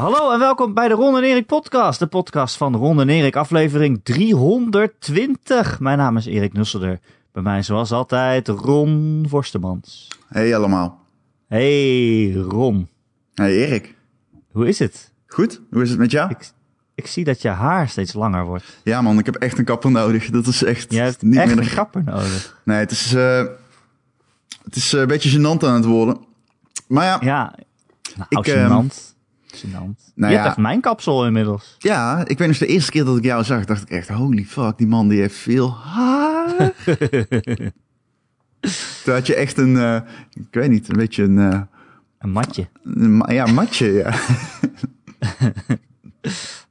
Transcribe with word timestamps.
Hallo 0.00 0.32
en 0.32 0.38
welkom 0.38 0.74
bij 0.74 0.88
de 0.88 0.94
Ron 0.94 1.16
en 1.16 1.22
Erik 1.22 1.46
podcast. 1.46 1.98
De 1.98 2.06
podcast 2.06 2.56
van 2.56 2.76
Ron 2.76 3.00
en 3.00 3.08
Erik, 3.08 3.36
aflevering 3.36 4.00
320. 4.02 5.80
Mijn 5.80 5.98
naam 5.98 6.16
is 6.16 6.26
Erik 6.26 6.52
Nusselder. 6.52 7.00
Bij 7.32 7.42
mij 7.42 7.62
zoals 7.62 7.92
altijd 7.92 8.48
Ron 8.48 9.24
Vorstemans. 9.28 10.08
Hey 10.28 10.56
allemaal. 10.56 11.00
Hey 11.48 12.32
Ron, 12.32 12.88
Hey 13.34 13.52
Erik. 13.66 13.94
hoe 14.52 14.68
is 14.68 14.78
het? 14.78 15.12
Goed? 15.26 15.60
Hoe 15.70 15.82
is 15.82 15.90
het 15.90 15.98
met 15.98 16.10
jou? 16.10 16.30
Ik, 16.30 16.50
ik 16.94 17.06
zie 17.06 17.24
dat 17.24 17.42
je 17.42 17.48
haar 17.48 17.88
steeds 17.88 18.12
langer 18.12 18.44
wordt. 18.44 18.80
Ja 18.84 19.02
man, 19.02 19.18
ik 19.18 19.26
heb 19.26 19.34
echt 19.34 19.58
een 19.58 19.64
kapper 19.64 19.90
nodig. 19.90 20.30
Dat 20.30 20.46
is 20.46 20.62
echt 20.64 20.92
Je 20.92 21.00
hebt 21.00 21.22
niet 21.22 21.36
echt 21.36 21.54
meer... 21.54 21.64
een 21.64 21.74
kapper 21.74 22.04
nodig. 22.04 22.60
Nee, 22.64 22.78
het 22.78 22.90
is, 22.90 23.14
eh, 23.14 23.44
het 24.64 24.76
is 24.76 24.92
eh, 24.92 25.00
een 25.00 25.06
beetje 25.06 25.38
gênant 25.38 25.62
aan 25.64 25.74
het 25.74 25.84
worden. 25.84 26.18
Maar 26.88 27.04
ja, 27.04 27.18
ja. 27.20 27.54
Nou, 28.16 28.26
Ik, 28.28 28.46
ik, 28.46 28.92
nou 30.14 30.32
je 30.32 30.38
ja. 30.38 30.42
hebt 30.42 30.46
echt 30.46 30.56
mijn 30.56 30.80
kapsel 30.80 31.26
inmiddels. 31.26 31.76
ik 32.24 32.38
weet 32.38 32.48
nog 32.48 32.58
de 32.58 32.66
eerste 32.66 32.90
keer 32.90 33.04
dat 33.04 33.16
ik 33.16 33.24
jou 33.24 33.44
zag, 33.44 33.64
dacht 33.64 33.82
ik 33.82 33.90
echt, 33.90 34.08
holy 34.08 34.44
fuck, 34.44 34.78
die 34.78 34.86
man 34.86 35.08
die 35.08 35.20
heeft 35.20 35.36
veel 35.36 35.74
haar. 35.74 36.72
Toen 39.04 39.14
had 39.14 39.26
je 39.26 39.34
echt 39.34 39.58
een, 39.58 39.76
eh, 39.76 40.00
ik 40.32 40.46
weet 40.50 40.70
niet, 40.70 40.88
een 40.88 40.96
beetje 40.96 41.22
een, 41.22 41.38
eh, 41.38 41.60
Een 42.18 42.30
matje. 42.30 42.68
een 42.84 43.22
ja, 43.28 43.46
matje, 43.46 43.92
ja. 43.92 44.14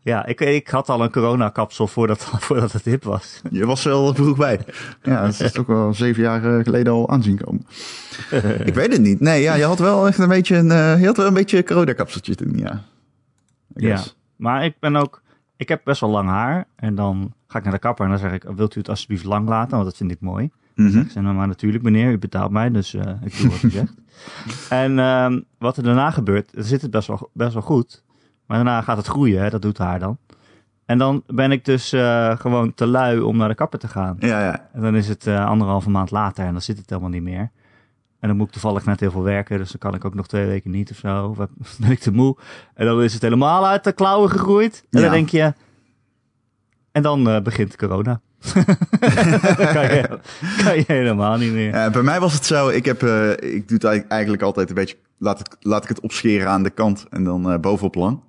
Ja, 0.10 0.26
ik, 0.26 0.42
ik 0.42 0.68
had 0.68 0.90
al 0.90 1.04
een 1.04 1.12
coronakapsel 1.12 1.88
voordat, 1.88 2.24
voordat 2.46 2.72
het 2.72 2.86
hip 2.86 3.04
was. 3.04 3.42
Je 3.52 3.66
was 3.66 3.86
er 3.86 3.92
wel 3.92 4.14
vroeg 4.14 4.38
bij. 4.38 4.60
Ja, 5.04 5.26
dat 5.26 5.40
is 5.40 5.58
ook 5.58 5.68
wel 5.68 5.94
zeven 5.94 6.24
jaar 6.24 6.58
eh, 6.58 6.64
geleden 6.64 6.94
al 6.94 7.10
aanzien 7.10 7.38
komen. 7.38 7.66
ik 8.70 8.74
weet 8.74 8.92
het 8.92 9.02
niet. 9.02 9.20
Nee, 9.20 9.42
ja, 9.42 9.54
je 9.54 9.64
had 9.64 9.80
wel 9.80 10.08
echt 10.08 10.18
een 10.18 10.28
beetje 10.28 10.56
een, 10.56 10.72
eh, 10.72 11.00
je 11.00 11.06
had 11.06 11.18
wel 11.18 11.28
een 11.28 11.34
beetje 11.34 11.64
coronakapseltje 11.64 12.36
toen, 12.36 12.58
ja. 12.58 12.84
Ja, 13.76 14.04
maar 14.36 14.66
ik 14.66 14.76
ben 14.80 14.96
ook, 14.96 15.22
ik 15.58 15.68
heb 15.70 15.82
best 15.84 16.02
wel 16.02 16.10
lang 16.10 16.30
haar. 16.30 16.68
En 16.76 16.96
dan 16.96 17.34
ga 17.48 17.58
ik 17.58 17.64
naar 17.64 17.74
de 17.74 17.80
kapper 17.80 18.06
en 18.06 18.12
dan 18.12 18.20
zeg 18.20 18.32
ik, 18.32 18.44
wilt 18.56 18.76
u 18.76 18.80
het 18.80 18.90
alsjeblieft 18.90 19.24
lang 19.24 19.48
laten? 19.48 19.72
Want 19.72 19.84
dat 19.84 19.98
vind 19.98 20.12
ik 20.12 20.20
mooi. 20.20 20.50
Mhm. 20.76 21.06
Nou 21.14 21.36
maar 21.36 21.48
natuurlijk 21.48 21.84
meneer, 21.84 22.12
u 22.12 22.18
betaalt 22.18 22.52
mij, 22.52 22.72
dus 22.72 22.94
eh, 22.94 23.14
ik 23.24 23.38
doe 23.38 23.50
wat 23.50 23.64
u 23.64 23.70
zegt. 23.70 23.94
En 24.70 25.00
ehm, 25.00 25.40
wat 25.58 25.78
er 25.78 25.84
daarna 25.84 26.12
gebeurt, 26.12 26.52
zit 26.56 26.82
het 26.82 26.92
best 26.92 27.08
wel, 27.08 27.30
best 27.34 27.54
wel 27.54 27.62
goed. 27.62 28.04
Maar 28.50 28.58
daarna 28.58 28.82
gaat 28.82 28.98
het 28.98 29.08
groeien, 29.08 29.42
hè, 29.42 29.50
dat 29.50 29.62
doet 29.62 29.78
haar 29.78 30.00
dan. 30.00 30.18
En 30.86 30.98
dan 30.98 31.24
ben 31.28 31.52
ik 31.52 31.66
dus 31.66 31.94
eh, 31.94 32.38
gewoon 32.40 32.74
te 32.74 32.86
lui 32.88 33.20
om 33.20 33.38
naar 33.38 33.48
de 33.48 33.56
kapper 33.56 33.80
te 33.80 33.88
gaan. 33.88 34.16
Ja, 34.20 34.42
ja. 34.44 34.70
En 34.74 34.82
dan 34.82 34.96
is 34.96 35.08
het 35.08 35.28
eh, 35.28 35.46
anderhalve 35.46 35.90
maand 35.90 36.12
later 36.12 36.46
en 36.46 36.52
dan 36.52 36.62
zit 36.62 36.78
het 36.78 36.90
helemaal 36.90 37.10
niet 37.12 37.22
meer. 37.24 37.52
En 38.20 38.28
dan 38.28 38.38
moet 38.38 38.46
ik 38.48 38.52
toevallig 38.54 38.86
net 38.86 39.00
heel 39.00 39.12
veel 39.12 39.24
werken, 39.24 39.58
dus 39.58 39.70
dan 39.72 39.80
kan 39.80 39.94
ik 39.96 40.06
ook 40.06 40.14
nog 40.14 40.28
twee 40.28 40.46
weken 40.46 40.72
niet 40.72 40.92
of 40.92 40.98
zo. 40.98 41.26
Of 41.28 41.38
ben 41.80 41.92
ik 41.92 42.00
te 42.00 42.12
moe. 42.12 42.38
En 42.74 42.86
dan 42.86 43.02
is 43.04 43.14
het 43.14 43.22
helemaal 43.22 43.68
uit 43.68 43.84
de 43.84 43.92
klauwen 43.92 44.30
gegroeid. 44.30 44.86
En 44.90 45.00
Ja. 45.00 45.06
dan 45.06 45.12
denk 45.16 45.30
je... 45.30 45.54
En 46.92 47.02
dan 47.02 47.30
eh, 47.30 47.42
begint 47.42 47.76
corona. 47.76 48.22
dan 48.54 48.64
kan 49.74 49.84
je, 49.96 50.20
kan 50.64 50.76
je 50.76 50.84
helemaal 50.88 51.38
niet 51.38 51.54
meer. 51.54 51.74
Ja, 51.76 51.90
bij 51.90 52.02
mij 52.02 52.20
was 52.20 52.34
het 52.34 52.46
zo, 52.46 52.70
ik, 52.70 52.86
heb, 52.86 53.04
ik 53.44 53.68
doe 53.68 53.78
het 53.90 54.08
eigenlijk- 54.08 54.42
altijd 54.42 54.70
een 54.70 54.76
beetje, 54.76 54.98
laat, 55.18 55.40
het, 55.40 55.58
laat 55.60 55.84
ik 55.84 55.90
het 55.90 56.00
opscheren 56.00 56.50
aan 56.50 56.64
de 56.64 56.70
kant 56.70 57.06
en 57.10 57.24
dan 57.24 57.62
bovenop 57.62 57.96
lang. 57.96 58.20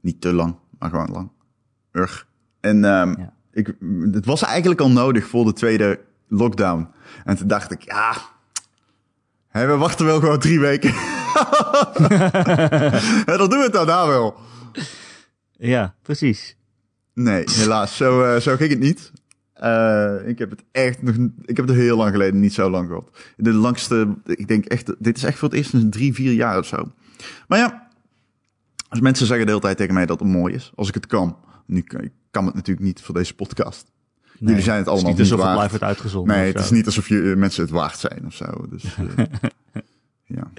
Niet 0.00 0.20
te 0.20 0.32
lang, 0.32 0.56
maar 0.78 0.90
gewoon 0.90 1.10
lang. 1.10 1.30
Urg. 1.92 2.26
En 2.60 2.84
ehm, 2.84 3.14
Ja. 3.20 3.32
ik, 3.52 3.74
het 4.12 4.24
was 4.26 4.42
eigenlijk 4.42 4.80
al 4.80 4.90
nodig 4.90 5.26
voor 5.26 5.44
de 5.44 5.52
tweede 5.52 6.00
lockdown. 6.28 6.88
En 7.24 7.36
toen 7.36 7.48
dacht 7.48 7.70
ik, 7.70 7.82
ja, 7.82 8.14
hè, 9.48 9.66
we 9.66 9.76
wachten 9.76 10.06
wel 10.06 10.20
gewoon 10.20 10.38
drie 10.38 10.60
weken. 10.60 10.90
en 13.30 13.38
dan 13.38 13.48
doen 13.48 13.58
we 13.58 13.62
het 13.64 13.72
daarna 13.72 14.06
wel. 14.06 14.34
Ja, 15.52 15.94
precies. 16.02 16.56
Nee, 17.14 17.44
helaas, 17.50 17.96
zo, 17.96 18.22
eh, 18.22 18.40
zo 18.40 18.56
ging 18.56 18.70
het 18.70 18.78
niet. 18.78 19.12
Eh, 19.52 20.14
ik 20.26 20.38
heb 20.38 20.50
het 20.50 20.64
echt 20.72 21.02
nog, 21.02 21.14
ik 21.44 21.56
heb 21.56 21.66
het 21.66 21.76
heel 21.76 21.96
lang 21.96 22.10
geleden 22.10 22.40
niet 22.40 22.54
zo 22.54 22.70
lang 22.70 22.88
gehad. 22.88 23.10
De 23.36 23.52
langste, 23.52 24.14
ik 24.24 24.48
denk 24.48 24.64
echt, 24.64 24.92
dit 24.98 25.16
is 25.16 25.24
echt 25.24 25.38
voor 25.38 25.48
het 25.48 25.56
eerst 25.56 25.72
in 25.72 25.90
drie, 25.90 26.14
vier 26.14 26.32
jaar 26.32 26.58
of 26.58 26.66
zo. 26.66 26.92
Maar 27.48 27.58
ja, 27.58 27.88
als 28.90 29.00
mensen 29.00 29.26
zeggen 29.26 29.46
de 29.46 29.50
hele 29.52 29.64
tijd 29.64 29.76
tegen 29.76 29.94
mij 29.94 30.06
dat 30.06 30.20
het 30.20 30.28
mooi 30.28 30.54
is, 30.54 30.72
als 30.74 30.88
ik 30.88 30.94
het 30.94 31.06
kan. 31.06 31.36
Nu 31.66 31.80
kan 31.80 32.00
ik 32.00 32.12
kan 32.30 32.46
het 32.46 32.54
natuurlijk 32.54 32.86
niet 32.86 33.00
voor 33.00 33.14
deze 33.14 33.34
podcast. 33.34 33.90
Nee, 34.22 34.48
Jullie 34.48 34.62
zijn 34.62 34.78
het 34.78 34.88
allemaal 34.88 35.10
is 35.10 35.18
niet 35.18 35.20
alsof 35.20 35.38
niet 35.38 35.46
het 35.46 35.56
waard. 35.56 35.70
wordt 35.70 35.84
uitgezonden. 35.84 36.36
Nee, 36.36 36.46
het 36.52 36.60
is 36.60 36.70
niet 36.70 36.86
alsof 36.86 37.08
je, 37.08 37.30
eh, 37.30 37.36
mensen 37.36 37.62
het 37.62 37.72
waard 37.72 37.98
zijn 37.98 38.22
of 38.26 38.34
zo. 38.34 38.66
Dus, 38.70 38.84
eh, 38.84 39.24
ja. 40.36 40.50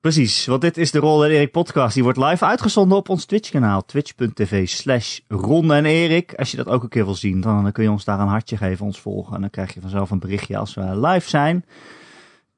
Precies, 0.00 0.46
want 0.46 0.60
dit 0.60 0.76
is 0.76 0.90
de 0.90 0.98
Ron 0.98 1.24
en 1.24 1.30
Erik 1.30 1.50
podcast. 1.50 1.94
Die 1.94 2.02
wordt 2.02 2.18
live 2.18 2.44
uitgezonden 2.44 2.98
op 2.98 3.08
ons 3.08 3.24
Twitch 3.24 3.50
kanaal. 3.50 3.84
Twitch.tv 3.84 4.68
slash 4.68 5.18
Ron 5.28 5.72
en 5.72 5.84
Erik. 5.84 6.34
Als 6.34 6.50
je 6.50 6.56
dat 6.56 6.66
ook 6.66 6.82
een 6.82 6.88
keer 6.88 7.04
wil 7.04 7.14
zien, 7.14 7.40
dan 7.40 7.72
kun 7.72 7.82
je 7.82 7.90
ons 7.90 8.04
daar 8.04 8.20
een 8.20 8.26
hartje 8.28 8.56
geven, 8.56 8.86
ons 8.86 9.00
volgen. 9.00 9.34
En 9.34 9.40
dan 9.40 9.50
krijg 9.50 9.74
je 9.74 9.80
vanzelf 9.80 10.10
een 10.10 10.18
berichtje 10.18 10.56
als 10.56 10.74
we 10.74 11.00
live 11.00 11.28
zijn. 11.28 11.64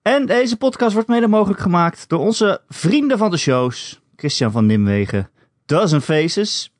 En 0.06 0.26
deze 0.26 0.56
podcast 0.56 0.92
wordt 0.92 1.08
mede 1.08 1.26
mogelijk 1.26 1.60
gemaakt 1.60 2.08
door 2.08 2.18
onze 2.18 2.60
vrienden 2.68 3.18
van 3.18 3.30
de 3.30 3.36
shows. 3.36 4.00
Christian 4.16 4.50
van 4.50 4.66
Nimwegen, 4.66 5.30
Dozen 5.64 6.02
Faces, 6.02 6.72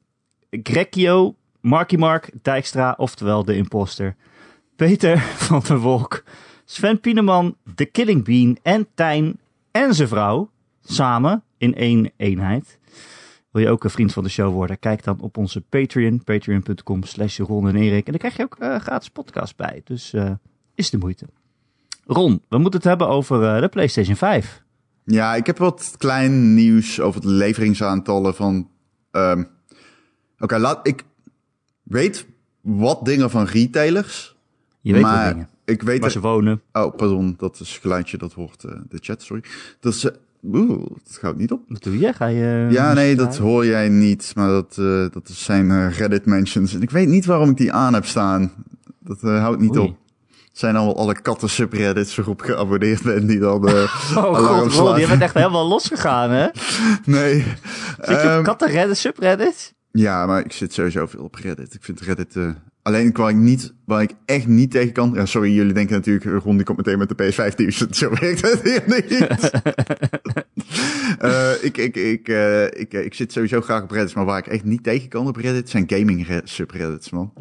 Grekio, 0.51 1.35
Marky 1.61 1.97
Mark, 1.97 2.31
Dijkstra, 2.43 2.95
oftewel 2.97 3.45
de 3.45 3.57
imposter. 3.57 4.17
Peter 4.77 5.19
van 5.49 5.63
der 5.67 5.79
Wolk, 5.79 6.25
Sven 6.65 7.01
Pieneman, 7.01 7.57
The 7.75 7.85
Killing 7.85 8.25
Bean 8.25 8.59
en 8.63 8.87
Tijn 8.95 9.41
en 9.71 9.95
zijn 9.95 10.09
vrouw 10.09 10.51
samen 10.85 11.43
in 11.59 11.75
één 11.75 12.11
eenheid. 12.17 12.79
Wil 13.51 13.63
je 13.63 13.71
ook 13.71 13.85
een 13.85 13.91
vriend 13.91 14.13
van 14.13 14.23
de 14.23 14.31
show 14.31 14.53
worden? 14.53 14.79
Kijk 14.79 15.05
dan 15.05 15.21
op 15.21 15.37
onze 15.37 15.61
Patreon, 15.61 16.25
patreon.com 16.25 17.03
slash 17.03 17.39
en. 17.39 18.07
En 18.07 18.13
dan 18.13 18.19
krijg 18.19 18.37
je 18.37 18.43
ook 18.43 18.57
eh, 18.59 18.81
gratis 18.81 19.09
podcast 19.09 19.57
bij. 19.57 19.81
Dus 19.85 20.13
eh, 20.13 20.31
is 20.75 20.91
de 20.91 20.99
moeite. 20.99 21.27
Ron, 22.07 22.43
we 22.49 22.59
moeten 22.59 22.81
het 22.81 22.89
hebben 22.89 23.09
over 23.09 23.55
eh, 23.55 23.61
de 23.61 23.69
PlayStation 23.69 24.17
5. 24.17 24.63
ja, 25.05 25.35
ik 25.35 25.47
heb 25.47 25.59
wat 25.59 25.95
klein 25.99 26.55
nieuws 26.55 27.01
over 27.01 27.21
de 27.21 27.29
leveringsaantallen 27.29 28.35
van... 28.35 28.69
ehm, 29.11 29.45
Oké, 30.39 30.59
laat 30.59 30.87
ik 30.87 31.05
weet 31.83 32.27
wat 32.61 33.05
dingen 33.05 33.31
van 33.31 33.45
retailers. 33.45 34.37
Je 34.81 34.93
weet 34.93 35.03
maar 35.03 35.25
wat 35.25 35.33
dingen. 35.33 35.49
ik 35.65 35.83
weet 35.83 36.01
Waar 36.01 36.11
ze 36.11 36.21
wonen. 36.21 36.61
Oh, 36.73 36.97
pardon, 36.97 37.35
dat 37.39 37.61
is 37.61 37.79
geluidje, 37.79 38.19
dat 38.19 38.33
hoort 38.33 38.65
eh, 38.65 38.73
de 38.89 38.99
chat, 39.01 39.23
sorry. 39.23 39.43
Dat 39.81 39.95
is, 39.95 40.05
eh, 40.05 40.15
oeh, 40.53 40.87
dat 41.05 41.17
gaat 41.21 41.37
niet 41.37 41.53
op. 41.53 41.61
Wat 41.69 41.83
doe 41.83 41.99
je? 41.99 42.13
Ga 42.13 42.27
je... 42.27 42.67
ja, 42.71 42.93
nee, 42.93 43.17
dat 43.17 43.37
hoor 43.37 43.67
jij 43.67 43.89
niet, 43.89 44.33
maar 44.37 44.49
dat, 44.49 44.77
eh, 44.79 45.07
dat 45.11 45.29
zijn 45.29 45.71
eh, 45.71 45.91
Reddit 45.99 46.27
mentions. 46.27 46.75
En 46.75 46.83
ik 46.83 46.91
weet 46.91 47.09
niet 47.09 47.25
waarom 47.27 47.51
ik 47.51 47.57
die 47.57 47.73
aan 47.73 47.95
heb 47.95 48.05
staan. 48.05 48.53
Dat 49.01 49.23
eh, 49.23 49.41
houdt 49.41 49.61
niet 49.61 49.77
Oei. 49.77 49.89
op. 49.89 49.97
Zijn 50.57 50.77
allemaal 50.77 50.97
alle 50.97 51.21
katten 51.21 51.49
subreddits 51.51 52.17
waarop 52.17 52.41
ik 52.43 52.47
geabonneerd 52.47 53.03
ben 53.03 53.27
die 53.27 53.39
dan 53.39 53.69
eh 53.69 53.75
Oh 54.17 54.25
alarm 54.37 54.61
god, 54.71 54.73
slaan. 54.73 55.01
je 55.01 55.07
bent 55.07 55.23
echt 55.23 55.35
helemaal 55.35 55.69
losgegaan, 55.69 56.31
hè? 56.31 56.47
Nee. 57.05 57.35
Zit 58.01 58.07
je 58.07 58.15
Ehm, 58.15 58.39
op 58.39 58.45
kattenreddit, 58.45 58.97
subreddit? 58.97 59.75
Ja, 59.93 60.27
maar 60.27 60.45
ik 60.45 60.53
zit 60.53 60.73
sowieso 60.73 61.07
veel 61.07 61.23
op 61.25 61.35
Reddit. 61.35 61.75
Ik 61.75 61.83
vind 61.85 62.01
Reddit... 62.01 62.37
eh, 62.37 62.49
alleen 62.83 63.13
waar 63.13 63.31
ik, 63.31 63.37
niet, 63.37 63.73
waar 63.85 64.03
ik 64.03 64.11
echt 64.25 64.47
niet 64.47 64.71
tegen 64.71 64.93
kan... 64.93 65.13
Ja, 65.15 65.27
sorry, 65.27 65.53
jullie 65.55 65.73
denken 65.73 65.97
natuurlijk... 65.97 66.45
Ron 66.45 66.57
die 66.57 66.65
komt 66.67 66.77
meteen 66.79 66.99
met 66.99 67.09
de 67.09 67.33
PS5 67.33 67.55
nieuws. 67.57 67.77
Zo 67.91 68.11
werkt 68.21 68.41
het 68.51 68.63
hier 68.63 68.83
niet. 68.87 69.51
Eh, 71.19 71.51
ik, 71.63 71.77
ik, 71.77 71.97
ik, 71.97 72.29
eh, 72.29 72.65
ik, 72.65 72.93
eh, 72.95 73.05
ik 73.05 73.15
zit 73.15 73.33
sowieso 73.33 73.61
graag 73.61 73.83
op 73.83 73.91
Reddit. 73.91 74.15
Maar 74.15 74.25
waar 74.25 74.39
ik 74.39 74.47
echt 74.47 74.65
niet 74.65 74.83
tegen 74.83 75.09
kan 75.09 75.27
op 75.27 75.37
Reddit... 75.37 75.71
zijn 75.71 75.85
gaming 75.87 76.27
re- 76.27 76.41
subreddits, 76.45 77.11
man. 77.11 77.33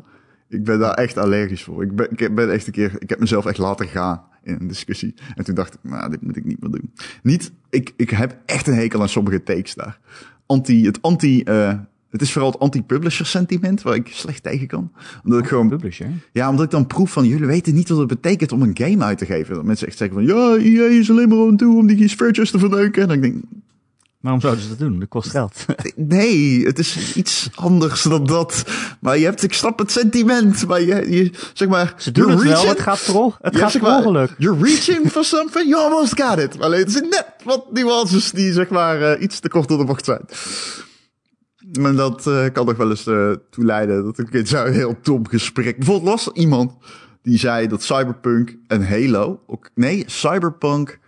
Ik 0.49 0.63
ben 0.63 0.79
daar 0.79 0.93
echt 0.93 1.17
allergisch 1.17 1.63
voor. 1.63 1.83
Ik 1.83 1.95
ben, 1.95 2.07
ik 2.15 2.35
ben 2.35 2.51
echt 2.51 2.67
een 2.67 2.73
keer... 2.73 2.95
Ik 2.99 3.09
heb 3.09 3.19
mezelf 3.19 3.45
echt 3.45 3.57
laten 3.57 3.87
gaan 3.87 4.21
in 4.43 4.57
een 4.59 4.67
discussie. 4.67 5.13
En 5.35 5.43
toen 5.43 5.55
dacht 5.55 5.73
ik, 5.73 5.79
nou, 5.81 6.09
dit 6.09 6.21
moet 6.21 6.35
ik 6.37 6.45
niet 6.45 6.61
meer 6.61 6.71
doen. 6.71 6.91
Niet... 7.23 7.51
Ik, 7.69 7.93
ik 7.95 8.09
heb 8.09 8.37
echt 8.45 8.67
een 8.67 8.73
hekel 8.75 9.01
aan 9.01 9.09
sommige 9.09 9.43
takes 9.43 9.73
daar. 9.73 9.99
Anti... 10.45 10.85
Het 10.85 11.01
anti... 11.01 11.43
eh, 11.43 11.73
het 12.09 12.21
is 12.23 12.31
vooral 12.31 12.51
het 12.51 12.59
anti-publisher 12.59 13.25
sentiment 13.25 13.81
waar 13.81 13.95
ik 13.95 14.07
slecht 14.07 14.43
tegen 14.43 14.67
kan. 14.67 14.91
Omdat 15.23 15.39
ik 15.39 15.47
gewoon, 15.47 15.69
Publisher. 15.69 16.07
ja, 16.31 16.49
omdat 16.49 16.65
ik 16.65 16.71
dan 16.71 16.87
proef 16.87 17.11
van 17.11 17.27
jullie 17.27 17.45
weten 17.45 17.73
niet 17.73 17.89
wat 17.89 17.97
het 17.97 18.07
betekent 18.07 18.51
om 18.51 18.61
een 18.61 18.77
game 18.77 19.03
uit 19.03 19.17
te 19.17 19.25
geven. 19.25 19.55
Dat 19.55 19.63
mensen 19.63 19.87
echt 19.87 19.97
zeggen 19.97 20.17
van 20.17 20.25
ja, 20.25 20.55
EA 20.55 20.85
is 20.85 21.09
alleen 21.09 21.29
maar 21.29 21.47
aan 21.47 21.57
toe 21.57 21.77
om 21.77 21.87
die 21.87 22.07
spurtjes 22.07 22.51
te 22.51 22.59
verneuken. 22.59 23.01
En 23.01 23.07
dan 23.07 23.19
denk 23.21 23.35
ik, 23.35 23.43
Waarom 24.25 24.43
zouden 24.43 24.63
ze 24.63 24.69
dat 24.69 24.79
doen? 24.79 24.99
Dat 24.99 25.07
kost 25.07 25.29
geld. 25.29 25.65
nee, 25.95 26.65
het 26.65 26.79
is 26.79 27.15
iets 27.15 27.49
anders 27.55 28.01
dan 28.01 28.25
dat. 28.25 28.63
Maar 28.99 29.17
je 29.17 29.25
hebt, 29.25 29.43
ik 29.43 29.53
snap 29.53 29.79
het 29.79 29.91
sentiment, 29.91 30.67
maar 30.67 30.81
je, 30.81 31.11
je 31.11 31.31
zeg 31.53 31.67
maar. 31.67 31.93
Ze 31.97 32.11
doen 32.11 32.29
het 32.29 32.43
wel, 32.43 32.67
het 32.67 32.79
gaat 32.79 33.03
per, 33.05 33.23
het 33.41 33.53
Ja, 33.53 33.59
gaat 33.59 33.71
zeg 33.71 33.81
maar, 33.81 33.97
ongeluk. 33.97 34.35
You're 34.37 34.63
reaching 34.63 35.11
for 35.11 35.23
something, 35.23 35.69
you 35.69 35.83
almost 35.83 36.21
got 36.21 36.37
it. 36.37 36.61
Alleen 36.61 36.79
het 36.79 36.91
zijn 36.91 37.09
net 37.09 37.25
wat 37.43 37.71
nuances 37.71 38.31
die 38.31 38.53
zeg 38.53 38.69
maar 38.69 39.01
eh, 39.01 39.21
iets 39.21 39.39
te 39.39 39.49
kort 39.49 39.67
door 39.67 39.77
de 39.77 39.85
bocht 39.85 40.05
zijn. 40.05 40.21
Maar 41.79 41.95
dat 41.95 42.27
eh, 42.27 42.45
kan 42.53 42.65
nog 42.65 42.77
wel 42.77 42.89
eens 42.89 43.07
eh 43.07 43.31
toe 43.49 43.65
leiden 43.65 44.03
dat 44.03 44.19
ik 44.19 44.31
in 44.31 44.47
zo'n 44.47 44.71
heel 44.71 44.97
dom 45.01 45.27
gesprek... 45.27 45.77
Bijvoorbeeld 45.77 46.09
was 46.09 46.25
er 46.25 46.35
iemand 46.35 46.73
die 47.21 47.37
zei 47.37 47.67
dat 47.67 47.83
Cyberpunk 47.83 48.55
en 48.67 48.87
Halo... 48.87 49.39
Ook, 49.47 49.69
nee, 49.73 50.03
Cyberpunk 50.07 50.99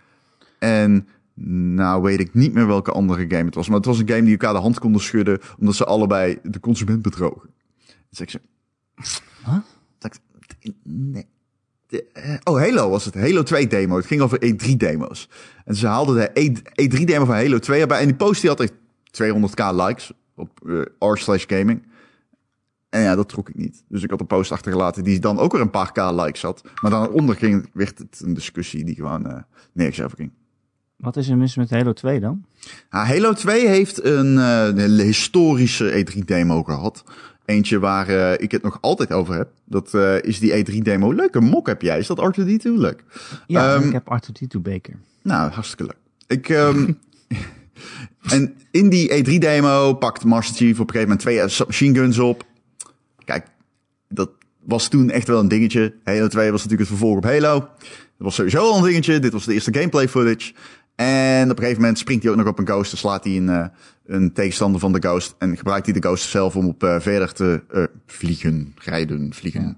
en 0.58 1.08
Nou, 1.44 2.02
weet 2.02 2.20
ik 2.20 2.34
niet 2.34 2.54
meer 2.54 2.66
welke 2.66 2.92
andere 2.92 3.24
game 3.28 3.44
het 3.44 3.54
was. 3.54 3.68
Maar 3.68 3.76
het 3.76 3.86
was 3.86 3.98
een 3.98 4.08
game 4.08 4.22
die 4.22 4.30
elkaar 4.30 4.52
de 4.52 4.58
hand 4.58 4.78
konden 4.78 5.00
schudden. 5.00 5.38
omdat 5.58 5.74
ze 5.74 5.84
allebei 5.84 6.38
de 6.42 6.60
consument 6.60 7.02
bedrogen. 7.02 7.50
Dus 8.10 8.20
ik 8.20 8.30
zo. 8.30 8.38
Huh? 9.44 9.58
Nee. 10.82 11.26
Eh, 11.88 12.34
oh, 12.44 12.58
Halo 12.58 12.90
was 12.90 13.04
het. 13.04 13.14
Halo 13.14 13.42
2 13.42 13.66
demo. 13.66 13.96
Het 13.96 14.06
ging 14.06 14.20
over 14.20 14.38
E3 14.44 14.76
demo's. 14.76 15.28
En 15.64 15.74
ze 15.74 15.86
haalden 15.86 16.14
de 16.14 16.62
E3 16.82 17.04
demo 17.04 17.24
van 17.24 17.34
Halo 17.34 17.58
2 17.58 17.80
erbij. 17.80 18.00
En 18.00 18.06
die 18.06 18.16
post 18.16 18.40
die 18.40 18.50
had 18.50 18.60
echt 18.60 18.72
200k 19.10 19.74
likes 19.74 20.12
op 20.34 20.60
eh, 20.66 21.10
r 21.10 21.16
slash 21.16 21.44
gaming. 21.46 21.82
En 22.88 23.02
ja, 23.02 23.14
dat 23.14 23.28
trok 23.28 23.48
ik 23.48 23.54
niet. 23.54 23.84
Dus 23.88 24.02
ik 24.02 24.10
had 24.10 24.20
een 24.20 24.26
post 24.26 24.52
achtergelaten 24.52 25.04
die 25.04 25.18
dan 25.18 25.38
ook 25.38 25.52
weer 25.52 25.60
een 25.60 25.70
paar 25.70 25.92
k 25.92 25.96
likes 25.96 26.42
had. 26.42 26.62
Maar 26.82 26.90
dan 26.90 27.10
onder 27.10 27.36
ging, 27.36 27.70
werd 27.72 27.98
het 27.98 28.20
een 28.24 28.34
discussie 28.34 28.84
die 28.84 28.94
gewoon 28.94 29.26
eh 29.26 29.42
nergens 29.72 30.02
over 30.02 30.16
ging. 30.16 30.32
Wat 30.98 31.16
is 31.16 31.28
er 31.28 31.36
mis 31.36 31.56
met 31.56 31.70
Halo 31.70 31.92
2 31.92 32.20
dan? 32.20 32.44
Halo 32.88 33.32
2 33.32 33.68
heeft 33.68 34.04
een, 34.04 34.38
eh, 34.38 35.04
historische 35.04 35.90
E3-demo 35.92 36.62
gehad. 36.62 37.04
Eentje 37.44 37.78
waar 37.78 38.08
eh, 38.08 38.42
ik 38.42 38.50
het 38.50 38.62
nog 38.62 38.78
altijd 38.80 39.12
over 39.12 39.34
heb. 39.34 39.48
Dat 39.64 39.94
eh, 39.94 40.22
is 40.22 40.38
die 40.38 40.52
E3-demo. 40.64 41.12
Leuke 41.12 41.40
mok 41.40 41.66
heb 41.66 41.82
jij. 41.82 41.98
Is 41.98 42.06
dat 42.06 42.18
R2D2? 42.18 42.62
Leuk. 42.62 43.04
Ja, 43.46 43.74
Ehm, 43.74 43.86
ik 43.86 43.92
heb 43.92 44.06
R2D2 44.22 44.60
beker. 44.60 44.94
Nou, 45.22 45.50
hartstikke 45.50 45.84
leuk. 45.84 45.96
Ik, 46.38 46.48
ehm, 46.48 46.92
en 48.34 48.54
in 48.70 48.88
die 48.88 49.12
E3-demo 49.24 49.94
pakt 49.94 50.24
Master 50.24 50.56
Chief 50.56 50.80
op 50.80 50.86
een 50.88 50.94
gegeven 50.94 51.00
moment 51.08 51.20
twee 51.20 51.48
submachine 51.48 51.94
guns 51.94 52.18
op. 52.18 52.44
Kijk, 53.24 53.46
dat 54.08 54.30
was 54.64 54.88
toen 54.88 55.10
echt 55.10 55.26
wel 55.28 55.40
een 55.40 55.48
dingetje. 55.48 55.94
Halo 56.04 56.26
2 56.28 56.50
was 56.50 56.62
natuurlijk 56.62 56.90
het 56.90 56.98
vervolg 56.98 57.16
op 57.16 57.24
Halo. 57.24 57.58
Dat 57.58 58.26
was 58.26 58.34
sowieso 58.34 58.58
al 58.58 58.76
een 58.76 58.82
dingetje. 58.84 59.18
Dit 59.18 59.32
was 59.32 59.44
de 59.44 59.52
eerste 59.54 59.74
gameplay 59.74 60.08
footage. 60.08 60.52
En 60.98 61.44
op 61.44 61.56
een 61.56 61.58
gegeven 61.62 61.80
moment 61.80 61.98
springt 61.98 62.22
hij 62.22 62.32
ook 62.32 62.38
nog 62.38 62.46
op 62.46 62.58
een 62.58 62.66
ghost. 62.66 62.90
Dan 62.90 62.98
slaat 62.98 63.24
hij 63.24 63.36
een, 63.36 63.48
eh, 63.48 63.66
een 64.06 64.32
tegenstander 64.32 64.80
van 64.80 64.92
de 64.92 64.98
ghost. 65.00 65.34
En 65.38 65.56
gebruikt 65.56 65.84
hij 65.86 65.94
de 65.94 66.06
ghost 66.06 66.28
zelf 66.28 66.56
om 66.56 66.66
op 66.66 66.82
eh, 66.82 66.96
verder 67.00 67.32
te 67.32 67.62
eh, 67.70 67.82
vliegen, 68.06 68.74
rijden, 68.84 69.32
vliegen. 69.34 69.76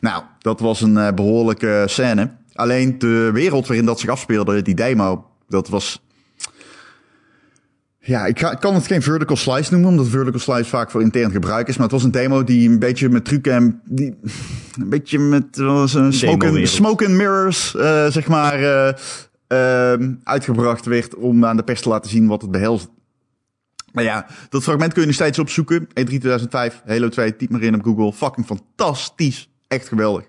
Nou, 0.00 0.22
dat 0.38 0.60
was 0.60 0.80
een 0.80 0.96
eh, 0.98 1.12
behoorlijke 1.12 1.84
scène. 1.86 2.30
Alleen 2.54 2.98
de 2.98 3.30
wereld 3.32 3.66
waarin 3.66 3.86
dat 3.86 4.00
zich 4.00 4.08
afspeelde, 4.10 4.62
die 4.62 4.74
demo, 4.74 5.26
dat 5.48 5.68
was... 5.68 6.02
Ja, 7.98 8.26
ik, 8.26 8.38
ga- 8.38 8.52
ik 8.52 8.60
kan 8.60 8.74
het 8.74 8.86
geen 8.86 9.02
vertical 9.02 9.36
slice 9.36 9.72
noemen, 9.72 9.90
omdat 9.90 10.08
vertical 10.08 10.40
slice 10.40 10.68
vaak 10.68 10.90
voor 10.90 11.02
intern 11.02 11.30
gebruik 11.30 11.68
is. 11.68 11.74
Maar 11.74 11.82
het 11.82 11.94
was 11.94 12.04
een 12.04 12.10
demo 12.10 12.44
die 12.44 12.68
een 12.68 12.78
beetje 12.78 13.08
met 13.08 13.24
trucken 13.24 13.52
en... 13.52 13.80
Die, 13.84 14.16
een 14.80 14.88
beetje 14.88 15.18
met 15.18 15.56
was 15.56 15.94
een 15.94 16.12
smoke, 16.12 16.46
and, 16.46 16.68
smoke 16.68 17.06
and 17.06 17.14
mirrors, 17.14 17.70
zeg 18.08 18.28
maar, 18.28 18.58
uitgebracht 20.24 20.84
werd 20.84 21.14
om 21.14 21.44
aan 21.44 21.56
de 21.56 21.62
pers 21.62 21.80
te 21.80 21.88
laten 21.88 22.10
zien 22.10 22.26
wat 22.26 22.42
het 22.42 22.50
behelst. 22.50 22.88
Maar 23.92 24.04
ja, 24.04 24.26
dat 24.48 24.62
fragment 24.62 24.92
kun 24.92 25.00
je 25.00 25.06
nog 25.06 25.16
steeds 25.16 25.38
opzoeken. 25.38 25.88
E 25.94 26.00
E3 26.02 26.06
2005, 26.06 26.82
Halo 26.86 27.08
2, 27.08 27.36
typ 27.36 27.50
maar 27.50 27.62
in 27.62 27.74
op 27.74 27.82
Google. 27.82 28.12
Fucking 28.12 28.46
fantastisch. 28.46 29.50
Echt 29.68 29.88
geweldig. 29.88 30.24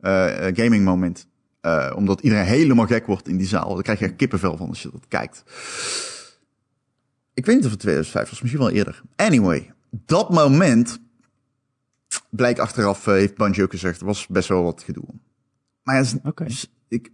Eh, 0.00 0.48
eh, 0.48 0.56
gaming 0.56 0.84
moment. 0.84 1.26
Eh, 1.60 1.92
omdat 1.96 2.20
iedereen 2.20 2.44
helemaal 2.44 2.86
gek 2.86 3.06
wordt 3.06 3.28
in 3.28 3.36
die 3.36 3.46
zaal. 3.46 3.74
Daar 3.74 3.82
krijg 3.82 3.98
je 3.98 4.04
echt 4.04 4.16
kippenvel 4.16 4.56
van 4.56 4.68
als 4.68 4.82
je 4.82 4.90
dat 4.92 5.08
kijkt. 5.08 5.42
Ik 7.34 7.46
weet 7.46 7.56
niet 7.56 7.64
of 7.64 7.70
het 7.70 7.80
2005 7.80 8.30
was, 8.30 8.40
misschien 8.40 8.62
wel 8.62 8.70
eerder. 8.70 9.02
Anyway, 9.16 9.72
dat 9.90 10.30
moment 10.30 10.98
blijkt 12.30 12.58
achteraf, 12.58 13.04
heeft 13.04 13.36
Bungie 13.36 13.62
ook 13.62 13.70
gezegd, 13.70 14.00
er 14.00 14.06
was 14.06 14.26
best 14.26 14.48
wel 14.48 14.62
wat 14.62 14.82
gedoe. 14.82 15.04
Maar 15.82 15.94
ja, 15.94 16.18
is- 16.44 16.66
ik, 16.88 17.10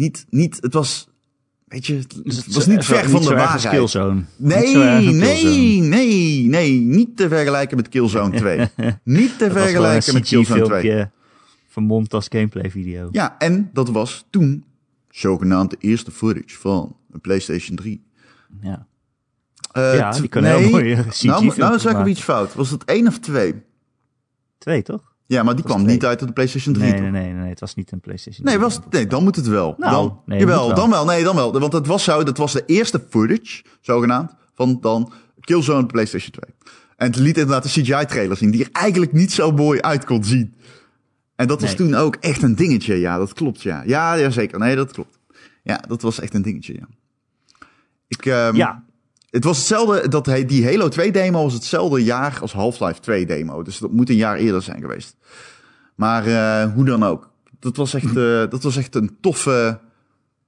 niet, 0.00 0.26
niet, 0.30 0.58
het 0.60 0.72
was, 0.72 1.08
weet 1.64 1.86
je, 1.86 1.94
het 1.94 2.20
Dus 2.24 2.36
het 2.36 2.54
was 2.54 2.66
niet 2.66 2.78
is 2.78 2.86
ver 2.86 3.02
niet 3.02 3.10
van 3.10 3.22
de 3.22 3.34
waarheid. 3.34 3.68
Killzone. 3.74 4.22
Nee, 4.36 4.62
Killzone. 4.62 5.00
nee, 5.12 5.80
nee, 5.80 6.46
nee. 6.48 6.80
Niet 6.80 7.16
te 7.16 7.28
vergelijken 7.28 7.76
met 7.76 7.88
Killzone 7.88 8.36
2. 8.36 8.68
niet 9.04 9.38
te 9.38 9.50
vergelijken 9.50 10.14
met 10.14 10.28
Killzone 10.28 10.62
2. 10.64 10.80
CG-filmpje 10.80 11.10
vermomd 11.68 12.14
als 12.14 12.26
gameplay 12.28 12.70
video. 12.70 13.08
Ja, 13.12 13.38
en 13.38 13.70
dat 13.72 13.88
was 13.88 14.24
toen 14.30 14.64
zogenaamd 15.10 15.70
de 15.70 15.76
eerste 15.80 16.10
footage 16.10 16.58
van 16.58 16.96
een 17.12 17.20
PlayStation 17.20 17.76
3. 17.76 18.02
Ja. 18.60 18.86
Eh, 19.72 19.94
Ja, 19.96 20.10
die 20.10 20.28
kunnen 20.28 20.56
heel 20.56 20.70
mooie 20.70 21.04
CG 21.08 21.22
Nou, 21.24 21.52
nou 21.56 21.74
ik 21.76 21.82
maken. 21.84 22.08
iets 22.10 22.22
fout. 22.22 22.54
Was 22.54 22.70
het 22.70 22.84
één 22.84 23.06
of 23.06 23.18
twee? 23.18 23.54
Twee, 24.58 24.82
toch? 24.82 25.09
Ja, 25.30 25.42
maar 25.42 25.54
die 25.54 25.64
kwam 25.64 25.84
niet 25.86 26.04
uit 26.04 26.20
op 26.20 26.26
de 26.26 26.32
PlayStation 26.32 26.74
3. 26.74 26.92
Nee, 26.92 27.00
nee, 27.00 27.10
nee, 27.10 27.32
nee, 27.32 27.48
het 27.48 27.60
was 27.60 27.74
niet 27.74 27.92
een 27.92 28.00
PlayStation. 28.00 28.44
Nee, 28.44 28.54
3. 28.54 28.66
was, 28.66 28.80
nee, 28.90 29.06
dan 29.06 29.22
moet 29.22 29.36
het 29.36 29.46
wel. 29.46 29.74
Nou, 29.78 29.92
dan, 29.92 30.20
nee, 30.26 30.38
jawel, 30.38 30.66
wel. 30.66 30.74
dan 30.76 30.90
wel. 30.90 31.04
Nee, 31.04 31.24
dan 31.24 31.36
wel. 31.36 31.58
Want 31.60 31.72
het 31.72 31.86
was 31.86 32.04
zo, 32.04 32.22
dat 32.22 32.36
was 32.36 32.52
de 32.52 32.62
eerste 32.66 33.02
footage, 33.10 33.62
zogenaamd, 33.80 34.34
van 34.54 34.78
dan 34.80 35.12
Killzone 35.40 35.86
PlayStation 35.86 36.30
2. 36.30 36.54
En 36.96 37.06
het 37.06 37.16
liet 37.16 37.38
inderdaad 37.38 37.62
de 37.62 37.68
CGI-trailer 37.68 38.36
zien, 38.36 38.50
die 38.50 38.64
er 38.64 38.70
eigenlijk 38.72 39.12
niet 39.12 39.32
zo 39.32 39.50
mooi 39.52 39.80
uit 39.80 40.04
kon 40.04 40.24
zien. 40.24 40.54
En 41.36 41.46
dat 41.46 41.60
was 41.60 41.76
Nee. 41.76 41.78
toen 41.88 41.94
ook 41.94 42.16
echt 42.16 42.42
een 42.42 42.54
dingetje, 42.54 42.94
ja, 43.00 43.18
dat 43.18 43.32
klopt, 43.32 43.62
ja. 43.62 43.82
Ja, 43.86 44.14
ja 44.14 44.30
zeker. 44.30 44.58
Nee, 44.58 44.76
dat 44.76 44.92
klopt. 44.92 45.18
Ja, 45.62 45.82
dat 45.88 46.02
was 46.02 46.20
echt 46.20 46.34
een 46.34 46.42
dingetje, 46.42 46.74
ja. 46.74 46.88
Ik, 48.08 48.26
ehm, 48.26 48.56
Ja, 48.56 48.84
Het 49.30 49.44
was 49.44 49.56
hetzelfde, 49.56 50.08
dat 50.08 50.26
hij, 50.26 50.46
die 50.46 50.64
Halo 50.64 50.88
2 50.88 51.12
demo 51.12 51.42
was 51.42 51.52
hetzelfde 51.52 52.04
jaar 52.04 52.38
als 52.40 52.52
Half-Life 52.52 53.00
2 53.00 53.26
demo. 53.26 53.62
Dus 53.62 53.78
dat 53.78 53.90
moet 53.90 54.08
een 54.08 54.16
jaar 54.16 54.36
eerder 54.36 54.62
zijn 54.62 54.80
geweest. 54.80 55.16
Maar 55.94 56.26
eh, 56.26 56.72
hoe 56.74 56.84
dan 56.84 57.02
ook. 57.02 57.30
Dat 57.58 57.76
was 57.76 57.94
echt, 57.94 58.16
eh, 58.16 58.50
dat 58.50 58.62
was 58.62 58.76
echt 58.76 58.94
een, 58.94 59.16
toffe, 59.20 59.80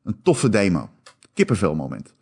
een 0.05 0.23
toffe 0.23 0.49
demo. 0.49 0.91
Kippenvel 1.35 1.75
moment. 1.75 2.15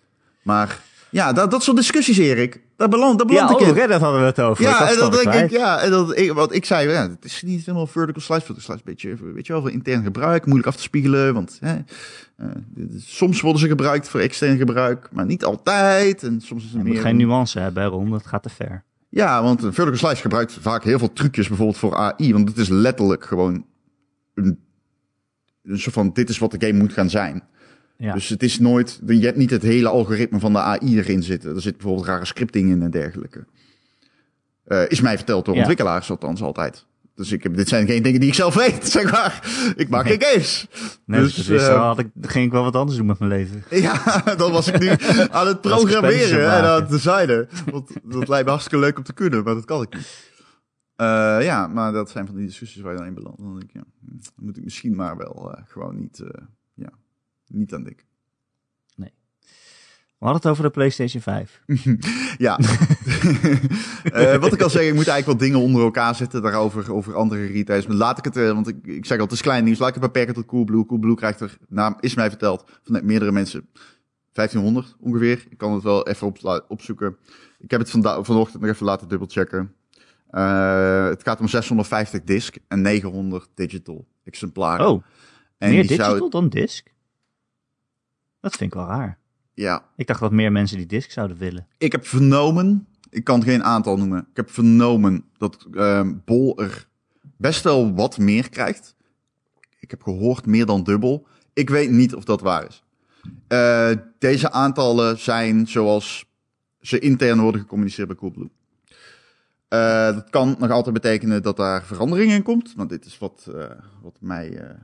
Maar 0.42 0.80
ja, 1.10 1.32
dat, 1.32 1.50
dat 1.50 1.62
soort 1.62 1.76
discussies, 1.76 2.18
Erik. 2.18 2.60
Daar 2.76 2.88
beland, 2.88 3.18
daar 3.18 3.26
beland 3.26 3.48
ja 3.48 3.54
ik 3.54 3.62
oh, 3.62 3.68
in. 3.68 3.74
Reddit 3.74 4.00
hadden 4.00 4.20
we 4.20 4.26
het 4.26 4.40
over. 4.40 4.64
Ja, 4.64 4.90
en 4.90 4.96
dat 4.98 5.12
denk 5.12 5.34
ik, 5.34 5.50
ja, 5.50 5.80
en 5.80 5.90
dat 5.90 6.18
ik, 6.18 6.32
wat 6.32 6.54
ik 6.54 6.64
zei, 6.64 6.88
ja, 6.88 7.08
het 7.08 7.24
is 7.24 7.42
niet 7.42 7.64
helemaal 7.64 7.86
vertical 7.86 8.22
slice, 8.22 8.44
vertical 8.44 8.62
slice, 8.62 8.84
beetje, 8.84 9.32
weet 9.32 9.46
je 9.46 9.52
wel, 9.52 9.62
voor 9.62 9.70
intern 9.70 10.02
gebruik, 10.02 10.44
moeilijk 10.44 10.68
af 10.68 10.76
te 10.76 10.82
spiegelen, 10.82 11.34
want 11.34 11.58
hè, 11.60 11.76
eh, 12.36 12.46
soms 12.96 13.40
worden 13.40 13.60
ze 13.60 13.68
gebruikt 13.68 14.08
voor 14.08 14.20
extern 14.20 14.56
gebruik, 14.56 15.08
maar 15.12 15.26
niet 15.26 15.44
altijd, 15.44 16.22
en 16.22 16.40
soms 16.40 16.64
is 16.64 16.72
het 16.72 16.82
meer... 16.82 17.00
geen 17.00 17.16
nuance 17.16 17.58
hebben, 17.58 17.84
Ron. 17.84 18.10
Dat 18.10 18.26
gaat 18.26 18.42
te 18.42 18.48
ver. 18.48 18.84
Ja, 19.08 19.42
want 19.42 19.62
een 19.62 19.72
vertical 19.72 19.98
slice 19.98 20.22
gebruikt 20.22 20.58
vaak 20.60 20.84
heel 20.84 20.98
veel 20.98 21.12
trucjes, 21.12 21.48
bijvoorbeeld 21.48 21.78
voor 21.78 21.96
AI, 21.96 22.32
want 22.32 22.48
het 22.48 22.58
is 22.58 22.68
letterlijk 22.68 23.24
gewoon 23.24 23.64
een, 24.34 24.58
een 25.62 25.78
soort 25.78 25.94
van, 25.94 26.10
dit 26.12 26.28
is 26.28 26.38
wat 26.38 26.50
de 26.50 26.66
game 26.66 26.78
moet 26.78 26.92
gaan 26.92 27.10
zijn. 27.10 27.42
Ja. 28.00 28.12
Dus 28.12 28.28
het 28.28 28.42
is 28.42 28.58
nooit, 28.58 29.00
je 29.06 29.20
hebt 29.24 29.36
niet 29.36 29.50
het 29.50 29.62
hele 29.62 29.88
algoritme 29.88 30.38
van 30.38 30.52
de 30.52 30.58
AI 30.58 30.98
erin 30.98 31.22
zitten. 31.22 31.54
Er 31.54 31.60
zit 31.60 31.76
bijvoorbeeld 31.76 32.06
rare 32.06 32.24
scripting 32.24 32.70
in 32.70 32.82
en 32.82 32.90
dergelijke. 32.90 33.44
Eh, 34.64 34.82
is 34.88 35.00
mij 35.00 35.16
verteld 35.16 35.44
door 35.44 35.54
Ja. 35.54 35.60
ontwikkelaars 35.60 36.10
althans 36.10 36.42
altijd. 36.42 36.86
Dus 37.14 37.32
ik 37.32 37.42
heb, 37.42 37.56
dit 37.56 37.68
zijn 37.68 37.86
geen 37.86 38.02
dingen 38.02 38.20
die 38.20 38.28
ik 38.28 38.34
zelf 38.34 38.54
weet, 38.54 38.88
zeg 38.98 39.12
maar. 39.12 39.48
Ik 39.76 39.88
maak 39.88 40.04
Nee. 40.04 40.18
geen 40.20 40.28
games. 40.30 40.66
nee, 41.06 41.20
dus, 41.20 41.34
dus 41.34 41.68
eh, 41.68 41.86
had 41.86 41.98
ik, 41.98 42.06
ging 42.20 42.44
ik 42.46 42.52
wel 42.52 42.62
wat 42.62 42.76
anders 42.76 42.96
doen 42.98 43.06
met 43.06 43.18
mijn 43.18 43.30
leven. 43.30 43.62
Ja, 43.82 44.20
dan 44.36 44.52
was 44.52 44.68
ik 44.68 44.78
nu 44.78 44.88
aan 45.30 45.46
het 45.46 45.60
programmeren 45.60 46.44
en 46.52 46.62
aan 46.62 46.80
het 46.80 46.90
designen. 46.90 47.48
Want 47.70 47.90
dat 48.04 48.28
lijkt 48.28 48.44
me 48.44 48.50
hartstikke 48.50 48.84
leuk 48.84 48.96
om 48.98 49.04
te 49.04 49.12
kunnen, 49.12 49.44
maar 49.44 49.54
dat 49.54 49.64
kan 49.64 49.82
ik 49.82 49.94
niet. 49.94 50.28
Eh, 50.96 51.38
ja, 51.42 51.66
maar 51.66 51.92
dat 51.92 52.10
zijn 52.10 52.26
van 52.26 52.36
die 52.36 52.46
discussies 52.46 52.82
waar 52.82 52.92
je 52.92 52.98
dan 52.98 53.06
in 53.06 53.14
belandt. 53.14 53.38
Dan 53.38 53.50
denk 53.58 53.62
ik, 53.62 53.74
ja, 53.74 53.84
hm, 54.00 54.10
dan 54.10 54.44
moet 54.44 54.56
ik 54.56 54.64
misschien 54.64 54.94
maar 54.94 55.16
wel 55.16 55.54
gewoon 55.68 55.96
niet, 56.00 56.22
niet 57.50 57.74
aan 57.74 57.82
denken. 57.84 58.08
We 60.18 60.26
hadden 60.26 60.42
het 60.42 60.50
over 60.52 60.64
de 60.64 60.70
PlayStation 60.70 61.22
5. 61.22 61.62
Ja. 62.38 62.58
Eh, 64.12 64.36
wat 64.36 64.52
ik 64.52 64.62
al 64.62 64.70
zeg, 64.70 64.82
ik 64.82 64.94
moet 64.94 65.08
eigenlijk 65.08 65.26
wat 65.26 65.38
dingen 65.38 65.58
onder 65.66 65.82
elkaar 65.82 66.14
zetten 66.14 66.42
daarover, 66.42 66.92
over 66.92 67.14
andere 67.14 67.46
retailers. 67.46 67.86
Maar 67.88 67.96
laat 67.96 68.18
ik 68.18 68.24
het, 68.24 68.36
eh, 68.36 68.52
want 68.52 68.68
ik, 68.68 68.86
ik 68.86 69.06
zeg 69.06 69.18
al, 69.18 69.24
het 69.24 69.32
is 69.32 69.40
klein 69.40 69.64
nieuws. 69.64 69.78
Laat 69.78 69.88
ik 69.88 69.94
het 69.94 70.02
beperken 70.04 70.34
tot 70.34 70.46
Coolblue. 70.46 70.86
Coolblue 70.86 71.14
krijgt 71.14 71.40
er, 71.40 71.56
naam 71.68 71.96
is 72.00 72.14
mij 72.14 72.28
verteld, 72.28 72.64
van 72.82 73.00
meerdere 73.04 73.32
mensen, 73.32 73.68
1500 74.32 74.96
ongeveer. 75.00 75.46
Ik 75.50 75.58
kan 75.58 75.72
het 75.72 75.82
wel 75.82 76.06
even 76.08 76.26
op, 76.26 76.64
opzoeken. 76.68 77.16
Ik 77.58 77.70
heb 77.70 77.80
het 77.80 77.90
vanda- 77.90 78.22
vanochtend 78.22 78.62
nog 78.62 78.70
even 78.70 78.86
laten 78.86 79.08
dubbelchecken. 79.08 79.74
Eh, 80.30 81.04
het 81.08 81.22
gaat 81.22 81.40
om 81.40 81.48
650 81.48 82.22
disk 82.24 82.56
en 82.68 82.80
900 82.80 83.48
digital 83.54 84.06
exemplaren. 84.24 84.88
Oh, 84.88 85.02
en 85.58 85.70
meer 85.70 85.80
die 85.80 85.88
digital 85.88 86.16
zou- 86.16 86.30
dan 86.30 86.48
disc? 86.48 86.86
Dat 88.40 88.56
vind 88.56 88.72
ik 88.72 88.78
wel 88.78 88.86
raar. 88.86 89.18
ja, 89.54 89.84
Ik 89.96 90.06
dacht 90.06 90.20
dat 90.20 90.32
meer 90.32 90.52
mensen 90.52 90.76
die 90.76 90.86
disc 90.86 91.10
zouden 91.10 91.36
willen. 91.36 91.66
Ik 91.78 91.92
heb 91.92 92.06
vernomen, 92.06 92.86
ik 93.10 93.24
kan 93.24 93.42
geen 93.42 93.64
aantal 93.64 93.96
noemen. 93.96 94.20
Ik 94.30 94.36
heb 94.36 94.50
vernomen 94.50 95.24
dat 95.38 95.66
ehm, 95.72 96.14
Bol 96.24 96.58
er 96.58 96.88
best 97.36 97.62
wel 97.62 97.94
wat 97.94 98.18
meer 98.18 98.48
krijgt. 98.48 98.94
Ik 99.78 99.90
heb 99.90 100.02
gehoord 100.02 100.46
meer 100.46 100.66
dan 100.66 100.84
dubbel. 100.84 101.26
Ik 101.52 101.70
weet 101.70 101.90
niet 101.90 102.14
of 102.14 102.24
dat 102.24 102.40
waar 102.40 102.66
is. 102.66 102.84
Eh, 103.48 103.90
deze 104.18 104.50
aantallen 104.50 105.18
zijn 105.18 105.66
zoals 105.66 106.26
ze 106.80 106.98
intern 106.98 107.40
worden 107.40 107.60
gecommuniceerd 107.60 108.08
bij 108.08 108.16
Coolblue. 108.16 108.50
Eh, 109.68 110.14
dat 110.14 110.30
kan 110.30 110.56
nog 110.58 110.70
altijd 110.70 110.94
betekenen 110.94 111.42
dat 111.42 111.56
daar 111.56 111.84
verandering 111.84 112.32
in 112.32 112.42
komt. 112.42 112.74
Want 112.76 112.88
dit 112.88 113.04
is 113.04 113.18
wat, 113.18 113.48
eh, 113.54 113.70
wat 114.02 114.16
mij... 114.20 114.76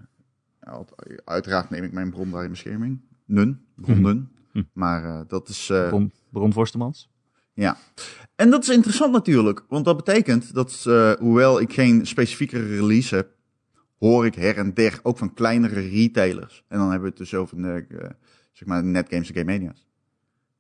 uiteraard 1.25 1.70
neem 1.70 1.84
ik 1.84 1.92
mijn 1.92 2.10
bron 2.10 2.30
daar 2.30 2.44
in 2.44 2.50
bescherming. 2.50 3.00
Nun, 3.26 3.61
bronnen. 3.75 4.30
Hm. 4.52 4.62
Maar 4.73 5.04
eh, 5.04 5.21
dat 5.28 5.49
is... 5.49 5.66
Bron, 5.66 6.12
Bron 6.30 6.52
Forstemans. 6.52 7.11
ja. 7.54 7.76
En 8.37 8.50
dat 8.50 8.62
is 8.62 8.68
interessant 8.68 9.12
natuurlijk, 9.12 9.64
want 9.68 9.85
dat 9.85 9.97
betekent 9.97 10.54
dat, 10.54 10.85
eh, 10.87 11.12
hoewel 11.12 11.61
ik 11.61 11.73
geen 11.73 12.06
specifieke 12.06 12.66
release 12.66 13.14
heb, 13.14 13.30
hoor 13.99 14.26
ik 14.26 14.35
her 14.35 14.56
en 14.56 14.75
der 14.75 15.00
ook 15.02 15.18
van 15.18 15.35
kleinere 15.35 15.80
retailers. 15.80 16.64
En 16.68 16.78
dan 16.78 16.90
hebben 16.90 17.02
we 17.02 17.09
het 17.09 17.18
dus 17.18 17.35
over 17.35 17.62
de, 17.62 17.87
eh, 17.88 18.11
zeg 18.52 18.68
maar 18.68 18.85
Netgames 18.85 19.28
en 19.28 19.35
Game 19.35 19.59
Mania's. 19.59 19.87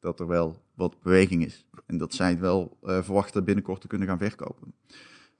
Dat 0.00 0.20
er 0.20 0.26
wel 0.26 0.62
wat 0.74 1.02
beweging 1.02 1.44
is. 1.44 1.66
En 1.86 1.98
dat 1.98 2.14
zij 2.14 2.30
het 2.30 2.40
wel 2.40 2.78
verwachten 2.82 3.44
binnenkort 3.44 3.80
te 3.80 3.86
kunnen 3.86 4.08
gaan 4.08 4.18
verkopen. 4.18 4.74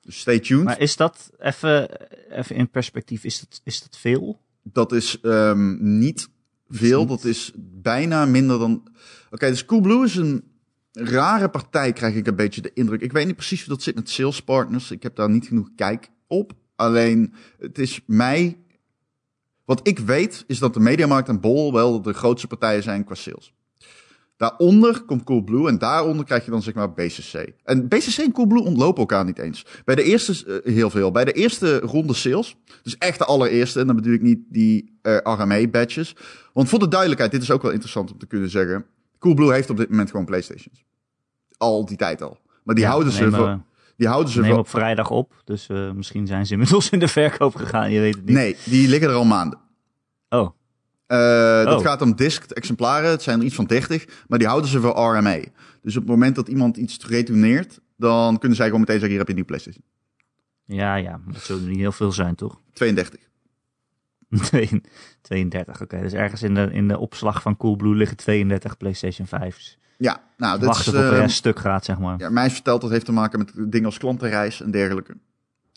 Dus 0.00 0.18
stay 0.18 0.40
tuned. 0.40 0.64
Maar 0.64 0.80
is 0.80 0.97
dat, 0.97 1.30
even, 1.38 1.88
even 2.30 2.56
in 2.56 2.71
perspectief, 2.71 3.25
is 3.25 3.40
dat, 3.40 3.61
is 3.64 3.83
dat 3.83 3.99
veel? 3.99 4.40
Dat 4.62 4.92
is 4.92 5.21
ehm, 5.21 5.99
niet 5.99 6.28
veel. 6.68 6.99
niet- 7.00 7.08
Dat 7.08 7.25
is 7.25 7.52
bijna 7.56 8.25
minder 8.26 8.58
dan. 8.58 8.82
Oké, 9.30 9.49
dus 9.49 9.64
Coolblue 9.64 10.04
is 10.04 10.16
een 10.16 10.44
rare 10.92 11.49
partij, 11.49 11.92
krijg 11.92 12.14
ik 12.14 12.26
een 12.26 12.37
beetje 12.37 12.61
de 12.61 12.70
indruk. 12.75 13.00
Ik 13.00 13.12
weet 13.12 13.26
niet 13.26 13.37
precies 13.37 13.61
hoe 13.64 13.75
dat 13.75 13.82
zit 13.82 13.94
met 13.94 14.11
sales 14.11 14.42
partners. 14.42 14.90
Ik 14.90 15.02
heb 15.02 15.16
daar 15.16 15.30
niet 15.30 15.46
genoeg 15.46 15.70
kijk 15.76 16.11
op. 16.26 16.52
Alleen, 16.76 17.35
het 17.58 17.78
is 17.78 18.00
mij. 18.06 18.58
Wat 19.64 19.88
ik 19.88 19.99
weet, 19.99 20.44
is 20.46 20.58
dat 20.58 20.75
de 20.75 20.80
Mediamarkt 20.80 21.28
en 21.28 21.40
Bol 21.40 21.73
wel 21.73 22.02
de 22.02 22.12
grootste 22.12 22.46
partijen 22.46 22.82
zijn 22.82 23.04
qua 23.04 23.14
sales. 23.14 23.54
Daaronder 24.37 25.02
komt 25.02 25.25
Coolblue 25.25 25.69
en 25.69 25.78
daaronder 25.78 26.25
krijg 26.25 26.45
je 26.45 26.50
dan 26.50 26.62
zeg 26.62 26.75
maar 26.75 26.93
BCC. 26.93 27.52
En 27.64 27.88
BCC 27.88 28.19
en 28.19 28.33
Coolblue 28.33 28.62
ontlopen 28.62 29.00
elkaar 29.00 29.25
niet 29.25 29.38
eens. 29.38 29.66
Bij 29.85 29.95
de 29.95 30.02
eerste, 30.02 30.62
eh, 30.62 30.75
heel 30.75 30.90
veel. 30.90 31.11
Bij 31.11 31.25
de 31.25 31.33
eerste 31.33 31.78
ronde 31.78 32.14
sales, 32.14 32.57
dus 32.83 32.99
echt 32.99 33.19
de 33.19 33.25
allereerste, 33.25 33.81
en 33.81 33.87
dan 33.87 33.97
bedoel 33.97 34.12
ik 34.12 34.23
niet 34.23 34.40
die 34.49 34.99
uh, 35.02 35.16
RMA-badges. 35.23 36.16
Want 36.52 36.69
voor 36.69 36.78
de 36.78 36.88
duidelijkheid, 36.88 37.31
dit 37.33 37.43
is 37.43 37.50
ook 37.50 37.62
wel 37.62 37.71
interessant 37.71 38.12
om 38.12 38.19
te 38.19 38.26
kunnen 38.26 38.50
zeggen. 38.50 38.87
Coolblue 39.19 39.52
heeft 39.52 39.71
op 39.71 39.76
dit 39.76 39.90
moment 39.90 40.11
gewoon 40.11 40.26
Playstations. 40.26 40.85
Al 41.57 41.87
die 41.87 41.97
tijd 41.97 42.23
al. 42.23 42.38
Maar 42.64 42.75
die 42.75 42.85
Ja, 42.85 42.90
houden 42.90 43.12
ze 43.12 43.31
voor, 43.31 43.61
die 43.97 44.09
houden 44.09 44.33
ze 44.33 44.40
nemen 44.40 44.59
op 44.59 44.69
vrijdag 44.69 45.11
op, 45.11 45.43
dus 45.45 45.69
eh, 45.69 45.90
misschien 45.90 46.26
zijn 46.26 46.47
ze 46.47 46.52
inmiddels 46.57 46.90
in 46.90 46.99
de 46.99 47.09
verkoop 47.09 47.55
gegaan, 47.55 47.90
je 47.90 48.00
weet 48.00 48.14
het 48.14 48.25
niet. 48.25 48.35
Nee, 48.35 48.57
die 48.64 48.88
liggen 48.88 49.09
er 49.09 49.14
al 49.14 49.25
maanden. 49.25 49.59
Oh, 50.28 50.50
Eh, 51.06 51.64
Dat 51.64 51.78
Oh. 51.78 51.84
gaat 51.86 52.02
om 52.02 52.16
disked 52.16 52.52
exemplaren. 52.52 53.10
Het 53.10 53.22
zijn 53.22 53.38
er 53.38 53.44
iets 53.44 53.54
van 53.54 53.64
30, 53.64 54.06
maar 54.28 54.38
die 54.38 54.48
houden 54.48 54.70
ze 54.70 54.80
voor 54.80 55.16
RMA. 55.18 55.38
Dus 55.82 55.96
op 55.96 56.02
het 56.02 56.10
moment 56.10 56.34
dat 56.34 56.48
iemand 56.48 56.76
iets 56.76 57.06
retourneert, 57.06 57.80
dan 57.96 58.38
kunnen 58.38 58.56
zij 58.56 58.66
gewoon 58.66 58.80
meteen 58.80 58.98
zeggen: 59.00 59.16
hier 59.18 59.26
heb 59.26 59.36
je 59.36 59.42
een 59.42 59.46
nieuwe 59.46 59.62
PlayStation. 59.64 59.84
ja, 60.64 60.94
ja, 60.94 61.20
dat 61.32 61.42
zullen 61.42 61.68
niet 61.68 61.78
heel 61.78 61.92
veel 61.92 62.12
zijn, 62.12 62.34
toch? 62.34 62.60
32. 62.72 63.20
32, 65.22 65.80
oké. 65.82 66.00
Dus 66.00 66.12
ergens 66.12 66.42
in 66.42 66.54
de, 66.54 66.68
in 66.72 66.88
de 66.88 66.98
opslag 66.98 67.42
van 67.42 67.56
Coolblue 67.56 67.94
liggen 67.94 68.16
32 68.16 68.76
PlayStation 68.76 69.26
5's. 69.26 69.78
Ja, 69.98 70.20
nou, 70.36 70.52
dat 70.52 70.60
is. 70.60 70.66
Wachten 70.76 70.92
tot 70.92 71.02
de 71.02 71.08
eh, 71.08 71.18
rest 71.18 71.36
stuk 71.36 71.58
gaat, 71.58 71.84
zeg 71.84 71.98
maar. 71.98 72.18
ja, 72.18 72.30
mij 72.30 72.46
is 72.46 72.52
verteld 72.52 72.80
dat 72.80 72.90
heeft 72.90 73.04
te 73.04 73.12
maken 73.12 73.38
met 73.38 73.52
dingen 73.54 73.84
als 73.86 73.98
klantenreis 73.98 74.60
en 74.62 74.70
dergelijke. 74.70 75.16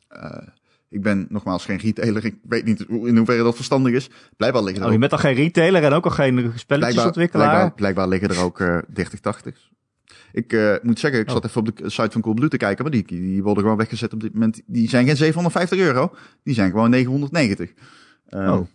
Eh, 0.07 0.47
ik 0.89 1.01
ben 1.01 1.25
nogmaals 1.29 1.65
geen 1.65 1.77
retailer. 1.77 2.25
Ik 2.25 2.35
weet 2.43 2.65
niet 2.65 2.79
in 2.89 3.17
hoeverre 3.17 3.43
dat 3.43 3.55
verstandig 3.55 3.93
is. 3.93 4.09
Blijkbaar 4.37 4.63
liggen 4.63 4.81
er 4.81 4.87
Oh, 4.87 4.93
je 4.93 4.99
bent 4.99 5.11
al 5.11 5.17
geen 5.17 5.33
retailer 5.35 5.83
en 5.83 5.93
ook 5.93 6.05
al 6.05 6.11
geen 6.11 6.51
spelletjesontwikkelaar? 6.55 7.49
blijkbaar, 7.49 7.73
blijkbaar 7.75 8.07
liggen 8.07 8.29
er 8.29 8.43
ook 8.43 8.59
eh 8.59 8.77
3080's. 8.93 9.71
Ik 10.31 10.53
eh, 10.53 10.75
moet 10.81 10.99
zeggen, 10.99 11.19
ik 11.19 11.27
Oh. 11.27 11.33
zat 11.33 11.45
even 11.45 11.59
op 11.61 11.77
de 11.77 11.89
site 11.89 12.11
van 12.11 12.21
Coolblue 12.21 12.49
te 12.49 12.57
kijken, 12.57 12.83
maar 12.83 12.91
die, 12.93 13.05
die 13.05 13.43
worden 13.43 13.63
gewoon 13.63 13.77
weggezet 13.77 14.13
op 14.13 14.19
dit 14.21 14.33
moment. 14.33 14.61
Die 14.65 14.89
zijn 14.89 15.05
geen 15.05 15.17
750 15.17 15.79
euro, 15.79 16.15
die 16.43 16.53
zijn 16.53 16.69
gewoon 16.71 16.89
990. 16.89 17.73
Eh, 18.25 18.51
Oh. 18.53 18.67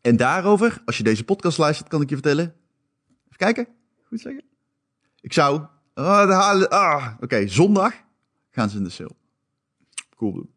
En 0.00 0.16
daarover, 0.16 0.82
als 0.84 0.96
je 0.96 1.02
deze 1.02 1.24
podcast 1.24 1.58
luistert, 1.58 1.88
kan 1.88 2.00
ik 2.02 2.08
je 2.08 2.14
vertellen. 2.14 2.44
Even 3.24 3.36
kijken, 3.36 3.66
goed 4.08 4.20
zeggen. 4.20 4.42
Ik 5.20 5.32
zou, 5.32 5.62
ah, 5.94 6.68
ah, 6.68 7.06
oké, 7.20 7.46
zondag 7.48 7.92
gaan 8.50 8.70
ze 8.70 8.76
in 8.76 8.84
de 8.84 8.90
sale. 8.90 9.10
Coolblue. 10.16 10.48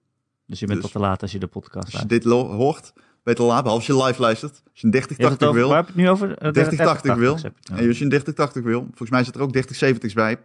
Dus 0.46 0.60
je 0.60 0.66
bent 0.66 0.82
Dus- 0.82 0.94
al 0.94 1.00
te 1.02 1.08
laat 1.08 1.22
als 1.22 1.32
je 1.32 1.40
de 1.40 1.48
podcast 1.48 1.92
Als 1.94 2.02
je 2.02 2.08
dit 2.08 2.24
hoort, 2.24 2.94
ben 2.96 3.34
je 3.34 3.34
te 3.34 3.44
laat, 3.44 3.64
behalve 3.64 3.88
als 3.92 4.00
je 4.00 4.06
live 4.06 4.22
luistert. 4.22 4.52
Als 4.72 4.82
je 4.82 4.88
een 4.88 4.92
Je 4.94 4.98
hebt 4.98 5.10
het 5.10 5.18
3080 5.20 5.48
over- 5.48 5.60
wil. 5.60 5.70
Waar 5.70 5.78
heb 5.78 5.86
je 5.86 5.92
het 5.94 6.02
nu 6.02 6.10
over? 6.10 6.30
Eh, 6.38 6.52
3080 6.52 7.16
wil. 7.16 7.36
3080's 7.36 7.44
heb 7.44 7.54
je 7.54 7.60
het 7.60 7.70
nu 7.78 7.82
En 7.84 7.88
als 7.88 7.98
je 7.98 8.04
een 8.04 8.10
3080 8.10 8.64
wil, 8.64 8.82
volgens 8.82 9.10
mij 9.10 9.24
zit 9.24 9.36
er 9.36 9.42
ook 9.42 9.52
3070's 9.52 10.14
bij. 10.14 10.38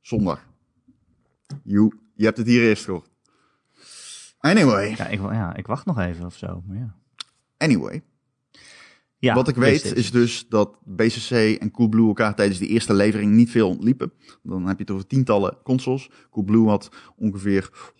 Zondag. 0.00 0.46
You, 1.62 1.98
je 2.14 2.24
hebt 2.24 2.36
het 2.38 2.46
hier 2.46 2.62
eerst 2.62 2.84
gehoord. 2.84 3.08
Anyway, 4.38 4.94
Ja 4.96 5.06
ik, 5.08 5.20
ja, 5.20 5.56
ik 5.56 5.66
wacht 5.66 5.86
nog 5.86 5.98
even 5.98 6.24
of 6.24 6.36
zo. 6.36 6.62
Maar 6.66 6.76
ja. 6.76 6.94
anyway. 7.56 8.02
Ja, 9.18 9.34
Wat 9.34 9.48
ik 9.48 9.54
weet 9.56 9.96
is 9.96 10.10
dus 10.10 10.46
dat 10.48 10.78
BCC 10.84 11.30
en 11.60 11.70
Coolblue 11.70 12.06
elkaar 12.06 12.34
tijdens 12.34 12.58
die 12.58 12.68
eerste 12.68 12.94
levering 12.94 13.32
niet 13.32 13.50
veel 13.50 13.68
ontliepen. 13.68 14.12
Dan 14.42 14.66
heb 14.66 14.76
je 14.76 14.82
het 14.82 14.90
over 14.92 15.06
tientallen 15.06 15.56
consoles. 15.62 16.10
Coolblue 16.30 16.68
had 16.68 16.88
ongeveer 17.16 17.92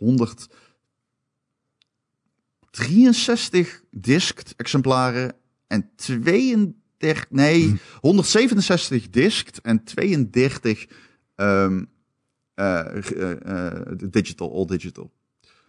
163 2.78 3.82
disked 3.90 4.54
exemplaren 4.56 5.34
en 5.66 5.90
32, 5.96 7.30
nee, 7.30 7.80
167 8.00 9.10
disked 9.10 9.60
en 9.60 9.84
32 9.84 10.86
ehm, 11.34 11.84
eh, 12.54 12.96
eh, 12.96 13.70
eh, 13.70 13.98
digital, 14.10 14.54
all 14.54 14.66
digital. 14.66 15.12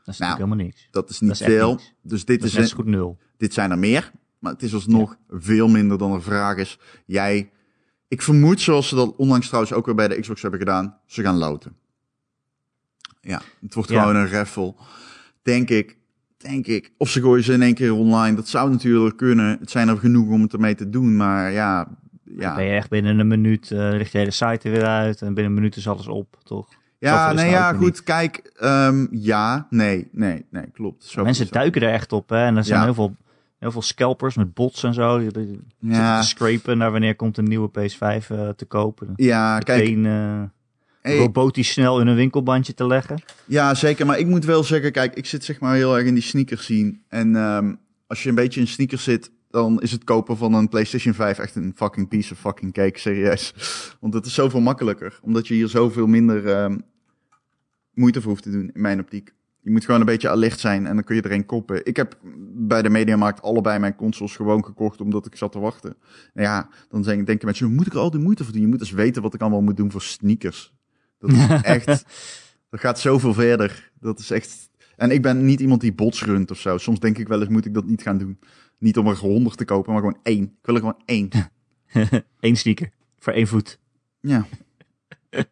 Dat 0.04 0.14
is 0.14 0.20
Nou, 0.20 0.34
helemaal 0.36 0.58
niks. 0.58 0.88
Dat 0.92 1.10
is 1.10 1.20
niet 1.20 1.30
Dat 1.30 1.40
is 1.40 1.46
echt 1.46 1.56
veel. 1.56 1.80
Dus 2.02 2.26
dit 2.26 2.40
Dat 2.42 2.50
is 2.50 2.56
is, 2.56 2.72
goed 2.74 2.86
nul. 2.86 3.18
dit 3.38 3.54
zijn 3.54 3.72
er 3.72 3.80
meer, 3.80 4.12
maar 4.40 4.52
het 4.54 4.64
is 4.64 4.74
alsnog 4.74 5.18
veel 5.30 5.68
minder 5.68 5.98
dan 5.98 6.12
er 6.14 6.22
vraag 6.24 6.58
is. 6.58 6.80
Jij, 7.06 7.52
ik 8.08 8.22
vermoed, 8.22 8.62
zoals 8.62 8.88
ze 8.88 8.96
dat 8.96 9.16
onlangs 9.16 9.46
trouwens 9.48 9.74
ook 9.74 9.86
weer 9.86 9.96
bij 9.96 10.08
de 10.08 10.20
Xbox 10.20 10.42
hebben 10.42 10.60
gedaan, 10.60 10.98
ze 11.06 11.22
gaan 11.22 11.38
loten. 11.38 11.76
Ja, 13.22 13.42
het 13.62 13.74
wordt 13.74 13.90
Ja. 13.90 14.00
gewoon 14.02 14.16
een 14.16 14.30
raffle. 14.30 14.76
Denk 15.42 15.70
ik, 15.70 15.98
denk 16.48 16.68
ik. 16.68 16.92
Of 16.98 17.10
ze 17.10 17.22
gooien 17.22 17.44
ze 17.44 17.54
in 17.54 17.62
één 17.62 17.74
keer 17.74 17.94
online, 17.94 18.36
dat 18.36 18.48
zou 18.48 18.70
natuurlijk 18.72 19.18
kunnen. 19.18 19.58
Het 19.60 19.72
zijn 19.72 19.88
er 19.88 19.98
genoeg 19.98 20.30
om 20.30 20.42
het 20.42 20.54
ermee 20.54 20.76
te 20.76 20.90
doen, 20.90 21.16
maar 21.16 21.52
ja, 21.52 21.84
Dan 21.84 22.36
ben 22.36 22.46
ja. 22.46 22.60
je 22.60 22.70
echt 22.76 22.90
binnen 22.90 23.20
een 23.20 23.28
minuut, 23.28 23.72
eh 23.72 23.90
ligt 23.92 24.12
je 24.12 24.18
hele 24.18 24.32
site 24.32 24.60
er 24.70 24.72
weer 24.72 24.86
uit. 24.86 25.22
En 25.22 25.28
binnen 25.28 25.46
een 25.46 25.54
minuut 25.54 25.76
is 25.76 25.88
alles 25.88 26.08
op, 26.08 26.38
toch? 26.44 26.68
Ja, 27.00 27.30
is 27.30 27.36
nee, 27.36 27.52
nou 27.52 27.56
ja, 27.58 27.74
goed, 27.74 27.82
niet. 27.82 28.04
kijk, 28.04 28.52
ehm, 28.60 29.06
ja, 29.12 29.68
nee, 29.70 30.08
nee, 30.12 30.46
nee, 30.52 30.66
klopt. 30.74 31.04
Zo 31.04 31.24
Mensen 31.24 31.46
zo. 31.46 31.52
duiken 31.54 31.82
er 31.82 31.92
echt 31.94 32.12
op, 32.12 32.30
hè. 32.30 32.46
En 32.46 32.58
er 32.58 32.64
zijn 32.64 32.80
Ja. 32.80 32.86
heel, 32.86 32.94
veel, 32.94 33.16
heel 33.60 33.72
veel 33.72 33.82
scalpers 33.82 34.36
met 34.36 34.54
bots 34.54 34.84
en 34.84 34.94
zo. 34.94 35.20
Die, 35.20 35.32
die 35.32 35.60
Ja, 35.80 36.20
te 36.22 36.28
scrapen 36.28 36.78
naar 36.78 36.92
wanneer 36.92 37.16
komt 37.16 37.38
een 37.38 37.44
nieuwe 37.48 37.70
PS5 37.70 38.28
eh, 38.30 38.50
te 38.50 38.66
kopen. 38.68 39.14
ja, 39.16 39.60
kijk, 39.60 39.80
Meteen 39.84 40.06
eh, 40.06 40.42
hey, 41.06 41.18
robotisch 41.18 41.72
snel 41.72 42.00
in 42.00 42.08
een 42.08 42.16
winkelbandje 42.16 42.74
te 42.74 42.88
leggen. 42.88 43.22
Ja, 43.46 43.74
zeker. 43.74 44.06
Maar 44.06 44.20
ik 44.20 44.28
moet 44.28 44.46
wel 44.46 44.64
zeggen, 44.64 44.92
kijk, 44.92 45.14
ik 45.14 45.26
zit 45.26 45.44
zeg 45.44 45.60
maar 45.60 45.76
heel 45.76 45.98
erg 45.98 46.08
in 46.08 46.14
die 46.14 46.24
sneakers 46.24 46.66
zien. 46.66 47.02
En 47.08 47.36
ehm, 47.36 47.74
als 48.08 48.24
je 48.24 48.30
een 48.30 48.36
beetje 48.36 48.60
in 48.60 48.68
sneakers 48.68 49.04
zit, 49.04 49.32
dan 49.50 49.82
is 49.82 49.92
het 49.92 50.04
kopen 50.04 50.38
van 50.38 50.54
een 50.54 50.70
PlayStation 50.70 51.14
5 51.14 51.40
echt 51.40 51.56
een 51.56 51.74
fucking 51.76 52.08
piece 52.08 52.34
of 52.34 52.40
fucking 52.40 52.74
cake, 52.74 53.00
serieus. 53.00 53.54
Want 54.02 54.14
het 54.14 54.26
is 54.26 54.34
zoveel 54.34 54.62
makkelijker, 54.62 55.20
omdat 55.22 55.48
je 55.48 55.54
hier 55.54 55.68
zoveel 55.68 56.08
minder 56.08 56.48
ehm, 56.48 56.78
moeite 57.94 58.22
voor 58.22 58.30
hoeft 58.32 58.44
te 58.44 58.52
doen, 58.52 58.72
in 58.74 58.82
mijn 58.82 59.00
optiek. 59.00 59.34
Je 59.62 59.72
moet 59.72 59.86
gewoon 59.86 60.00
een 60.00 60.06
beetje 60.06 60.30
alert 60.30 60.60
zijn 60.60 60.86
en 60.86 60.96
dan 60.96 61.04
kun 61.04 61.16
je 61.16 61.22
er 61.22 61.32
een 61.32 61.46
koppen. 61.46 61.86
Ik 61.86 61.96
heb 61.96 62.18
bij 62.54 62.82
de 62.82 62.90
Mediamarkt 62.90 63.42
allebei 63.42 63.80
mijn 63.80 63.96
consoles 63.96 64.36
gewoon 64.36 64.66
gekocht 64.66 65.02
omdat 65.02 65.26
ik 65.26 65.36
zat 65.36 65.52
te 65.52 65.60
wachten. 65.60 65.96
En 66.34 66.44
ja, 66.44 66.70
dan 66.90 67.02
denk- 67.02 67.26
denken 67.26 67.46
mensen, 67.46 67.74
moet 67.74 67.86
ik 67.86 67.94
er 67.94 68.00
al 68.00 68.12
die 68.12 68.20
moeite 68.20 68.44
voor 68.44 68.54
doen? 68.54 68.62
Je 68.62 68.68
moet 68.68 68.80
eens 68.80 68.92
weten 68.92 69.22
wat 69.22 69.34
ik 69.34 69.42
allemaal 69.42 69.62
moet 69.62 69.78
doen 69.78 69.92
voor 69.92 70.02
sneakers. 70.02 70.74
Dat 71.20 71.32
is 71.32 71.62
echt, 71.62 71.86
dat 72.70 72.80
gaat 72.80 73.00
zoveel 73.00 73.34
verder. 73.34 73.92
Dat 74.00 74.20
is 74.20 74.32
echt. 74.32 74.70
En 74.96 75.12
ik 75.12 75.22
ben 75.22 75.46
niet 75.46 75.60
iemand 75.60 75.82
die 75.82 75.94
bots 75.94 76.24
runt 76.24 76.52
of 76.52 76.60
zo. 76.60 76.78
Soms 76.78 77.00
denk 77.00 77.18
ik 77.18 77.28
wel 77.28 77.40
eens, 77.40 77.50
moet 77.50 77.66
ik 77.66 77.74
dat 77.74 77.86
niet 77.86 78.02
gaan 78.02 78.18
doen. 78.18 78.40
Niet 78.78 78.98
om 78.98 79.08
er 79.08 79.18
honderd 79.18 79.58
te 79.58 79.66
kopen, 79.66 79.92
maar 79.92 80.02
gewoon 80.02 80.20
één. 80.24 80.44
Ik 80.44 80.66
wil 80.66 80.76
er 80.76 80.82
gewoon 80.82 81.02
één. 81.06 81.30
Eén 82.40 82.58
sneaker 82.58 82.90
voor 83.20 83.34
één 83.34 83.48
voet. 83.48 83.80
Ja, 84.20 84.46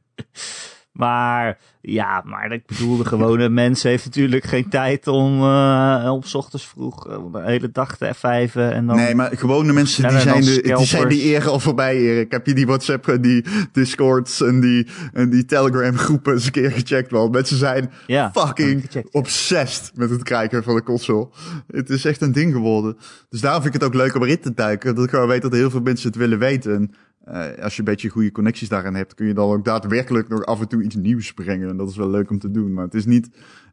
Maar 0.93 1.57
ja, 1.81 2.21
maar 2.25 2.51
ik 2.51 2.65
bedoel, 2.65 2.97
de 2.97 3.05
gewone 3.05 3.49
mens 3.63 3.83
heeft 3.83 4.05
natuurlijk 4.05 4.43
geen 4.45 4.69
tijd 4.69 5.07
om 5.07 5.41
eh 5.41 6.09
op 6.11 6.25
ochtends 6.33 6.67
vroeg 6.67 7.07
eh, 7.07 7.17
de 7.31 7.41
hele 7.41 7.71
dag 7.71 7.97
te 7.97 8.15
F5'en 8.15 8.53
en 8.53 8.85
dan... 8.85 8.95
nee, 8.95 9.15
maar 9.15 9.37
gewone 9.37 9.73
mensen, 9.73 10.07
die 10.07 10.19
zijn, 10.19 10.43
de, 10.43 10.61
die 10.61 10.85
zijn 10.85 11.07
die 11.07 11.41
al 11.41 11.59
voorbij, 11.59 11.97
Erik. 11.97 12.31
Heb 12.31 12.45
je 12.45 12.53
die 12.53 12.65
WhatsApp, 12.65 13.07
en 13.07 13.21
die 13.21 13.45
Discords 13.71 14.41
en 14.41 14.59
die, 14.59 14.87
en 15.13 15.29
die 15.29 15.45
Telegram 15.45 15.97
groepen 15.97 16.33
eens 16.33 16.45
een 16.45 16.51
keer 16.51 16.71
gecheckt, 16.71 17.11
man. 17.11 17.31
Mensen 17.31 17.57
zijn 17.57 17.91
ja, 18.07 18.31
fucking 18.33 18.81
gecheckt. 18.81 19.13
obsessed 19.13 19.91
met 19.95 20.09
het 20.09 20.23
krijgen 20.23 20.63
van 20.63 20.75
de 20.75 20.83
console. 20.83 21.29
Het 21.67 21.89
is 21.89 22.05
echt 22.05 22.21
een 22.21 22.31
ding 22.31 22.53
geworden. 22.53 22.97
Dus 23.29 23.41
daarom 23.41 23.61
vind 23.61 23.75
ik 23.75 23.81
het 23.81 23.89
ook 23.89 23.97
leuk 23.97 24.15
om 24.15 24.23
erin 24.23 24.39
te 24.39 24.53
duiken. 24.53 24.95
Dat 24.95 25.03
ik 25.03 25.09
gewoon 25.09 25.27
weet 25.27 25.41
dat 25.41 25.53
heel 25.53 25.69
veel 25.69 25.81
mensen 25.81 26.07
het 26.07 26.17
willen 26.17 26.39
weten. 26.39 26.93
Eh, 27.23 27.63
als 27.63 27.73
je 27.73 27.79
een 27.79 27.85
beetje 27.85 28.09
goede 28.09 28.31
connecties 28.31 28.69
daarin 28.69 28.95
hebt, 28.95 29.13
kun 29.13 29.27
je 29.27 29.33
dan 29.33 29.51
ook 29.51 29.65
daadwerkelijk 29.65 30.27
nog 30.27 30.45
af 30.45 30.59
en 30.59 30.67
toe 30.67 30.83
iets 30.83 30.95
nieuws 30.95 31.33
brengen. 31.33 31.69
En 31.69 31.77
dat 31.77 31.89
is 31.89 31.95
wel 31.95 32.09
leuk 32.09 32.29
om 32.29 32.39
te 32.39 32.51
doen. 32.51 32.73
Maar 32.73 32.83
het 32.83 32.93
is 32.93 33.05
niet 33.05 33.29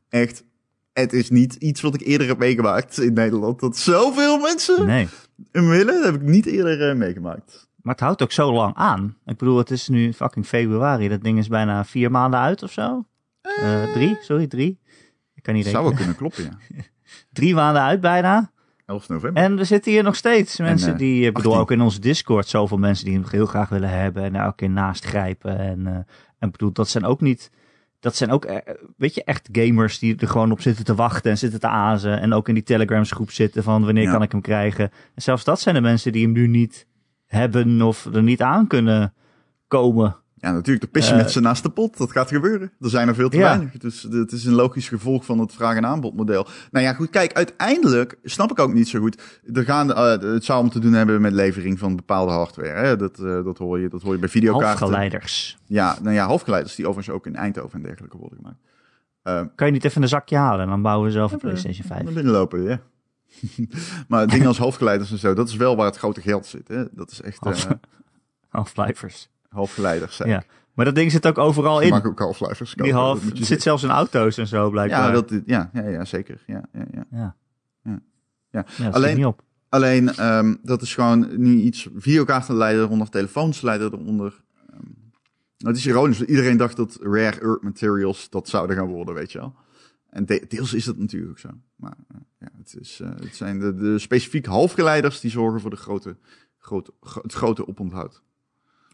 echt. 0.09 0.45
Het 0.93 1.13
is 1.13 1.31
niet 1.31 1.55
iets 1.55 1.81
wat 1.81 1.95
ik 1.95 2.01
eerder 2.01 2.27
heb 2.27 2.39
meegemaakt 2.39 3.01
in 3.01 3.13
Nederland. 3.13 3.61
Dat 3.61 3.77
zoveel 3.77 4.39
mensen 4.39 4.87
Nee, 4.87 5.09
hem 5.53 5.69
willen, 5.69 6.05
heb 6.05 6.15
ik 6.15 6.23
niet 6.23 6.47
eerder 6.47 6.91
eh, 6.91 6.97
meegemaakt. 6.97 7.69
Maar 7.83 7.95
het 7.95 8.03
houdt 8.03 8.23
ook 8.23 8.33
zo 8.33 8.53
lang 8.53 8.75
aan. 8.75 9.17
Ik 9.25 9.37
bedoel, 9.37 9.59
het 9.59 9.71
is 9.71 9.89
nu 9.89 10.13
fucking 10.13 10.47
februari. 10.47 11.09
Dat 11.09 11.23
ding 11.23 11.39
is 11.39 11.49
bijna 11.49 11.85
vier 11.85 12.11
maanden 12.11 12.41
uit 12.41 12.63
of 12.63 12.73
zo. 12.73 13.07
Uh, 13.63 13.93
drie, 13.93 14.17
sorry, 14.21 14.47
drie. 14.47 14.81
Ik 15.35 15.43
kan 15.43 15.55
niet 15.55 15.67
Zou 15.67 15.85
wel 15.85 15.95
kunnen 15.95 16.17
kloppen, 16.17 16.45
ja. 16.45 16.83
drie 17.33 17.55
maanden 17.55 17.83
uit 17.83 18.01
bijna. 18.01 18.51
11 18.91 19.09
november. 19.09 19.43
En 19.43 19.59
er 19.59 19.67
zitten 19.67 19.93
hier 19.93 20.03
nog 20.03 20.17
steeds 20.17 20.59
mensen 20.59 20.89
En, 20.89 20.93
eh, 20.93 20.99
die, 20.99 21.27
ik 21.27 21.35
bedoel 21.35 21.53
18. 21.53 21.63
ook 21.63 21.71
in 21.71 21.81
ons 21.85 22.01
Discord, 22.01 22.49
zoveel 22.49 22.79
mensen 22.79 23.05
die 23.05 23.15
hem 23.15 23.25
heel 23.31 23.47
graag 23.47 23.69
willen 23.69 23.91
hebben 23.91 24.23
en 24.23 24.33
daar 24.33 24.45
elke 24.45 24.57
keer 24.57 24.71
naast 24.71 25.05
grijpen. 25.05 25.59
En, 25.59 25.87
eh, 25.87 25.95
en 26.39 26.51
bedoel, 26.51 26.73
dat 26.73 26.89
zijn 26.89 27.05
ook 27.05 27.21
niet, 27.21 27.51
dat 28.01 28.17
zijn 28.17 28.31
ook, 28.31 28.45
eh, 28.45 28.75
weet 28.97 29.15
je, 29.15 29.25
echt 29.25 29.49
gamers 29.53 29.99
die 29.99 30.17
er 30.17 30.29
gewoon 30.29 30.53
op 30.53 30.61
zitten 30.61 30.85
te 30.85 30.95
wachten 30.95 31.31
en 31.31 31.39
zitten 31.39 31.61
te 31.61 31.69
azen. 31.69 32.21
En 32.21 32.33
ook 32.33 32.49
in 32.49 32.55
die 32.55 32.63
Telegrams 32.63 33.11
groep 33.11 33.31
zitten 33.31 33.63
van 33.63 33.85
wanneer 33.85 34.05
Ja. 34.05 34.13
kan 34.13 34.23
ik 34.23 34.33
hem 34.33 34.41
krijgen. 34.41 34.91
En 35.15 35.23
zelfs 35.23 35.45
dat 35.45 35.61
zijn 35.61 35.75
de 35.75 35.81
mensen 35.81 36.13
die 36.13 36.25
hem 36.25 36.33
nu 36.33 36.47
niet 36.47 36.87
hebben 37.27 37.83
of 37.83 38.05
er 38.13 38.23
niet 38.23 38.43
aan 38.43 38.67
kunnen 38.67 39.15
komen. 39.69 40.17
Ja, 40.41 40.53
natuurlijk, 40.53 40.81
de 40.85 40.91
pissen 40.91 41.17
Eh, 41.17 41.23
met 41.23 41.31
ze 41.31 41.41
naast 41.41 41.63
de 41.63 41.71
pot. 41.71 41.97
Dat 41.99 42.13
gaat 42.13 42.29
gebeuren. 42.29 42.73
Er 42.81 42.91
zijn 42.91 43.09
er 43.09 43.15
veel 43.15 43.29
te 43.29 43.37
Ja. 43.37 43.43
weinig. 43.43 43.73
Dus 43.79 44.03
het 44.03 44.33
is 44.33 44.45
een 44.45 44.53
logisch 44.55 44.89
gevolg 44.89 45.25
van 45.25 45.39
het 45.39 45.53
vraag- 45.55 45.77
en 45.77 45.87
aanbodmodel. 45.87 46.47
Nou 46.71 46.85
ja, 46.85 46.93
goed, 46.93 47.11
kijk, 47.11 47.33
uiteindelijk 47.33 48.19
snap 48.25 48.51
ik 48.51 48.59
ook 48.59 48.73
niet 48.73 48.89
zo 48.89 49.01
goed. 49.01 49.23
Er 49.53 49.65
gaan, 49.65 49.93
eh, 49.95 50.33
het 50.33 50.45
zou 50.45 50.63
om 50.63 50.71
te 50.71 50.79
doen 50.79 50.93
hebben 50.93 51.21
met 51.21 51.33
levering 51.33 51.79
van 51.79 51.97
bepaalde 51.97 52.33
hardware. 52.33 52.69
Hè? 52.87 52.97
Dat, 52.97 53.19
eh, 53.19 53.45
dat, 53.45 53.59
hoor 53.59 53.79
je, 53.81 53.89
dat 53.89 54.03
hoor 54.03 54.13
je 54.13 54.19
bij 54.19 54.29
videokaarten. 54.29 54.79
Halfgeleiders. 54.79 55.59
Ja, 55.67 55.97
nou 56.03 56.15
ja, 56.15 56.27
halfgeleiders 56.27 56.75
die 56.75 56.87
overigens 56.87 57.17
ook 57.17 57.27
in 57.27 57.37
Eindhoven 57.37 57.77
en 57.79 57.83
dergelijke 57.83 58.17
worden 58.17 58.39
gemaakt. 58.43 59.53
Kan 59.55 59.67
je 59.67 59.73
niet 59.73 59.85
even 59.85 60.03
een 60.03 60.09
zakje 60.09 60.37
halen 60.37 60.61
en 60.61 60.69
dan 60.69 60.83
bouwen 60.83 61.07
we 61.07 61.13
zelf 61.13 61.33
een 61.33 61.39
PlayStation 61.39 61.87
5. 61.87 62.03
Naar 62.03 62.13
binnen 62.13 62.33
lopen, 62.33 62.63
ja. 62.63 62.81
maar 64.09 64.27
dingen 64.27 64.47
als 64.47 64.59
halfgeleiders 64.59 65.11
en 65.11 65.19
zo, 65.19 65.35
dat 65.35 65.49
is 65.49 65.57
wel 65.57 65.77
waar 65.77 65.87
het 65.87 65.97
grote 65.97 66.21
geld 66.21 66.47
zit. 66.47 66.69
Hè? 66.69 66.85
Dat 66.93 67.11
is 67.11 67.21
echt 67.23 67.39
Half-. 67.39 67.67
halfgeleiders. 69.55 70.17
Ja. 70.17 70.39
ik. 70.41 70.47
Maar 70.75 70.85
dat 70.85 70.95
ding 70.95 71.11
zit 71.11 71.27
ook 71.27 71.39
overal 71.39 71.81
in. 71.81 71.91
mag 71.91 72.05
ook 72.05 72.17
kopen. 72.17 72.57
Die 72.75 72.93
half, 72.93 73.25
dat 73.25 73.39
het 73.39 73.47
zit 73.47 73.63
zelfs 73.63 73.83
in 73.83 73.91
auto's 73.91 74.39
en 74.39 74.47
zo 74.47 74.71
blijkbaar. 74.71 75.07
Ja, 75.07 75.11
dat, 75.13 75.31
ja, 75.47 75.71
ja, 75.73 75.89
ja, 75.89 76.05
zeker. 76.05 76.43
Ja, 76.47 76.65
ja, 76.73 76.85
ja. 76.93 77.07
Ja. 77.11 77.37
Ja. 77.83 78.03
Ja, 78.51 78.65
Ja. 78.77 78.85
dat 78.85 78.95
Alleen- 78.95 79.05
schiet 79.09 79.17
niet 79.17 79.27
op. 79.27 79.43
Alleen, 79.69 80.09
ehm, 80.15 80.55
dat 80.63 80.83
is 80.83 80.95
gewoon 80.95 81.29
niet 81.43 81.63
iets... 81.65 81.89
Videokaarten 81.97 82.55
leiden 82.55 82.85
eronder, 82.85 83.09
telefoons 83.09 83.61
leiden 83.61 83.93
eronder. 83.93 84.43
Het 85.57 85.77
is 85.77 85.87
ironisch, 85.87 86.19
want 86.19 86.31
iedereen 86.31 86.57
dacht 86.57 86.77
dat 86.77 86.99
rare 87.03 87.41
earth 87.41 87.63
materials 87.63 88.31
dat 88.31 88.49
zouden 88.49 88.77
gaan 88.77 88.87
worden, 88.89 89.15
weet 89.15 89.33
je 89.33 89.39
wel. 89.39 89.55
En 90.11 90.27
de- 90.27 90.45
deels 90.49 90.75
is 90.75 90.85
dat 90.85 90.97
natuurlijk 90.99 91.31
ook 91.31 91.39
zo. 91.39 91.49
Maar 91.77 91.97
eh, 92.09 92.17
ja, 92.39 92.49
het, 92.59 92.77
is, 92.81 93.01
eh, 93.01 93.09
het 93.09 93.37
zijn 93.37 93.59
de, 93.59 93.75
de 93.75 93.99
specifiek 93.99 94.47
halfgeleiders 94.47 95.21
die 95.21 95.31
zorgen 95.31 95.61
voor 95.61 95.71
de 95.71 95.77
grote, 95.77 96.17
grote, 96.59 96.93
gro- 97.01 97.23
het 97.23 97.33
grote 97.33 97.67
oponthoud. 97.69 98.23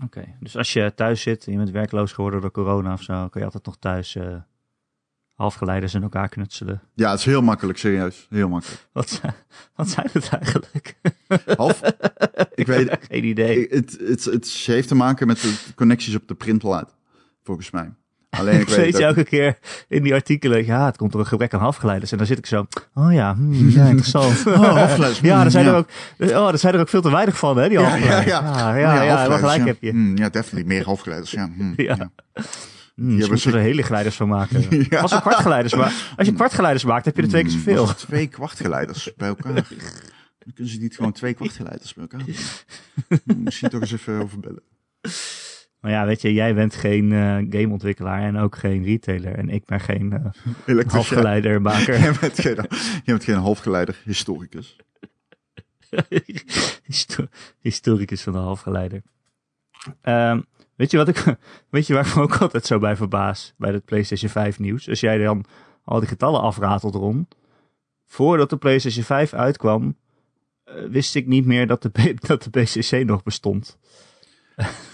Oké, 0.05 0.37
dus 0.41 0.57
als 0.57 0.73
je 0.73 0.93
thuis 0.95 1.23
zit 1.23 1.47
en 1.47 1.53
je 1.53 1.59
bent 1.59 1.71
werkloos 1.71 2.13
geworden 2.13 2.41
door 2.41 2.51
corona 2.51 2.93
of 2.93 3.03
zo, 3.03 3.13
kan 3.29 3.41
je 3.41 3.45
altijd 3.45 3.67
nog 3.67 3.77
thuis 3.79 4.15
eh, 4.17 4.37
halfgeleiders 5.35 5.95
in 5.95 6.03
elkaar 6.03 6.29
knutselen. 6.29 6.83
Ja, 6.95 7.11
het 7.11 7.19
is 7.19 7.25
heel 7.25 7.43
makkelijk, 7.43 7.79
serieus. 7.79 8.27
Heel 8.31 8.49
makkelijk. 8.49 8.89
Wat, 8.93 9.09
zijn- 9.09 9.35
wat 9.75 9.89
zijn 9.89 10.09
het 10.13 10.29
eigenlijk? 10.29 10.97
Half, 11.57 11.81
ik 12.55 12.67
weet, 12.67 12.97
Geen 13.11 13.25
idee. 13.25 13.67
het, 13.71 13.99
het, 14.01 14.25
het 14.25 14.49
heeft 14.49 14.89
te 14.89 14.95
maken 14.95 15.27
met 15.27 15.41
de 15.41 15.73
connecties 15.75 16.15
op 16.15 16.29
de 16.29 16.35
printplaat, 16.35 16.97
volgens 17.43 17.71
mij. 17.71 17.93
Alleen 18.39 18.61
ik 18.61 18.69
weet 18.83 18.99
elke 18.99 19.25
keer 19.25 19.59
in 19.89 20.03
die 20.03 20.15
artikelen, 20.15 20.65
ja, 20.67 20.87
het 20.87 20.97
komt 20.97 21.13
door 21.13 21.21
een 21.21 21.27
gebrek 21.27 21.55
aan 21.55 21.61
halfgeleiders. 21.61 22.13
En 22.13 22.19
dan 22.19 22.27
zit 22.27 22.39
ik 22.39 22.47
zo, 22.47 22.67
oh 22.95 23.13
ja, 23.13 23.35
hmm, 23.35 23.69
ja, 23.79 23.85
interessant. 23.87 24.47
Oh, 24.47 24.55
halfgeleiders, 24.77 25.21
ja, 25.31 25.45
er 25.45 25.51
zijn, 25.51 25.65
hmm, 25.67 25.75
er 25.75 25.79
ook, 25.79 25.89
oh, 26.43 26.49
er 26.53 26.59
zijn 26.59 26.75
er 26.75 26.81
ook 26.81 26.89
veel 26.89 27.03
te 27.03 27.11
weinig 27.11 27.39
van, 27.39 27.57
hè, 27.59 27.69
die 27.69 27.79
Ja, 27.79 27.85
ja, 27.85 27.91
halfgeleiders. 27.91 28.31
ja. 28.31 28.77
ja, 28.77 29.03
ja, 29.05 29.25
ja, 29.25 29.37
gelijk 29.39 29.65
heb 29.65 29.83
je. 29.83 29.91
Hmm, 29.91 30.17
ja, 30.17 30.29
definitely. 30.29 30.69
Meer 30.75 30.85
halfgeleiders, 30.85 31.31
ja. 31.31 31.51
Hmm, 31.57 31.73
Ja. 31.77 32.11
Hmm, 32.95 33.17
moeten 33.17 33.51
we 33.51 33.57
er 33.57 33.63
hele 33.63 33.83
geleiders 33.83 34.17
van 34.17 34.29
maken. 34.29 34.87
Ja. 34.91 35.01
Als 35.01 35.13
we 35.13 35.21
kwartgeleiders 35.21 35.75
maar 35.75 35.93
Als 36.17 36.27
je 36.27 36.33
kwartgeleiders 36.33 36.85
maakt, 36.85 37.05
heb 37.05 37.17
je 37.17 37.23
er 37.23 37.29
twee 37.29 37.43
keer 37.43 37.53
Hmm, 37.53 37.61
zoveel. 37.63 37.95
Twee 37.95 38.27
kwartgeleiders 38.27 39.11
bij 39.17 39.29
elkaar. 39.29 39.55
Dan 39.55 39.65
kunnen 40.55 40.73
ze 40.73 40.79
niet 40.81 40.97
gewoon 40.97 41.13
twee 41.13 41.35
kwartgeleiders 41.35 41.95
bij 41.95 42.07
elkaar. 42.11 42.27
Hmm, 43.25 43.43
Misschien 43.43 43.69
toch 43.69 43.81
eens 43.81 43.93
even 43.93 44.23
over 44.23 44.41
bellen. 44.41 44.63
Maar 45.87 45.95
ja, 45.95 46.07
weet 46.07 46.21
je, 46.23 46.33
jij 46.33 46.55
bent 46.55 46.75
geen 46.75 47.13
eh, 47.13 47.37
gameontwikkelaar 47.51 48.23
en 48.23 48.37
ook 48.37 48.57
geen 48.57 48.85
retailer. 48.85 49.35
En 49.35 49.49
ik 49.49 49.65
ben 49.65 49.81
geen 49.81 50.13
eh 50.13 50.25
Elektricien. 50.67 50.91
halfgeleidermaker. 50.91 51.99
Jij 52.03 52.13
bent 52.21 52.41
geen, 52.41 52.55
jij 52.55 53.03
bent 53.05 53.25
geen 53.25 53.35
halfgeleider 53.37 54.01
historicus. 54.05 54.77
Histo- 56.87 57.27
Historicus 57.61 58.23
van 58.23 58.33
de 58.33 58.39
halfgeleider. 58.39 59.03
Ehm, 60.01 60.41
weet, 60.77 60.91
je 60.91 60.97
wat 60.97 61.09
ik, 61.09 61.25
weet 61.71 61.87
je 61.87 61.95
waar 61.95 62.07
ik 62.07 62.15
me 62.15 62.23
ook 62.23 62.37
altijd 62.37 62.67
zo 62.67 62.79
bij 62.79 62.97
verbaas? 62.97 63.55
Bij 63.57 63.73
het 63.73 63.85
PlayStation 63.85 64.31
5 64.31 64.59
nieuws. 64.59 64.89
Als 64.89 65.01
jij 65.01 65.19
dan 65.19 65.45
al 65.85 65.99
die 65.99 66.09
getallen 66.09 66.41
afratelt 66.41 66.95
rond. 66.95 67.37
Voordat 68.07 68.51
de 68.51 68.57
PlayStation 68.57 69.05
5 69.05 69.33
uitkwam, 69.35 69.97
eh, 70.65 70.75
wist 70.89 71.15
ik 71.15 71.27
niet 71.27 71.47
meer 71.47 71.67
dat 71.67 71.83
de, 71.83 72.15
dat 72.29 72.43
de 72.43 72.51
PCC 72.63 73.05
nog 73.05 73.23
bestond. 73.23 73.79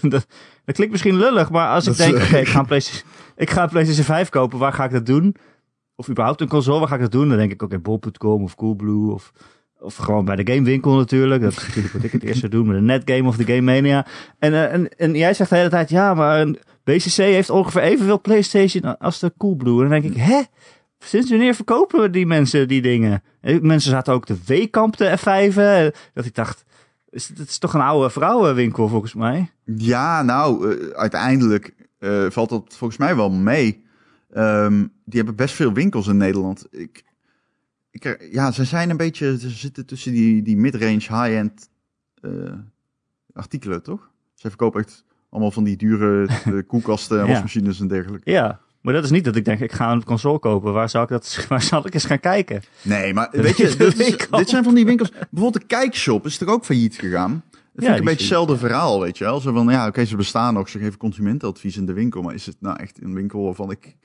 dat, 0.03 0.27
dat 0.65 0.75
klinkt 0.75 0.93
misschien 0.93 1.17
lullig, 1.17 1.51
maar 1.51 1.69
als 1.69 1.87
ik 1.87 1.97
Dat 1.97 2.07
denk, 2.07 2.23
oké, 2.25 2.37
ik, 2.37 2.49
ga 2.49 2.59
een 2.59 2.67
PlayStation- 2.67 3.11
ik 3.37 3.51
ga 3.51 3.63
een 3.63 3.69
PlayStation 3.69 4.05
5 4.05 4.29
kopen, 4.29 4.59
waar 4.59 4.73
ga 4.73 4.85
ik 4.85 4.91
dat 4.91 5.07
doen? 5.07 5.37
Of 5.97 6.09
überhaupt 6.09 6.41
een 6.41 6.49
console, 6.49 6.79
waar 6.79 6.89
ga 6.89 6.95
ik 6.95 7.01
dat 7.01 7.13
doen? 7.13 7.29
Dan 7.29 7.39
denk 7.39 7.53
ik, 7.53 7.63
oké, 7.63 7.79
bol.com 7.79 8.43
of 8.43 8.55
Coolblue 8.55 9.13
of, 9.13 9.33
of 9.81 9.97
gewoon 9.97 10.25
bij 10.25 10.37
de 10.37 10.53
gamewinkel 10.53 10.97
natuurlijk. 10.97 11.43
Dat 11.43 11.53
is 11.53 11.67
natuurlijk 11.67 11.93
wat 11.95 12.03
ik 12.03 12.13
het 12.13 12.23
eerst 12.23 12.39
zou 12.41 12.53
doen 12.53 12.67
met 12.67 12.77
een 12.77 12.85
netgame 12.85 13.29
of 13.29 13.37
de 13.37 13.45
Game 13.45 13.61
Mania. 13.61 14.07
En, 14.39 14.53
eh, 14.53 14.73
en, 14.73 14.89
en 14.97 15.15
jij 15.15 15.35
zegt 15.35 15.51
de 15.51 15.57
hele 15.57 15.69
tijd, 15.69 15.91
ja, 15.91 16.15
maar 16.15 16.41
een 16.41 16.59
BCC 16.85 17.13
heeft 17.17 17.51
ongeveer 17.51 17.83
evenveel 17.83 18.21
PlayStation 18.21 18.99
als 18.99 19.19
de 19.19 19.33
Coolblue. 19.39 19.83
En 19.85 19.91
dan 19.91 20.01
denk 20.01 20.15
ik, 20.15 20.21
hè? 20.21 20.41
Sinds 20.99 21.31
wanneer 21.31 21.55
verkopen 21.55 22.01
we 22.01 22.11
die 22.11 22.27
mensen 22.27 22.69
die 22.69 22.83
dingen? 22.83 23.23
Eh, 23.41 23.61
Mensen 23.61 23.91
zaten 23.91 24.15
ook 24.15 24.27
de 24.27 24.37
W-kamp 24.47 24.97
te 24.97 25.15
F5. 25.19 25.57
eh, 25.57 25.87
Dat 26.15 26.25
ik 26.25 26.35
dacht, 26.35 26.65
is- 27.13 27.29
het 27.29 27.49
is 27.49 27.59
toch 27.59 27.75
een 27.75 27.81
oude 27.81 28.11
vrouwenwinkel 28.11 28.89
volgens 28.89 29.15
mij? 29.15 29.51
Ja, 29.65 30.23
nou, 30.23 30.77
eh, 30.77 30.89
uiteindelijk 30.89 31.75
eh, 31.99 32.27
valt 32.31 32.49
dat 32.49 32.75
volgens 32.77 32.99
mij 32.99 33.17
wel 33.17 33.31
mee. 33.31 33.85
Ehm, 34.31 34.79
die 35.05 35.17
hebben 35.17 35.35
best 35.37 35.55
veel 35.55 35.73
winkels 35.73 36.07
in 36.07 36.17
Nederland. 36.17 36.67
Ik, 36.71 37.05
ik, 37.91 38.05
er- 38.05 38.33
ja, 38.33 38.51
ze 38.51 38.65
zijn 38.65 38.91
een 38.91 38.97
beetje, 38.97 39.39
ze 39.39 39.51
zitten 39.51 39.87
tussen 39.87 40.13
die, 40.13 40.43
die 40.43 40.57
mid-range, 40.57 40.93
high-end 40.93 41.69
eh, 42.21 42.53
artikelen, 43.33 43.83
toch? 43.83 44.11
Ze 44.35 44.49
verkopen 44.49 44.81
echt 44.81 45.05
allemaal 45.31 45.51
van 45.51 45.65
die 45.65 45.77
dure 45.77 46.27
eh, 46.27 46.59
koelkasten 46.69 47.19
Ja. 47.19 47.27
wasmachines 47.27 47.81
en 47.81 47.89
dergelijke. 47.89 48.31
Ja, 48.31 48.61
maar 48.83 48.95
dat 48.95 49.05
is 49.05 49.11
niet 49.11 49.25
dat 49.25 49.37
ik 49.37 49.45
denk, 49.45 49.61
ik 49.61 49.73
ga 49.73 49.93
een 49.93 50.05
console 50.05 50.39
kopen. 50.39 50.73
Waar 50.73 50.89
zal 50.91 51.03
ik, 51.03 51.09
dat, 51.09 51.39
waar 51.49 51.63
zal 51.63 51.87
ik 51.87 51.95
eens 51.95 52.05
gaan 52.05 52.21
kijken? 52.21 52.63
Nee, 52.83 53.15
maar 53.15 53.29
weet 53.33 53.57
je, 53.57 53.75
dit, 53.77 53.99
is- 54.01 54.27
dit 54.31 54.49
zijn 54.49 54.65
van 54.65 54.75
die 54.75 54.85
winkels. 54.85 55.11
Bijvoorbeeld 55.11 55.55
de 55.55 55.67
Kijkshop 55.67 56.27
is 56.27 56.41
er 56.41 56.49
ook 56.49 56.65
failliet 56.65 56.95
gegaan. 56.97 57.43
Dat 57.51 57.61
vind 57.75 57.87
Ja, 57.87 57.93
ik 57.93 57.99
een 57.99 58.05
beetje 58.05 58.21
hetzelfde 58.21 58.57
verhaal, 58.57 59.01
weet 59.01 59.19
je 59.19 59.25
wel. 59.25 59.41
Zo 59.41 59.53
van, 59.53 59.69
ja, 59.69 59.87
oké, 59.87 60.05
ze 60.05 60.17
bestaan 60.17 60.55
nog, 60.55 60.69
ze 60.69 60.79
geven 60.79 60.99
consumentenadvies 60.99 61.77
in 61.77 61.87
de 61.87 61.93
winkel. 61.93 62.23
Maar 62.23 62.35
is 62.35 62.47
het 62.47 62.57
nou 62.61 62.79
echt 62.81 63.03
een 63.03 63.15
winkel 63.15 63.45
waarvan 63.45 63.71
ik... 63.71 63.97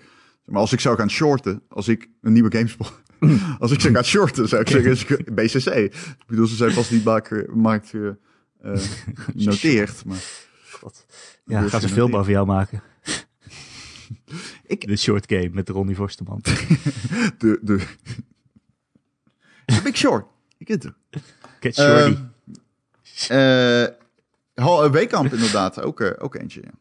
Maar 0.46 0.62
als 0.62 0.74
ik 0.74 0.80
zou 0.80 0.98
gaan 0.98 1.10
shorten, 1.10 1.62
als 1.70 1.88
ik 1.88 2.10
een 2.22 2.34
nieuwe 2.34 2.52
GameSpot... 2.52 2.94
als 3.60 3.72
ik 3.72 3.82
zou 3.82 3.94
gaan 3.94 4.04
shorten, 4.04 4.48
zou 4.48 4.62
ik 4.62 4.68
zeggen, 4.68 5.18
BCC. 5.34 5.66
Ik 5.76 6.24
bedoel, 6.28 6.48
ze 6.48 6.56
zijn 6.56 6.72
vast 6.72 6.92
niet 6.92 7.04
markt, 7.04 7.56
markt 7.56 7.94
eh, 7.94 8.72
genoteerd. 9.38 10.06
Maar 10.06 10.18
God. 10.72 11.06
Ja, 11.46 11.62
gaan 11.62 11.82
ze 11.82 11.88
veel 11.90 12.14
over 12.14 12.32
jou 12.32 12.46
maken. 12.46 12.82
Ik- 14.68 14.88
De 14.88 14.96
short 14.96 15.32
game 15.32 15.50
met 15.52 15.70
Ronnie 15.70 15.96
Vorsterman. 15.96 16.40
de... 17.38 17.60
de 17.64 17.82
Big 19.84 19.98
Short. 19.98 20.26
Ik 20.58 20.68
het. 20.68 20.92
Get 21.60 21.76
shorty. 21.76 22.18
Eh, 23.28 23.84
eh, 23.84 23.90
Hal- 24.56 24.84
eh, 24.84 24.92
Weekamp 24.92 25.34
inderdaad, 25.34 25.82
ook, 25.88 26.02
eh, 26.02 26.24
ook 26.24 26.36
eentje, 26.36 26.62
ja. 26.64 26.72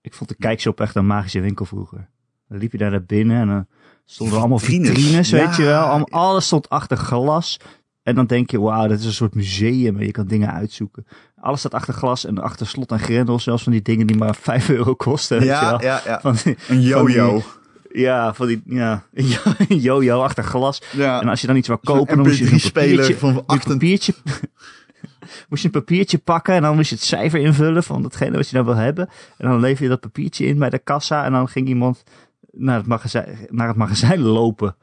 ik 0.00 0.14
vond 0.14 0.28
de 0.28 0.36
kijkshop 0.36 0.80
echt 0.80 0.94
een 0.94 1.06
magische 1.06 1.40
winkel 1.40 1.64
vroeger. 1.64 2.08
Dan 2.48 2.58
liep 2.58 2.72
je 2.72 2.78
daar 2.78 2.90
naar 2.90 3.04
binnen 3.04 3.40
en 3.40 3.46
dan 3.48 3.66
stonden 4.04 4.34
er 4.34 4.40
allemaal 4.40 4.58
Vitrines. 4.58 4.88
vitrines, 4.88 5.30
weet 5.30 5.56
je 5.56 5.64
wel. 5.64 6.08
Alles 6.08 6.46
stond 6.46 6.68
achter 6.68 6.96
glas. 6.96 7.60
En 8.08 8.14
dan 8.14 8.26
denk 8.26 8.50
je, 8.50 8.60
wauw, 8.60 8.86
dit 8.86 8.98
is 8.98 9.04
een 9.04 9.12
soort 9.12 9.34
museum 9.34 9.98
en 9.98 10.04
je 10.06 10.10
kan 10.10 10.26
dingen 10.26 10.52
uitzoeken. 10.52 11.06
Alles 11.40 11.58
staat 11.58 11.74
achter 11.74 11.94
glas 11.94 12.24
en 12.24 12.38
achter 12.38 12.66
slot 12.66 12.90
en 12.90 12.98
grendel. 12.98 13.38
Zelfs 13.38 13.62
van 13.62 13.72
die 13.72 13.82
dingen 13.82 14.06
die 14.06 14.16
maar 14.16 14.34
5 14.34 14.68
euro 14.78 14.94
kosten. 14.94 15.38
weet 15.38 15.46
je 15.48 15.52
Ja, 15.54 15.70
wel. 15.70 15.82
ja, 15.82 16.00
ja. 16.04 16.20
Van 16.20 16.36
die- 16.44 16.56
Een 16.68 16.80
yo-yo. 16.80 17.42
ja, 17.92 18.34
van 18.34 18.46
die, 18.46 18.62
ja, 18.66 19.02
een 19.68 19.78
yo-yo 19.80 20.20
achter 20.22 20.44
glas. 20.44 20.82
Ja. 20.92 21.20
En 21.20 21.28
als 21.28 21.40
je 21.40 21.46
dan 21.46 21.56
iets 21.56 21.68
wou 21.68 21.80
kopen, 21.84 22.16
dan 22.16 22.26
moest 22.26 22.38
je 22.38 22.44
MP3-speler 22.44 22.72
papiertje, 22.72 23.16
van 23.18 23.28
een 23.36 23.42
8 23.46 23.66
papiertje, 23.66 24.14
moest 25.48 25.62
je 25.62 25.68
een 25.68 25.80
papiertje 25.80 26.18
pakken 26.18 26.54
en 26.54 26.62
dan 26.62 26.74
moest 26.76 26.88
je 26.88 26.94
het 26.94 27.04
cijfer 27.04 27.40
invullen 27.40 27.82
van 27.82 28.02
datgene 28.02 28.36
wat 28.36 28.48
je 28.48 28.54
nou 28.54 28.66
wil 28.66 28.76
hebben. 28.76 29.08
En 29.38 29.48
dan 29.48 29.60
lever 29.60 29.82
je 29.82 29.88
dat 29.88 30.00
papiertje 30.00 30.46
in 30.46 30.58
bij 30.58 30.70
de 30.70 30.78
kassa 30.78 31.24
en 31.24 31.32
dan 31.32 31.48
ging 31.48 31.68
iemand 31.68 32.02
naar 32.52 32.76
het 32.76 32.86
magazijn, 32.86 33.38
naar 33.50 33.68
het 33.68 33.76
magazijn 33.76 34.20
lopen. 34.20 34.76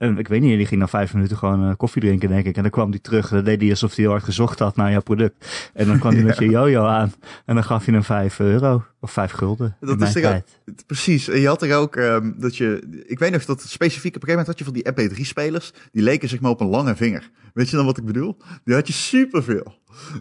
En 0.00 0.18
ik 0.18 0.28
weet 0.28 0.40
niet, 0.40 0.56
die 0.56 0.66
ging 0.66 0.80
na 0.80 0.88
vijf 0.88 1.14
minuten 1.14 1.36
gewoon 1.36 1.68
eh, 1.68 1.76
koffie 1.76 2.02
drinken, 2.02 2.28
denk 2.28 2.46
ik. 2.46 2.56
En 2.56 2.62
dan 2.62 2.70
kwam 2.70 2.90
hij 2.90 2.98
terug. 2.98 3.28
Dan 3.28 3.44
deed 3.44 3.60
hij 3.60 3.70
alsof 3.70 3.94
hij 3.94 4.04
heel 4.04 4.12
hard 4.12 4.24
gezocht 4.24 4.58
had 4.58 4.76
naar 4.76 4.90
jouw 4.90 5.00
product. 5.00 5.70
En 5.74 5.86
dan 5.86 5.98
kwam 5.98 6.14
hij 6.14 6.22
met 6.30 6.38
je 6.38 6.48
jojo 6.48 6.84
aan. 6.84 7.12
En 7.44 7.54
dan 7.54 7.64
gaf 7.64 7.86
je 7.86 7.92
hem 7.92 8.02
vijf 8.02 8.38
euro. 8.38 8.84
Of 9.00 9.12
vijf 9.12 9.30
gulden. 9.30 9.76
Dat 9.80 10.00
in 10.00 10.06
is 10.06 10.12
tijd. 10.12 10.60
Precies. 10.86 11.28
En 11.28 11.40
je 11.40 11.46
had 11.46 11.62
er 11.62 11.76
ook 11.76 11.96
ehm, 11.96 12.32
dat 12.36 12.56
je. 12.56 13.02
Ik 13.06 13.18
weet 13.18 13.32
nog 13.32 13.44
dat 13.44 13.62
specifiek 13.62 14.16
op 14.16 14.22
een 14.22 14.28
gegeven 14.28 14.46
moment 14.46 14.46
had 14.46 14.58
je 14.58 14.64
van 14.64 14.94
die 14.94 15.16
MP3-spelers. 15.18 15.72
Die 15.92 16.02
leken 16.02 16.28
zeg 16.28 16.40
maar 16.40 16.50
op 16.50 16.60
een 16.60 16.68
lange 16.68 16.96
vinger. 16.96 17.30
Weet 17.54 17.70
je 17.70 17.76
dan 17.76 17.84
wat 17.84 17.98
ik 17.98 18.04
bedoel? 18.04 18.36
Die 18.64 18.74
had 18.74 18.86
je 18.86 18.92
superveel. 18.92 19.74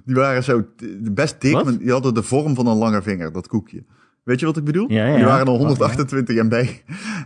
Die 0.06 0.16
waren 0.16 0.44
zo 0.44 0.66
best 1.00 1.42
dik, 1.42 1.54
maar 1.54 1.78
die 1.78 1.92
hadden 1.92 2.14
de 2.14 2.24
vorm 2.24 2.56
van 2.56 2.68
een 2.68 2.78
lange 2.78 3.02
vinger, 3.02 3.32
dat 3.32 3.48
koekje. 3.48 3.84
Weet 4.24 4.40
je 4.40 4.46
wat 4.46 4.58
ik 4.58 4.64
bedoel? 4.64 4.92
Ja, 4.92 5.06
ja, 5.06 5.12
Die 5.12 5.20
ja. 5.20 5.26
waren 5.26 5.48
al 5.48 5.54
Oh, 5.54 5.60
ja. 5.60 5.66
128 5.66 6.44
MB. 6.44 6.54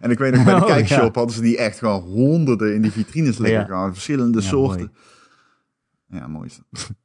En 0.02 0.12
ik 0.12 0.20
weet 0.20 0.34
nog, 0.34 0.44
bij 0.44 0.54
de 0.54 0.62
Oh, 0.66 0.68
kijkshop 0.68 1.14
ja. 1.14 1.20
hadden 1.20 1.36
ze 1.36 1.42
die 1.42 1.58
echt 1.58 1.78
gewoon 1.78 2.02
honderden 2.02 2.74
in 2.74 2.82
die 2.82 2.92
vitrines 2.92 3.38
liggen. 3.38 3.60
Ja. 3.60 3.66
Gewoon 3.66 3.94
verschillende 3.94 4.42
Ja, 4.42 4.48
soorten. 4.48 4.92
Ja, 6.08 6.28
mooi 6.28 6.46
is 6.46 6.60
dat. 6.70 6.90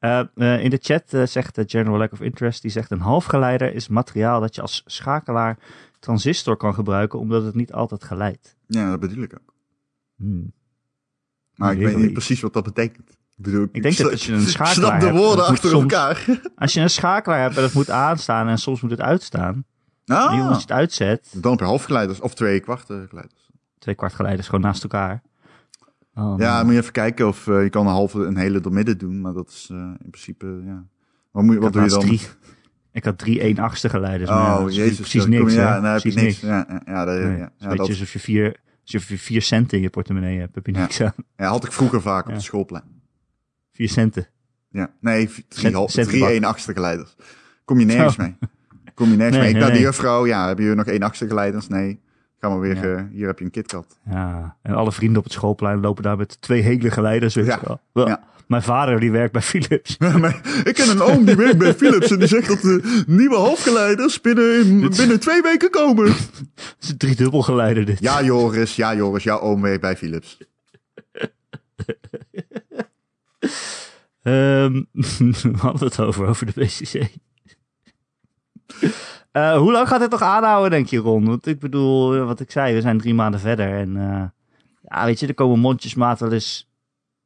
Eh, 0.00 0.20
eh, 0.34 0.64
in 0.64 0.70
de 0.70 0.78
chat 0.82 1.12
eh, 1.12 1.26
zegt 1.26 1.54
de 1.54 1.64
General 1.66 1.98
Lack 1.98 2.12
of 2.12 2.20
Interest, 2.20 2.62
die 2.62 2.70
zegt 2.70 2.90
een 2.90 3.00
halfgeleider 3.00 3.74
is 3.74 3.88
materiaal 3.88 4.40
dat 4.40 4.54
je 4.54 4.60
als 4.60 4.82
schakelaar 4.86 5.58
transistor 5.98 6.56
kan 6.56 6.74
gebruiken, 6.74 7.18
omdat 7.18 7.44
het 7.44 7.54
niet 7.54 7.72
altijd 7.72 8.04
geleidt. 8.04 8.56
Ja, 8.66 8.90
dat 8.90 9.00
bedoel 9.00 9.22
ik 9.22 9.34
ook. 9.34 9.54
Hmm. 10.16 10.52
Maar 11.54 11.72
ik 11.72 11.78
weet 11.78 11.88
we 11.88 11.94
niet 11.96 12.04
iets. 12.04 12.12
precies 12.12 12.40
wat 12.40 12.52
dat 12.52 12.64
betekent. 12.64 13.18
Ik 13.40 13.46
bedoel, 13.46 13.66
Ik 13.72 13.82
denk 13.82 13.96
dat 13.96 14.10
als 14.10 14.26
je 14.26 14.32
een 14.32 14.40
schakelaar 14.56 14.74
snap 14.74 15.00
de 15.00 15.06
hebt, 15.06 15.18
woorden 15.18 15.36
dat 15.36 15.48
moet 15.48 15.56
achter 15.56 15.70
soms- 15.70 15.82
elkaar. 15.92 16.24
Als 16.56 16.72
je 16.72 16.80
een 16.80 16.90
schakelaar 16.90 17.40
hebt 17.40 17.56
en 17.56 17.62
het 17.62 17.72
moet 17.74 17.90
aanstaan 17.90 18.48
en 18.48 18.58
soms 18.58 18.80
moet 18.80 18.90
het 18.90 19.00
uitstaan, 19.00 19.64
en 20.04 20.16
Ah, 20.16 20.46
als 20.48 20.56
je 20.56 20.62
het 20.62 20.72
uitzet, 20.72 21.32
dan 21.36 21.50
heb 21.50 21.60
je 21.60 21.66
halfgeleiders 21.66 22.20
of 22.20 22.34
twee 22.34 22.60
kwart 22.60 22.80
geleiders. 22.84 23.50
twee 23.78 23.94
kwart 23.94 24.12
geleiders 24.14 24.46
gewoon 24.48 24.60
naast 24.64 24.82
elkaar. 24.82 25.22
Oh, 26.14 26.34
Ja, 26.38 26.56
dan- 26.56 26.64
moet 26.64 26.74
je 26.74 26.80
even 26.80 26.92
kijken 26.92 27.28
of 27.28 27.46
eh, 27.48 27.62
je 27.62 27.70
kan 27.70 27.86
een 27.86 27.92
halve, 27.92 28.24
een 28.24 28.36
hele 28.36 28.60
door 28.60 28.72
midden 28.72 28.98
doen, 28.98 29.20
maar 29.20 29.32
dat 29.32 29.48
is 29.48 29.68
eh, 29.70 29.76
in 29.76 30.10
principe, 30.10 30.62
ja. 30.64 30.84
Wat, 31.30 31.42
moet 31.44 31.54
je, 31.54 31.60
wat 31.60 31.72
doe 31.72 31.82
je 31.82 31.88
dan? 31.88 32.00
Drie, 32.00 32.20
ik 32.92 33.04
had 33.04 33.18
drie 33.18 33.40
1 33.40 33.58
achtste 33.58 33.88
geleiders. 33.88 34.30
maar 34.30 34.38
ja, 34.38 34.54
oh, 34.54 34.60
dat 34.60 34.68
is 34.68 34.76
jezus. 34.76 34.96
Precies 34.96 35.26
niks, 35.26 35.52
je-? 35.52 35.60
Ja, 35.60 35.74
dan 35.80 35.84
heb 35.84 36.00
je 36.00 36.10
Precies 36.12 36.22
niks. 36.22 36.42
niks. 36.42 36.54
Ja, 36.54 36.66
ja, 36.68 36.80
ja, 36.94 37.04
dat, 37.04 37.18
Nee, 37.18 37.36
ja, 37.38 37.52
ja, 37.56 37.68
dat 37.68 37.78
alsof 37.78 38.12
je 38.12 38.18
vier, 38.18 38.56
je 38.82 39.00
vier 39.00 39.42
centen 39.42 39.76
in 39.76 39.82
je 39.82 39.90
portemonnee 39.90 40.38
hebt, 40.38 40.54
heb 40.54 40.66
je 40.66 40.72
Ja. 40.72 40.80
niks 40.80 41.00
aan. 41.02 41.12
ja, 41.36 41.46
had 41.48 41.64
ik 41.64 41.72
vroeger 41.72 42.00
vaak 42.02 42.22
op 42.22 42.28
Ja. 42.28 42.34
het 42.34 42.42
schoolplein. 42.44 42.98
Vier 43.80 43.88
centen. 43.88 44.26
Ja, 44.70 44.90
nee, 45.00 45.30
drie, 45.48 45.72
drie 46.06 46.26
1 46.26 46.44
achtste 46.44 46.72
geleiders. 46.72 47.16
Kom 47.64 47.78
je 47.78 47.84
nergens 47.84 48.16
mee. 48.16 48.36
Kom 48.94 49.10
je 49.10 49.16
nergens 49.16 49.36
Nee, 49.36 49.44
mee. 49.44 49.54
Ik 49.54 49.56
nee, 49.56 49.66
de 49.66 49.72
nee. 49.72 49.80
juffrouw, 49.80 50.26
ja, 50.26 50.46
hebben 50.46 50.64
jullie 50.64 50.78
nog 50.78 50.86
1 50.88 51.02
achtste 51.02 51.26
geleiders? 51.26 51.68
Nee. 51.68 52.00
Ga 52.40 52.48
maar 52.48 52.60
weer, 52.60 52.76
Ja. 52.76 52.82
eh, 52.96 53.02
hier 53.12 53.26
heb 53.26 53.38
je 53.38 53.44
een 53.44 53.50
KitKat. 53.50 53.98
Ja, 54.10 54.56
en 54.62 54.74
alle 54.74 54.92
vrienden 54.92 55.18
op 55.18 55.24
het 55.24 55.32
schoolplein 55.32 55.80
lopen 55.80 56.02
daar 56.02 56.16
met 56.16 56.40
twee 56.40 56.62
hele 56.62 56.90
geleiders. 56.90 57.34
Weet 57.34 57.46
Ja. 57.46 57.58
je 57.60 57.66
wel. 57.66 57.80
Wel, 57.92 58.06
Ja. 58.06 58.28
Mijn 58.46 58.62
vader 58.62 59.00
die 59.00 59.10
werkt 59.10 59.32
bij 59.32 59.42
Philips. 59.42 59.96
Ik 60.64 60.74
ken 60.74 60.88
een 60.90 61.00
oom 61.00 61.24
die 61.24 61.36
werkt 61.36 61.58
bij 61.58 61.74
Philips 61.74 62.10
en 62.10 62.18
die 62.18 62.28
zegt 62.28 62.48
dat 62.48 62.60
de 62.60 63.02
nieuwe 63.06 63.36
halfgeleiders 63.36 64.20
binnen, 64.20 64.80
binnen 64.96 65.20
twee 65.20 65.42
weken 65.42 65.70
komen. 65.70 66.04
Het 66.12 66.74
is 66.80 66.88
een 66.88 66.96
driedubbel 66.96 67.42
geleider 67.42 67.84
dit. 67.84 68.00
Ja, 68.00 68.22
Joris, 68.22 68.76
ja, 68.76 68.94
Joris, 68.94 69.22
jouw 69.24 69.40
oom 69.40 69.60
werkt 69.62 69.80
bij 69.80 69.96
Philips. 69.96 70.38
Ehm, 74.22 74.72
we 75.42 75.56
hadden 75.56 75.88
het 75.88 76.00
over, 76.00 76.26
over 76.26 76.46
de 76.46 76.52
BCC. 76.60 77.10
Eh, 79.32 79.56
hoe 79.56 79.72
lang 79.72 79.88
gaat 79.88 80.00
dit 80.00 80.10
nog 80.10 80.22
aanhouden, 80.22 80.70
denk 80.70 80.86
je, 80.86 80.98
Ron? 80.98 81.24
Want 81.24 81.46
ik 81.46 81.58
bedoel, 81.58 82.14
eh, 82.14 82.24
wat 82.24 82.40
ik 82.40 82.50
zei, 82.50 82.74
we 82.74 82.80
zijn 82.80 82.98
drie 82.98 83.14
maanden 83.14 83.40
verder. 83.40 83.78
En 83.78 83.96
eh, 83.96 84.24
ja, 84.82 85.04
weet 85.04 85.20
je, 85.20 85.26
er 85.26 85.34
komen 85.34 85.58
mondjesmaat 85.58 86.20
wel 86.20 86.32
eens 86.32 86.70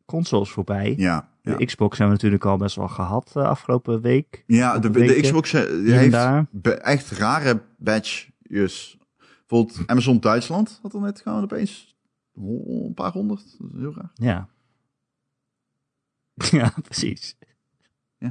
consoles 0.05 0.51
voorbij. 0.51 0.95
Ja, 0.97 1.29
ja. 1.43 1.57
De 1.57 1.65
Xbox 1.65 1.99
hebben 1.99 2.17
we 2.17 2.23
natuurlijk 2.23 2.51
al 2.51 2.57
best 2.57 2.77
wel 2.77 2.89
gehad 2.89 3.31
de 3.33 3.47
afgelopen 3.47 4.01
week. 4.01 4.45
ja 4.47 4.79
de, 4.79 5.19
Xbox 5.21 5.53
eh, 5.53 5.63
heeft 5.95 6.11
daar. 6.11 6.47
echt 6.63 7.11
rare 7.11 7.63
badges. 7.79 8.99
Bijvoorbeeld 9.47 9.87
Amazon 9.87 10.21
Duitsland 10.21 10.79
had 10.83 10.95
er 10.95 11.01
net 11.01 11.21
gewoon 11.21 11.43
opeens 11.43 11.97
een 12.35 12.93
paar 12.95 13.13
honderd. 13.13 13.57
Dat 13.59 13.71
is 13.73 13.81
heel 13.81 13.95
raar. 13.95 14.11
Ja. 14.15 14.49
Ja, 16.51 16.73
precies. 16.83 17.37
Ja. 18.19 18.31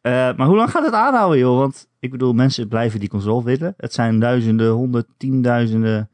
Eh, 0.00 0.36
maar 0.36 0.46
hoe 0.46 0.56
lang 0.56 0.70
gaat 0.70 0.84
het 0.84 0.94
aanhouden, 0.94 1.38
joh? 1.38 1.58
Want 1.58 1.88
ik 1.98 2.10
bedoel, 2.10 2.32
mensen 2.32 2.68
blijven 2.68 3.00
die 3.00 3.08
console 3.08 3.44
willen. 3.44 3.74
Het 3.76 3.92
zijn 3.92 4.20
duizenden, 4.20 4.70
honderdtienduizenden 4.70 6.10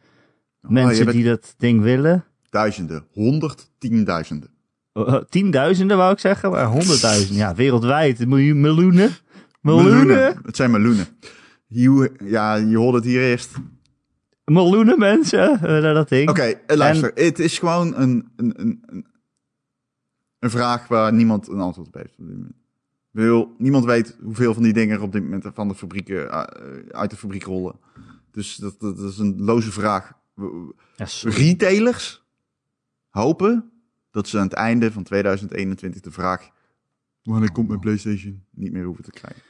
Oh, 0.62 0.70
mensen 0.70 1.06
die 1.06 1.24
dat 1.24 1.54
ding 1.56 1.82
willen. 1.82 2.24
duizenden, 2.50 3.06
honderd, 3.12 3.70
tienduizenden. 3.78 4.50
Eh, 4.92 5.14
eh, 5.14 5.22
tienduizenden 5.28 5.96
wou 5.96 6.12
ik 6.12 6.18
zeggen, 6.18 6.50
maar 6.50 6.66
honderdduizenden. 6.66 7.36
Ja, 7.36 7.54
wereldwijd. 7.54 8.26
Miljoen, 8.26 8.60
miljoenen. 8.60 9.10
Miljoenen. 9.60 10.40
Het 10.44 10.56
zijn 10.56 10.70
meloenen. 10.70 11.06
Hier- 11.66 12.12
Ja, 12.24 12.54
je 12.54 12.76
hoorde 12.76 12.96
het 12.96 13.06
hier 13.06 13.22
eerst. 13.22 13.50
Miljoenen 14.44 14.98
mensen 14.98 15.58
dat 15.82 16.08
ding. 16.08 16.28
Oké, 16.30 16.42
eh, 16.42 16.76
luister. 16.76 17.10
Het 17.14 17.38
is 17.38 17.58
gewoon 17.58 17.94
een, 17.96 18.28
een, 18.36 18.52
een, 18.56 19.06
een, 20.38 20.50
vraag 20.50 20.88
waar 20.88 21.12
niemand 21.12 21.48
een 21.48 21.60
antwoord 21.60 21.88
op 21.88 21.94
heeft. 21.94 22.18
op 22.18 22.26
dit 22.26 22.36
moment. 22.36 22.54
Ik 23.12 23.22
bedoel, 23.22 23.54
niemand 23.58 23.84
weet 23.84 24.16
hoeveel 24.22 24.54
van 24.54 24.62
die 24.62 24.72
dingen 24.72 24.96
er 24.96 25.02
op 25.02 25.12
dit 25.12 25.22
moment 25.22 25.44
van 25.54 25.68
de 25.68 25.74
fabrieken, 25.74 26.30
eh, 26.30 26.42
uit 26.90 27.10
de 27.10 27.16
fabriek 27.16 27.42
rollen. 27.42 27.74
Dus 28.30 28.56
dat, 28.56 28.80
dat 28.80 28.98
is 28.98 29.18
een 29.18 29.42
loze 29.42 29.72
vraag. 29.72 30.12
Retailers 31.22 32.24
hopen 33.08 33.70
dat 34.10 34.28
ze 34.28 34.38
aan 34.38 34.44
het 34.44 34.52
einde 34.52 34.92
van 34.92 35.02
2021 35.02 36.00
de 36.00 36.10
vraag... 36.10 36.50
Wanneer 37.22 37.52
komt 37.52 37.68
mijn 37.68 37.80
PlayStation? 37.80 38.44
Niet 38.50 38.72
meer 38.72 38.84
hoeven 38.84 39.04
te 39.04 39.10
krijgen. 39.10 39.42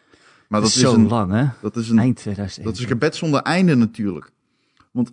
Maar 0.49 0.61
dat 0.61 0.69
is, 0.69 0.79
zo 0.79 0.95
een, 0.95 1.09
lang, 1.09 1.33
hè? 1.33 1.47
dat 1.61 1.77
is 1.77 1.89
een 1.89 1.99
Eind 1.99 2.17
2001. 2.17 2.67
dat 2.67 2.77
is 2.77 2.83
een 2.83 2.89
gebed 2.89 3.17
zonder 3.17 3.43
einde 3.43 3.75
natuurlijk. 3.75 4.33
Want 4.91 5.13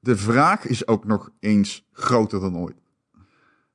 de 0.00 0.16
vraag 0.16 0.66
is 0.66 0.86
ook 0.86 1.04
nog 1.04 1.30
eens 1.38 1.88
groter 1.92 2.40
dan 2.40 2.56
ooit. 2.56 2.81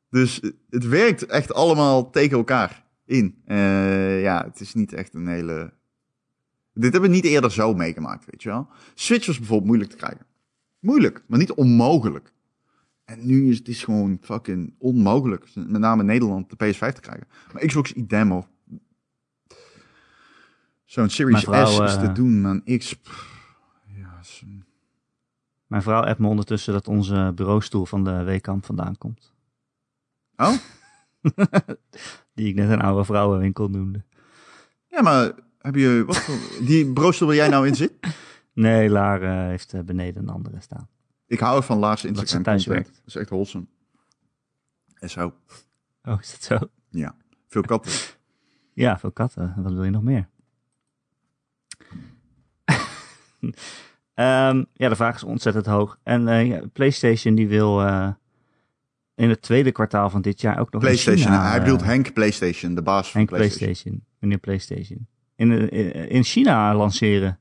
Dus 0.10 0.42
het 0.70 0.88
werkt 0.88 1.26
echt 1.26 1.54
allemaal 1.54 2.10
tegen 2.10 2.38
elkaar 2.38 2.86
in. 3.06 3.42
Eh, 3.46 4.22
ja, 4.22 4.44
het 4.46 4.60
is 4.60 4.74
niet 4.74 4.94
echt 4.94 5.14
een 5.14 5.28
hele... 5.28 5.74
Dit 6.74 6.92
hebben 6.92 7.10
we 7.10 7.16
niet 7.16 7.26
eerder 7.26 7.52
zo 7.52 7.74
meegemaakt, 7.74 8.26
weet 8.26 8.44
je 8.44 8.50
wel. 8.50 8.68
Switch 8.94 9.26
was 9.26 9.38
bijvoorbeeld 9.38 9.68
moeilijk 9.68 9.92
te 9.92 9.98
krijgen. 9.98 10.26
Moeilijk, 10.80 11.24
maar 11.28 11.40
niet 11.40 11.54
onmogelijk. 11.54 12.34
En 13.06 13.26
nu 13.26 13.50
is 13.50 13.58
het 13.58 13.68
is 13.68 13.84
gewoon 13.84 14.18
fucking 14.22 14.74
onmogelijk. 14.78 15.48
Met 15.56 15.82
name 15.82 16.02
in 16.02 16.08
Nederland 16.08 16.50
de 16.50 16.56
PS5 16.56 16.94
te 16.94 17.02
krijgen. 17.02 17.28
Maar 17.54 17.66
Xbox 17.66 17.94
idem 17.94 18.32
hoor. 18.32 18.48
Zo'n 20.86 21.10
Series 21.10 21.44
vrouw, 21.44 21.66
S 21.66 21.80
is 21.80 21.96
eh, 21.96 22.02
te 22.02 22.12
doen, 22.12 22.42
man. 22.42 22.64
X... 22.78 22.94
pff, 22.94 23.46
Ja, 23.96 24.18
is 24.22 24.42
een- 24.46 24.66
Mijn 25.68 25.82
vrouw 25.82 26.02
appt 26.04 26.20
me 26.20 26.28
ondertussen 26.28 26.74
dat 26.74 26.88
onze 26.88 27.32
bureaustoel 27.36 27.86
van 27.86 28.04
de 28.04 28.24
Weekamp 28.24 28.66
vandaan 28.66 28.98
komt. 28.98 29.34
Oh? 30.38 30.54
Die 32.34 32.48
ik 32.48 32.56
net 32.56 32.70
een 32.70 32.82
oude 32.82 33.06
vrouwenwinkel 33.06 33.68
noemde. 33.68 34.04
Ja, 34.88 35.02
maar 35.02 35.32
heb 35.60 35.76
je... 35.76 36.04
Wat 36.06 36.18
voor... 36.18 36.66
Die 36.66 36.94
broodstoel 36.94 37.28
waar 37.28 37.38
jij 37.38 37.50
nou 37.50 37.68
in 37.68 37.76
zit? 37.76 37.94
Nee, 38.54 38.90
Laar 38.90 39.22
eh, 39.22 39.48
heeft 39.48 39.74
eh, 39.74 39.82
beneden 39.82 40.22
een 40.22 40.30
andere 40.30 40.62
staan. 40.62 40.90
Ik 41.28 41.40
hou 41.40 41.64
van 41.64 41.78
Lars 41.78 42.02
ze 42.02 42.08
Instagram 42.08 42.44
thuis 42.44 42.66
content. 42.66 42.86
Dat 42.86 43.04
is 43.06 43.16
echt 43.16 43.30
wholesome. 43.30 43.66
En 44.94 45.10
zo. 45.10 45.34
Oh, 46.04 46.20
is 46.20 46.32
dat 46.32 46.44
zo? 46.44 46.70
Ja. 46.90 47.16
Veel 47.48 47.62
katten. 47.62 47.92
Ja, 48.74 49.00
veel 49.00 49.12
katten. 49.12 49.54
Wat 49.58 49.74
wil 49.74 49.84
je 49.84 49.92
nog 49.92 50.04
meer? 50.04 50.30
Ehm, 54.14 54.64
ja, 54.74 54.90
de 54.90 54.96
vraag 54.96 55.16
is 55.16 55.24
ontzettend 55.24 55.66
hoog. 55.66 56.00
En 56.04 56.28
eh, 56.28 56.48
ja, 56.48 56.62
PlayStation 56.74 57.36
die 57.36 57.48
wil 57.48 57.82
in 59.18 59.30
het 59.30 59.42
tweede 59.42 59.72
kwartaal 59.72 60.10
van 60.10 60.22
dit 60.22 60.42
jaar 60.42 60.60
ook 60.60 60.72
nog 60.72 60.82
in 60.82 60.88
PlayStation. 60.88 61.26
China, 61.26 61.50
Hij 61.50 61.60
bedoelt 61.60 61.82
eh, 61.82 61.88
Henk 61.88 62.14
PlayStation, 62.14 62.76
de 62.76 62.82
baas 62.82 63.12
van 63.12 63.20
Henk 63.22 63.30
PlayStation. 63.34 63.66
PlayStation. 63.66 64.04
Meneer 64.20 64.38
PlayStation. 64.38 65.08
In, 65.36 65.70
in, 65.70 66.10
in 66.10 66.24
China 66.24 66.76
lanceren. 66.76 67.40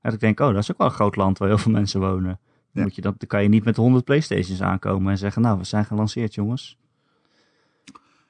En 0.00 0.12
ik 0.12 0.20
denk, 0.20 0.40
oh, 0.40 0.46
dat 0.46 0.56
is 0.62 0.70
ook 0.70 0.78
wel 0.78 0.86
een 0.86 0.92
groot 0.92 1.16
land 1.16 1.38
waar 1.38 1.48
heel 1.48 1.58
veel 1.58 1.72
mensen 1.72 2.00
wonen. 2.00 2.40
Dan, 2.72 2.82
moet 2.82 2.94
je 2.94 3.00
dat, 3.00 3.14
dan 3.18 3.28
kan 3.28 3.42
je 3.42 3.48
niet 3.48 3.64
met 3.64 3.76
100 3.76 4.04
PlayStations 4.04 4.62
aankomen 4.62 5.10
en 5.12 5.18
zeggen, 5.18 5.42
nou, 5.42 5.58
we 5.58 5.64
zijn 5.64 5.84
gelanceerd, 5.84 6.34
jongens. 6.34 6.78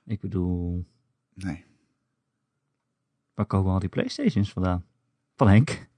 Ik 0.07 0.21
bedoel, 0.21 0.85
Nee. 1.35 1.64
waar 3.35 3.47
komen 3.47 3.73
al 3.73 3.79
die 3.79 3.88
PlayStations 3.88 4.53
vandaan? 4.53 4.85
Van 5.37 5.49
Henk. 5.49 5.88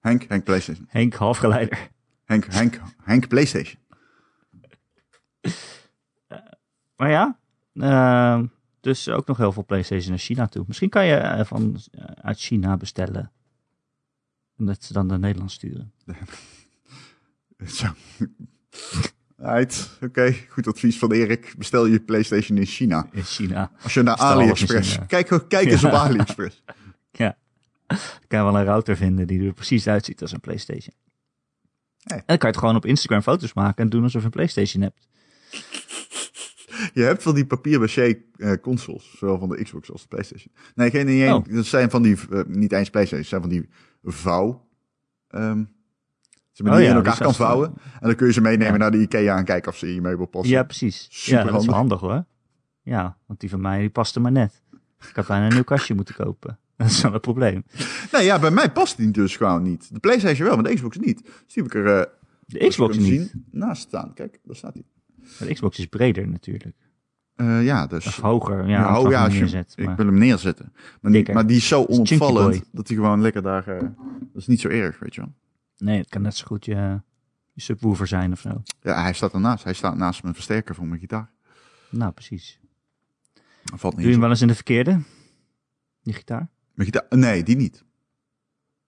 Henk, 0.00 0.24
Henk 0.28 0.44
PlayStation. 0.44 0.86
Henk, 0.88 1.14
halfgeleider. 1.14 1.90
Henk, 2.24 2.46
Henk, 2.52 2.80
Henk 3.02 3.28
PlayStation. 3.28 3.78
Maar 6.96 7.10
ja, 7.10 7.38
ehm, 7.74 8.46
dus 8.80 9.08
ook 9.08 9.26
nog 9.26 9.36
heel 9.36 9.52
veel 9.52 9.64
PlayStation 9.64 10.10
naar 10.10 10.18
China 10.18 10.46
toe. 10.46 10.64
Misschien 10.66 10.88
kan 10.88 11.06
je 11.06 11.14
eh, 11.14 11.44
van, 11.44 11.76
eh, 11.92 12.04
uit 12.04 12.38
China 12.38 12.76
bestellen. 12.76 13.32
En 14.56 14.64
dat 14.66 14.84
ze 14.84 14.92
dan 14.92 15.06
naar 15.06 15.18
Nederland 15.18 15.52
sturen. 15.52 15.92
Zo. 17.66 17.86
Right, 19.36 19.90
oké. 20.00 20.34
Goed 20.48 20.66
advies 20.66 20.98
van 20.98 21.12
Erik. 21.12 21.54
Bestel 21.58 21.86
je 21.86 22.00
PlayStation 22.00 22.58
in 22.58 22.66
China. 22.66 23.08
In 23.12 23.22
China. 23.22 23.70
Als 23.82 23.94
je 23.94 24.02
naar 24.02 24.14
Bestel 24.14 24.32
AliExpress. 24.32 24.98
Kijk, 25.06 25.44
kijk 25.48 25.70
eens 25.70 25.80
Ja. 25.80 25.88
op 25.88 25.94
AliExpress. 25.94 26.62
Ja. 27.16 27.36
Dan 27.86 27.98
kan 28.28 28.38
je 28.38 28.44
wel 28.44 28.58
een 28.58 28.64
router 28.64 28.96
vinden 28.96 29.26
die 29.26 29.46
er 29.46 29.52
precies 29.52 29.86
uitziet 29.86 30.22
als 30.22 30.32
een 30.32 30.40
PlayStation. 30.40 30.94
Hey. 32.02 32.16
En 32.18 32.22
dan 32.26 32.38
kan 32.38 32.48
je 32.48 32.54
het 32.54 32.56
gewoon 32.56 32.76
op 32.76 32.86
Instagram 32.86 33.22
foto's 33.22 33.52
maken 33.52 33.84
en 33.84 33.90
doen 33.90 34.02
alsof 34.02 34.20
je 34.20 34.26
een 34.26 34.32
PlayStation 34.32 34.82
hebt. 34.82 35.08
Je 36.94 37.02
hebt 37.02 37.22
van 37.22 37.34
die 37.34 37.46
papier-maché 37.46 38.14
eh, 38.36 38.52
consoles, 38.62 39.14
zowel 39.18 39.38
van 39.38 39.48
de 39.48 39.62
Xbox 39.62 39.90
als 39.92 40.02
de 40.02 40.08
PlayStation. 40.08 40.52
Nee, 40.74 40.90
geen 40.90 41.06
niet. 41.06 41.22
één. 41.22 41.34
Oh. 41.34 41.44
Dat 41.54 41.64
zijn 41.64 41.90
van 41.90 42.02
die, 42.02 42.16
eh, 42.30 42.40
niet 42.46 42.72
eens 42.72 42.90
PlayStation, 42.90 43.18
dat 43.20 43.28
zijn 43.28 43.40
van 43.40 43.50
die 43.50 43.68
vouw. 44.02 44.66
ehm 45.28 45.64
ze 46.52 46.62
Oh 46.62 46.74
je 46.78 46.82
ja, 46.82 46.90
in 46.90 46.96
elkaar 46.96 47.18
kan 47.18 47.34
vouwen. 47.34 47.68
En 48.00 48.06
dan 48.06 48.14
kun 48.14 48.26
je 48.26 48.32
ze 48.32 48.40
meenemen 48.40 48.72
Ja. 48.72 48.78
naar 48.78 48.90
de 48.90 48.98
Ikea 49.00 49.36
en 49.38 49.44
kijken 49.44 49.70
of 49.70 49.76
ze 49.78 49.86
in 49.86 49.94
je 49.94 50.00
meubel 50.00 50.26
passen. 50.26 50.50
Ja, 50.54 50.62
precies. 50.62 51.06
Super 51.10 51.38
ja, 51.44 51.50
dat 51.50 51.60
is 51.60 51.66
wel 51.66 51.74
handig. 51.74 52.00
handig 52.00 52.00
hoor. 52.16 52.24
Ja, 52.82 53.18
want 53.26 53.40
die 53.40 53.50
van 53.50 53.60
mij 53.60 53.78
die 53.80 53.90
paste 53.90 54.20
maar 54.20 54.32
net. 54.32 54.62
Ik 55.08 55.16
had 55.16 55.26
bijna 55.26 55.46
een 55.46 55.52
nieuw 55.54 55.62
kastje 55.64 55.94
moeten 55.94 56.14
kopen. 56.14 56.58
Dat 56.76 56.86
is 56.86 57.02
wel 57.02 57.14
een 57.14 57.20
probleem. 57.20 57.64
Nee, 58.12 58.24
ja, 58.24 58.38
bij 58.38 58.50
mij 58.50 58.72
past 58.72 58.96
die 58.96 59.10
dus 59.10 59.36
gewoon 59.36 59.62
niet. 59.62 59.92
De 59.94 60.00
PlayStation 60.00 60.46
wel, 60.46 60.54
maar 60.56 60.64
de 60.64 60.74
Xbox 60.74 60.98
niet. 60.98 61.22
Dus 61.22 61.54
die 61.54 61.62
heb 61.62 61.66
ik 61.66 61.74
er 61.74 61.98
eh, 62.00 62.12
De 62.46 62.68
Xbox 62.68 62.96
niet. 62.98 63.06
zien, 63.30 63.44
naast 63.50 63.82
staan. 63.82 64.14
Kijk, 64.14 64.40
daar 64.44 64.56
staat 64.56 64.74
hij. 64.74 64.82
De 65.46 65.54
Xbox 65.54 65.78
is 65.78 65.86
breder 65.86 66.28
natuurlijk. 66.28 66.76
Eh, 67.36 67.64
ja, 67.64 67.86
dus... 67.86 68.06
Of 68.06 68.16
hoger. 68.16 68.68
Ja, 68.68 68.80
Ja, 68.80 69.00
oh, 69.00 69.10
ja, 69.10 69.24
als 69.24 69.32
je, 69.32 69.38
neerzet. 69.38 69.72
ik 69.76 69.90
wil 69.96 70.06
hem 70.06 70.18
neerzetten. 70.18 70.72
Maar 71.00 71.22
maar 71.32 71.46
die 71.46 71.56
is 71.56 71.68
zo 71.68 71.84
onopvallend 71.84 72.64
dat 72.72 72.88
hij 72.88 72.96
gewoon 72.96 73.20
lekker 73.20 73.42
daar... 73.42 73.68
eh, 73.68 73.80
dat 73.80 74.42
is 74.42 74.46
niet 74.46 74.60
zo 74.60 74.68
erg, 74.68 74.98
weet 74.98 75.14
je 75.14 75.20
wel. 75.20 75.32
Nee, 75.78 75.98
het 75.98 76.08
kan 76.08 76.22
net 76.22 76.36
zo 76.36 76.46
goed 76.46 76.64
je, 76.64 77.00
je 77.52 77.60
subwoofer 77.60 78.06
zijn 78.06 78.32
of 78.32 78.40
zo. 78.40 78.62
Ja, 78.82 79.02
hij 79.02 79.12
staat 79.12 79.32
ernaast. 79.32 79.64
Hij 79.64 79.74
staat 79.74 79.96
naast 79.96 80.22
mijn 80.22 80.34
versterker 80.34 80.74
voor 80.74 80.86
mijn 80.86 81.00
gitaar. 81.00 81.30
Nou, 81.90 82.12
precies. 82.12 82.60
Dat 83.64 83.80
valt 83.80 83.92
Doe 83.94 84.00
je 84.02 84.06
niet 84.06 84.10
hem 84.10 84.20
wel 84.20 84.30
eens 84.30 84.40
in 84.40 84.48
de 84.48 84.54
verkeerde? 84.54 85.00
Die 86.02 86.14
gitaar? 86.14 86.48
Mijn 86.74 86.90
gitaar? 86.90 87.18
Nee, 87.18 87.42
die 87.42 87.56
niet. 87.56 87.84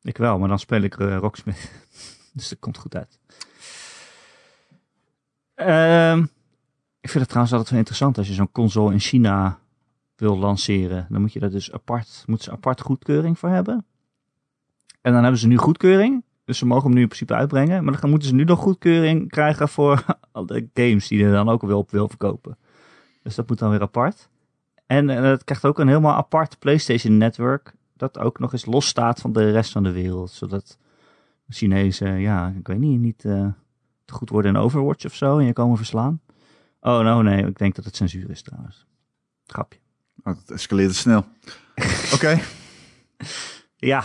Ik 0.02 0.16
wel, 0.16 0.38
maar 0.38 0.48
dan 0.48 0.59
speel 0.59 0.82
ik 0.82 0.98
eh, 0.98 1.16
Rocksmith. 1.16 1.70
dus 2.32 2.48
dat 2.48 2.59
komt 2.59 2.78
goed 2.78 2.96
uit. 2.96 3.18
Ehm, 5.54 6.24
ik 7.06 7.12
vind 7.12 7.24
het 7.24 7.28
trouwens 7.28 7.52
altijd 7.52 7.70
wel 7.70 7.78
interessant 7.78 8.18
als 8.18 8.28
je 8.28 8.34
zo'n 8.34 8.52
console 8.52 8.92
in 8.92 9.00
China 9.00 9.58
wil 10.16 10.38
lanceren. 10.38 11.06
Dan 11.10 11.20
moet 11.20 11.32
je 11.32 11.40
daar 11.40 11.50
dus 11.50 11.72
apart, 11.72 12.24
moet 12.26 12.42
ze 12.42 12.50
apart 12.50 12.80
goedkeuring 12.80 13.38
voor 13.38 13.48
hebben. 13.48 13.84
En 15.00 15.12
dan 15.12 15.22
hebben 15.22 15.40
ze 15.40 15.46
nu 15.46 15.56
goedkeuring. 15.56 16.24
Dus 16.44 16.58
ze 16.58 16.66
mogen 16.66 16.84
hem 16.84 16.94
nu 16.94 17.00
in 17.00 17.06
principe 17.06 17.34
uitbrengen. 17.34 17.84
Maar 17.84 18.00
dan 18.00 18.10
moeten 18.10 18.28
ze 18.28 18.34
nu 18.34 18.44
nog 18.44 18.58
goedkeuring 18.58 19.30
krijgen 19.30 19.68
voor 19.68 20.04
al 20.32 20.46
de 20.46 20.68
games 20.74 21.08
die 21.08 21.24
er 21.24 21.32
dan 21.32 21.48
ook 21.48 21.62
wel 21.62 21.78
op 21.78 21.90
wil 21.90 22.08
verkopen. 22.08 22.58
Dus 23.22 23.34
dat 23.34 23.48
moet 23.48 23.58
dan 23.58 23.70
weer 23.70 23.80
apart. 23.80 24.28
En 24.86 25.10
eh, 25.10 25.22
het 25.22 25.44
krijgt 25.44 25.64
ook 25.64 25.78
een 25.78 25.88
helemaal 25.88 26.14
apart 26.14 26.58
PlayStation 26.58 27.16
network. 27.16 27.74
Dat 27.96 28.18
ook 28.18 28.38
nog 28.38 28.52
eens 28.52 28.66
los 28.66 28.86
staat 28.86 29.20
van 29.20 29.32
de 29.32 29.50
rest 29.50 29.72
van 29.72 29.82
de 29.82 29.92
wereld. 29.92 30.30
Zodat 30.30 30.78
Chinezen, 31.48 32.20
ja, 32.20 32.54
ik 32.58 32.66
weet 32.66 32.78
niet, 32.78 33.00
niet 33.00 33.24
eh, 33.24 33.46
te 34.04 34.14
goed 34.14 34.30
worden 34.30 34.54
in 34.54 34.60
Overwatch 34.60 35.04
of 35.04 35.14
zo. 35.14 35.38
En 35.38 35.44
je 35.44 35.52
komen 35.52 35.76
verslaan. 35.76 36.20
Oh, 36.87 37.01
nou 37.01 37.22
nee, 37.22 37.46
ik 37.46 37.59
denk 37.59 37.75
dat 37.75 37.85
het 37.85 37.96
censuur 37.96 38.31
is 38.31 38.42
trouwens. 38.42 38.87
Grapje. 39.46 39.79
Oh, 40.22 40.35
dat 40.35 40.51
escaleerde 40.51 40.94
snel. 40.94 41.27
Oké. 42.14 42.40
Ja. 43.77 44.05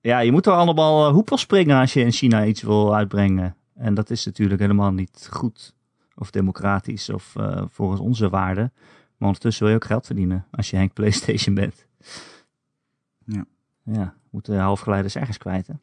Ja, 0.00 0.18
je 0.18 0.32
moet 0.32 0.46
er 0.46 0.52
allemaal 0.52 1.08
uh, 1.08 1.12
hoepel 1.12 1.36
springen 1.36 1.80
als 1.80 1.92
je 1.92 2.00
in 2.00 2.12
China 2.12 2.44
iets 2.44 2.62
wil 2.62 2.94
uitbrengen. 2.94 3.56
En 3.74 3.94
dat 3.94 4.10
is 4.10 4.24
natuurlijk 4.24 4.60
helemaal 4.60 4.92
niet 4.92 5.28
goed 5.30 5.74
of 6.14 6.30
democratisch 6.30 7.10
of 7.10 7.36
eh, 7.36 7.62
volgens 7.70 8.00
onze 8.00 8.28
waarden. 8.28 8.72
Maar 9.16 9.28
ondertussen 9.28 9.62
wil 9.62 9.72
je 9.72 9.78
ook 9.78 9.88
geld 9.88 10.06
verdienen 10.06 10.46
als 10.50 10.70
je 10.70 10.76
Henk 10.76 10.92
PlayStation 10.92 11.54
bent. 11.64 11.86
Ja. 13.24 13.46
Ja, 13.82 14.14
moeten 14.30 14.58
halfgeleiders 14.58 15.16
ergens 15.16 15.38
kwijt. 15.38 15.66
Hè? 15.66 15.74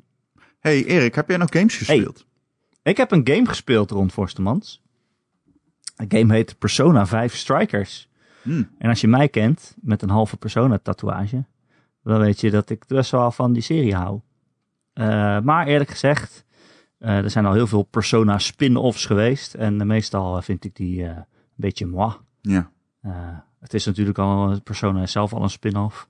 Hey 0.59 0.85
Erik, 0.85 1.15
heb 1.15 1.29
jij 1.29 1.37
nog 1.37 1.49
games 1.51 1.77
gespeeld? 1.77 2.25
Ik 2.83 2.97
heb 2.97 3.11
een 3.11 3.27
game 3.27 3.47
gespeeld 3.47 3.91
rond 3.91 4.11
Forstemans. 4.11 4.82
De 5.95 6.17
game 6.17 6.33
heet 6.33 6.57
Persona 6.59 7.05
5 7.05 7.35
Strikers. 7.35 8.09
Hmm. 8.41 8.69
En 8.77 8.89
als 8.89 9.01
je 9.01 9.07
mij 9.07 9.29
kent 9.29 9.75
met 9.81 10.01
een 10.01 10.09
halve 10.09 10.37
Persona 10.37 10.77
tatoeage, 10.77 11.43
dan 12.03 12.19
weet 12.19 12.41
je 12.41 12.51
dat 12.51 12.69
ik 12.69 12.87
best 12.87 13.11
wel 13.11 13.31
van 13.31 13.53
die 13.53 13.61
serie 13.61 13.95
hou. 13.95 14.19
Eh, 14.93 15.39
maar 15.39 15.67
eerlijk 15.67 15.89
gezegd, 15.89 16.45
eh, 16.97 17.17
er 17.17 17.29
zijn 17.29 17.45
al 17.45 17.53
heel 17.53 17.67
veel 17.67 17.83
Persona 17.83 18.37
spin-offs 18.37 19.05
geweest. 19.05 19.53
En 19.53 19.87
meestal 19.87 20.41
vind 20.41 20.65
ik 20.65 20.75
die 20.75 21.03
eh, 21.03 21.09
een 21.09 21.25
beetje 21.55 21.85
moi. 21.85 22.13
Ja. 22.41 22.71
Het 23.59 23.73
is 23.73 23.85
natuurlijk 23.85 24.17
al, 24.17 24.61
Persona 24.61 25.01
is 25.01 25.11
zelf 25.11 25.33
al 25.33 25.43
een 25.43 25.49
spin-off. 25.49 26.09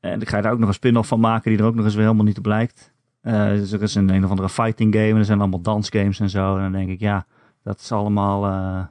En 0.00 0.20
ik 0.20 0.28
ga 0.28 0.36
je 0.36 0.42
daar 0.42 0.52
ook 0.52 0.58
nog 0.58 0.68
een 0.68 0.74
spin-off 0.74 1.08
van 1.08 1.20
maken 1.20 1.50
die 1.50 1.60
er 1.60 1.66
ook 1.66 1.74
nog 1.74 1.84
eens 1.84 1.94
weer 1.94 2.04
helemaal 2.04 2.24
niet 2.24 2.38
op 2.38 2.46
lijkt. 2.46 2.94
Eh, 3.24 3.48
dus 3.48 3.72
er 3.72 3.82
is 3.82 3.94
een 3.94 4.08
een 4.08 4.24
of 4.24 4.30
andere 4.30 4.48
fighting 4.48 4.94
game 4.94 5.08
en 5.08 5.16
er 5.16 5.24
zijn 5.24 5.40
allemaal 5.40 5.60
dansgames 5.60 6.20
en 6.20 6.30
zo. 6.30 6.56
En 6.56 6.62
dan 6.62 6.72
denk 6.72 6.88
ik, 6.88 7.00
ja, 7.00 7.26
dat 7.64 7.80
is 7.80 7.92
allemaal, 7.92 8.44
eh, 8.44 8.84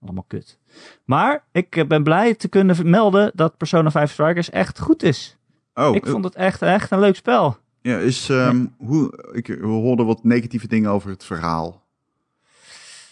allemaal 0.00 0.24
kut. 0.26 0.58
Maar 1.04 1.44
ik 1.52 1.76
eh, 1.76 1.86
ben 1.86 2.02
blij 2.02 2.34
te 2.34 2.48
kunnen 2.48 2.90
melden 2.90 3.32
dat 3.34 3.56
Persona 3.56 3.90
5 3.90 4.12
Strikers 4.12 4.50
echt 4.50 4.80
goed 4.80 5.02
is. 5.02 5.36
Oh, 5.74 5.94
ik 5.94 6.06
vond 6.06 6.24
het 6.24 6.34
echt, 6.34 6.62
echt 6.62 6.90
een 6.90 7.00
leuk 7.00 7.16
spel. 7.16 7.56
ja, 7.80 7.98
is, 7.98 8.28
ehm, 8.28 8.66
hoe, 8.78 9.30
ik, 9.32 9.46
we 9.46 9.66
hoorden 9.66 10.06
wat 10.06 10.24
negatieve 10.24 10.68
dingen 10.68 10.90
over 10.90 11.10
het 11.10 11.24
verhaal. 11.24 11.82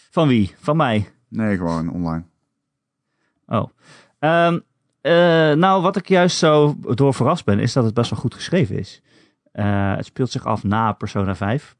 Van 0.09 0.27
wie? 0.27 0.55
Van 0.59 0.77
mij. 0.77 1.11
Nee, 1.27 1.57
gewoon 1.57 1.91
online. 1.91 2.23
Oh. 3.47 3.69
Ehm, 4.19 4.59
eh, 5.01 5.13
nou, 5.51 5.81
wat 5.81 5.95
ik 5.95 6.07
juist 6.07 6.37
zo 6.37 6.75
door 6.79 7.13
verrast 7.13 7.45
ben, 7.45 7.59
is 7.59 7.73
dat 7.73 7.83
het 7.83 7.93
best 7.93 8.09
wel 8.09 8.19
goed 8.19 8.33
geschreven 8.33 8.77
is. 8.77 9.01
Eh, 9.51 9.95
het 9.95 10.05
speelt 10.05 10.31
zich 10.31 10.45
af 10.45 10.63
na 10.63 10.91
Persona 10.91 11.35
5. 11.35 11.75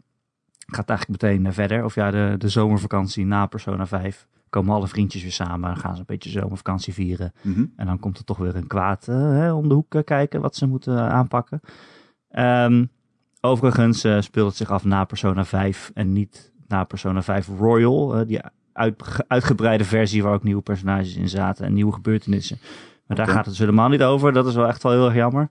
Gaat 0.71 0.89
eigenlijk 0.89 1.21
meteen 1.21 1.45
eh, 1.45 1.51
verder. 1.51 1.83
Of 1.83 1.95
ja, 1.95 2.11
de, 2.11 2.35
de 2.37 2.49
zomervakantie 2.49 3.25
na 3.25 3.45
Persona 3.45 3.87
5. 3.87 4.27
Komen 4.49 4.75
alle 4.75 4.87
vriendjes 4.87 5.21
weer 5.21 5.31
samen. 5.31 5.69
Dan 5.69 5.77
gaan 5.77 5.93
ze 5.93 5.99
een 5.99 6.05
beetje 6.05 6.29
zomervakantie 6.29 6.93
vieren. 6.93 7.33
Mhm. 7.41 7.65
En 7.75 7.85
dan 7.85 7.99
komt 7.99 8.17
er 8.17 8.23
toch 8.23 8.37
weer 8.37 8.55
een 8.55 8.67
kwaad 8.67 9.07
eh, 9.07 9.15
hè, 9.15 9.53
om 9.53 9.67
de 9.67 9.73
hoek 9.73 9.95
eh, 9.95 10.03
kijken 10.03 10.41
wat 10.41 10.55
ze 10.55 10.67
moeten 10.67 11.11
aanpakken. 11.11 11.61
Ehm, 12.29 12.85
overigens 13.41 13.99
speelt 14.19 14.47
het 14.47 14.55
zich 14.55 14.71
af 14.71 14.83
na 14.83 15.03
Persona 15.03 15.45
5 15.45 15.91
en 15.93 16.11
niet 16.11 16.51
na 16.67 16.83
Persona 16.83 17.21
5 17.21 17.47
Royal. 17.47 18.25
die 18.25 18.39
uit, 18.73 19.23
uitgebreide 19.27 19.83
versie 19.83 20.23
waar 20.23 20.33
ook 20.33 20.43
nieuwe 20.43 20.61
personages 20.61 21.15
in 21.15 21.29
zaten 21.29 21.65
en 21.65 21.73
nieuwe 21.73 21.93
gebeurtenissen. 21.93 22.57
Maar 23.05 23.17
daar 23.17 23.27
gaat 23.27 23.35
het 23.35 23.45
dus 23.45 23.57
helemaal 23.57 23.89
niet 23.89 24.03
over. 24.03 24.33
Dat 24.33 24.47
is 24.47 24.55
wel 24.55 24.67
echt 24.67 24.83
wel 24.83 24.91
heel 24.91 25.05
erg 25.05 25.15
jammer. 25.15 25.49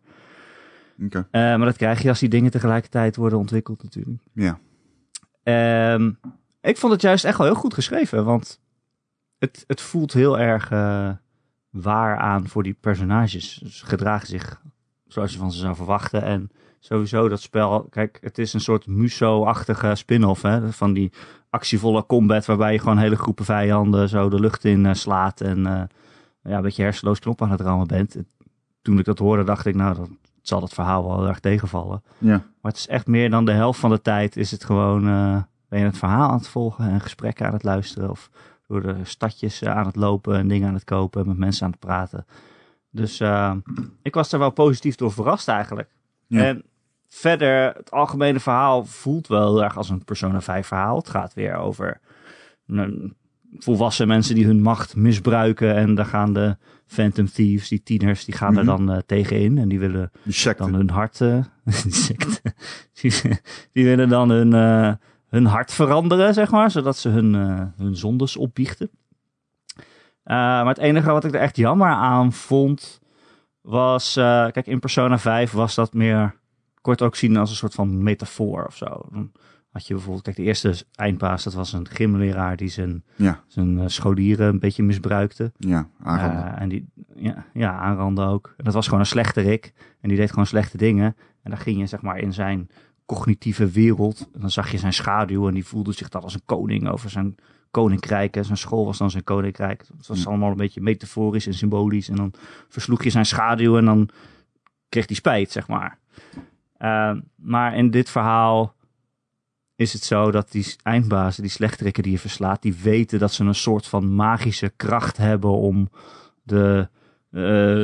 Maar 1.33 1.59
dat 1.59 1.77
krijg 1.77 2.03
je 2.03 2.09
als 2.09 2.19
die 2.19 2.29
dingen 2.29 2.51
tegelijkertijd 2.51 3.17
worden 3.17 3.39
ontwikkeld 3.39 3.83
natuurlijk. 3.83 4.23
Ja. 4.33 4.59
Ehm, 5.43 6.13
ik 6.61 6.77
vond 6.77 6.93
het 6.93 7.03
juist 7.03 7.25
echt 7.25 7.39
wel 7.39 7.47
heel 7.47 7.57
goed 7.57 7.75
geschreven, 7.75 8.25
want 8.25 8.61
het, 9.39 9.65
het 9.67 9.81
voelt 9.81 10.13
heel 10.13 10.39
erg 10.39 10.71
eh, 10.71 11.11
waar 11.71 12.19
aan 12.19 12.49
voor 12.49 12.63
die 12.63 12.77
personages. 12.81 13.59
Ze 13.59 13.87
gedragen 13.87 14.27
zich 14.27 14.63
zoals 15.07 15.33
je 15.33 15.39
van 15.39 15.53
ze 15.53 15.59
zou 15.59 15.75
verwachten. 15.75 16.23
En 16.23 16.51
sowieso 16.79 17.29
dat 17.29 17.41
spel, 17.41 17.83
kijk, 17.91 18.19
het 18.21 18.39
is 18.39 18.53
een 18.53 18.61
soort 18.61 18.87
Muso-achtige 18.87 19.95
spin-off 19.95 20.45
van 20.71 20.93
die 20.93 21.13
actievolle 21.51 22.07
combat 22.07 22.47
waarbij 22.47 22.73
je 22.73 22.79
gewoon 22.79 22.99
hele 22.99 23.17
groepen 23.17 23.45
vijanden 23.45 24.09
zo 24.09 24.29
de 24.29 24.41
lucht 24.41 24.65
in 24.65 24.87
eh, 24.87 24.95
slaat 24.95 25.41
en 25.41 25.67
eh, 25.67 25.83
ja, 26.43 26.57
een 26.57 26.63
beetje 26.63 26.83
hersenloos 26.83 27.19
knop 27.19 27.43
aan 27.43 27.51
het 27.51 27.61
rammen 27.61 27.87
bent. 27.87 28.17
Toen 28.83 28.99
ik 28.99 29.05
dat 29.05 29.19
hoorde 29.19 29.45
dacht 29.45 29.67
ik, 29.67 29.75
nou, 29.75 29.95
dan 29.95 30.19
zal 30.51 30.63
het 30.63 30.75
verhaal 30.75 31.07
wel 31.07 31.19
heel 31.19 31.29
erg 31.29 31.41
tegenvallen. 31.41 32.03
Ja. 32.19 32.43
Maar 32.61 32.73
het 32.73 32.77
is 32.77 32.87
echt 32.87 33.07
meer 33.07 33.31
dan 33.31 33.45
de 33.45 33.53
helft 33.53 33.81
van 33.81 33.91
de 33.91 34.03
tijd 34.03 34.37
is 34.37 34.51
het 34.51 34.65
gewoon, 34.65 35.09
eh, 35.09 35.37
ben 35.69 35.79
je 35.79 35.85
het 35.85 35.99
verhaal 35.99 36.31
aan 36.31 36.37
het 36.37 36.49
volgen 36.49 36.91
en 36.91 37.01
gesprekken 37.01 37.47
aan 37.47 37.53
het 37.53 37.63
luisteren 37.63 38.11
of 38.11 38.31
door 38.67 38.83
de 38.83 38.97
stadjes 39.03 39.63
eh, 39.63 39.77
aan 39.77 39.87
het 39.87 39.97
lopen 39.97 40.37
en 40.37 40.49
dingen 40.49 40.69
aan 40.69 40.75
het 40.75 40.85
kopen 40.85 41.21
en 41.21 41.29
met 41.29 41.39
mensen 41.39 41.65
aan 41.65 41.71
het 41.71 41.81
praten. 41.81 42.27
Dus 42.91 43.21
eh, 43.21 43.55
ik 44.03 44.15
was 44.15 44.31
daar 44.31 44.41
wel 44.41 44.51
positief 44.51 44.95
door 44.95 45.13
verrast 45.13 45.49
eigenlijk. 45.49 45.89
Ja. 46.27 46.45
En 46.45 46.63
verder, 47.09 47.75
het 47.75 47.91
algemene 47.91 48.41
verhaal 48.41 48.85
voelt 48.85 49.27
wel 49.27 49.47
heel 49.47 49.65
erg 49.65 49.77
als 49.77 49.89
een 49.89 50.05
Persona 50.05 50.41
5 50.41 50.67
verhaal. 50.67 50.97
Het 50.97 51.09
gaat 51.09 51.35
weer 51.35 51.55
over 51.55 52.01
volwassen 53.59 54.09
mensen 54.09 54.35
die 54.35 54.47
hun 54.47 54.63
macht 54.63 54.97
misbruiken 54.97 55.75
en 55.75 55.95
daar 55.95 56.07
gaan 56.07 56.33
de 56.33 56.57
Phantom 56.91 57.27
Thieves, 57.33 57.69
die 57.69 57.83
tieners, 57.83 58.25
die 58.25 58.35
gaan 58.35 58.57
er 58.57 58.65
Mhm. 58.65 58.77
dan 58.77 58.91
eh, 58.93 58.99
tegenin 59.07 59.59
en 59.59 59.69
die 59.69 59.79
willen 59.79 60.11
dan 60.57 60.75
hun 60.75 60.91
hart. 60.91 61.21
eh, 61.21 61.45
die 63.01 63.13
die, 63.73 63.85
willen 63.85 64.09
dan 64.09 64.31
hun, 64.31 64.53
eh, 64.55 64.93
hun 65.29 65.45
hart 65.47 65.73
veranderen, 65.73 66.35
zeg 66.35 66.51
maar, 66.51 66.71
zodat 66.71 66.97
ze 66.97 67.09
hun, 67.09 67.35
hun 67.77 67.97
zondes 67.97 68.37
opbiechten. 68.37 68.91
Maar 70.25 70.67
het 70.67 70.79
enige 70.79 71.11
wat 71.11 71.25
ik 71.25 71.35
er 71.35 71.41
echt 71.41 71.57
jammer 71.57 71.89
aan 71.89 72.33
vond, 72.33 73.01
was. 73.61 74.13
kijk, 74.15 74.67
in 74.67 74.79
Persona 74.81 75.19
5 75.19 75.53
was 75.53 75.75
dat 75.75 75.93
meer. 75.95 76.39
Kort 76.81 77.03
ook 77.03 77.17
zien 77.17 77.37
als 77.37 77.51
een 77.51 77.57
soort 77.57 77.75
van 77.75 78.03
metafoor 78.03 78.65
of 78.67 78.77
zo. 78.77 79.01
Dan 79.13 79.33
had 79.71 79.87
je 79.87 79.95
bijvoorbeeld, 79.95 80.25
kijk, 80.25 80.37
de 80.37 80.43
eerste 80.43 80.85
eindbaas, 80.95 81.45
dat 81.45 81.55
was 81.55 81.73
een 81.73 81.89
gymleraar 81.89 82.57
die 82.57 82.69
zijn, 82.69 83.05
Ja, 83.17 83.43
zijn 83.47 83.79
eh, 83.79 83.85
scholieren 83.87 84.49
een 84.49 84.59
beetje 84.59 84.83
misbruikte. 84.83 85.53
ja, 85.59 85.89
aanranden. 86.03 86.55
Eh, 86.55 86.63
en 86.63 86.69
die, 86.69 86.87
ja, 87.15 87.45
ja, 87.53 87.79
aanranden 87.79 88.27
ook. 88.27 88.55
En 88.57 88.65
dat 88.65 88.75
was 88.75 88.85
gewoon 88.85 89.01
een 89.01 89.07
slechterik. 89.07 89.73
En 90.01 90.09
die 90.09 90.19
deed 90.19 90.31
gewoon 90.31 90.47
slechte 90.47 90.77
dingen. 90.77 91.17
En 91.43 91.51
dan 91.51 91.59
ging 91.59 91.79
je, 91.79 91.87
zeg 91.87 92.03
maar, 92.03 92.19
in 92.19 92.33
zijn 92.33 92.69
cognitieve 93.07 93.71
wereld. 93.71 94.29
En 94.35 94.41
dan 94.41 94.51
zag 94.51 94.71
je 94.71 94.79
zijn 94.79 94.93
schaduw 94.93 95.49
en 95.49 95.55
die 95.55 95.67
voelde 95.67 95.93
zich 95.93 96.09
dan 96.09 96.23
als 96.23 96.35
een 96.35 96.45
koning 96.45 96.89
over 96.89 97.11
zijn 97.11 97.35
koninkrijk. 97.71 98.37
En 98.37 98.45
zijn 98.45 98.59
school 98.59 98.85
was 98.85 98.99
dan 98.99 99.11
zijn 99.11 99.25
koninkrijk. 99.25 99.85
Het 99.97 100.07
was 100.07 100.27
allemaal 100.27 100.51
een 100.51 100.57
beetje 100.57 100.81
metaforisch 100.81 101.47
en 101.47 101.55
symbolisch. 101.55 102.09
En 102.09 102.17
dan 102.17 102.33
versloeg 102.69 103.03
je 103.05 103.11
zijn 103.11 103.27
schaduw 103.27 103.77
en 103.77 103.85
dan 103.85 104.09
kreeg 104.89 105.07
hij 105.07 105.17
spijt, 105.17 105.51
zeg 105.51 105.69
maar. 105.69 105.99
Eh, 106.77 107.13
maar 107.37 107.77
in 107.77 107.91
dit 107.91 108.11
verhaal 108.11 108.75
is 109.81 109.93
het 109.93 110.05
zo 110.05 110.31
dat 110.31 110.53
die 110.53 110.75
eindbazen, 110.83 111.43
die 111.43 111.51
slechterikken 111.51 112.03
die 112.03 112.13
je 112.13 112.19
verslaat, 112.19 112.63
die 112.63 112.75
weten 112.75 113.19
dat 113.19 113.33
ze 113.33 113.45
een 113.45 113.55
soort 113.55 113.87
van 113.87 114.15
magische 114.15 114.73
kracht 114.77 115.17
hebben 115.17 115.51
om 115.51 115.91
de, 116.43 116.89
eh, 117.31 117.43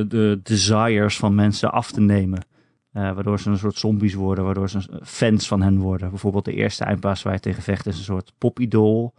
de 0.09 0.41
desires 0.43 1.19
van 1.19 1.35
mensen 1.35 1.73
af 1.73 1.93
te 1.93 2.01
nemen. 2.01 2.47
Eh, 2.93 3.13
waardoor 3.13 3.41
ze 3.41 3.51
een 3.51 3.59
soort 3.59 3.79
zombies 3.79 4.15
worden, 4.15 4.45
waardoor 4.45 4.71
ze 4.71 5.01
fans 5.03 5.49
van 5.49 5.63
hen 5.63 5.79
worden. 5.79 6.11
Bijvoorbeeld 6.11 6.45
de 6.45 6.55
eerste 6.55 6.85
eindbaas 6.85 7.23
waar 7.23 7.33
je 7.33 7.41
tegen 7.41 7.63
vecht 7.63 7.87
is 7.87 7.99
een 7.99 8.05
soort 8.05 8.33
popidool. 8.39 9.15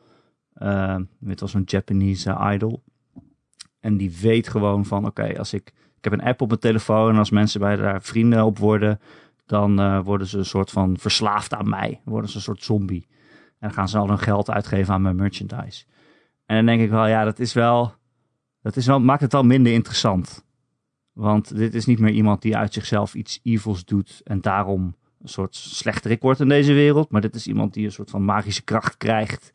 Uh, 0.61 0.95
dit 1.19 1.39
was 1.39 1.53
een 1.53 1.63
Japanese 1.65 2.37
idol. 2.53 2.83
En 3.79 3.97
die 3.97 4.17
weet 4.21 4.47
gewoon 4.47 4.85
van, 4.85 5.05
oké, 5.05 5.37
als 5.37 5.53
ik... 5.53 5.73
Ik 5.97 6.03
heb 6.03 6.13
een 6.13 6.27
app 6.27 6.41
op 6.41 6.47
mijn 6.47 6.59
telefoon 6.59 7.09
en 7.09 7.17
als 7.17 7.29
mensen 7.29 7.59
bij 7.59 7.75
daar 7.75 8.01
vrienden 8.01 8.45
op 8.45 8.57
worden... 8.57 8.99
dan 9.47 9.79
eh, 9.79 9.99
worden 10.03 10.27
ze 10.27 10.37
een 10.37 10.45
soort 10.45 10.71
van 10.71 10.97
verslaafd 10.97 11.53
aan 11.53 11.69
mij. 11.69 12.01
Worden 12.05 12.29
ze 12.29 12.35
een 12.35 12.41
soort 12.41 12.63
zombie. 12.63 13.07
En 13.59 13.67
dan 13.67 13.73
gaan 13.73 13.89
ze 13.89 13.97
al 13.97 14.07
hun 14.07 14.19
geld 14.19 14.49
uitgeven 14.49 14.93
aan 14.93 15.01
mijn 15.01 15.15
merchandise. 15.15 15.85
En 16.45 16.55
dan 16.55 16.65
denk 16.65 16.81
ik 16.81 16.89
wel, 16.89 17.07
ja, 17.07 17.23
dat 17.23 17.39
is 17.39 17.53
wel... 17.53 17.95
Dat 18.61 18.75
is 18.75 18.85
wel, 18.85 18.99
maakt 18.99 19.21
het 19.21 19.31
wel 19.31 19.43
minder 19.43 19.73
interessant. 19.73 20.45
Want 21.13 21.55
dit 21.55 21.73
is 21.73 21.85
niet 21.85 21.99
meer 21.99 22.13
iemand 22.13 22.41
die 22.41 22.57
uit 22.57 22.73
zichzelf 22.73 23.13
iets 23.13 23.39
evils 23.43 23.85
doet 23.85 24.21
en 24.23 24.41
daarom 24.41 24.95
een 25.21 25.29
soort 25.29 25.55
slechterik 25.55 26.21
wordt 26.21 26.39
in 26.39 26.47
deze 26.47 26.73
wereld. 26.73 27.11
Maar 27.11 27.21
dit 27.21 27.35
is 27.35 27.47
iemand 27.47 27.73
die 27.73 27.85
een 27.85 27.91
soort 27.91 28.09
van 28.09 28.25
magische 28.25 28.63
kracht 28.63 28.97
krijgt 28.97 29.51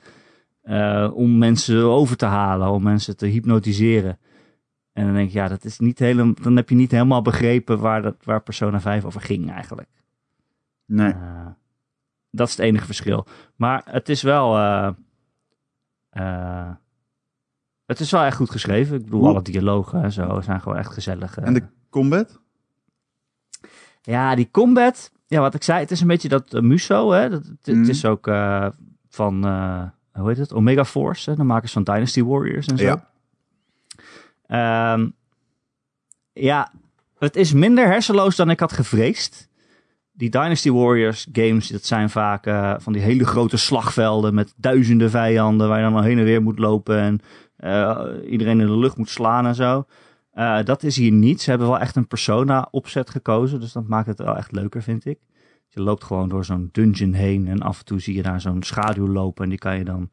uh, 0.64 1.10
om 1.14 1.38
mensen 1.38 1.84
over 1.84 2.16
te 2.16 2.26
halen, 2.26 2.70
om 2.70 2.82
mensen 2.82 3.16
te 3.16 3.26
hypnotiseren. 3.26 4.18
En 4.92 5.04
dan 5.04 5.14
denk 5.14 5.28
ik, 5.28 5.34
ja, 5.34 5.48
dat 5.48 5.64
is 5.64 5.78
niet 5.78 5.98
helemaal, 5.98 6.34
dan 6.42 6.56
heb 6.56 6.68
je 6.68 6.74
niet 6.74 6.90
helemaal 6.90 7.22
begrepen 7.22 7.78
waar, 7.78 8.02
dat, 8.02 8.16
waar 8.24 8.42
Persona 8.42 8.80
5 8.80 9.04
over 9.04 9.20
ging 9.20 9.50
eigenlijk. 9.50 9.88
Nee. 10.86 11.12
Uh, 11.12 11.46
dat 12.30 12.48
is 12.48 12.56
het 12.56 12.64
enige 12.64 12.86
verschil. 12.86 13.26
Maar 13.56 13.82
het 13.84 14.08
is 14.08 14.22
wel. 14.22 14.56
Uh, 14.58 14.90
het 17.86 18.00
is 18.00 18.10
wel 18.10 18.22
echt 18.22 18.36
goed 18.36 18.50
geschreven. 18.50 18.96
Ik 18.96 19.04
bedoel, 19.04 19.26
alle 19.28 19.42
dialogen 19.42 20.02
en 20.02 20.12
zo 20.12 20.40
zijn 20.40 20.60
gewoon 20.60 20.78
echt 20.78 20.92
gezellig. 20.92 21.38
En 21.38 21.54
de 21.54 21.62
combat? 21.90 22.40
Ja, 24.02 24.34
die 24.34 24.50
combat. 24.50 25.12
Ja, 25.26 25.40
wat 25.40 25.54
ik 25.54 25.62
zei, 25.62 25.80
het 25.80 25.90
is 25.90 26.00
een 26.00 26.06
beetje 26.06 26.28
dat 26.28 26.62
Muso. 26.62 27.10
Hè? 27.12 27.30
Dat, 27.30 27.44
het, 27.44 27.66
Mm. 27.66 27.78
het 27.80 27.88
is 27.88 28.04
ook 28.04 28.24
van, 29.08 29.44
hoe 30.12 30.28
heet 30.28 30.36
het? 30.36 30.52
Omega 30.52 30.84
Force, 30.84 31.30
hè? 31.30 31.36
de 31.36 31.44
makers 31.44 31.72
van 31.72 31.84
Dynasty 31.84 32.22
Warriors 32.22 32.66
en 32.66 32.78
zo. 32.78 32.84
Ja. 32.84 33.10
Um, 34.52 35.14
ja, 36.32 36.72
het 37.18 37.36
is 37.36 37.52
minder 37.52 37.86
hersenloos 37.86 38.36
dan 38.36 38.50
ik 38.50 38.60
had 38.60 38.72
gevreesd. 38.72 39.48
Die 40.12 40.30
Dynasty 40.30 40.70
Warriors 40.70 41.28
games, 41.32 41.68
dat 41.68 41.84
zijn 41.84 42.10
vaak 42.10 42.46
uh, 42.46 42.74
van 42.78 42.92
die 42.92 43.02
hele 43.02 43.24
grote 43.24 43.56
slagvelden 43.56 44.34
met 44.34 44.54
duizenden 44.56 45.10
vijanden 45.10 45.68
waar 45.68 45.78
je 45.78 45.84
dan 45.84 45.94
al 45.94 46.02
heen 46.02 46.18
en 46.18 46.24
weer 46.24 46.42
moet 46.42 46.58
lopen 46.58 46.98
en 46.98 47.20
uh, 47.60 48.30
iedereen 48.30 48.60
in 48.60 48.66
de 48.66 48.78
lucht 48.78 48.96
moet 48.96 49.10
slaan 49.10 49.46
en 49.46 49.54
zo. 49.54 49.84
Uh, 50.34 50.62
dat 50.64 50.82
is 50.82 50.96
hier 50.96 51.12
niet. 51.12 51.42
Ze 51.42 51.50
hebben 51.50 51.68
wel 51.68 51.78
echt 51.78 51.96
een 51.96 52.06
persona 52.06 52.68
opzet 52.70 53.10
gekozen, 53.10 53.60
dus 53.60 53.72
dat 53.72 53.86
maakt 53.86 54.06
het 54.06 54.18
wel 54.18 54.36
echt 54.36 54.52
leuker, 54.52 54.82
vind 54.82 55.04
ik. 55.04 55.18
Je 55.68 55.82
loopt 55.82 56.04
gewoon 56.04 56.28
door 56.28 56.44
zo'n 56.44 56.68
dungeon 56.72 57.12
heen 57.12 57.48
en 57.48 57.60
af 57.60 57.78
en 57.78 57.84
toe 57.84 58.00
zie 58.00 58.14
je 58.14 58.22
daar 58.22 58.40
zo'n 58.40 58.62
schaduw 58.62 59.08
lopen 59.08 59.44
en 59.44 59.50
die 59.50 59.58
kan 59.58 59.78
je 59.78 59.84
dan 59.84 60.08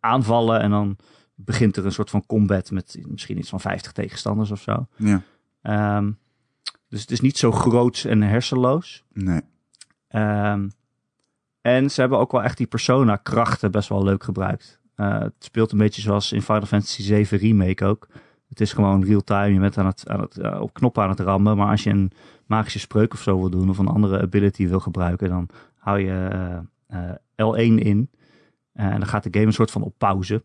aanvallen 0.00 0.60
en 0.60 0.70
dan 0.70 0.96
begint 1.40 1.76
er 1.76 1.84
een 1.84 1.92
soort 1.92 2.10
van 2.10 2.26
combat 2.26 2.70
met 2.70 2.98
misschien 3.08 3.38
iets 3.38 3.48
van 3.48 3.60
50 3.60 3.92
tegenstanders 3.92 4.50
of 4.50 4.60
zo. 4.60 4.86
Ja. 4.96 5.22
Um, 5.96 6.18
dus 6.88 7.00
het 7.00 7.10
is 7.10 7.20
niet 7.20 7.38
zo 7.38 7.52
groot 7.52 8.04
en 8.08 8.22
hersenloos. 8.22 9.04
Nee. 9.12 9.40
Um, 10.08 10.70
en 11.60 11.90
ze 11.90 12.00
hebben 12.00 12.18
ook 12.18 12.32
wel 12.32 12.42
echt 12.42 12.56
die 12.56 12.66
persona-krachten 12.66 13.70
best 13.70 13.88
wel 13.88 14.04
leuk 14.04 14.24
gebruikt. 14.24 14.80
Uh, 14.96 15.18
het 15.18 15.34
speelt 15.38 15.72
een 15.72 15.78
beetje 15.78 16.02
zoals 16.02 16.32
in 16.32 16.42
Final 16.42 16.66
Fantasy 16.66 17.02
7 17.02 17.38
Remake 17.38 17.84
ook. 17.84 18.08
Het 18.48 18.60
is 18.60 18.72
gewoon 18.72 19.04
real-time. 19.04 19.52
Je 19.52 19.60
bent 19.60 19.78
aan 19.78 19.86
het, 19.86 20.08
aan 20.08 20.20
het, 20.20 20.38
uh, 20.38 20.60
op 20.60 20.72
knoppen 20.72 21.02
aan 21.02 21.08
het 21.08 21.20
rammen. 21.20 21.56
Maar 21.56 21.70
als 21.70 21.82
je 21.82 21.90
een 21.90 22.12
magische 22.46 22.78
spreuk 22.78 23.12
of 23.12 23.22
zo 23.22 23.38
wil 23.38 23.50
doen, 23.50 23.70
of 23.70 23.78
een 23.78 23.88
andere 23.88 24.20
ability 24.20 24.68
wil 24.68 24.80
gebruiken, 24.80 25.28
dan 25.28 25.48
hou 25.76 25.98
je 25.98 26.28
uh, 26.90 27.10
L1 27.20 27.82
in. 27.82 28.10
en 28.72 28.98
dan 28.98 29.06
gaat 29.06 29.22
de 29.22 29.28
game 29.32 29.46
een 29.46 29.52
soort 29.52 29.70
van 29.70 29.82
op 29.82 29.94
pauze. 29.98 30.44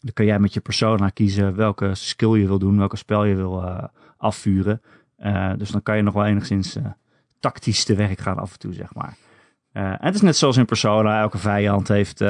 Dan 0.00 0.12
kun 0.12 0.24
jij 0.24 0.38
met 0.38 0.54
je 0.54 0.60
persona 0.60 1.08
kiezen 1.08 1.54
welke 1.54 1.94
skill 1.94 2.32
je 2.40 2.46
wil 2.46 2.58
doen, 2.58 2.78
welke 2.78 2.96
spel 2.96 3.24
je 3.24 3.34
wil 3.34 3.62
uh, 3.62 3.84
afvuren. 4.16 4.82
Uh, 5.18 5.52
dus 5.56 5.70
dan 5.70 5.82
kan 5.82 5.96
je 5.96 6.02
nog 6.02 6.14
wel 6.14 6.24
enigszins 6.24 6.76
uh, 6.76 6.86
tactisch 7.40 7.84
te 7.84 7.94
werk 7.94 8.18
gaan 8.18 8.38
af 8.38 8.52
en 8.52 8.58
toe, 8.58 8.72
zeg 8.72 8.94
maar. 8.94 9.16
En 9.72 9.98
het 10.00 10.14
is 10.14 10.20
net 10.20 10.36
zoals 10.36 10.56
in 10.56 10.64
Persona, 10.64 11.20
elke 11.20 11.38
vijand 11.38 11.88
heeft 11.88 12.24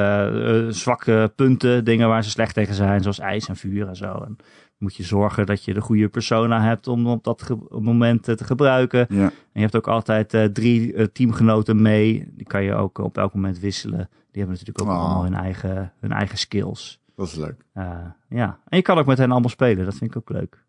zwakke 0.69 1.31
punten, 1.35 1.85
dingen 1.85 2.07
waar 2.07 2.23
ze 2.23 2.29
slecht 2.29 2.53
tegen 2.53 2.73
zijn, 2.73 3.01
zoals 3.01 3.19
ijs 3.19 3.47
en 3.47 3.55
vuur 3.55 3.87
en 3.87 3.95
zo. 3.95 4.13
En 4.13 4.37
moet 4.77 4.95
je 4.95 5.03
zorgen 5.03 5.45
dat 5.45 5.63
je 5.63 5.73
de 5.73 5.81
goede 5.81 6.07
persona 6.07 6.61
hebt 6.61 6.87
om 6.87 7.07
op 7.07 7.23
dat 7.23 7.55
moment 7.69 8.23
te 8.23 8.43
gebruiken. 8.43 9.05
Ja. 9.09 9.23
En 9.23 9.31
je 9.51 9.59
hebt 9.59 9.75
ook 9.75 9.87
altijd 9.87 10.53
drie 10.53 11.11
teamgenoten 11.11 11.81
mee, 11.81 12.31
die 12.31 12.47
kan 12.47 12.63
je 12.63 12.73
ook 12.73 12.97
op 12.97 13.17
elk 13.17 13.33
moment 13.33 13.59
wisselen. 13.59 14.09
Die 14.31 14.41
hebben 14.45 14.57
natuurlijk 14.57 14.81
ook 14.81 14.87
Oh. 14.87 14.99
allemaal 14.99 15.23
hun 15.23 15.35
eigen, 15.35 15.93
hun 15.99 16.11
eigen 16.11 16.37
skills. 16.37 16.99
Dat 17.17 17.27
is 17.27 17.35
leuk. 17.35 17.63
Uh, 17.73 18.05
ja, 18.29 18.59
en 18.67 18.77
je 18.77 18.81
kan 18.81 18.97
ook 18.97 19.05
met 19.05 19.17
hen 19.17 19.31
allemaal 19.31 19.49
spelen. 19.49 19.85
Dat 19.85 19.95
vind 19.95 20.09
ik 20.09 20.17
ook 20.17 20.29
leuk. 20.29 20.65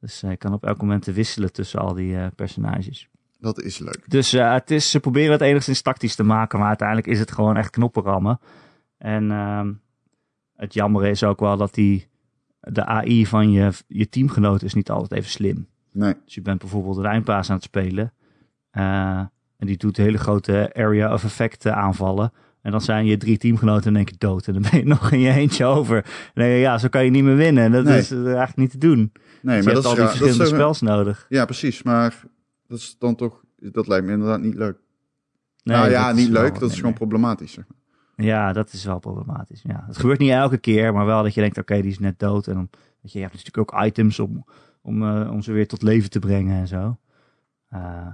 Dus 0.00 0.22
uh, 0.22 0.30
je 0.30 0.36
kan 0.36 0.52
op 0.52 0.64
elk 0.64 0.80
moment 0.80 1.04
wisselen 1.04 1.52
tussen 1.52 1.80
al 1.80 1.94
die 1.94 2.12
uh, 2.12 2.26
personages. 2.34 3.08
Dat 3.38 3.62
is 3.62 3.78
leuk. 3.78 4.04
Dus 4.10 4.30
het 4.30 4.70
is, 4.70 4.90
ze 4.90 5.00
proberen 5.00 5.32
het 5.32 5.40
enigszins 5.40 5.82
tactisch 5.82 6.14
te 6.14 6.22
maken, 6.22 6.58
maar 6.58 6.68
uiteindelijk 6.68 7.08
is 7.08 7.18
het 7.18 7.32
gewoon 7.32 7.56
echt 7.56 7.70
knoppen 7.70 8.02
rammen. 8.02 8.40
En 8.98 9.30
ehm, 9.30 9.72
het 10.56 10.74
jammer 10.74 11.06
is 11.06 11.24
ook 11.24 11.40
wel 11.40 11.56
dat 11.56 11.74
die, 11.74 12.08
de 12.60 12.84
AI 12.84 13.26
van 13.26 13.50
je, 13.50 13.72
je 13.86 14.08
teamgenoot 14.08 14.62
is 14.62 14.74
niet 14.74 14.90
altijd 14.90 15.12
even 15.12 15.30
slim. 15.30 15.68
Nee. 15.92 16.14
Dus 16.24 16.34
je 16.34 16.42
bent 16.42 16.58
bijvoorbeeld 16.58 16.96
een 16.96 17.04
eindpaas 17.04 17.50
aan 17.50 17.56
het 17.56 17.64
spelen. 17.64 18.12
Uh, 18.72 19.18
en 19.56 19.66
die 19.66 19.76
doet 19.76 19.96
hele 19.96 20.18
grote 20.18 20.70
area 20.74 21.12
of 21.12 21.24
effect 21.24 21.66
aanvallen. 21.66 22.32
En 22.64 22.70
dan 22.70 22.80
zijn 22.80 23.06
je 23.06 23.16
drie 23.16 23.38
teamgenoten 23.38 23.90
in 23.90 23.96
één 23.96 24.04
keer 24.04 24.18
dood. 24.18 24.46
En 24.46 24.52
dan 24.52 24.62
ben 24.70 24.78
je 24.80 24.86
nog 24.94 25.10
in 25.12 25.18
je 25.20 25.30
eentje 25.32 25.64
over. 25.64 26.06
En 26.34 26.46
je, 26.46 26.56
ja, 26.58 26.78
zo 26.78 26.88
kan 26.88 27.04
je 27.04 27.10
niet 27.10 27.24
meer 27.24 27.36
winnen. 27.36 27.72
Dat 27.72 27.84
Nee. 27.84 27.98
is 27.98 28.12
uh, 28.12 28.26
eigenlijk 28.26 28.56
niet 28.56 28.70
te 28.70 28.78
doen. 28.78 28.98
Nee, 28.98 29.08
Dus 29.42 29.42
maar 29.42 29.56
je 29.56 29.62
dat 29.64 29.74
hebt 29.74 29.84
al 29.84 29.90
is 29.90 29.94
die 29.94 29.96
raar. 29.96 30.06
Dat 30.06 30.10
verschillende 30.16 30.42
is 30.42 30.48
zo- 30.48 30.54
spels 30.54 30.80
nodig. 30.80 31.26
Ja, 31.28 31.44
precies. 31.44 31.82
Maar 31.82 32.22
dat 32.66 32.78
is 32.78 32.96
dan 32.98 33.14
toch... 33.14 33.42
Dat 33.56 33.86
lijkt 33.86 34.06
me 34.06 34.12
inderdaad 34.12 34.40
niet 34.40 34.54
leuk. 34.54 34.76
Nee, 35.62 35.76
nou 35.76 35.90
ja, 35.90 36.12
niet 36.12 36.28
wel- 36.28 36.42
leuk. 36.42 36.58
Dat 36.58 36.70
is 36.70 36.76
gewoon 36.78 36.92
problematisch. 36.94 37.52
Zeg 37.52 37.64
maar. 37.68 38.26
Ja, 38.26 38.52
dat 38.52 38.72
is 38.72 38.84
wel 38.84 38.98
problematisch. 38.98 39.62
Ja. 39.62 39.84
Het 39.86 39.96
gebeurt 39.98 40.18
niet 40.18 40.30
elke 40.30 40.58
keer, 40.58 40.92
maar 40.92 41.06
wel 41.06 41.22
dat 41.22 41.34
je 41.34 41.40
denkt, 41.40 41.58
oké, 41.58 41.80
die 41.80 41.90
is 41.90 41.98
net 41.98 42.18
dood. 42.18 42.46
En 42.46 42.54
dan, 42.54 42.68
weet 43.00 43.12
je, 43.12 43.18
je 43.18 43.24
hebt 43.24 43.36
natuurlijk 43.36 43.72
ook 43.72 43.84
items 43.84 44.18
om, 44.18 44.44
om, 44.82 45.02
uh, 45.02 45.30
om 45.32 45.42
ze 45.42 45.52
weer 45.52 45.68
tot 45.68 45.82
leven 45.82 46.10
te 46.10 46.18
brengen 46.18 46.56
en 46.56 46.66
zo. 46.68 46.98
Uh, 47.74 48.06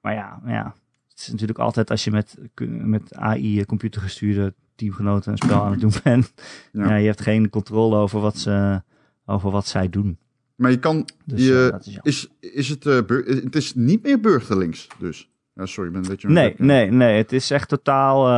maar 0.00 0.14
ja, 0.14 0.40
ja, 0.46 0.74
is 1.22 1.30
natuurlijk 1.30 1.58
altijd 1.58 1.90
als 1.90 2.04
je 2.04 2.10
met, 2.10 2.38
met 2.64 3.14
AI, 3.14 3.58
eh, 3.60 3.64
computergestuurde 3.64 4.54
teamgenoten 4.74 5.32
een 5.32 5.38
spel 5.38 5.62
aan 5.64 5.70
het 5.70 5.80
doen 5.80 5.92
bent. 6.02 6.32
Ja. 6.72 6.88
Ja. 6.88 6.94
je 6.94 7.06
hebt 7.06 7.20
geen 7.20 7.48
controle 7.50 7.96
over 7.96 8.20
wat, 8.20 8.38
ze, 8.38 8.82
over 9.26 9.50
wat 9.50 9.66
zij 9.66 9.88
doen. 9.88 10.18
Maar 10.56 10.70
je 10.70 10.78
kan... 10.78 11.08
Dus 11.24 11.46
je, 11.46 11.80
is 12.02 12.28
is, 12.40 12.50
is 12.52 12.68
het... 12.68 12.86
eh, 12.86 12.98
bur- 13.06 13.24
het 13.26 13.56
is 13.56 13.74
niet 13.74 14.02
meer 14.02 14.20
burgerlinks, 14.20 14.88
dus. 14.98 15.30
Ja, 15.54 15.66
sorry, 15.66 15.88
ik 15.88 15.94
ben 15.94 16.02
een 16.04 16.10
beetje... 16.10 16.28
Nee, 16.28 16.54
nee, 16.58 16.90
nee. 16.90 17.16
Het 17.16 17.32
is 17.32 17.50
echt 17.50 17.68
totaal 17.68 18.28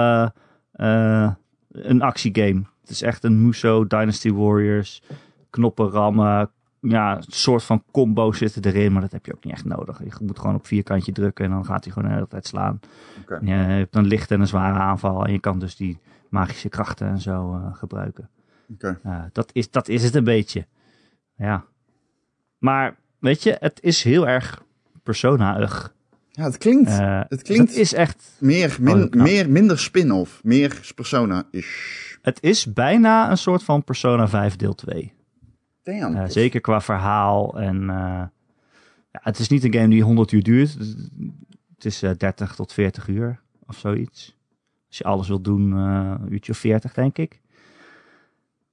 uh, 0.77 1.33
een 1.71 2.03
actiegame. 2.03 2.63
Het 2.81 2.91
is 2.91 3.03
echt 3.03 3.25
een 3.25 3.43
Muso, 3.43 3.87
Dynasty 3.87 4.31
Warriors, 4.33 5.03
knoppen 5.51 5.89
rammen. 5.91 6.51
Ja, 6.89 7.17
een 7.17 7.23
soort 7.27 7.63
van 7.63 7.83
combo 7.91 8.33
zitten 8.33 8.65
erin, 8.65 8.93
maar 8.93 9.01
dat 9.01 9.13
heb 9.13 9.27
je 9.27 9.35
ook 9.35 9.45
niet 9.45 9.53
echt 9.53 9.65
nodig. 9.65 9.99
Je 9.99 10.11
moet 10.23 10.39
gewoon 10.39 10.55
op 10.55 10.67
vierkantje 10.67 11.13
drukken 11.13 11.45
en 11.45 11.51
dan 11.51 11.65
gaat 11.65 11.85
hij 11.85 11.93
gewoon 11.93 12.09
de 12.09 12.15
hele 12.15 12.29
tijd 12.29 12.47
slaan. 12.47 12.81
Oké. 13.23 13.39
Je 13.43 13.51
hebt 13.53 13.97
een 13.97 14.07
lichte 14.07 14.35
en 14.35 14.41
een 14.41 14.47
zware 14.47 14.79
aanval 14.79 15.25
en 15.25 15.33
je 15.33 15.41
kan 15.41 15.59
dus 15.59 15.77
die 15.77 15.99
magische 16.29 16.69
krachten 16.69 17.07
en 17.09 17.19
zo 17.19 17.55
uh, 17.55 17.75
gebruiken. 17.75 18.31
Uh, 19.07 19.23
dat, 19.33 19.51
is, 19.53 19.71
dat 19.71 19.89
is 19.89 20.03
het 20.05 20.15
een 20.15 20.25
beetje. 20.25 20.67
Ja. 21.37 21.65
Maar 22.59 22.97
weet 23.19 23.43
je, 23.43 23.57
het 23.61 23.79
is 23.83 24.03
heel 24.03 24.29
erg 24.29 24.63
persona-ig. 25.03 25.95
Ja, 26.31 26.45
het 26.45 26.59
klinkt, 26.59 26.91
Eh, 26.91 27.21
het 27.29 27.43
klinkt 27.43 27.69
Het 27.69 27.79
is 27.79 27.93
echt... 27.95 28.37
meer, 28.39 28.77
min- 28.81 29.03
Oh, 29.05 29.11
meer, 29.23 29.51
minder 29.51 29.79
spin-off. 29.79 30.45
Meer 30.45 30.93
Persona-ish. 30.95 32.15
Het 32.23 32.43
is 32.43 32.73
bijna 32.73 33.31
een 33.31 33.39
soort 33.39 33.63
van 33.63 33.85
Persona 33.85 34.29
5 34.29 34.57
deel 34.57 34.75
2. 34.75 35.14
Damn. 35.85 36.17
Eh, 36.17 36.25
zeker 36.29 36.61
qua 36.61 36.81
verhaal. 36.81 37.61
En 37.61 37.81
eh, 37.81 38.23
ja, 39.11 39.21
het 39.21 39.39
is 39.39 39.49
niet 39.49 39.65
een 39.65 39.73
game 39.75 39.89
die 39.89 40.03
100 40.03 40.33
uur 40.33 40.43
duurt. 40.43 40.73
Het 41.75 41.85
is 41.85 42.03
eh, 42.03 42.11
30 42.19 42.55
tot 42.55 42.73
40 42.73 43.09
uur 43.09 43.41
of 43.67 43.77
zoiets. 43.79 44.37
Als 44.89 44.99
je 44.99 45.05
alles 45.05 45.29
wilt 45.29 45.45
doen, 45.45 45.73
eh, 45.73 46.15
een 46.21 46.33
uurtje 46.33 46.53
of 46.53 46.59
40 46.59 46.93
denk 46.95 47.19
ik. 47.19 47.41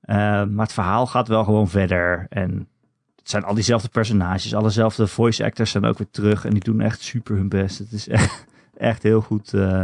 Eh, 0.01 0.15
maar 0.45 0.65
het 0.65 0.73
verhaal 0.73 1.07
gaat 1.07 1.27
wel 1.27 1.43
gewoon 1.43 1.69
verder. 1.69 2.25
En 2.29 2.67
het 3.15 3.29
zijn 3.29 3.43
al 3.43 3.53
diezelfde 3.53 3.89
personages. 3.89 4.55
Allezelfde 4.55 5.07
voice 5.07 5.43
actors 5.45 5.71
zijn 5.71 5.85
ook 5.85 5.97
weer 5.97 6.09
terug. 6.11 6.45
En 6.45 6.51
die 6.51 6.63
doen 6.63 6.81
echt 6.81 7.01
super 7.01 7.35
hun 7.35 7.49
best. 7.49 7.77
Het 7.77 7.91
is 7.91 8.07
echt, 8.21 8.45
echt 8.77 9.03
heel 9.03 9.21
goed. 9.21 9.53
eh, 9.53 9.83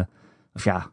of 0.54 0.64
ja, 0.64 0.92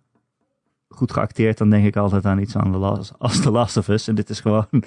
goed 0.88 1.12
geacteerd. 1.12 1.58
Dan 1.58 1.70
denk 1.70 1.86
ik 1.86 1.96
altijd 1.96 2.26
aan 2.26 2.38
iets 2.38 2.56
aan 2.56 2.76
Last, 2.76 3.12
als 3.18 3.40
The 3.40 3.50
Last 3.50 3.76
of 3.76 3.88
Us. 3.88 4.08
En 4.08 4.14
dit 4.14 4.30
is 4.30 4.40
gewoon... 4.40 4.66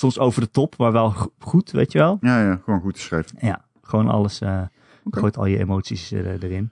soms 0.00 0.18
over 0.18 0.40
de 0.40 0.50
top, 0.50 0.76
maar 0.76 0.92
wel 0.92 1.10
go- 1.10 1.32
goed, 1.38 1.70
weet 1.70 1.92
je 1.92 1.98
wel. 1.98 2.18
Ja, 2.20 2.42
ja, 2.42 2.60
gewoon 2.64 2.80
goed 2.80 2.96
geschreven. 2.96 3.36
Ja, 3.40 3.64
gewoon 3.82 4.08
alles, 4.08 4.40
eh 4.40 4.62
gooit 5.10 5.36
al 5.36 5.46
je 5.46 5.58
emoties 5.58 6.12
eh, 6.12 6.26
erin. 6.42 6.70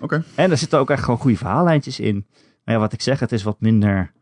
Oké. 0.00 0.24
En 0.34 0.50
er 0.50 0.56
zitten 0.58 0.78
ook 0.78 0.90
echt 0.90 1.02
gewoon 1.04 1.18
goede 1.18 1.36
verhaallijntjes 1.36 2.00
in. 2.00 2.26
Maar 2.64 2.74
ja, 2.74 2.80
wat 2.80 2.92
ik 2.92 3.00
zeg, 3.02 3.20
het 3.20 3.32
is 3.32 3.42
wat 3.42 3.60
minder 3.60 4.12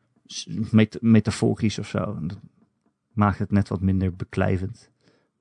met 0.71 0.99
metaforisch 1.01 1.79
of 1.79 1.89
zo. 1.89 2.17
Dat 2.21 2.39
maakt 3.13 3.39
het 3.39 3.51
net 3.51 3.69
wat 3.69 3.81
minder 3.81 4.15
beklijvend. 4.17 4.91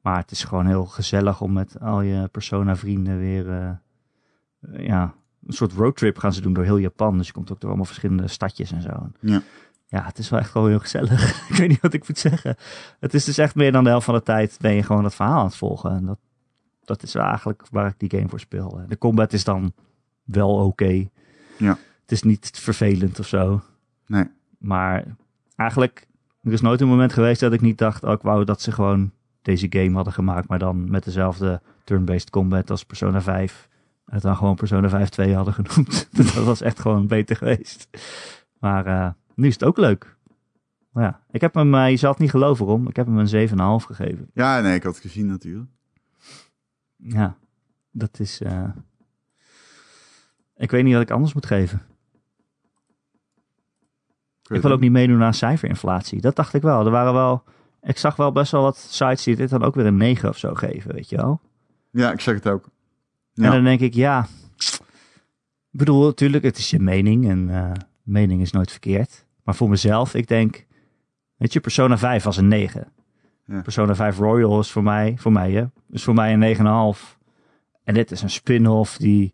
Maar 0.02 0.18
het 0.18 0.32
is 0.32 0.44
gewoon 0.44 0.66
heel 0.66 0.86
gezellig 0.86 1.42
om 1.42 1.54
met 1.54 1.80
al 1.80 2.02
je 2.02 2.28
Persona-vrienden 2.28 3.18
weer... 3.20 3.50
eh, 3.52 3.70
ja, 4.88 5.14
een 5.48 5.54
soort 5.54 5.74
roadtrip 5.74 6.18
gaan 6.18 6.34
ze 6.34 6.42
doen 6.42 6.54
door 6.54 6.64
heel 6.64 6.78
Japan. 6.78 7.18
Dus 7.18 7.28
je 7.28 7.34
komt 7.34 7.52
ook 7.52 7.60
door 7.60 7.70
allemaal 7.70 7.86
verschillende 7.86 8.28
stadjes 8.28 8.72
en 8.72 8.82
zo. 8.82 9.10
Ja. 9.20 9.42
Ja, 9.88 10.04
het 10.06 10.18
is 10.18 10.30
wel 10.30 10.40
echt 10.40 10.50
gewoon 10.50 10.70
heel 10.70 10.80
gezellig. 10.80 11.30
ik 11.50 11.56
weet 11.56 11.70
niet 11.70 11.82
wat 11.82 11.94
ik 11.94 12.08
moet 12.08 12.18
zeggen. 12.18 12.56
Het 13.00 13.14
is 13.14 13.26
dus 13.26 13.38
echt 13.38 13.56
meer 13.56 13.72
dan 13.72 13.84
de 13.84 13.90
helft 13.90 14.06
van 14.06 14.16
de 14.16 14.24
tijd 14.24 14.58
ben 14.62 14.74
je 14.74 14.84
gewoon 14.84 15.04
het 15.04 15.16
verhaal 15.16 15.40
aan 15.40 15.46
het 15.46 15.56
volgen. 15.56 15.92
En 15.92 16.06
dat, 16.06 16.20
dat 16.86 17.04
is 17.04 17.16
eigenlijk 17.16 17.64
waar 17.72 17.88
ik 17.88 17.96
die 17.98 18.10
game 18.10 18.30
voor 18.30 18.40
speel. 18.40 18.82
De 18.88 18.98
combat 18.98 19.34
is 19.34 19.44
dan 19.44 19.74
wel 20.24 20.50
oké. 20.50 21.08
Ja. 21.58 21.78
Het 22.02 22.12
is 22.12 22.24
niet 22.24 22.52
vervelend 22.54 23.20
of 23.20 23.28
zo. 23.28 23.62
Nee. 24.08 24.26
Maar 24.58 25.04
eigenlijk, 25.56 26.08
er 26.44 26.52
is 26.52 26.62
nooit 26.62 26.82
een 26.82 26.88
moment 26.88 27.14
geweest 27.14 27.40
dat 27.40 27.54
ik 27.54 27.62
niet 27.62 27.78
dacht, 27.78 28.04
oh, 28.04 28.12
ik 28.12 28.22
wou 28.22 28.46
dat 28.46 28.62
ze 28.62 28.72
gewoon 28.72 29.12
deze 29.42 29.68
game 29.70 29.96
hadden 29.96 30.14
gemaakt, 30.14 30.48
maar 30.48 30.60
dan 30.60 30.90
met 30.90 31.04
dezelfde 31.04 31.62
turn-based 31.84 32.30
combat 32.30 32.70
als 32.70 32.86
Persona 32.86 33.22
5. 33.22 33.70
En 34.06 34.14
het 34.14 34.24
dan 34.24 34.36
gewoon 34.36 34.56
Persona 34.56 34.90
5 34.90 35.10
2 35.10 35.36
hadden 35.36 35.54
genoemd. 35.54 36.08
dat 36.18 36.44
was 36.44 36.62
echt 36.62 36.80
gewoon 36.80 37.08
beter 37.08 37.36
geweest. 37.36 37.88
Maar 38.60 38.86
eh, 38.86 39.10
nu 39.36 39.48
is 39.48 39.54
het 39.54 39.64
ook 39.64 39.78
leuk. 39.78 40.16
Maar 40.92 41.04
ja, 41.04 41.22
ik 41.32 41.42
heb 41.42 41.54
hem, 41.54 41.76
eh, 41.76 41.90
je 41.90 41.98
zal 41.98 42.12
het 42.12 42.20
niet 42.20 42.30
geloven 42.30 42.66
om, 42.66 42.88
ik 42.88 42.96
heb 42.96 43.06
hem 43.06 43.18
een 43.18 43.28
7,5 43.80 43.86
gegeven. 43.86 44.30
Ja, 44.34 44.60
nee, 44.62 44.76
ik 44.76 44.84
had 44.84 44.94
het 44.94 45.02
gezien 45.02 45.26
natuurlijk. 45.26 45.70
Ja, 46.96 47.38
dat 47.92 48.20
is... 48.20 48.42
eh, 48.42 48.70
Ik 50.58 50.72
weet 50.72 50.84
niet 50.84 50.94
wat 50.94 51.02
ik 51.02 51.12
anders 51.12 51.34
moet 51.34 51.46
geven. 51.46 51.82
Ik 54.50 54.62
wil 54.62 54.72
ook 54.72 54.80
niet 54.80 54.92
meedoen 54.92 55.24
aan 55.24 55.34
cijferinflatie. 55.34 56.22
Dat 56.22 56.36
dacht 56.36 56.54
ik 56.54 56.62
wel. 56.62 56.86
Er 56.86 56.92
waren 56.92 57.14
wel... 57.14 57.44
Ik 57.82 57.98
zag 57.98 58.16
wel 58.16 58.32
best 58.32 58.52
wel 58.52 58.62
wat 58.62 58.78
sites 58.78 59.24
die 59.24 59.36
dit 59.36 59.50
dan 59.50 59.64
ook 59.64 59.76
weer 59.76 59.86
een 59.86 59.98
9 59.98 60.30
of 60.30 60.38
zo 60.38 60.54
geven, 60.54 60.94
weet 60.94 61.10
je 61.10 61.16
wel. 61.16 61.42
Ja, 61.92 62.12
ik 62.12 62.20
zeg 62.20 62.36
het 62.36 62.48
ook. 62.48 62.64
En 63.34 63.44
Ja. 63.44 63.52
dan 63.52 63.64
denk 63.64 63.80
ik, 63.80 63.94
ja... 63.94 64.28
Ik 65.72 65.82
bedoel, 65.82 66.06
natuurlijk, 66.06 66.44
het 66.44 66.58
is 66.58 66.70
je 66.70 66.80
mening 66.80 67.30
en 67.30 67.50
eh, 67.50 67.72
mening 68.04 68.42
is 68.42 68.52
nooit 68.52 68.72
verkeerd. 68.72 69.25
Maar 69.46 69.56
voor 69.56 69.70
mezelf, 69.70 70.14
ik 70.14 70.28
denk... 70.28 70.66
Weet 71.36 71.54
je, 71.54 71.60
Persona 71.60 71.98
5 71.98 72.24
was 72.24 72.38
een 72.38 72.48
9. 72.48 72.92
Ja. 73.46 73.62
Persona 73.62 73.96
5 73.96 74.18
Royal 74.18 74.60
is 74.60 74.72
voor 74.72 74.84
mij, 74.84 75.14
voor 75.18 75.32
mij 75.32 75.52
hè, 75.52 75.66
is 75.90 76.04
voor 76.04 76.14
mij 76.14 76.34
een 76.34 76.96
9,5. 76.96 77.18
En 77.84 77.94
dit 77.94 78.12
is 78.12 78.22
een 78.22 78.30
spin-off 78.30 78.98
die 78.98 79.34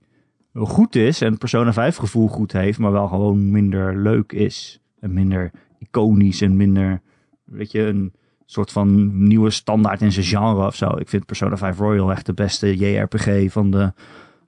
goed 0.53 0.95
is 0.95 1.21
en 1.21 1.37
Persona 1.37 1.73
5 1.73 1.95
gevoel 1.95 2.27
goed 2.27 2.51
heeft, 2.51 2.79
maar 2.79 2.91
wel 2.91 3.07
gewoon 3.07 3.51
minder 3.51 3.97
leuk 3.97 4.31
is. 4.31 4.81
En 4.99 5.13
minder 5.13 5.51
iconisch 5.79 6.41
en 6.41 6.57
minder, 6.57 7.01
weet 7.43 7.71
je, 7.71 7.81
een 7.81 8.13
soort 8.45 8.71
van 8.71 9.09
nieuwe 9.27 9.49
standaard 9.49 10.01
in 10.01 10.11
zijn 10.11 10.25
genre 10.25 10.65
of 10.65 10.75
zo. 10.75 10.97
Ik 10.97 11.09
vind 11.09 11.25
Persona 11.25 11.57
5 11.57 11.77
Royal 11.77 12.11
echt 12.11 12.25
de 12.25 12.33
beste 12.33 12.77
JRPG 12.77 13.51
van, 13.51 13.71
de, 13.71 13.93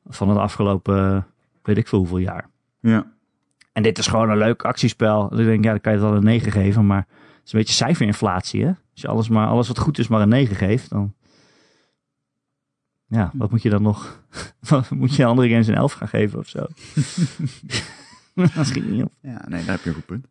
van 0.05 0.30
het 0.30 0.38
afgelopen, 0.38 1.28
weet 1.61 1.78
ik 1.78 1.88
veel 1.88 1.99
hoeveel 1.99 2.18
jaar. 2.18 2.49
Ja. 2.80 3.12
En 3.74 3.84
dit 3.84 3.97
is 3.97 4.07
gewoon 4.07 4.30
een 4.30 4.38
leuk 4.38 4.63
actiespel. 4.63 5.30
Dus 5.30 5.39
ik 5.39 5.45
denk, 5.45 5.63
ja, 5.63 5.69
dan 5.71 5.82
kan 5.82 5.93
je 5.93 5.97
het 5.97 6.07
wel 6.07 6.17
een 6.17 6.24
9 6.24 6.51
geven, 6.51 6.86
maar 6.86 7.07
het 7.07 7.45
is 7.45 7.53
een 7.53 7.59
beetje 7.59 7.74
cijferinflatie, 7.74 8.63
hè? 8.63 8.67
Als 8.67 9.01
je 9.01 9.07
alles, 9.07 9.30
maar, 9.30 9.47
alles 9.47 9.67
wat 9.67 9.80
goed 9.80 9.99
is 9.99 10.07
maar 10.07 10.21
een 10.21 10.30
9 10.30 10.55
geeft, 10.55 10.89
dan... 10.89 11.13
Ja, 13.07 13.32
wat 13.34 13.51
moet 13.51 13.61
je 13.61 13.69
dan 13.69 13.82
nog... 13.82 14.21
Moet 14.89 15.15
je 15.15 15.26
andere 15.26 15.49
games 15.49 15.67
een 15.67 15.76
11 15.76 15.93
gaan 15.93 16.07
geven 16.07 16.39
of 16.39 16.47
zo? 16.47 16.59
dat 18.55 18.65
schiet 18.65 18.89
niet 18.89 19.03
op. 19.03 19.11
Ja, 19.21 19.41
nee, 19.47 19.65
daar 19.65 19.76
heb 19.76 19.84
je 19.84 19.89
een 19.89 19.95
goed 19.95 20.05
punt. 20.05 20.28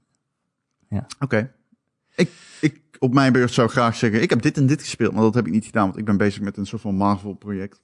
Ja. 0.88 1.07
Oké. 1.18 1.53
Ik, 2.14 2.30
ik 2.61 2.80
op 2.99 3.14
mijn 3.14 3.32
beurt 3.32 3.53
zou 3.53 3.68
graag 3.68 3.97
zeggen, 3.97 4.22
ik 4.22 4.30
heb 4.30 4.43
dit 4.43 4.57
en 4.57 4.66
dit 4.66 4.80
gespeeld, 4.80 5.12
maar 5.12 5.22
dat 5.22 5.34
heb 5.34 5.47
ik 5.47 5.53
niet 5.53 5.64
gedaan, 5.64 5.84
want 5.86 5.99
ik 5.99 6.05
ben 6.05 6.16
bezig 6.16 6.43
met 6.43 6.57
een 6.57 6.66
soort 6.66 6.82
van 6.82 6.95
Marvel-project. 6.95 7.82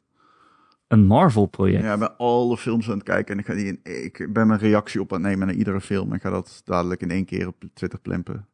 Een 0.88 1.06
Marvel-project. 1.06 1.82
Ja, 1.84 1.92
ik 1.92 1.98
ben 1.98 2.16
alle 2.16 2.56
films 2.56 2.88
aan 2.88 2.94
het 2.94 3.02
kijken 3.02 3.34
en 3.34 3.40
ik, 3.40 3.46
ga 3.46 3.54
die 3.54 3.66
in, 3.66 3.80
ik 3.82 4.32
ben 4.32 4.46
mijn 4.46 4.60
reactie 4.60 5.00
op 5.00 5.12
aan 5.12 5.20
het 5.22 5.30
nemen 5.30 5.46
naar 5.46 5.56
iedere 5.56 5.80
film 5.80 6.08
en 6.08 6.14
ik 6.16 6.22
ga 6.22 6.30
dat 6.30 6.60
dadelijk 6.64 7.00
in 7.00 7.10
één 7.10 7.24
keer 7.24 7.46
op 7.46 7.64
Twitter 7.74 8.00
plempen. 8.00 8.46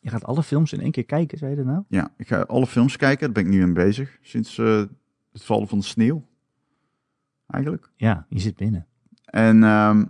Je 0.00 0.10
gaat 0.10 0.24
alle 0.24 0.42
films 0.42 0.72
in 0.72 0.80
één 0.80 0.90
keer 0.90 1.04
kijken, 1.04 1.38
zei 1.38 1.50
je 1.50 1.56
dat 1.56 1.66
nou? 1.66 1.84
Ja, 1.88 2.12
ik 2.16 2.26
ga 2.26 2.40
alle 2.40 2.66
films 2.66 2.96
kijken, 2.96 3.24
daar 3.24 3.44
ben 3.44 3.52
ik 3.52 3.58
nu 3.58 3.62
aan 3.62 3.72
bezig, 3.72 4.18
sinds 4.22 4.58
eh, 4.58 4.84
het 5.32 5.44
vallen 5.44 5.68
van 5.68 5.78
de 5.78 5.84
sneeuw. 5.84 6.26
Eigenlijk. 7.46 7.90
Ja, 7.96 8.26
je 8.28 8.38
zit 8.38 8.56
binnen. 8.56 8.86
En 9.24 9.62
ehm, 9.62 10.04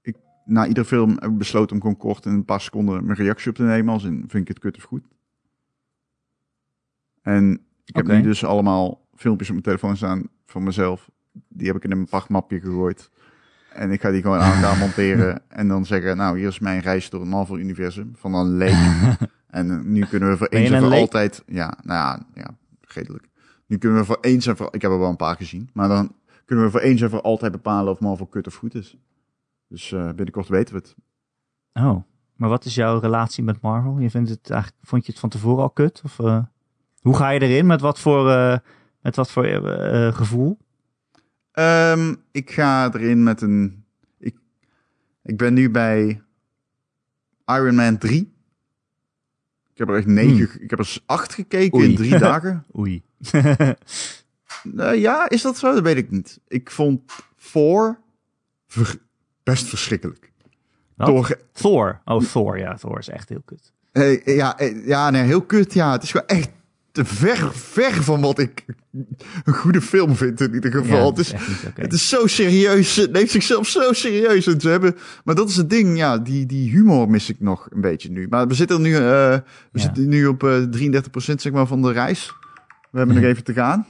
ik, 0.00 0.16
na 0.44 0.66
iedere 0.66 0.86
film 0.86 1.10
heb 1.10 1.30
ik 1.30 1.38
besloten 1.38 1.74
om 1.74 1.80
gewoon 1.80 1.96
kort 1.96 2.26
in 2.26 2.32
een 2.32 2.44
paar 2.44 2.60
seconden 2.60 3.04
mijn 3.04 3.18
reactie 3.18 3.50
op 3.50 3.56
te 3.56 3.62
nemen. 3.62 3.92
Als 3.92 4.04
in, 4.04 4.24
vind 4.28 4.42
ik 4.42 4.48
het 4.48 4.58
kut 4.58 4.76
of 4.76 4.82
goed? 4.82 5.04
En 7.22 7.66
ik 7.84 7.96
heb 7.96 8.06
nu 8.06 8.22
dus 8.22 8.44
allemaal 8.44 9.06
filmpjes 9.14 9.48
op 9.48 9.54
mijn 9.54 9.66
telefoon 9.66 9.96
staan 9.96 10.28
van 10.46 10.62
mezelf. 10.62 11.10
Die 11.48 11.66
heb 11.66 11.76
ik 11.76 11.84
in 11.84 11.90
een 11.90 12.06
pachtmapje 12.06 12.60
gegooid. 12.60 13.10
En 13.72 13.90
ik 13.90 14.00
ga 14.00 14.10
die 14.10 14.22
gewoon 14.22 14.38
aan 14.38 14.54
elkaar 14.54 14.78
monteren. 14.86 15.42
En 15.48 15.68
dan 15.68 15.86
zeggen, 15.86 16.16
nou, 16.16 16.38
hier 16.38 16.48
is 16.48 16.58
mijn 16.58 16.80
reis 16.80 17.10
door 17.10 17.20
het 17.20 17.28
Marvel-universum. 17.28 18.12
Van 18.16 18.34
een 18.34 18.56
leek. 18.56 18.76
en 19.50 19.92
nu 19.92 20.04
kunnen 20.04 20.30
we 20.30 20.36
voor 20.36 20.46
eens 20.46 20.68
en 20.68 20.74
een 20.74 20.80
voor 20.80 20.90
leek? 20.90 21.00
altijd... 21.00 21.42
Ja, 21.46 21.78
nou 21.82 21.98
ja, 21.98 22.26
ja, 22.34 22.56
redelijk. 22.80 23.28
Nu 23.66 23.78
kunnen 23.78 23.98
we 23.98 24.04
voor 24.04 24.18
eens 24.20 24.46
en 24.46 24.56
voor... 24.56 24.68
Ik 24.70 24.82
heb 24.82 24.90
er 24.90 24.98
wel 24.98 25.08
een 25.08 25.16
paar 25.16 25.36
gezien. 25.36 25.70
Maar 25.72 25.88
dan 25.88 26.14
kunnen 26.44 26.64
we 26.64 26.70
voor 26.70 26.80
eens 26.80 27.00
en 27.00 27.10
voor 27.10 27.20
altijd 27.20 27.52
bepalen 27.52 27.92
of 27.92 28.00
Marvel 28.00 28.26
kut 28.26 28.46
of 28.46 28.54
goed 28.54 28.74
is. 28.74 28.96
Dus 29.68 29.92
eh, 29.92 30.06
binnenkort 30.06 30.48
weten 30.48 30.74
we 30.74 30.80
het. 30.80 30.94
Oh, 31.72 32.02
maar 32.36 32.48
wat 32.48 32.64
is 32.64 32.74
jouw 32.74 32.98
relatie 32.98 33.44
met 33.44 33.60
Marvel? 33.60 33.98
Je 33.98 34.10
vindt 34.10 34.30
het 34.30 34.50
eigenlijk, 34.50 34.82
vond 34.86 35.06
je 35.06 35.10
het 35.12 35.20
van 35.20 35.28
tevoren 35.28 35.62
al 35.62 35.70
kut? 35.70 36.00
Of, 36.04 36.18
eh, 36.18 36.42
hoe 37.02 37.16
ga 37.16 37.30
je 37.30 37.40
erin? 37.40 37.66
Met 37.66 37.80
wat 37.80 37.98
voor, 38.00 38.30
eh, 38.30 38.58
met 39.00 39.16
wat 39.16 39.30
voor 39.30 39.44
eh, 39.44 40.06
eh, 40.06 40.14
gevoel? 40.14 40.58
Ehm, 41.52 42.14
ik 42.30 42.50
ga 42.50 42.92
erin 42.94 43.22
met 43.22 43.40
een... 43.40 43.84
Ik, 44.18 44.36
ik 45.22 45.36
ben 45.36 45.54
nu 45.54 45.70
bij 45.70 46.22
Iron 47.46 47.74
Man 47.74 47.98
3. 47.98 48.32
Ik 49.72 49.78
heb 49.78 49.88
er 49.88 49.96
echt 49.96 50.06
negen... 50.06 50.62
Ik 50.62 50.70
heb 50.70 50.78
er 50.78 50.96
acht 51.06 51.34
gekeken 51.34 51.78
Oei. 51.78 51.88
in 51.88 51.96
drie 51.96 52.18
dagen. 52.18 52.64
Oei. 52.78 53.02
Ja, 54.94 55.28
is 55.28 55.42
dat 55.42 55.58
zo? 55.58 55.74
Dat 55.74 55.82
weet 55.82 55.96
ik 55.96 56.10
niet. 56.10 56.40
Ik 56.48 56.70
vond 56.70 57.12
Thor 57.52 57.98
ver- 58.66 58.98
best 59.42 59.66
verschrikkelijk. 59.66 60.32
Wat? 60.96 61.06
Thor, 61.06 61.38
Thor. 61.52 62.00
Oh, 62.04 62.22
Thor. 62.22 62.58
Ja, 62.58 62.74
Thor 62.74 62.98
is 62.98 63.08
echt 63.08 63.28
heel 63.28 63.42
kut. 63.44 63.72
ja, 64.24 64.58
ja, 64.84 65.10
nee, 65.10 65.22
heel 65.22 65.42
kut. 65.42 65.72
Ja, 65.74 65.92
het 65.92 66.02
is 66.02 66.10
gewoon 66.10 66.26
echt 66.26 66.50
te 66.92 67.04
ver, 67.04 67.50
ver 67.52 67.92
van 68.02 68.20
wat 68.20 68.38
ik 68.38 68.64
een 69.44 69.54
goede 69.54 69.80
film 69.80 70.14
vind 70.16 70.40
in 70.40 70.54
ieder 70.54 70.72
geval. 70.72 70.96
Ja, 70.98 71.06
het, 71.06 71.18
is, 71.18 71.32
niet 71.32 71.70
het 71.74 71.92
is 71.92 72.08
zo 72.08 72.26
serieus. 72.26 72.96
Het 72.96 73.12
neemt 73.12 73.30
zichzelf 73.30 73.66
zo 73.68 73.92
serieus. 73.92 74.46
En 74.46 74.60
ze 74.60 74.68
hebben, 74.68 74.96
maar 75.24 75.34
dat 75.34 75.48
is 75.48 75.56
het 75.56 75.70
ding. 75.70 75.96
Ja, 75.98 76.18
die, 76.18 76.46
die 76.46 76.70
humor 76.70 77.10
mis 77.10 77.28
ik 77.28 77.40
nog 77.40 77.68
een 77.70 77.80
beetje 77.80 78.10
nu. 78.10 78.26
Maar 78.30 78.46
we 78.46 78.54
zitten 78.54 78.80
nu, 78.82 78.94
eh, 78.94 79.00
we 79.00 79.42
Ja. 79.72 79.80
zitten 79.80 80.08
nu 80.08 80.26
op 80.26 80.42
eh 80.44 80.62
33% 80.70 81.40
zeg 81.40 81.52
maar, 81.52 81.66
van 81.66 81.82
de 81.82 81.92
reis. 81.92 82.32
We 82.90 82.98
hebben 82.98 83.16
nog 83.16 83.24
even 83.24 83.44
te 83.44 83.52
gaan. 83.52 83.86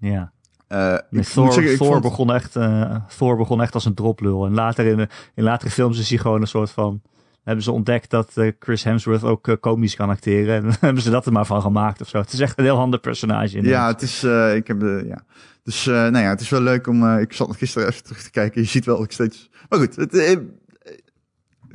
Ja. 0.00 0.32
Eh, 0.68 0.94
ik 1.10 1.22
Thor, 1.24 1.52
zeggen, 1.52 1.72
ik 1.72 1.78
Thor, 1.78 1.86
vond- 1.86 2.02
begon 2.02 2.32
echt, 2.34 2.56
eh, 2.56 2.96
Thor 3.18 3.36
begon 3.36 3.62
echt 3.62 3.74
als 3.74 3.84
een 3.84 3.94
droplul. 3.94 4.46
En 4.46 4.54
later 4.54 4.86
in, 4.86 5.08
in 5.34 5.44
latere 5.44 5.70
films 5.70 5.98
is 5.98 6.08
hij 6.08 6.18
gewoon 6.18 6.40
een 6.40 6.46
soort 6.46 6.70
van... 6.70 7.02
hebben 7.46 7.64
ze 7.64 7.72
ontdekt 7.72 8.10
dat 8.10 8.30
eh, 8.34 8.52
Chris 8.58 8.84
Hemsworth 8.84 9.22
ook 9.22 9.48
eh, 9.48 9.54
komisch 9.60 9.94
kan 9.96 10.10
acteren. 10.10 10.54
En 10.56 10.62
dan 10.62 10.76
hebben 10.80 11.02
ze 11.02 11.10
dat 11.10 11.26
er 11.26 11.32
maar 11.32 11.46
van 11.46 11.60
gemaakt 11.62 12.00
of 12.00 12.08
zo. 12.08 12.18
Het 12.18 12.32
is 12.32 12.40
echt 12.40 12.58
een 12.58 12.64
heel 12.64 12.78
ander 12.78 13.00
personage. 13.00 13.62
Ja, 13.62 13.86
het 13.86 14.02
is, 14.02 14.22
eh, 14.22 14.54
ik 14.54 14.66
heb 14.66 14.80
de, 14.80 15.04
ja. 15.08 15.22
Dus, 15.62 15.84
nou 15.84 16.18
ja, 16.18 16.28
het 16.28 16.40
is 16.40 16.48
wel 16.48 16.60
leuk 16.60 16.86
om, 16.86 17.18
ik 17.18 17.32
zat 17.32 17.46
nog 17.46 17.58
gisteren 17.58 17.88
even 17.88 18.02
terug 18.02 18.22
te 18.22 18.30
kijken. 18.30 18.60
Je 18.60 18.66
ziet 18.66 18.84
wel 18.84 18.96
dat 18.96 19.04
ik 19.04 19.12
steeds, 19.12 19.50
maar 19.68 19.78
goed, 19.78 19.96
het, 19.96 20.12
het 20.12 20.40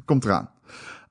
komt 0.05 0.25
eraan. 0.25 0.49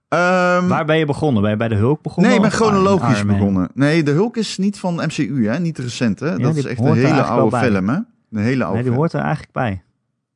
Ehm, 0.09 0.69
Waar 0.69 0.85
ben 0.85 0.99
je 0.99 1.05
begonnen? 1.07 1.43
Ben 1.43 1.51
je 1.51 1.57
bij 1.57 1.69
de 1.69 1.75
Hulk 1.75 2.03
begonnen? 2.03 2.31
nee, 2.31 2.41
ik 2.41 2.49
ben 2.49 2.59
chronologisch 2.59 3.25
begonnen. 3.25 3.69
Nee, 3.75 4.03
de 4.03 4.11
Hulk 4.11 4.37
is 4.37 4.59
niet 4.59 4.79
van 4.79 4.95
MCU, 4.95 5.47
hè? 5.49 5.59
Niet 5.59 5.79
recent, 5.79 6.21
hè? 6.21 6.39
dat 6.39 6.57
is 6.57 6.65
echt 6.65 6.81
een 6.81 6.95
hele 6.95 7.23
oude 7.23 7.57
film, 7.57 7.89
hè? 7.89 7.95
Een 7.95 8.43
hele 8.43 8.65
oude 8.65 8.75
Nee, 8.75 8.83
die 8.83 8.83
film. 8.83 8.95
hoort 8.95 9.13
er 9.13 9.21
eigenlijk 9.21 9.53
bij. 9.53 9.83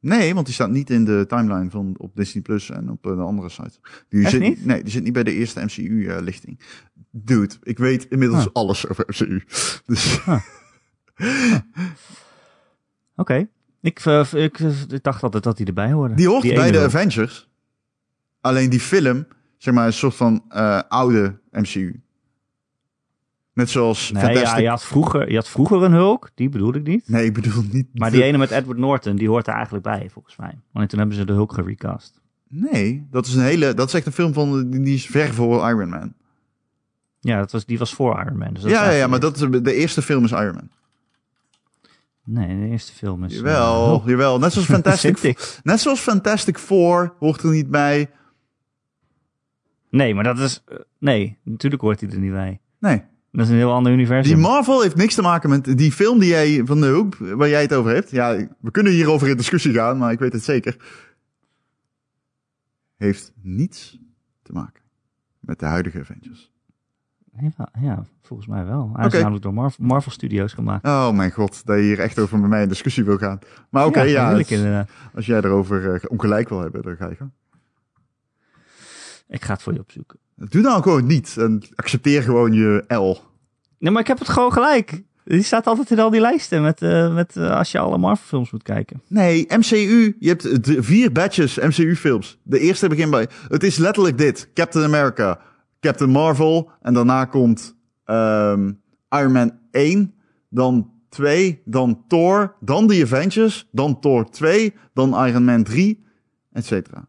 Nee, 0.05 0.35
want 0.35 0.47
die 0.47 0.55
staat 0.55 0.71
niet 0.71 0.91
in 0.91 1.05
de 1.05 1.25
timeline 1.29 1.71
van 1.71 1.95
op 1.99 2.17
Disney 2.17 2.43
Plus 2.43 2.71
en 2.71 2.91
op 2.91 3.07
eh, 3.07 3.17
de 3.17 3.23
andere 3.23 3.49
site. 3.49 3.79
Die 4.09 4.29
zit, 4.29 4.41
niet? 4.41 4.65
Nee, 4.65 4.83
die 4.83 4.93
zit 4.93 5.03
niet 5.03 5.13
bij 5.13 5.23
de 5.25 5.33
eerste 5.33 5.61
MCU-lichting. 5.65 6.61
Dude, 7.11 7.55
ik 7.63 7.79
weet 7.79 8.07
inmiddels 8.11 8.43
Huh. 8.45 8.53
alles 8.53 8.89
over 8.89 9.05
MCU. 9.09 9.43
Dus 9.87 10.21
Oké. 13.17 13.49
Ik, 13.81 13.99
eh, 14.05 14.33
ik, 14.33 14.59
ik 14.59 15.03
dacht 15.03 15.23
altijd 15.23 15.45
dat 15.45 15.59
hij 15.59 15.67
erbij 15.67 15.93
hoorde. 15.93 16.15
die 16.15 16.29
hoort 16.29 16.55
bij 16.55 16.71
de. 16.71 16.81
Avengers. 16.81 17.51
Alleen 18.41 18.71
die 18.71 18.81
film, 18.81 19.27
zeg 19.59 19.75
maar, 19.75 19.87
een 19.87 19.93
soort 19.93 20.15
van 20.15 20.45
eh, 20.49 20.81
oude 20.89 21.41
MCU. 21.51 22.03
Net 23.55 23.71
zoals 23.71 24.11
Nee, 24.11 24.39
ja, 24.39 24.57
je, 24.57 24.69
had 24.69 24.85
vroeger, 24.85 25.31
je 25.31 25.35
had 25.37 25.49
vroeger 25.49 25.83
een 25.83 25.93
Hulk, 25.93 26.31
die 26.35 26.49
bedoel 26.49 26.75
ik 26.75 26.87
niet. 26.87 27.09
Nee, 27.09 27.25
ik 27.25 27.33
bedoel 27.35 27.63
niet... 27.73 27.87
Maar 27.93 28.11
die 28.11 28.23
ene 28.23 28.39
met 28.39 28.51
Edward 28.51 28.79
Norton, 28.79 29.17
die 29.17 29.29
hoort 29.29 29.47
er 29.47 29.53
eigenlijk 29.55 29.85
bij, 29.85 30.09
volgens 30.13 30.37
mij. 30.37 30.59
Want 30.73 30.89
toen 30.89 30.99
hebben 30.99 31.17
ze 31.17 31.25
de 31.25 31.33
Hulk 31.33 31.53
gerecast. 31.53 32.21
Nee, 32.49 33.07
dat 33.11 33.27
is 33.27 33.35
een 33.35 33.43
hele... 33.43 33.75
Dat 33.75 33.89
is 33.89 33.95
echt 33.95 34.07
een 34.07 34.13
film 34.13 34.33
van... 34.33 34.71
Die 34.71 34.95
is 34.95 35.07
ver 35.07 35.35
voor 35.35 35.69
Iron 35.69 35.89
Man. 35.89 36.13
Ja, 37.21 37.39
dat 37.39 37.53
was, 37.53 37.65
die 37.67 37.79
was 37.79 37.95
voor 37.95 38.21
Iron 38.21 38.39
Man. 38.39 38.53
Dus 38.53 38.63
dat 38.63 38.71
Ja, 38.71 38.85
ja, 38.85 38.91
ja, 38.97 39.07
maar 39.07 39.21
dat 39.21 39.37
is, 39.37 39.61
de 39.63 39.75
eerste 39.75 40.03
film 40.03 40.25
is 40.25 40.31
Iron 40.33 40.55
Man. 40.55 40.69
Nee, 42.25 42.61
de 42.61 42.67
eerste 42.69 42.93
film 42.93 43.25
is... 43.25 43.33
eh, 43.33 43.37
Jawel, 43.39 43.87
Hulk. 43.87 44.09
jawel. 44.09 44.39
Net 44.39 44.53
zoals 44.53 44.69
Fantastic. 44.69 45.19
Net 45.63 45.81
zoals 45.81 46.01
Fantastic 46.01 46.59
Four 46.59 47.15
hoort 47.19 47.43
er 47.43 47.51
niet 47.51 47.71
bij. 47.71 48.11
Nee, 49.91 50.15
maar 50.15 50.25
dat 50.25 50.39
is... 50.39 50.63
eh, 50.67 50.77
nee, 50.99 51.39
natuurlijk 51.43 51.83
hoort 51.83 52.01
hij 52.01 52.11
er 52.11 52.19
niet 52.19 52.33
bij. 52.33 52.61
Nee. 52.79 53.03
Dat 53.35 53.45
is 53.45 53.51
een 53.51 53.57
heel 53.59 53.73
ander 53.73 53.93
universum. 53.93 54.35
Die 54.35 54.43
Marvel 54.43 54.83
heeft 54.83 54.97
niks 54.97 55.15
te 55.15 55.23
maken 55.23 55.51
met 55.51 55.79
die 55.79 55.93
film 55.93 56.19
die 56.19 56.29
jij 56.29 56.63
van 56.65 56.81
de 56.81 56.87
Hulk, 56.87 57.17
waar 57.17 57.49
jij 57.49 57.63
het 57.63 57.75
over 57.75 57.95
hebt. 57.95 58.11
Ja, 58.11 58.47
we 58.61 58.71
kunnen 58.71 58.93
hierover 58.93 59.29
in 59.29 59.37
discussie 59.37 59.73
gaan, 59.73 59.99
maar 59.99 60.13
ik 60.13 60.19
weet 60.19 60.33
het 60.33 60.45
zeker. 60.45 60.77
Heeft 62.97 63.33
niets 63.43 63.99
te 64.43 64.53
maken 64.53 64.83
met 65.41 65.59
de 65.59 65.67
huidige 65.67 66.01
Avengers. 66.01 66.53
Ja, 67.39 67.69
ja, 67.81 68.05
volgens 68.23 68.49
mij 68.49 68.65
wel. 68.65 68.91
Hij 68.93 69.07
is 69.07 69.13
namelijk 69.13 69.43
door 69.43 69.55
Marvel, 69.55 69.85
Marvel 69.85 70.13
Studios 70.13 70.53
gemaakt. 70.53 70.87
Oh 70.87 71.11
mijn 71.11 71.31
god, 71.31 71.67
dat 71.67 71.77
je 71.77 71.83
hier 71.83 71.99
echt 71.99 72.19
over 72.19 72.39
met 72.39 72.51
mij 72.51 72.63
in 72.63 72.69
discussie 72.69 73.05
wil 73.05 73.19
gaan. 73.19 73.39
Maar 73.71 73.87
oké, 73.87 74.03
ja, 74.03 74.31
inderdaad. 74.31 74.91
als 75.15 75.27
jij 75.27 75.39
erover 75.39 75.95
eh, 75.95 76.01
ongelijk 76.07 76.49
wil 76.49 76.61
hebben, 76.61 76.83
dan 76.83 76.97
ga 76.97 77.09
je 77.09 77.15
gaan. 77.15 77.33
Ik 79.35 79.45
ga 79.45 79.53
het 79.53 79.63
voor 79.63 79.73
je 79.73 79.81
opzoeken. 79.81 80.19
Doe 80.37 80.63
dan 80.63 80.83
gewoon 80.83 81.07
niet 81.07 81.37
en 81.39 81.63
accepteer 81.75 82.23
gewoon 82.23 82.53
je 82.53 82.85
L. 82.95 83.19
Nee, 83.79 83.93
maar 83.93 84.01
ik 84.03 84.09
heb 84.09 84.19
het 84.19 84.29
gewoon 84.29 84.53
gelijk. 84.53 85.03
Die 85.25 85.43
staat 85.43 85.67
altijd 85.67 85.91
in 85.91 85.99
al 85.99 86.11
die 86.11 86.21
lijsten 86.21 86.63
met, 86.63 86.83
eh, 86.83 87.15
met 87.15 87.37
eh, 87.37 87.51
als 87.57 87.73
je 87.73 87.79
alle 87.79 87.99
Marvel 87.99 88.27
films 88.27 88.51
moet 88.51 88.63
kijken. 88.63 89.03
Nee, 89.09 89.47
MCU. 89.49 90.17
Je 90.19 90.29
hebt 90.29 90.63
d- 90.65 90.77
vier 90.85 91.13
batches 91.13 91.59
MCU-films. 91.59 92.39
De 92.43 92.59
eerste 92.59 92.89
begint 92.89 93.11
bij. 93.11 93.29
Het 93.49 93.63
is 93.63 93.77
letterlijk 93.77 94.19
dit: 94.19 94.49
Captain 94.55 94.85
America, 94.85 95.41
Captain 95.81 96.11
Marvel. 96.11 96.71
En 96.83 96.95
daarna 96.95 97.25
komt 97.25 97.77
ehm, 98.05 98.73
Iron 99.11 99.33
Man 99.33 99.59
1. 99.71 100.15
Dan 100.49 100.91
2. 101.09 101.63
Dan 101.65 102.05
Thor. 102.09 102.55
Dan 102.61 102.87
The 102.87 103.01
Avengers. 103.03 103.69
Dan 103.73 104.01
Thor 104.01 104.31
2. 104.31 104.75
Dan 104.95 105.27
Iron 105.27 105.45
Man 105.45 105.63
3. 105.63 106.05
Et 106.53 106.65
cetera. 106.67 107.09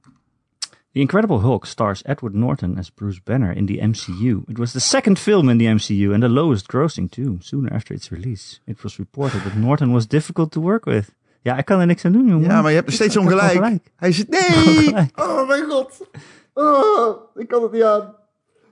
The 0.95 1.01
Incredible 1.01 1.41
Hulk 1.41 1.65
stars 1.65 2.01
Edward 2.05 2.33
Norton 2.35 2.77
as 2.77 2.89
Bruce 2.89 3.19
Banner 3.19 3.51
in 3.51 3.65
the 3.65 3.79
MCU. 3.79 4.49
It 4.49 4.57
was 4.57 4.71
the 4.71 4.79
second 4.79 5.19
film 5.19 5.49
in 5.49 5.57
the 5.57 5.65
MCU 5.65 6.13
and 6.13 6.21
the 6.21 6.29
lowest 6.29 6.67
grossing 6.67 7.11
too, 7.11 7.37
soon 7.39 7.67
after 7.69 7.93
its 7.93 8.11
release. 8.11 8.61
It 8.65 8.81
was 8.81 8.97
reported 8.97 9.43
that 9.43 9.57
Norton 9.57 9.91
was 9.91 10.07
difficult 10.07 10.51
to 10.51 10.61
work 10.61 10.85
with. 10.85 11.11
Ja, 11.41 11.57
ik 11.57 11.65
kan 11.65 11.79
er 11.79 11.85
niks 11.85 12.05
aan 12.05 12.11
doen, 12.11 12.27
jongen. 12.27 12.49
Ja, 12.49 12.61
maar 12.61 12.69
je 12.69 12.75
hebt 12.75 12.85
nog 12.85 12.95
steeds 12.95 13.17
ongelijk. 13.17 13.79
Hij 13.95 14.11
zit. 14.11 14.29
Nee! 14.29 15.07
Oh 15.15 15.47
mijn 15.47 15.63
god. 15.69 16.07
Oh, 16.53 17.17
ik 17.35 17.47
kan 17.47 17.63
het 17.63 17.71
niet 17.71 17.83
aan. 17.83 18.15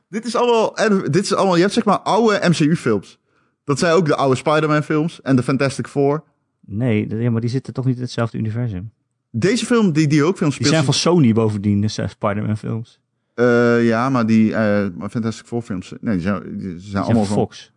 Dit 0.09 0.25
is 0.25 0.35
allemaal. 0.35 0.75
Dit 1.11 1.23
is 1.23 1.33
allemaal. 1.33 1.55
Je 1.55 1.61
hebt 1.61 1.73
zeg 1.73 1.85
maar 1.85 1.99
oude 1.99 2.49
MCU-films. 2.49 3.19
Dat 3.63 3.79
zijn 3.79 3.93
ook 3.93 4.05
de 4.05 4.15
oude 4.15 4.35
Spider-Man-films 4.35 5.21
en 5.21 5.35
de 5.35 5.43
Fantastic 5.43 5.87
Four. 5.87 6.23
Nee, 6.59 7.21
ja, 7.21 7.31
maar 7.31 7.41
die 7.41 7.49
zitten 7.49 7.73
toch 7.73 7.85
niet 7.85 7.95
in 7.95 8.01
hetzelfde 8.01 8.37
universum. 8.37 8.91
Deze 9.35 9.65
film, 9.65 9.91
die, 9.91 10.07
die 10.07 10.23
ook 10.23 10.37
film 10.37 10.49
Die 10.49 10.59
speelt. 10.59 10.73
zijn 10.73 10.83
van 10.83 10.93
Sony 10.93 11.33
bovendien, 11.33 11.81
dus 11.81 11.97
uh, 11.99 12.07
Spider-Man 12.07 12.57
films. 12.57 12.99
Eh, 13.33 13.85
ja, 13.87 14.09
maar 14.09 14.25
die 14.25 14.53
eh, 14.55 14.85
Fantastic 15.09 15.45
Four 15.45 15.61
films. 15.61 15.93
Nee, 16.01 16.13
die 16.13 16.23
zijn, 16.23 16.41
die 16.43 16.59
zijn 16.59 16.73
Die 16.77 16.89
zijn 16.89 17.03
allemaal 17.03 17.25
van. 17.25 17.35
Fox. 17.35 17.71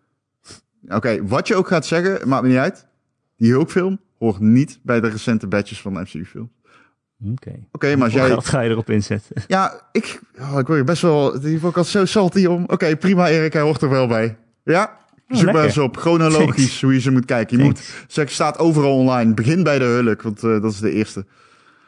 Oké, 0.88 1.26
wat 1.26 1.48
je 1.48 1.54
ook 1.54 1.68
gaat 1.68 1.86
zeggen, 1.86 2.28
maakt 2.28 2.42
me 2.42 2.48
niet 2.48 2.58
uit. 2.58 2.86
Die 3.36 3.50
Hulk-film 3.52 4.00
hoort 4.18 4.38
niet 4.40 4.78
bij 4.82 5.00
de 5.00 5.08
recente 5.08 5.46
batches 5.46 5.80
van 5.80 5.94
de 5.94 6.00
MCU-film. 6.00 6.50
Oké. 7.32 7.52
Oké, 7.72 7.94
maar 7.96 8.04
als 8.04 8.12
jij. 8.12 8.26
geld 8.26 8.46
ga 8.46 8.60
je 8.60 8.70
erop 8.70 8.90
inzetten? 8.90 9.42
Ja, 9.46 9.80
ik. 9.92 10.20
Oh, 10.40 10.58
ik 10.58 10.66
word 10.66 10.84
best 10.84 11.02
wel. 11.02 11.40
Die 11.40 11.58
vond 11.58 11.72
ik 11.72 11.78
al 11.78 11.84
zo 11.84 12.04
salty 12.04 12.46
om. 12.46 12.64
Oké, 12.66 12.96
prima, 12.96 13.28
Erik, 13.28 13.52
hij 13.52 13.62
hoort 13.62 13.82
er 13.82 13.88
wel 13.88 14.06
bij. 14.06 14.36
Ja? 14.64 14.96
Oh, 15.28 15.38
Zoek 15.38 15.52
maar 15.52 15.64
eens 15.64 15.78
op, 15.78 15.96
chronologisch, 15.96 16.54
Thanks. 16.64 16.80
hoe 16.82 16.92
je 16.92 17.00
ze 17.00 17.10
moet 17.10 17.24
kijken. 17.24 17.56
Je 17.56 17.62
Thanks. 17.62 17.80
moet, 17.80 18.04
zeg, 18.12 18.30
staat 18.30 18.58
overal 18.58 18.96
online. 18.96 19.34
Begin 19.34 19.62
bij 19.62 19.78
de 19.78 19.84
Hulk, 19.84 20.22
want 20.22 20.42
eh, 20.44 20.62
dat 20.62 20.72
is 20.72 20.78
de 20.78 20.92
eerste. 20.92 21.26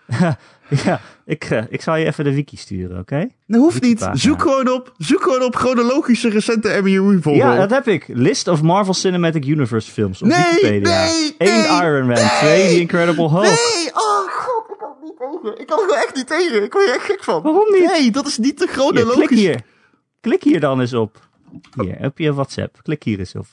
ja, 0.85 1.01
ik, 1.25 1.45
eh, 1.45 1.63
ik 1.69 1.83
zal 1.83 1.97
je 1.97 2.05
even 2.07 2.25
de 2.25 2.35
wiki 2.35 2.57
sturen, 2.57 2.99
oké? 2.99 3.29
Dat 3.47 3.61
hoeft 3.61 3.83
niet. 3.83 4.09
Zoek 4.13 4.43
gewoon 4.43 4.69
op. 4.71 4.93
Zoek 4.97 5.23
gewoon 5.23 5.43
op 5.43 5.57
chronologische 5.57 6.29
recente 6.29 6.79
MCU 6.83 7.23
volgorde. 7.23 7.53
Ja, 7.53 7.57
dat 7.57 7.71
heb 7.71 7.87
ik. 7.87 8.05
List 8.09 8.49
of 8.49 8.63
Marvel 8.63 8.95
Cinematic 8.95 9.45
Universe 9.47 9.91
films 9.91 10.23
op 10.23 10.29
Nee, 10.29 10.39
Wikipedia. 10.55 11.05
nee, 11.05 11.35
1 11.39 11.53
nee, 11.53 11.63
Iron 11.67 12.07
Man, 12.07 12.17
nee, 12.17 12.29
2 12.39 12.69
The 12.69 12.81
Incredible 12.81 13.29
Hulk. 13.31 13.43
Nee, 13.43 13.91
oh 13.95 14.29
god, 14.33 14.71
ik 14.71 14.77
kan 14.79 14.89
het 14.91 15.05
niet 15.05 15.17
tegen. 15.19 15.61
Ik 15.61 15.67
kan 15.67 15.79
er 15.91 15.95
echt 16.07 16.15
niet 16.15 16.27
tegen. 16.27 16.63
Ik 16.65 16.73
word 16.73 16.89
er 16.89 16.95
echt 16.95 17.05
gek 17.05 17.25
van. 17.25 17.43
Waarom 17.43 17.73
niet? 17.73 17.85
Nee, 17.91 18.11
dat 18.11 18.27
is 18.27 18.39
niet 18.39 18.57
te 18.57 18.65
Hier, 18.65 18.73
chronologisch. 18.75 19.15
klik 19.27 19.39
hier. 19.39 19.61
Klik 20.21 20.43
hier 20.43 20.61
dan 20.61 20.81
eens 20.81 20.95
op. 20.95 21.29
Hier, 21.83 21.99
op 22.05 22.19
je 22.19 22.33
WhatsApp. 22.35 22.79
Klik 22.83 23.03
hier 23.03 23.19
eens 23.19 23.35
op. 23.35 23.47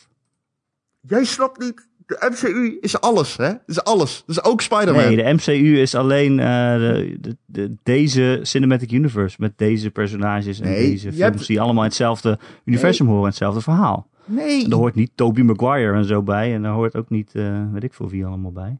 Jij 1.01 1.23
snapt 1.23 1.59
niet. 1.59 1.87
De 2.05 2.27
MCU 2.31 2.77
is 2.81 3.01
alles, 3.01 3.37
hè? 3.37 3.53
is 3.65 3.83
alles. 3.83 4.23
Dus 4.25 4.43
ook 4.43 4.61
Spider-Man. 4.61 5.03
Nee, 5.05 5.15
de 5.15 5.33
MCU 5.33 5.79
is 5.79 5.95
alleen 5.95 6.39
eh, 6.39 6.45
de, 6.77 7.17
de, 7.19 7.37
de- 7.45 7.75
deze 7.83 8.39
Cinematic 8.41 8.91
Universe 8.91 9.35
met 9.39 9.57
deze 9.57 9.91
personages 9.91 10.59
en 10.59 10.67
Nee, 10.69 10.89
deze 10.89 11.07
films 11.07 11.17
hebt- 11.19 11.47
die 11.47 11.61
allemaal 11.61 11.83
hetzelfde 11.83 12.39
universum 12.65 13.07
horen, 13.07 13.25
hetzelfde 13.25 13.61
verhaal. 13.61 14.09
nee. 14.25 14.63
En 14.65 14.71
er 14.71 14.77
hoort 14.77 14.95
niet 14.95 15.11
Tobey 15.15 15.43
Maguire 15.43 15.97
en 15.97 16.05
zo 16.05 16.21
bij 16.23 16.53
en 16.53 16.63
er 16.63 16.71
hoort 16.71 16.95
ook 16.95 17.09
niet, 17.09 17.35
eh, 17.35 17.71
weet 17.71 17.83
ik 17.83 17.93
veel 17.93 18.09
wie 18.09 18.25
allemaal 18.25 18.51
bij. 18.51 18.79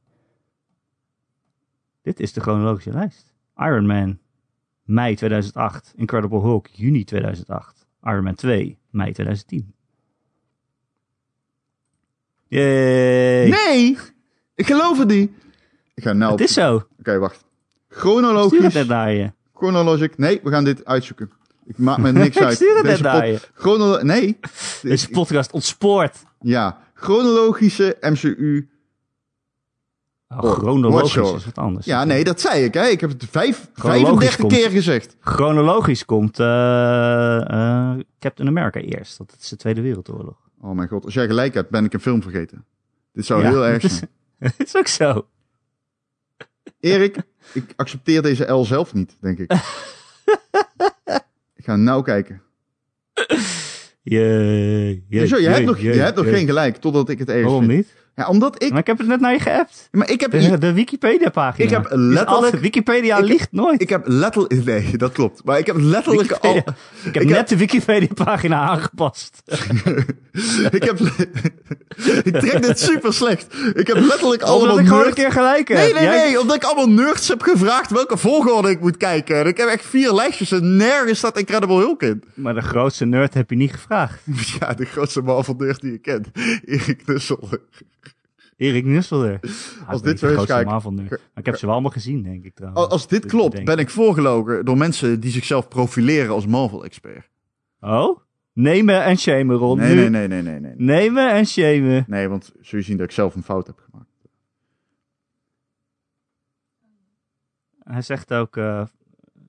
Dit 2.01 2.19
is 2.19 2.33
de 2.33 2.41
chronologische 2.41 2.91
lijst. 2.91 3.33
Iron 3.57 3.85
Man, 3.85 4.17
mei 4.83 5.15
2008. 5.15 5.93
Incredible 5.95 6.39
Hulk, 6.39 6.67
juni 6.67 7.03
2008. 7.03 7.87
Iron 8.03 8.23
Man 8.23 8.35
2, 8.35 8.77
mei 8.89 9.11
2010. 9.13 9.73
Yay! 12.47 13.49
Nee, 13.49 13.97
ik 14.55 14.65
geloof 14.65 14.97
het 14.99 15.07
niet. 15.07 15.31
Ik 15.93 16.03
ga 16.03 16.13
nou... 16.13 16.31
Het 16.31 16.41
is 16.41 16.53
zo. 16.53 16.87
Oké, 16.99 17.17
wacht. 17.19 17.35
Stuur 17.35 17.45
het 17.87 17.97
Chronologisch. 17.97 18.73
net 18.73 18.87
naar 18.87 19.11
je. 19.11 19.31
Chronologic. 19.53 20.17
Nee, 20.17 20.39
we 20.43 20.49
gaan 20.49 20.63
dit 20.63 20.85
uitzoeken. 20.85 21.31
Ik 21.65 21.77
maak 21.77 21.97
me 21.97 22.11
niks 22.11 22.35
Ik 22.37 22.43
uit. 22.43 22.55
stuur 22.55 22.75
het 22.75 22.85
Deze 22.85 23.01
naar 23.03 23.27
je. 23.27 23.39
Chronolo- 23.53 24.01
Nee. 24.01 24.39
Deze 24.81 25.09
podcast 25.09 25.51
ontspoort. 25.51 26.17
Ja, 26.39 26.77
chronologische 26.93 27.97
MCU. 28.01 28.69
Oh, 30.29 30.51
chronologisch 30.51 31.15
is 31.15 31.45
wat 31.45 31.57
anders. 31.57 31.85
Ja, 31.85 32.03
nee, 32.03 32.23
dat 32.23 32.41
zei 32.41 32.63
ik. 32.63 32.73
Hè. 32.73 32.85
Ik 32.87 33.01
heb 33.01 33.09
het 33.09 33.25
vijf, 33.31 33.69
Chronologisch 33.73 34.07
35 34.29 34.39
komt. 34.39 34.51
keer 34.53 34.69
gezegd. 34.69 35.15
Chronologisch 35.19 36.05
komt 36.05 36.39
eh, 36.39 37.35
eh, 37.51 37.99
Captain 38.19 38.47
America 38.49 38.79
eerst. 38.79 39.17
Dat 39.17 39.35
is 39.41 39.49
de 39.49 39.55
Tweede 39.55 39.81
Wereldoorlog. 39.81 40.37
Oh 40.61 40.75
mijn 40.75 40.87
god, 40.87 41.05
als 41.05 41.13
jij 41.13 41.27
gelijk 41.27 41.53
hebt, 41.53 41.69
ben 41.69 41.85
ik 41.85 41.93
een 41.93 41.99
film 41.99 42.21
vergeten. 42.21 42.65
Dit 43.13 43.25
zou 43.25 43.41
Ja, 43.41 43.49
heel 43.49 43.65
erg 43.65 43.91
zijn. 43.91 44.09
Het 44.39 44.53
is 44.67 44.75
ook 44.75 44.87
zo. 44.87 45.27
Erik, 46.79 47.17
ik 47.53 47.73
accepteer 47.75 48.21
deze 48.21 48.51
L 48.51 48.65
zelf 48.65 48.93
niet, 48.93 49.17
denk 49.19 49.39
ik. 49.39 49.51
ik 51.55 51.63
ga 51.65 51.75
nou 51.75 52.03
kijken. 52.03 52.41
Jee, 54.01 55.05
jee, 55.09 55.27
Zo, 55.27 55.35
je 55.35 55.41
jee, 55.41 55.51
hebt 55.51 55.65
nog, 55.65 55.79
je 55.79 55.89
hebt 55.89 56.15
nog 56.15 56.29
geen 56.29 56.45
gelijk, 56.45 56.77
totdat 56.77 57.09
ik 57.09 57.19
het 57.19 57.29
ergens 57.29 57.51
Waarom 57.51 57.67
niet? 57.67 57.93
Ja, 58.15 58.27
omdat 58.27 58.63
ik... 58.63 58.69
Maar 58.69 58.79
ik 58.79 58.87
heb 58.87 58.97
het 58.97 59.07
net 59.07 59.19
naar 59.19 59.31
je 59.31 59.39
geappt. 59.39 59.87
Maar 59.91 60.09
ik 60.09 60.21
heb... 60.21 60.31
De, 60.31 60.57
de 60.57 60.73
Wikipedia-pagina. 60.73 61.63
Ik 61.65 61.69
heb 61.71 61.87
letterlijk- 61.89 62.55
Wikipedia 62.59 63.17
ik- 63.17 63.23
liegt 63.23 63.51
nooit. 63.51 63.81
Ik 63.81 63.89
heb 63.89 64.03
letterlijk... 64.07 64.65
Nee, 64.65 64.97
dat 64.97 65.11
klopt. 65.11 65.43
Maar 65.43 65.57
ik 65.59 65.65
heb 65.65 65.75
letterlijk 65.79 66.31
al... 66.31 66.55
Ik 67.03 67.13
heb 67.13 67.15
ik 67.23 67.27
net 67.27 67.37
heb- 67.37 67.47
de 67.47 67.57
Wikipedia-pagina 67.57 68.59
aangepast. 68.67 69.41
ik 70.77 70.83
heb... 70.83 70.99
ik 72.23 72.39
trek 72.39 72.61
dit 72.61 72.79
super 72.79 73.13
slecht. 73.13 73.55
Ik 73.73 73.87
heb 73.87 73.97
letterlijk 73.97 74.41
allemaal 74.41 74.61
Omdat 74.61 74.79
ik 74.79 74.87
gewoon 74.87 75.07
een 75.07 75.13
keer 75.13 75.31
gelijk 75.31 75.67
heb. 75.67 75.77
Nee, 75.77 75.93
nee, 75.93 76.03
Jij- 76.03 76.25
nee. 76.25 76.39
Omdat 76.39 76.55
ik 76.55 76.63
allemaal 76.63 76.89
nerds 76.89 77.27
heb 77.27 77.41
gevraagd 77.41 77.91
welke 77.91 78.17
volgorde 78.17 78.69
ik 78.69 78.79
moet 78.79 78.97
kijken. 78.97 79.35
En 79.39 79.45
ik 79.47 79.57
heb 79.57 79.67
echt 79.67 79.85
vier 79.85 80.13
lijstjes 80.13 80.51
en 80.51 80.75
nergens 80.75 81.17
staat 81.17 81.37
Incredible 81.39 81.77
Hulk 81.77 82.03
in. 82.03 82.23
Maar 82.33 82.53
de 82.53 82.61
grootste 82.61 83.05
nerd 83.05 83.33
heb 83.33 83.49
je 83.49 83.55
niet 83.55 83.71
gevraagd. 83.71 84.19
Ja, 84.59 84.73
de 84.73 84.85
grootste 84.85 85.21
Marvel 85.21 85.55
nerd 85.57 85.81
die 85.81 85.91
je 85.91 85.97
kent. 85.97 86.27
Erik 86.65 87.01
Nussel. 87.07 87.49
Erik 88.55 88.85
Nusselder. 88.85 89.39
Als 89.87 90.01
dit 90.01 90.19
zo 90.19 90.27
is, 90.27 90.45
kijk-. 90.45 90.65
Maar 90.65 91.19
ik 91.35 91.45
heb 91.45 91.55
ze 91.55 91.65
wel 91.65 91.73
allemaal 91.73 91.91
gezien, 91.91 92.23
denk 92.23 92.43
ik 92.43 92.55
trouwens. 92.55 92.81
Als, 92.83 92.91
als 92.91 93.07
dit 93.07 93.21
Dit 93.21 93.31
klopt, 93.31 93.63
ben 93.63 93.77
ik 93.77 93.89
voorgelogen 93.89 94.65
door 94.65 94.77
mensen 94.77 95.19
die 95.19 95.31
zichzelf 95.31 95.67
profileren 95.67 96.33
als 96.33 96.45
Marvel-expert. 96.45 97.29
Oh? 97.79 98.19
Nemen 98.53 99.03
en 99.03 99.17
shamen, 99.17 99.55
Ron. 99.55 99.77
Nee, 99.77 99.95
nu. 99.95 100.09
nee, 100.09 100.09
nee, 100.09 100.27
nee, 100.27 100.41
nee, 100.41 100.59
nee. 100.59 100.73
Nemen 100.77 101.31
en 101.31 101.45
shamen. 101.45 102.03
Nee, 102.07 102.27
want 102.27 102.53
zul 102.61 102.79
je 102.79 102.85
zien 102.85 102.97
dat 102.97 103.05
ik 103.05 103.11
zelf 103.11 103.35
een 103.35 103.43
fout 103.43 103.67
heb 103.67 103.77
gemaakt. 103.89 104.09
Hij 107.79 108.01
zegt 108.01 108.33
ook, 108.33 108.57
eh, 108.57 108.85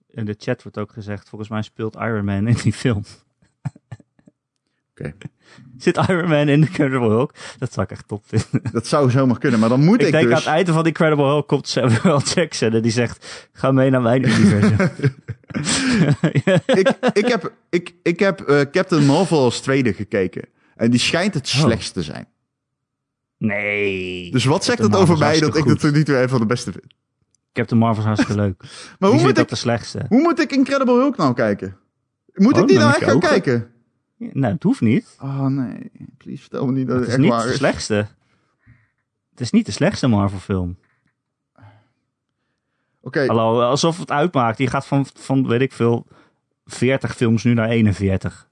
in 0.07 0.25
de 0.25 0.35
chat 0.39 0.63
wordt 0.63 0.79
ook 0.79 0.93
gezegd, 0.93 1.29
volgens 1.29 1.51
mij 1.51 1.63
speelt 1.63 1.95
Iron 1.95 2.25
Man 2.25 2.47
in 2.47 2.57
die 2.63 2.73
film. 2.73 3.03
Zit 5.79 5.97
Iron 5.97 6.29
Man 6.29 6.49
in 6.49 6.61
de 6.61 6.67
Incredible 6.67 7.09
Hulk? 7.09 7.33
Dat 7.59 7.73
zou 7.73 7.87
ik 7.87 7.93
echt 7.93 8.09
top 8.09 8.23
vinden. 8.27 8.73
Dat 8.73 8.87
zou 8.87 9.11
zomaar 9.11 9.39
kunnen, 9.39 9.61
maar 9.61 9.69
dan 9.69 9.85
moet 9.85 10.01
ik, 10.01 10.07
ik 10.07 10.13
denk 10.13 10.25
aan 10.25 10.31
dus... 10.31 10.45
het 10.45 10.55
einde 10.55 10.73
van 10.73 10.87
Incredible 10.87 11.25
Hulk 11.25 11.49
komt 11.49 11.69
Samuel 11.69 12.21
Jackson 12.35 12.73
en 12.73 12.83
die 12.83 12.93
zegt, 12.93 13.49
ga 13.53 13.73
mee 13.73 13.91
naar 13.91 14.03
mijn 14.03 14.23
universum. 14.29 14.77
ik, 16.81 16.89
ik 17.13 17.27
heb, 17.27 17.53
ik, 17.71 17.95
ik 18.03 18.19
heb 18.19 18.41
eh, 18.41 18.61
Captain 18.71 19.07
Marvel 19.07 19.39
als 19.39 19.61
tweede 19.61 19.93
gekeken. 19.93 20.49
En 20.77 20.91
die 20.91 21.01
schijnt 21.01 21.35
het 21.35 21.53
Oh. 21.55 21.61
slechtst 21.61 21.93
te 21.95 22.03
zijn. 22.03 22.29
nee. 23.39 24.31
Dus 24.31 24.45
wat 24.45 24.65
zegt 24.65 24.79
Captain 24.79 25.01
het 25.01 25.11
over 25.11 25.25
mij 25.27 25.41
dat 25.41 25.57
ik 25.57 25.65
het 25.65 25.93
niet 25.95 26.09
weer 26.09 26.23
een 26.23 26.29
van 26.29 26.41
de 26.41 26.47
beste 26.47 26.73
vind? 26.73 26.95
Captain 27.53 27.81
Marvel 27.81 27.99
is 28.03 28.07
hartstikke 28.07 28.41
leuk. 28.43 28.63
Maar 28.99 29.11
hoe 29.11 29.21
moet, 29.21 29.35
dat 29.35 29.45
ik, 29.45 29.49
de 29.49 29.57
slechtste? 29.57 30.05
hoe 30.09 30.21
moet 30.21 30.41
ik 30.41 30.53
Incredible 30.53 30.95
Hulk 30.95 31.17
nou 31.17 31.35
kijken? 31.35 31.77
Moet 32.35 32.55
Oh, 32.55 32.61
ik 32.61 32.69
die 32.69 32.79
nou 32.79 32.91
echt 32.95 33.05
gaan 33.05 33.21
kijken? 33.21 33.71
Ja, 34.17 34.29
Nou, 34.33 34.53
het 34.55 34.63
hoeft 34.63 34.81
niet. 34.81 35.17
Oh 35.21 35.47
nee, 35.47 35.91
please 36.17 36.41
vertel 36.41 36.67
me 36.67 36.73
niet 36.73 36.87
dat 36.87 36.97
Het 36.97 37.07
het, 37.07 37.09
is 37.09 37.13
echt 37.15 37.23
niet 37.23 37.33
waar 37.33 37.43
de 37.47 37.51
is. 37.51 37.57
slechtste. 37.57 38.07
Het 39.31 39.41
is 39.41 39.51
niet 39.51 39.67
de 39.67 39.73
slechtste 39.73 40.07
Marvel 40.07 40.39
film. 40.39 40.77
Oké, 43.01 43.27
Hallo, 43.27 43.61
alsof 43.63 43.99
het 43.99 44.11
uitmaakt. 44.11 44.57
Die 44.59 44.67
gaat 44.69 44.87
van, 44.87 45.07
van, 45.15 45.47
weet 45.47 45.61
ik 45.61 45.73
veel, 45.73 46.07
40 46.67 47.17
films 47.17 47.45
nu 47.45 47.55
naar 47.55 47.69
41. 47.69 48.49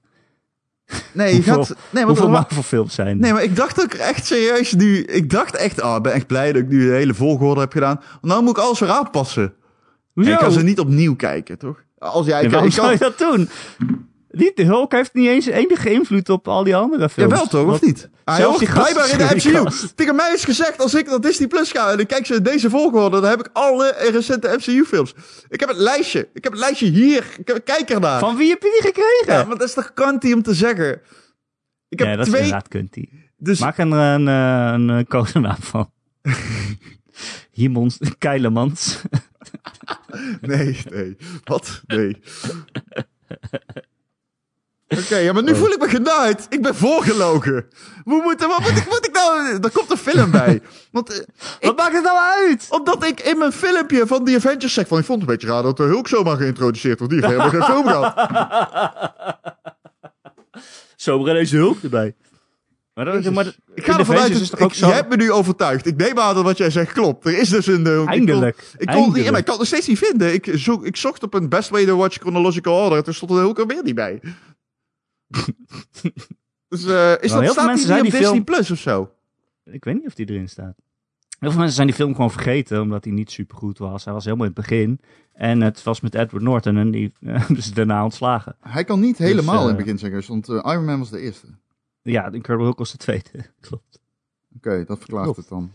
nee, 1.13 1.27
je 1.29 1.33
hoeveel- 1.35 1.53
gaat... 1.63 1.67
Nee, 1.69 1.77
maar, 1.91 2.03
Hoeveel 2.05 2.29
Marvel 2.29 2.63
films 2.63 2.93
zijn 2.95 3.07
er? 3.07 3.15
nee, 3.15 3.33
maar 3.33 3.43
ik 3.43 3.55
dacht 3.55 3.81
ook 3.83 3.93
echt 3.93 4.25
serieus 4.25 4.73
nu... 4.73 4.97
Ik 5.03 5.29
dacht 5.29 5.55
echt, 5.55 5.81
ah, 5.81 5.95
ik 5.95 6.03
ben 6.03 6.13
echt 6.13 6.27
blij 6.27 6.53
dat 6.53 6.61
ik 6.61 6.67
nu 6.67 6.85
de 6.87 6.93
hele 6.93 7.13
volgorde 7.13 7.59
heb 7.61 7.71
gedaan. 7.71 7.95
Want 8.11 8.21
nou 8.25 8.41
moet 8.43 8.57
ik 8.57 8.63
alles 8.63 8.79
weer 8.79 8.89
aanpassen. 8.89 9.53
Hoezo? 10.13 10.29
En 10.29 10.35
ik 10.35 10.41
kan 10.41 10.51
ze 10.51 10.63
niet 10.63 10.79
opnieuw 10.79 11.15
kijken, 11.15 11.57
toch? 11.57 11.83
Als 11.97 12.25
jij... 12.25 12.49
Ja, 12.49 12.61
ik, 12.61 12.71
zou 12.71 12.87
kan, 12.87 12.91
je 12.91 12.97
dat 12.97 13.17
doen? 13.17 13.49
Niet, 14.37 14.55
de 14.55 14.63
Hulk 14.63 14.91
heeft 14.91 15.13
niet 15.13 15.27
eens 15.27 15.45
enige 15.45 15.91
invloed 15.91 16.29
op 16.29 16.47
al 16.47 16.63
die 16.63 16.75
andere 16.75 17.09
films. 17.09 17.31
Jawel 17.31 17.47
toch, 17.47 17.61
of 17.61 17.67
Want- 17.69 17.81
niet? 17.81 18.09
Ah, 18.23 18.35
zelfs 18.35 18.59
joh, 18.59 18.69
die 18.69 18.79
blijkbaar 18.81 19.09
in 19.09 19.17
de 19.17 19.35
MCU. 19.35 19.63
kast. 19.63 19.97
Tegen 19.97 20.15
mij 20.15 20.33
is 20.33 20.43
gezegd, 20.43 20.79
als 20.79 20.93
ik 20.93 21.05
naar 21.09 21.21
Disney 21.21 21.47
Plus 21.47 21.71
ga 21.71 21.91
en 21.91 21.99
ik 21.99 22.07
kijk 22.07 22.25
ze 22.25 22.35
in 22.35 22.43
deze 22.43 22.69
volgorde, 22.69 23.19
dan 23.21 23.29
heb 23.29 23.39
ik 23.39 23.49
alle 23.53 23.95
recente 24.11 24.55
MCU-films. 24.57 25.13
Ik 25.49 25.59
heb 25.59 25.69
het 25.69 25.77
lijstje. 25.77 26.27
Ik 26.33 26.43
heb 26.43 26.51
het 26.53 26.61
lijstje 26.61 26.89
hier. 26.89 27.25
Ik 27.37 27.47
heb, 27.47 27.65
kijk 27.65 27.89
ernaar. 27.89 28.19
Van 28.19 28.35
wie 28.35 28.49
heb 28.49 28.61
je 28.61 28.79
die 28.81 28.91
gekregen? 28.91 29.33
Ja, 29.39 29.43
maar 29.47 29.57
dat 29.57 29.67
is 29.67 29.73
toch 29.73 29.93
kantie 29.93 30.33
om 30.33 30.41
te 30.41 30.53
zeggen? 30.53 31.01
Ik 31.89 31.99
heb 31.99 32.07
ja, 32.07 32.15
dat 32.15 32.25
is 32.25 32.31
twee... 32.31 32.41
inderdaad 32.43 32.67
kunt 32.67 32.93
die. 32.93 33.29
Dus 33.37 33.59
Maak 33.59 33.77
er 33.77 33.91
een, 33.91 34.27
eh, 34.27 34.71
een, 34.73 34.87
een 34.89 35.07
codenaam 35.07 35.61
van. 35.61 35.91
Hiemons, 37.51 37.97
Keilemans. 38.17 39.01
Nee, 40.41 40.79
nee. 40.89 41.17
Wat? 41.43 41.81
Nee. 41.87 42.17
Oké, 44.87 45.15
ja, 45.17 45.33
maar 45.33 45.43
nu 45.43 45.51
Oh. 45.51 45.57
voel 45.57 45.71
ik 45.71 45.79
me 45.79 45.89
genaaid. 45.89 46.45
Ik 46.49 46.61
ben 46.61 46.75
voorgelogen. 46.75 47.65
Hoe 48.03 48.21
moet, 48.23 48.39
wat 48.45 48.59
moet 48.59 48.77
ik, 48.77 48.85
moet 48.89 49.05
ik 49.07 49.13
nou... 49.13 49.59
Er 49.61 49.71
komt 49.71 49.91
een 49.91 49.97
film 49.97 50.31
bij. 50.31 50.61
Want 50.91 51.09
eh, 51.19 51.25
Wat 51.59 51.77
maakt 51.77 51.93
het 51.93 52.03
nou 52.03 52.17
uit? 52.47 52.67
omdat 52.69 53.03
ik 53.05 53.19
in 53.21 53.37
mijn 53.37 53.51
filmpje 53.51 54.07
van 54.07 54.25
The 54.25 54.35
Avengers 54.35 54.73
zeg 54.73 54.87
van... 54.87 54.97
Ik 54.99 55.05
vond 55.05 55.21
het 55.21 55.29
een 55.29 55.35
beetje 55.35 55.51
raar 55.53 55.63
dat 55.63 55.77
de 55.77 55.83
Hulk 55.83 56.07
zomaar 56.07 56.37
geïntroduceerd 56.37 56.99
wordt. 56.99 57.13
Die 57.13 57.25
heeft 57.25 57.33
helemaal 57.39 57.61
geen 57.61 57.69
film 57.75 57.87
gehad. 57.87 58.29
Zomaar 60.95 61.29
ineens 61.29 61.49
de 61.49 61.57
Hulk 61.57 61.77
erbij. 61.83 62.15
Maar 62.93 63.05
dat, 63.05 63.31
maar 63.33 63.43
dat- 63.43 63.57
Ik 63.73 63.85
ga 63.85 63.97
ervan 63.99 64.17
uit... 64.17 64.29
is 64.31 64.49
dat- 64.49 64.59
ik, 64.59 64.73
zo... 64.73 64.87
je 64.87 64.93
hebt 64.93 65.09
me 65.09 65.15
nu 65.15 65.31
overtuigd. 65.31 65.85
Ik 65.85 65.97
neem 65.97 66.19
aan 66.19 66.35
dat 66.35 66.43
wat 66.43 66.57
jij 66.57 66.69
zegt 66.69 66.91
klopt. 66.93 67.25
Er 67.25 67.37
is 67.37 67.49
dus 67.49 67.67
een... 67.67 67.85
Hulk. 67.85 67.99
Ik 68.01 68.05
kon- 68.07 68.13
Eindelijk. 68.17 68.57
Ik 68.77 68.85
kon, 68.87 68.95
Eindelijk. 68.95 69.23
ja, 69.25 69.29
maar 69.31 69.39
ik 69.39 69.45
kan 69.45 69.53
het 69.59 69.63
nog 69.63 69.67
steeds 69.67 69.87
niet 69.87 69.97
vinden. 70.07 70.33
Ik, 70.33 70.49
zoek, 70.53 70.85
ik 70.85 70.95
zocht 70.97 71.23
op 71.23 71.33
een 71.33 71.49
best 71.49 71.69
way 71.69 71.85
to 71.85 71.97
watch 71.97 72.17
chronological 72.17 72.83
order. 72.83 73.03
Toen 73.03 73.13
stond 73.13 73.31
er 73.31 73.37
Hulk 73.37 73.59
er 73.59 73.67
weer 73.67 73.83
niet 73.83 73.95
bij. 73.95 74.19
dus 76.67 76.85
eh, 76.85 77.11
is 77.21 77.31
heel 77.31 77.41
dat, 77.41 77.43
veel 77.43 77.51
staat 77.51 77.65
mensen 77.65 77.75
die 77.75 77.85
zijn 77.85 78.03
niet 78.03 78.05
op 78.05 78.11
die 78.11 78.11
Disney 78.11 78.29
film- 78.29 78.43
Plus 78.43 78.71
of 78.71 78.79
zo? 78.79 79.11
Ik 79.63 79.83
weet 79.83 79.95
niet 79.95 80.05
of 80.05 80.13
die 80.15 80.29
erin 80.29 80.49
staat. 80.49 80.75
Heel 81.39 81.49
veel 81.49 81.59
mensen 81.59 81.75
zijn 81.75 81.87
die 81.87 81.95
film 81.95 82.15
gewoon 82.15 82.31
vergeten, 82.31 82.81
omdat 82.81 83.03
hij 83.03 83.13
niet 83.13 83.31
super 83.31 83.57
goed 83.57 83.77
was. 83.77 84.05
Hij 84.05 84.13
was 84.13 84.23
helemaal 84.23 84.45
in 84.45 84.51
het 84.55 84.61
begin. 84.67 84.99
En 85.33 85.61
het 85.61 85.83
was 85.83 86.01
met 86.01 86.15
Edward 86.15 86.43
Norton 86.43 86.77
en 86.77 86.91
die 86.91 87.13
eh, 87.21 87.49
dus 87.49 87.73
daarna 87.73 88.03
ontslagen. 88.03 88.55
Hij 88.59 88.83
kan 88.83 88.99
niet 88.99 89.17
helemaal 89.17 89.55
eh, 89.55 89.61
in 89.61 89.67
het 89.67 89.77
begin 89.77 89.97
zeggen, 89.97 90.23
want 90.27 90.49
eh, 90.49 90.71
Iron 90.73 90.85
Man 90.85 90.99
was 90.99 91.09
de 91.09 91.19
eerste. 91.19 91.47
Ja, 92.01 92.29
de 92.29 92.35
Incredible 92.35 92.65
Hulk 92.65 92.77
was 92.77 92.91
de 92.91 92.97
tweede. 92.97 93.29
Klopt. 93.59 93.99
Oké, 94.55 94.83
dat 94.85 94.97
verklaart 94.97 95.23
Klopt. 95.23 95.39
het 95.39 95.49
dan. 95.49 95.71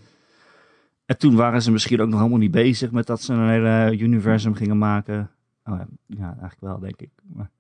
En 1.07 1.19
toen 1.19 1.37
waren 1.37 1.63
ze 1.63 1.71
misschien 1.71 2.01
ook 2.01 2.09
nog 2.09 2.19
helemaal 2.19 2.39
niet 2.39 2.51
bezig 2.51 2.91
met 2.91 3.07
dat 3.07 3.23
ze 3.23 3.33
een 3.33 3.49
hele 3.49 3.99
universum 3.99 4.55
gingen 4.55 4.79
maken. 4.79 5.31
Oh 5.65 5.77
ja, 5.77 5.87
ja, 6.07 6.27
eigenlijk 6.27 6.61
wel, 6.61 6.79
denk 6.79 7.01
ik. 7.01 7.11
Maar, 7.23 7.51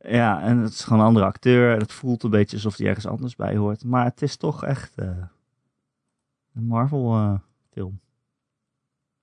ja, 0.00 0.40
en 0.42 0.58
het 0.58 0.72
is 0.72 0.84
gewoon 0.84 0.98
een 0.98 1.06
andere 1.06 1.26
acteur. 1.26 1.72
En 1.72 1.78
het 1.78 1.92
voelt 1.92 2.22
een 2.22 2.30
beetje 2.30 2.56
alsof 2.56 2.76
hij 2.76 2.86
ergens 2.86 3.06
anders 3.06 3.36
bij 3.36 3.56
hoort. 3.56 3.84
Maar 3.84 4.04
het 4.04 4.22
is 4.22 4.36
toch 4.36 4.64
echt 4.64 4.92
eh, 4.96 5.06
een 6.54 6.66
Marvel-film. 6.66 8.00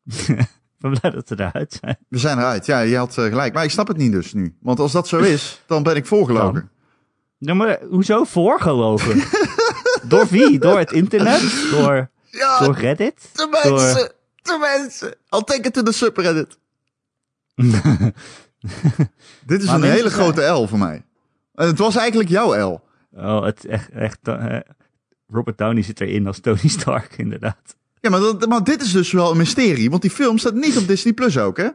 Ik 0.78 0.84
ben 0.90 1.00
blij 1.00 1.12
dat 1.12 1.30
we 1.30 1.40
eruit 1.40 1.78
zijn. 1.82 1.98
We 2.08 2.18
zijn 2.18 2.38
eruit. 2.38 2.66
Ja, 2.66 2.80
je 2.80 2.98
had 2.98 3.18
eh, 3.18 3.26
gelijk. 3.26 3.54
Maar 3.54 3.64
ik 3.64 3.70
snap 3.72 3.88
het 3.88 3.98
niet 3.98 4.12
dus 4.12 4.34
nu. 4.34 4.56
Want 4.62 4.80
als 4.80 4.92
dat 4.92 5.08
zo 5.08 5.18
is, 5.18 5.64
dan 5.66 5.84
ben 5.84 5.96
ik 5.96 6.06
voorgelogen. 6.06 6.70
Ja, 7.38 7.54
maar 7.54 7.80
hoezo 7.90 8.24
voorgeloven? 8.24 9.24
Door 10.10 10.28
wie? 10.28 10.60
Door 10.60 10.78
het 10.80 10.92
internet? 10.92 11.68
Door, 11.72 12.10
Ja, 12.30 12.60
door 12.60 12.76
Reddit? 12.76 13.30
de 13.34 13.48
mensen. 13.64 14.12
De 14.42 14.58
mensen. 14.78 15.16
I'll 15.30 15.44
take 15.44 15.62
it 15.68 15.74
to 15.74 15.84
the 15.84 15.92
subreddit. 15.92 16.58
Dit 19.46 19.62
is 19.62 19.68
Maar 19.68 19.76
een 19.76 19.84
hele 19.92 20.10
grote 20.10 20.42
L 20.42 20.68
voor 20.68 20.78
mij. 20.78 21.06
En 21.54 21.68
het 21.68 21.78
was 21.78 21.96
eigenlijk 21.96 22.30
jouw 22.30 22.70
L. 22.72 22.82
Oh, 23.12 23.44
het 23.44 23.66
echt, 23.66 23.90
echt 23.90 24.20
eh, 24.24 24.60
Robert 25.28 25.58
Downey 25.58 25.84
zit 25.84 26.02
erin 26.02 26.28
als 26.28 26.40
Tony 26.40 26.68
Stark, 26.68 27.18
inderdaad. 27.26 27.76
Ja, 28.02 28.10
maar, 28.10 28.20
dat, 28.20 28.48
maar 28.48 28.64
dit 28.64 28.82
is 28.82 28.92
dus 28.92 29.12
wel 29.12 29.32
een 29.32 29.38
mysterie. 29.38 29.90
Want 29.90 30.02
die 30.02 30.12
film 30.12 30.38
staat 30.38 30.54
niet 30.54 30.78
op 30.78 30.88
Disney 30.88 31.14
Plus 31.14 31.38
ook, 31.38 31.58
hè? 31.58 31.68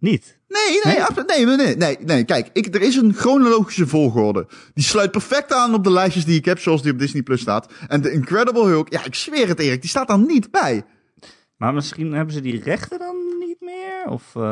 Niet. 0.00 0.38
Nee, 0.48 0.80
nee, 0.84 0.94
Nee? 0.94 1.02
absoluut- 1.04 1.28
nee, 1.28 1.46
nee, 1.56 1.76
nee, 1.76 1.98
nee. 2.04 2.24
Kijk, 2.24 2.50
ik, 2.52 2.74
er 2.74 2.82
is 2.82 2.96
een 2.96 3.14
chronologische 3.14 3.86
volgorde. 3.86 4.46
Die 4.74 4.84
sluit 4.84 5.10
perfect 5.10 5.52
aan 5.52 5.74
op 5.74 5.84
de 5.84 5.90
lijstjes 5.92 6.24
die 6.24 6.38
ik 6.38 6.44
heb, 6.44 6.58
zoals 6.58 6.82
die 6.82 6.92
op 6.92 6.98
Disney 6.98 7.22
Plus 7.22 7.40
staat. 7.40 7.72
En 7.88 8.00
de 8.00 8.12
Incredible 8.12 8.64
Hulk, 8.66 8.92
ja, 8.92 9.04
ik 9.04 9.14
zweer 9.14 9.48
het, 9.48 9.58
Erik, 9.58 9.80
die 9.80 9.90
staat 9.90 10.08
daar 10.08 10.18
niet 10.18 10.50
bij. 10.50 10.84
Maar 11.58 11.74
misschien 11.74 12.12
hebben 12.12 12.34
ze 12.34 12.40
die 12.40 12.62
rechten 12.62 12.98
dan 12.98 13.16
niet 13.38 13.60
meer? 13.60 14.04
Of, 14.08 14.36
eh, 14.36 14.42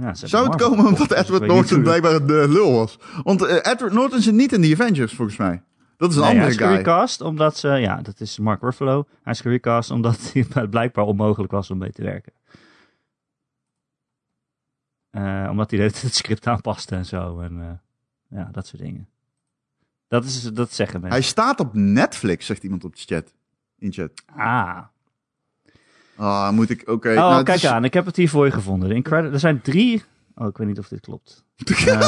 ja, 0.00 0.14
ze 0.14 0.26
Zou 0.26 0.46
het 0.46 0.56
komen 0.62 0.86
omdat 0.86 1.12
Edward 1.12 1.46
Norton 1.46 1.82
blijkbaar 1.82 2.14
een 2.14 2.28
eh, 2.28 2.52
lul 2.52 2.72
was? 2.72 2.98
Want 3.22 3.42
eh, 3.42 3.72
Edward 3.72 3.92
Norton 3.92 4.20
zit 4.20 4.34
niet 4.34 4.52
in 4.52 4.60
de 4.60 4.72
Avengers, 4.72 5.14
volgens 5.14 5.36
mij. 5.36 5.62
Dat 5.96 6.10
is 6.10 6.16
een 6.16 6.22
Nee, 6.22 6.30
hij 6.30 6.40
andere 6.40 6.60
is 6.60 6.66
guy. 6.66 6.76
gerecast 6.76 7.20
omdat 7.20 7.56
ze, 7.56 7.68
ja, 7.68 8.02
dat 8.02 8.20
is 8.20 8.38
Mark 8.38 8.62
Ruffalo. 8.62 9.06
Hij 9.22 9.32
is 9.32 9.40
gerecast 9.40 9.90
omdat 9.90 10.32
het 10.52 10.70
blijkbaar 10.70 11.04
onmogelijk 11.04 11.52
was 11.52 11.70
om 11.70 11.78
mee 11.78 11.92
te 11.92 12.02
werken. 12.02 12.32
Omdat 15.50 15.70
hij 15.70 15.78
de 15.78 15.84
het 15.84 16.14
script 16.14 16.46
aanpaste 16.46 16.94
en 16.94 17.06
zo. 17.06 17.40
En 17.40 17.82
ja, 18.28 18.48
dat 18.52 18.66
soort 18.66 18.82
dingen. 18.82 19.08
Dat, 20.08 20.24
is, 20.24 20.42
dat 20.42 20.72
zeggen 20.72 21.00
mensen. 21.00 21.18
Hij 21.18 21.28
staat 21.28 21.60
op 21.60 21.74
Netflix, 21.74 22.46
zegt 22.46 22.62
iemand 22.62 22.84
op 22.84 22.96
de 22.96 23.02
chat. 23.06 23.34
In 23.78 23.92
chat. 23.92 24.10
Ah, 24.26 24.84
Ah, 26.16 26.50
moet 26.50 26.70
ik... 26.70 26.82
Oké. 26.88 27.08
oh, 27.08 27.14
nou, 27.14 27.42
kijk 27.42 27.58
is- 27.58 27.66
aan. 27.66 27.84
Ik 27.84 27.94
heb 27.94 28.06
het 28.06 28.16
hier 28.16 28.28
voor 28.28 28.44
je 28.44 28.50
gevonden. 28.52 28.88
De 28.88 28.94
Incredi- 28.94 29.28
er 29.28 29.38
zijn 29.38 29.60
drie... 29.60 30.02
Oh, 30.34 30.46
ik 30.48 30.56
weet 30.56 30.66
niet 30.66 30.78
of 30.78 30.88
dit 30.88 31.00
klopt. 31.00 31.44
Eh, 31.86 31.98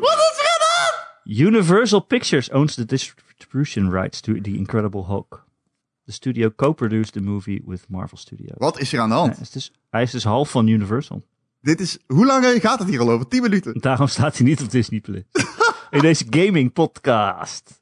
Wat 0.00 0.18
is 0.18 0.38
er 0.38 0.58
aan? 0.78 0.94
Universal 1.24 2.00
Pictures 2.00 2.50
owns 2.50 2.74
the 2.74 2.84
distribution 2.84 3.90
rights 3.90 4.20
to 4.20 4.40
The 4.40 4.56
Incredible 4.56 5.04
Hulk. 5.04 5.46
The 6.04 6.12
studio 6.12 6.50
co-produced 6.56 7.12
the 7.12 7.20
movie 7.20 7.62
with 7.66 7.84
Marvel 7.88 8.18
Studios. 8.18 8.54
Wat 8.58 8.78
is 8.80 8.92
er 8.92 9.00
aan 9.00 9.08
de 9.08 9.14
hand? 9.14 9.32
Hij 9.32 9.42
is 9.42 9.50
dus, 9.50 9.72
hij 9.90 10.02
is 10.02 10.10
dus 10.10 10.24
half 10.24 10.50
van 10.50 10.66
Universal. 10.66 11.22
Dit 11.60 11.80
is, 11.80 11.98
hoe 12.06 12.26
lang 12.26 12.44
gaat 12.60 12.78
het 12.78 12.88
hier 12.88 13.00
al 13.00 13.10
over? 13.10 13.28
10 13.28 13.42
minuten. 13.42 13.80
Daarom 13.80 14.06
staat 14.06 14.36
hij 14.36 14.46
niet 14.46 14.60
op 14.62 14.70
Disney 14.70 15.00
Plus. 15.00 15.22
In 15.90 16.00
deze 16.00 16.26
gaming 16.30 16.72
podcast. 16.72 17.80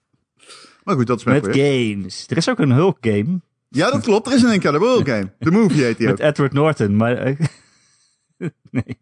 Maar 0.85 0.95
goed, 0.95 1.07
dat 1.07 1.19
is 1.19 1.25
Met 1.25 1.47
games. 1.51 2.27
Er 2.29 2.37
is 2.37 2.49
ook 2.49 2.59
een 2.59 2.71
Hulk 2.71 2.99
game. 3.01 3.41
Ja, 3.77 3.91
dat 3.91 4.03
klopt. 4.03 4.27
Er 4.27 4.33
is 4.35 4.43
een 4.43 4.53
Incredible 4.53 5.05
game. 5.05 5.33
De 5.39 5.51
movie 5.51 5.83
heet 5.83 5.97
die 5.99 6.09
ook. 6.09 6.19
Met 6.19 6.27
Edward 6.27 6.53
Norton. 6.53 6.97
Maar 6.97 7.17
eh, 7.17 7.37
nee. 8.71 8.99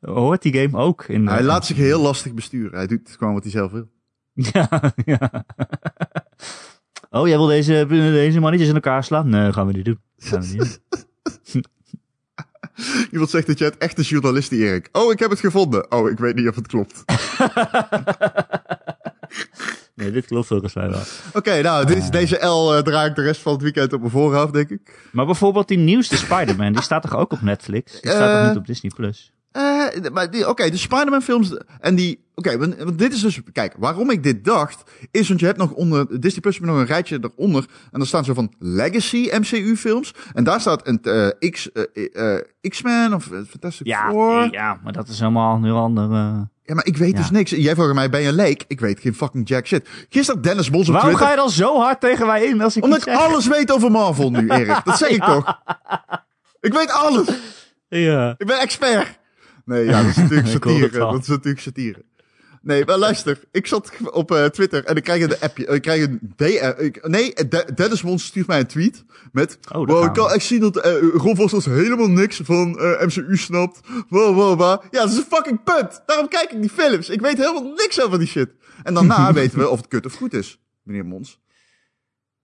Hoort 0.00 0.42
die 0.42 0.58
game 0.58 0.78
ook 0.78 1.04
in 1.04 1.26
Hij 1.28 1.38
eh, 1.38 1.44
laat 1.44 1.66
zich 1.66 1.76
heel 1.76 2.00
lastig 2.00 2.34
besturen. 2.34 2.76
Hij 2.76 2.86
doet 2.86 3.16
gewoon 3.18 3.34
wat 3.34 3.42
hij 3.42 3.52
zelf 3.52 3.72
wil. 3.72 3.88
Ja, 4.52 4.94
ja. 5.04 5.44
Oh, 7.10 7.26
jij 7.26 7.36
wil 7.36 7.46
deze, 7.46 7.86
deze 7.88 8.40
mannetjes 8.40 8.68
in 8.68 8.74
elkaar 8.74 9.04
slaan? 9.04 9.28
Nee, 9.28 9.52
gaan 9.52 9.66
we 9.66 9.72
niet 9.72 9.84
doen. 9.84 10.00
Gaan 10.18 10.40
we 10.40 10.46
niet 10.46 10.80
doen. 11.52 11.64
Iemand 13.12 13.30
zegt 13.30 13.46
dat 13.46 13.58
je 13.58 13.64
het 13.64 13.76
echte 13.76 14.02
journalist 14.02 14.52
Erik. 14.52 14.88
Oh, 14.92 15.12
ik 15.12 15.18
heb 15.18 15.30
het 15.30 15.40
gevonden. 15.40 15.92
Oh, 15.92 16.10
ik 16.10 16.18
weet 16.18 16.34
niet 16.34 16.48
of 16.48 16.54
het 16.54 16.66
klopt. 16.66 17.04
Nee, 19.98 20.10
dit 20.10 20.26
klopt 20.26 20.46
volgens 20.46 20.74
mij 20.74 20.88
wel. 20.90 21.00
Oké, 21.34 21.60
nou, 21.62 21.86
dit 21.86 21.96
is, 21.96 22.10
deze 22.10 22.46
L 22.46 22.74
eh, 22.74 22.82
draai 22.82 23.08
ik 23.10 23.14
de 23.16 23.22
rest 23.22 23.40
van 23.40 23.52
het 23.52 23.62
weekend 23.62 23.92
op 23.92 23.98
mijn 24.00 24.12
voorhoofd, 24.12 24.52
denk 24.52 24.70
ik. 24.70 25.08
Maar 25.12 25.26
bijvoorbeeld 25.26 25.68
die 25.68 25.78
nieuwste 25.78 26.16
Spider-Man, 26.16 26.72
die 26.72 26.82
staat 26.82 27.02
toch 27.02 27.16
ook 27.16 27.32
op 27.32 27.42
Netflix? 27.42 28.00
Die 28.00 28.10
staat 28.10 28.30
Eh, 28.30 28.38
toch 28.38 28.48
niet 28.48 28.56
op 28.58 28.66
Disney 28.66 28.92
Plus? 28.94 29.32
Eh, 29.52 29.62
maar 30.12 30.28
Oké, 30.46 30.70
de 30.70 30.76
Spider-Man 30.76 31.22
films 31.22 31.56
en 31.80 31.94
die... 31.94 32.26
Oké, 32.34 32.58
want, 32.58 32.76
want 32.76 32.98
dit 32.98 33.12
is 33.12 33.20
dus... 33.20 33.40
Kijk, 33.52 33.74
waarom 33.78 34.10
ik 34.10 34.22
dit 34.22 34.44
dacht, 34.44 34.90
is 35.10 35.28
want 35.28 35.40
je 35.40 35.46
hebt 35.46 35.58
nog 35.58 35.70
onder... 35.72 36.20
Disney 36.20 36.40
Plus 36.40 36.60
nog 36.60 36.76
een 36.76 36.86
rijtje 36.86 37.18
eronder. 37.36 37.64
En 37.90 37.98
daar 37.98 38.06
staan 38.08 38.24
zo 38.24 38.34
van 38.34 38.52
Legacy 38.58 39.28
MCU 39.32 39.76
films. 39.76 40.14
En 40.32 40.44
daar 40.44 40.60
staat 40.60 40.86
een 40.88 41.02
eh, 41.02 41.50
X, 41.50 41.72
eh, 41.72 42.36
eh, 42.36 42.44
X-Men 42.68 43.14
of 43.14 43.30
eh, 43.30 43.38
Fantastic 43.48 43.86
Ja, 43.86 44.10
Four. 44.10 44.48
ja, 44.52 44.80
maar 44.82 44.92
dat 44.92 45.08
is 45.08 45.18
helemaal 45.18 45.56
een 45.56 45.64
heel 45.64 45.76
ander... 45.78 46.08
Ja, 46.68 46.74
maar 46.74 46.86
ik 46.86 46.96
weet 46.96 47.12
Ja. 47.12 47.18
dus 47.18 47.30
niks. 47.30 47.50
Jij 47.50 47.74
vroeg 47.74 47.92
mij, 47.94 48.10
ben 48.10 48.20
je 48.20 48.32
leek? 48.32 48.64
Ik 48.66 48.80
weet 48.80 49.00
geen 49.00 49.14
fucking 49.14 49.48
jack 49.48 49.66
shit. 49.66 49.88
Gisteren 50.08 50.42
Dennis 50.42 50.70
Bos 50.70 50.86
op 50.88 50.92
Waarom 50.94 51.10
Twitter... 51.10 51.26
ga 51.26 51.30
je 51.32 51.40
dan 51.40 51.50
zo 51.50 51.80
hard 51.80 52.00
tegen 52.00 52.26
mij 52.26 52.44
in 52.44 52.60
als 52.60 52.76
ik 52.76 52.82
Omdat 52.84 52.98
ik 52.98 53.04
zeg? 53.04 53.16
alles 53.18 53.46
weet 53.46 53.72
over 53.72 53.90
Marvel 53.90 54.30
nu, 54.30 54.48
Erik. 54.48 54.80
Dat 54.84 54.98
zeg 55.04 55.08
ik 55.08 55.24
toch? 55.24 55.58
Ik 56.60 56.72
weet 56.72 56.90
alles. 56.90 57.26
Ja. 57.88 58.34
Ik 58.38 58.46
ben 58.46 58.58
expert. 58.60 59.18
Nee, 59.64 59.84
ja, 59.84 60.02
dat 60.02 60.10
is 60.10 60.16
natuurlijk 60.16 60.48
satire. 60.62 60.98
Dat 60.98 61.22
is 61.22 61.28
natuurlijk 61.28 61.60
satire. 61.60 62.04
Nee, 62.68 62.84
maar 62.84 62.98
luister. 62.98 63.40
Ik 63.52 63.66
zat 63.66 63.92
op 64.10 64.30
eh, 64.30 64.44
Twitter 64.44 64.84
en 64.84 64.96
ik 64.96 65.02
krijg 65.04 65.22
een 65.22 65.38
appje. 65.40 65.66
Ik 65.66 65.82
krijg 65.82 66.02
een 66.06 66.18
DM. 66.36 66.72
ik- 66.78 67.08
Nee, 67.08 67.34
De- 67.34 67.70
Dennis 67.74 68.02
Mons 68.02 68.24
stuurt 68.24 68.46
mij 68.46 68.58
een 68.60 68.66
tweet 68.66 69.04
met... 69.32 69.58
Oh, 69.74 69.86
wow, 69.86 70.04
ik 70.04 70.12
kan 70.12 70.30
echt 70.30 70.44
zien 70.44 70.60
dat 70.60 70.76
eh 70.76 70.92
Ron 71.14 71.36
Vossels 71.36 71.64
helemaal 71.64 72.08
niks 72.08 72.40
van 72.44 72.78
eh, 72.78 73.06
MCU 73.06 73.36
snapt. 73.36 73.80
Wow, 74.08 74.34
wow, 74.34 74.58
wow. 74.58 74.82
Ja, 74.90 75.00
dat 75.00 75.10
is 75.10 75.16
een 75.16 75.24
fucking 75.30 75.62
punt. 75.62 76.02
Daarom 76.06 76.28
kijk 76.28 76.50
ik 76.52 76.60
die 76.60 76.70
films. 76.70 77.08
Ik 77.08 77.20
weet 77.20 77.36
helemaal 77.36 77.72
niks 77.76 78.00
over 78.02 78.18
die 78.18 78.28
shit. 78.28 78.50
En 78.82 78.94
daarna 78.94 79.32
weten 79.40 79.58
we 79.58 79.68
of 79.68 79.76
het 79.78 79.88
kut 79.88 80.06
of 80.06 80.14
goed 80.14 80.34
is, 80.34 80.60
meneer 80.82 81.04
Mons. 81.06 81.40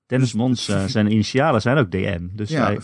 Dennis 0.07 0.33
Mons, 0.33 0.69
eh, 0.69 0.85
zijn 0.85 1.11
initialen 1.11 1.61
zijn 1.61 1.79
ook 1.79 1.91
DM. 1.91 2.27
Dus 2.33 2.49
Ja, 2.51 2.65
hij, 2.65 2.79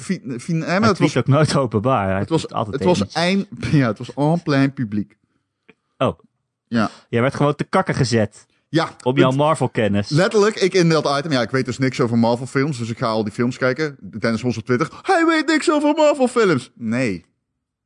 hij 0.65 0.79
het 0.81 0.99
was, 0.99 1.17
ook 1.17 1.27
nooit 1.27 1.57
openbaar. 1.57 2.09
Hij 2.11 2.19
het 2.19 2.29
was, 2.29 2.49
altijd 2.49 2.75
het 2.85 2.85
was 2.99 3.13
eind... 3.13 3.47
Ja, 3.73 3.87
het 3.87 3.99
was 3.99 4.15
en 4.15 4.43
plein 4.43 4.73
publiek. 4.73 5.17
Oh. 5.99 6.19
Ja. 6.71 6.91
Jij 7.09 7.21
werd 7.21 7.35
gewoon 7.35 7.55
te 7.55 7.65
kakken 7.65 7.95
gezet 7.95 8.47
Ja. 8.69 8.91
op 9.03 9.17
jouw 9.19 9.31
Marvel-kennis. 9.31 10.09
Letterlijk, 10.09 10.57
ik 10.57 10.75
in 10.75 10.89
dat 10.89 11.19
item. 11.19 11.33
Ja, 11.33 11.43
ik 11.43 11.51
weet 11.51 11.65
dus 11.65 11.79
niks 11.79 12.01
over 12.01 12.19
Marvel 12.19 12.47
films, 12.47 12.79
dus 12.79 12.91
ik 12.91 12.99
ga 12.99 13.07
al 13.07 13.25
die 13.25 13.33
films 13.33 13.57
kijken. 13.59 13.97
Dennis 14.01 14.43
Mos 14.43 14.57
op 14.57 14.65
Twitter. 14.65 14.89
Hij 15.03 15.27
weet 15.27 15.47
niks 15.47 15.71
over 15.71 15.95
Marvel 15.95 16.29
films. 16.29 16.71
Nee. 16.75 17.25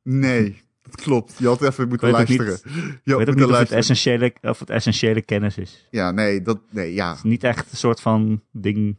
Nee. 0.03 0.63
Dat 0.81 1.01
klopt. 1.01 1.33
Je 1.37 1.47
had 1.47 1.61
even 1.61 1.87
moeten 1.87 2.11
weet 2.11 2.19
ook 2.21 2.27
niet- 2.27 2.39
luisteren. 2.39 2.73
Je 2.73 2.79
Ik 2.89 3.01
had 3.05 3.17
weet 3.17 3.29
ook 3.29 3.35
niet 3.35 3.43
of 3.43 3.49
het, 3.49 3.49
luisteren. 3.49 3.77
essentiële, 3.77 4.33
of 4.41 4.59
het 4.59 4.69
essentiële 4.69 5.21
kennis 5.21 5.57
is. 5.57 5.87
Ja, 5.91 6.11
nee, 6.11 6.41
dat, 6.41 6.59
nee, 6.69 6.93
ja. 6.93 7.07
Het 7.09 7.17
is 7.17 7.23
niet 7.23 7.43
echt 7.43 7.71
een 7.71 7.77
soort 7.77 8.01
van 8.01 8.41
ding. 8.51 8.97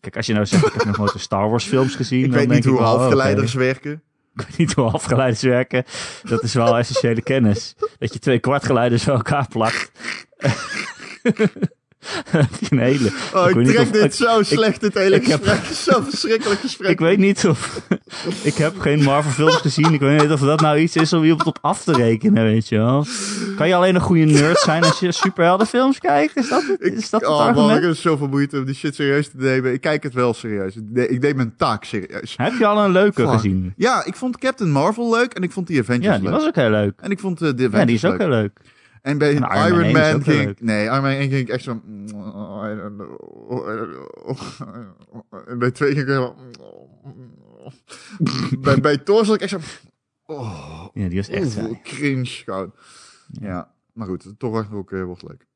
Kijk, 0.00 0.16
als 0.16 0.26
je 0.26 0.32
nou 0.32 0.46
zegt, 0.46 0.66
ik 0.66 0.72
heb 0.72 0.84
nog 0.84 0.96
nooit 0.98 1.12
de 1.12 1.18
Star 1.18 1.50
Wars 1.50 1.64
films 1.64 1.94
gezien. 1.94 2.18
Ik 2.24 2.30
dan 2.30 2.38
weet 2.38 2.48
denk 2.48 2.64
niet 2.64 2.72
hoe 2.72 2.80
oh, 2.82 2.86
halfgeleiders 2.86 3.54
werken. 3.54 4.02
Niet 4.56 4.72
hoe 4.72 4.88
halfgeleiders 4.88 5.42
werken. 5.42 5.84
Dat 6.22 6.42
is 6.42 6.54
wel 6.54 6.78
essentiële 6.78 7.22
kennis. 7.22 7.74
Dat 7.98 8.12
je 8.12 8.18
twee 8.18 8.38
kwartgeleiders 8.38 9.04
bij 9.04 9.14
elkaar 9.14 9.48
plakt. 9.48 9.90
Je 12.00 12.66
een 12.70 12.78
hele. 12.78 13.10
Oh, 13.34 13.48
ik, 13.50 13.64
trek 13.64 13.78
of- 13.78 13.90
dit 13.90 14.04
ik- 14.04 14.12
zo 14.12 14.42
slecht, 14.42 14.80
dit 14.80 14.94
hele 14.94 15.16
ik 15.16 15.26
heb- 15.26 15.44
gesprek. 15.46 15.64
Zo'n 15.94 16.04
verschrikkelijk 16.04 16.60
gesprek. 16.60 16.90
Ik 16.90 16.98
weet 16.98 17.18
niet 17.18 17.46
of. 17.46 17.80
ik 18.42 18.54
heb 18.54 18.78
geen 18.78 19.02
Marvel 19.02 19.30
films 19.32 19.56
gezien. 19.56 19.92
Ik 19.92 20.00
weet 20.00 20.20
niet 20.22 20.30
of 20.30 20.40
dat 20.40 20.60
nou 20.60 20.78
iets 20.78 20.96
is 20.96 21.12
om 21.12 21.22
iemand 21.22 21.44
op 21.44 21.58
af 21.60 21.82
te 21.84 21.92
rekenen, 21.92 22.42
weet 22.44 22.68
je 22.68 22.76
wel. 22.76 23.06
Kan 23.56 23.68
je 23.68 23.74
alleen 23.74 23.94
een 23.94 24.00
goede 24.00 24.24
nerd 24.24 24.58
zijn 24.58 24.84
als 24.84 25.00
je 25.00 25.12
superheldenfilms 25.12 25.98
kijkt? 25.98 26.36
Is 26.36 26.48
dat 26.48 26.62
het, 26.66 26.84
Ik, 26.86 26.92
is 26.92 27.10
dat 27.10 27.20
het 27.20 27.30
oh 27.30 27.38
man, 27.38 27.48
ik 27.50 27.56
argument? 27.56 27.84
heb 27.84 27.96
zoveel 27.96 28.28
moeite 28.28 28.58
om 28.58 28.64
die 28.64 28.74
shit 28.74 28.94
serieus 28.94 29.26
te 29.28 29.36
nemen. 29.36 29.72
Ik 29.72 29.80
kijk 29.80 30.02
het 30.02 30.14
wel 30.14 30.34
serieus. 30.34 30.76
Ik 30.76 30.82
de- 30.86 31.08
Ik 31.08 31.20
deed 31.20 31.36
mijn 31.36 31.54
taak 31.56 31.84
serieus. 31.84 32.34
Heb 32.36 32.52
je 32.58 32.66
al 32.66 32.84
een 32.84 32.92
leuke 32.92 33.22
Fuck. 33.22 33.30
gezien? 33.30 33.72
Ja, 33.76 34.04
ik 34.04 34.14
vond 34.16 34.38
Captain 34.38 34.70
Marvel 34.70 35.10
leuk 35.10 35.32
en 35.32 35.42
ik 35.42 35.52
vond 35.52 35.66
die 35.66 35.80
Avengers 35.80 36.06
Ja, 36.06 36.14
die 36.14 36.22
leuk. 36.22 36.32
was 36.32 36.46
ook 36.46 36.54
heel 36.54 36.70
leuk. 36.70 36.92
En 37.00 37.10
ik 37.10 37.18
vond 37.18 37.42
eh, 37.42 37.48
de 37.48 37.52
Avengers 37.54 37.78
Ja, 37.80 37.84
die 37.84 37.94
is 37.94 38.04
ook 38.04 38.10
leuk. 38.10 38.20
heel 38.20 38.28
leuk. 38.28 38.58
En 39.02 39.18
bij 39.18 39.36
En 39.36 39.42
Iron, 39.42 39.66
Iron 39.66 39.76
Man 39.76 39.84
1 39.84 39.86
is 39.86 39.92
Man 39.92 40.14
ook 40.14 40.22
ging 40.22 40.48
ik... 40.48 40.60
Nee, 40.60 40.84
Iron 40.84 41.02
Man 41.02 41.10
1 41.10 41.30
ging 41.30 41.40
ik 41.40 41.48
echt 41.48 41.62
zo... 41.62 41.80
En 45.46 45.58
bij 45.58 45.70
2 45.70 45.88
ging 45.94 46.00
ik 46.02 46.06
helemaal... 46.08 46.36
bij, 48.60 48.80
bij 48.80 48.98
Thor 48.98 49.24
zat 49.24 49.34
ik 49.34 49.40
echt 49.40 49.50
zo... 49.50 49.58
Oh, 50.26 50.86
Ja, 50.92 51.08
die 51.08 51.16
was 51.16 51.28
echt 51.28 51.50
saai. 51.50 51.80
cringe 51.82 52.26
gewoon. 52.26 52.72
Ja, 53.26 53.74
maar 53.92 54.06
goed, 54.06 54.34
Thor 54.38 54.52
Ragnarok 54.52 54.92
eh, 54.92 55.04
wordt 55.04 55.22
leuk. 55.22 55.46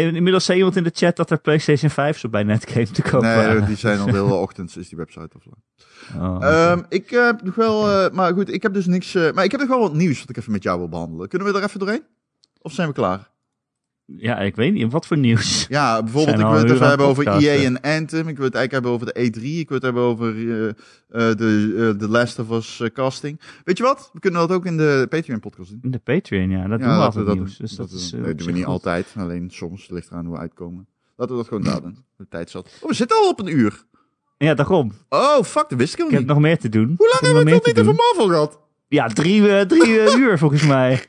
Inmiddels 0.00 0.44
zei 0.44 0.58
iemand 0.58 0.76
in 0.76 0.82
de 0.84 0.90
chat 0.94 1.16
dat 1.16 1.30
er 1.30 1.38
PlayStation 1.40 1.90
5 1.90 2.18
zo 2.18 2.28
bij 2.28 2.42
Netgame 2.42 2.90
te 2.90 3.02
koop 3.02 3.22
Nee, 3.22 3.36
waren. 3.36 3.66
die 3.66 3.76
zijn 3.76 3.98
al 3.98 4.06
de 4.06 4.12
hele 4.12 4.34
ochtend, 4.46 4.76
is 4.76 4.88
die 4.88 4.98
website 4.98 5.30
offline. 5.36 5.56
Oh. 6.26 6.44
Ehm, 6.44 6.82
ik 6.88 7.10
heb 7.10 7.42
nog 7.42 7.54
wel... 7.54 7.88
eh, 7.90 8.10
maar 8.12 8.32
goed, 8.32 8.52
ik 8.52 8.62
heb 8.62 8.74
dus 8.74 8.86
niks... 8.86 9.14
eh, 9.14 9.32
maar 9.32 9.44
ik 9.44 9.50
heb 9.50 9.60
nog 9.60 9.68
wel 9.68 9.78
wat 9.80 9.94
nieuws 9.94 10.20
wat 10.20 10.28
ik 10.30 10.36
even 10.36 10.52
met 10.52 10.62
jou 10.62 10.78
wil 10.78 10.88
behandelen. 10.88 11.28
Kunnen 11.28 11.52
we 11.52 11.58
er 11.58 11.64
even 11.64 11.78
doorheen? 11.78 12.02
Of 12.60 12.72
zijn 12.72 12.88
we 12.88 12.94
klaar? 12.94 13.30
Ja, 14.16 14.38
ik 14.38 14.56
weet 14.56 14.72
niet. 14.72 14.92
Wat 14.92 15.06
voor 15.06 15.16
nieuws? 15.18 15.66
Ja, 15.68 16.02
bijvoorbeeld, 16.02 16.38
ik 16.38 16.44
wil 16.46 16.54
het 16.54 16.70
even 16.70 16.88
hebben 16.88 17.06
over 17.06 17.26
EA 17.26 17.32
podcasten. 17.32 17.64
en 17.64 17.80
Anthem. 18.00 18.28
Ik 18.28 18.36
wil 18.36 18.44
het 18.46 18.54
eigenlijk 18.54 18.72
hebben 18.72 18.90
over 18.90 19.06
de 19.06 19.40
E3. 19.40 19.42
Ik 19.42 19.68
wil 19.68 19.76
het 19.76 19.82
hebben 19.86 20.02
over 20.02 20.28
eh, 20.36 20.68
eh, 20.68 20.74
de 21.36 21.74
eh, 21.78 21.98
The 22.00 22.08
Last 22.08 22.38
of 22.38 22.50
Us 22.50 22.82
casting. 22.94 23.40
Weet 23.64 23.76
je 23.78 23.82
wat? 23.84 24.10
We 24.12 24.20
kunnen 24.20 24.40
dat 24.40 24.52
ook 24.56 24.66
in 24.66 24.76
de 24.76 25.06
Patreon-podcast 25.08 25.70
doen. 25.70 25.78
In 25.82 25.90
de 25.90 25.98
Patreon, 25.98 26.50
ja. 26.50 26.68
Dat 26.68 26.78
doen 26.78 26.88
we 26.88 26.94
altijd 26.94 27.26
dat 27.26 27.34
nieuws. 27.34 27.56
Dus 27.56 27.72
dat, 27.72 27.90
is, 27.90 28.12
op 28.14 28.24
doen 28.24 28.46
we 28.46 28.52
niet 28.52 28.64
goed. 28.64 28.72
altijd. 28.72 29.14
Alleen 29.18 29.50
soms 29.50 29.88
ligt 29.88 30.10
eraan 30.10 30.24
hoe 30.24 30.34
we 30.34 30.40
uitkomen. 30.40 30.86
Laten 31.16 31.34
we 31.36 31.40
dat 31.40 31.48
gewoon 31.48 31.64
daar 31.64 31.80
doen. 31.82 31.96
De 32.16 32.26
tijd 32.28 32.50
zat. 32.50 32.78
Oh, 32.80 32.88
we 32.88 32.94
zitten 32.94 33.16
al 33.16 33.28
op 33.28 33.40
een 33.40 33.58
uur. 33.58 33.84
Ja, 34.38 34.54
daarom. 34.54 34.92
Oh, 35.08 35.42
fuck, 35.42 35.68
dat 35.68 35.78
wist 35.78 35.92
ik 35.92 35.98
Ik 35.98 36.04
helemaal 36.04 36.10
heb 36.10 36.18
niet. 36.18 36.26
nog 36.28 36.38
meer 36.40 36.58
te 36.58 36.68
doen. 36.68 36.94
Hoe 36.96 37.08
lang 37.08 37.20
Ik 37.20 37.26
heb 37.26 37.34
hebben 37.34 37.44
we 37.44 37.50
het 37.50 37.66
nog 37.66 37.74
niet 37.74 37.88
over. 37.88 37.94
Marvel 38.16 38.28
gehad? 38.34 38.60
Ja, 38.88 39.06
drie, 39.08 39.66
drie 39.66 39.98
uur 40.20 40.38
volgens 40.38 40.66
mij. 40.66 41.04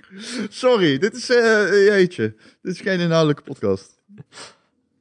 Sorry, 0.48 0.98
dit 0.98 1.14
is, 1.16 1.30
eh 1.30 1.86
jeetje. 1.86 2.34
Dit 2.62 2.74
is 2.74 2.80
geen 2.80 3.00
inhoudelijke 3.00 3.42
podcast. 3.42 3.92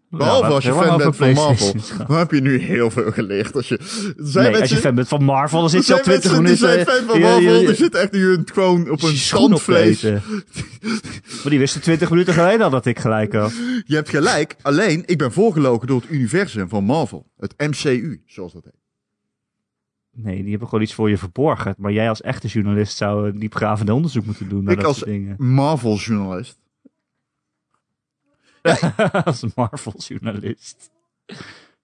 Behalve 0.09 0.45
als 0.47 0.63
je 0.63 0.73
fan 0.73 0.97
bent 0.97 1.15
van 1.15 1.33
Marvel. 1.33 1.75
Dan 2.07 2.17
heb 2.17 2.31
je 2.31 2.41
nu 2.41 2.57
heel 2.57 2.91
veel 2.91 3.11
geleerd. 3.11 3.55
Als 3.55 3.67
je, 3.67 3.79
zijn 4.17 4.51
Nee, 4.51 4.61
als 4.61 4.69
je 4.69 4.75
fan 4.75 4.95
bent 4.95 5.07
van 5.07 5.23
Marvel, 5.23 5.57
dan 5.61 5.67
er 5.67 5.73
zit 5.75 5.85
je 5.87 5.93
al 5.93 6.03
zijn 6.03 6.19
20 6.19 6.31
mensen 6.31 6.43
minuten... 6.43 6.75
die 6.75 6.85
zijn 6.85 6.97
fan 6.97 7.07
van 7.07 7.19
je- 7.19 7.25
Marvel. 7.25 7.59
je- 7.61 7.67
Die 7.67 7.75
zitten 7.75 8.01
echt 8.01 8.11
nu 8.11 8.27
een- 8.33 8.47
gewoon 8.53 8.89
op 8.91 9.01
een 9.03 9.53
opvreten. 9.53 10.21
maar 11.23 11.49
die 11.49 11.59
wisten 11.59 11.81
20 11.81 12.09
minuten 12.09 12.33
geleden 12.33 12.61
al 12.61 12.69
dat 12.69 12.85
ik 12.85 12.99
gelijk 12.99 13.33
had. 13.33 13.51
Je 13.85 13.95
hebt 13.95 14.09
gelijk. 14.09 14.55
Alleen, 14.61 15.03
ik 15.05 15.17
ben 15.17 15.31
voorgelogen 15.31 15.87
door 15.87 16.01
het 16.01 16.09
universum 16.09 16.69
van 16.69 16.83
Marvel. 16.83 17.25
Het 17.37 17.53
MCU, 17.57 18.21
zoals 18.25 18.53
dat 18.53 18.63
heet. 18.63 18.81
Nee, 20.16 20.41
die 20.41 20.49
hebben 20.49 20.68
gewoon 20.68 20.84
iets 20.84 20.93
voor 20.93 21.09
je 21.09 21.18
verborgen. 21.18 21.76
Maar 21.78 21.91
jij 21.91 22.09
als 22.09 22.22
echte 22.22 22.47
journalist 22.47 22.97
zou 22.97 23.30
een 23.30 23.39
diepgravend 23.39 23.89
onderzoek 23.89 24.26
moeten 24.26 24.49
doen 24.49 24.64
naar 24.64 24.74
Ik 24.74 24.80
dat 24.80 24.88
als 24.88 24.97
soort 24.97 25.09
dingen. 25.09 25.36
Marvel-journalist. 25.38 26.57
als 29.26 29.41
een 29.41 29.51
Marvel-journalist. 29.55 30.91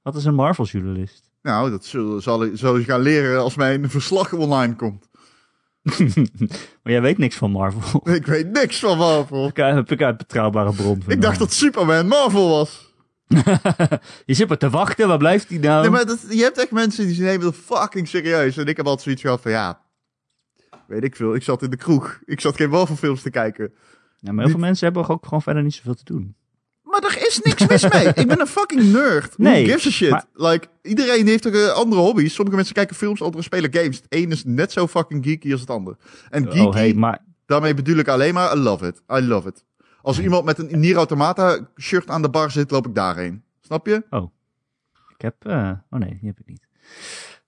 Wat 0.01 0.15
is 0.15 0.25
een 0.25 0.35
Marvel-journalist? 0.35 1.31
Nou, 1.41 1.69
dat 1.69 1.85
zal, 2.23 2.43
ik, 2.43 2.51
zal 2.53 2.77
je 2.77 2.83
gaan 2.83 3.01
leren 3.01 3.41
als 3.41 3.55
mijn 3.55 3.89
verslag 3.89 4.33
online 4.33 4.75
komt. 4.75 5.09
maar 6.83 6.91
jij 6.93 7.01
weet 7.01 7.17
niks 7.17 7.35
van 7.35 7.51
Marvel. 7.51 8.09
Ik 8.13 8.25
weet 8.25 8.51
niks 8.51 8.79
van 8.79 8.97
Marvel. 8.97 9.47
Ik 9.47 9.55
heb 9.55 9.91
ik 9.91 10.01
uit 10.01 10.17
betrouwbare 10.17 10.73
bron. 10.73 11.03
Ik 11.07 11.21
dacht 11.21 11.39
dat 11.39 11.51
Superman 11.51 12.07
Marvel 12.07 12.49
was. 12.49 12.88
Je 14.25 14.33
zit 14.33 14.47
maar 14.47 14.57
te 14.57 14.69
wachten, 14.69 15.07
waar 15.07 15.17
blijft 15.17 15.49
die 15.49 15.59
nou? 15.59 15.81
Nee, 15.81 15.89
maar 15.89 16.05
dat, 16.05 16.19
je 16.29 16.41
hebt 16.41 16.57
echt 16.57 16.71
mensen 16.71 17.07
die 17.07 17.21
nemen 17.21 17.41
dat 17.45 17.55
fucking 17.55 18.07
serieus. 18.07 18.57
En 18.57 18.65
ik 18.67 18.77
heb 18.77 18.85
altijd 18.85 19.03
zoiets 19.03 19.21
gehad 19.21 19.41
van, 19.41 19.51
ja, 19.51 19.81
weet 20.87 21.03
ik 21.03 21.15
veel. 21.15 21.35
Ik 21.35 21.43
zat 21.43 21.61
in 21.63 21.69
de 21.69 21.77
kroeg. 21.77 22.19
Ik 22.25 22.39
zat 22.41 22.55
geen 22.55 22.87
films 22.97 23.21
te 23.21 23.29
kijken. 23.29 23.73
Ja, 24.19 24.31
maar 24.31 24.43
heel 24.43 24.51
veel 24.53 24.59
mensen 24.63 24.85
hebben 24.85 25.07
ook 25.09 25.23
gewoon 25.23 25.41
verder 25.41 25.63
niet 25.63 25.73
zoveel 25.73 25.93
te 25.95 26.03
doen. 26.03 26.35
Maar 26.83 27.03
er 27.03 27.25
is 27.27 27.39
niks 27.43 27.67
mis 27.67 27.87
mee. 27.89 28.07
Ik 28.23 28.27
ben 28.27 28.39
een 28.39 28.47
fucking 28.47 28.91
nerd. 28.91 29.37
Nee, 29.37 29.63
Who 29.65 29.71
gives 29.73 29.87
a 29.87 29.89
shit? 29.89 30.09
maar- 30.09 30.25
Like, 30.33 30.67
iedereen 30.81 31.27
heeft 31.27 31.43
toch 31.43 31.53
eh, 31.53 31.67
andere 31.69 32.01
hobby's. 32.01 32.33
Sommige 32.33 32.55
mensen 32.55 32.75
kijken 32.75 32.95
films, 32.95 33.21
anderen 33.21 33.43
spelen 33.43 33.73
games. 33.73 33.95
Het 33.95 34.05
ene 34.09 34.33
is 34.33 34.43
net 34.45 34.71
zo 34.71 34.87
fucking 34.87 35.23
geeky 35.25 35.51
als 35.51 35.61
het 35.61 35.69
andere. 35.69 35.97
En 36.29 36.43
geeky, 36.45 36.59
Oh, 36.59 36.73
hey, 36.73 36.93
maar 36.93 37.19
daarmee 37.45 37.73
bedoel 37.73 37.97
ik 37.97 38.07
alleen 38.07 38.33
maar, 38.33 38.55
I 38.57 38.59
love 38.59 38.87
it. 38.87 39.01
I 39.13 39.21
love 39.21 39.47
it. 39.47 39.63
Als 40.01 40.19
iemand 40.19 40.45
met 40.45 40.57
een 40.57 40.79
Nier 40.79 40.95
Automata 40.95 41.67
shirt 41.79 42.09
aan 42.09 42.21
de 42.21 42.29
bar 42.29 42.51
zit, 42.51 42.71
loop 42.71 42.87
ik 42.87 42.95
daarheen. 42.95 43.43
Snap 43.61 43.87
je? 43.87 44.03
ik 45.15 45.21
heb... 45.21 45.35
eh, 45.45 45.71
oh 45.89 45.99
nee, 45.99 46.17
die 46.19 46.29
heb 46.29 46.39
ik 46.39 46.47
niet. 46.47 46.67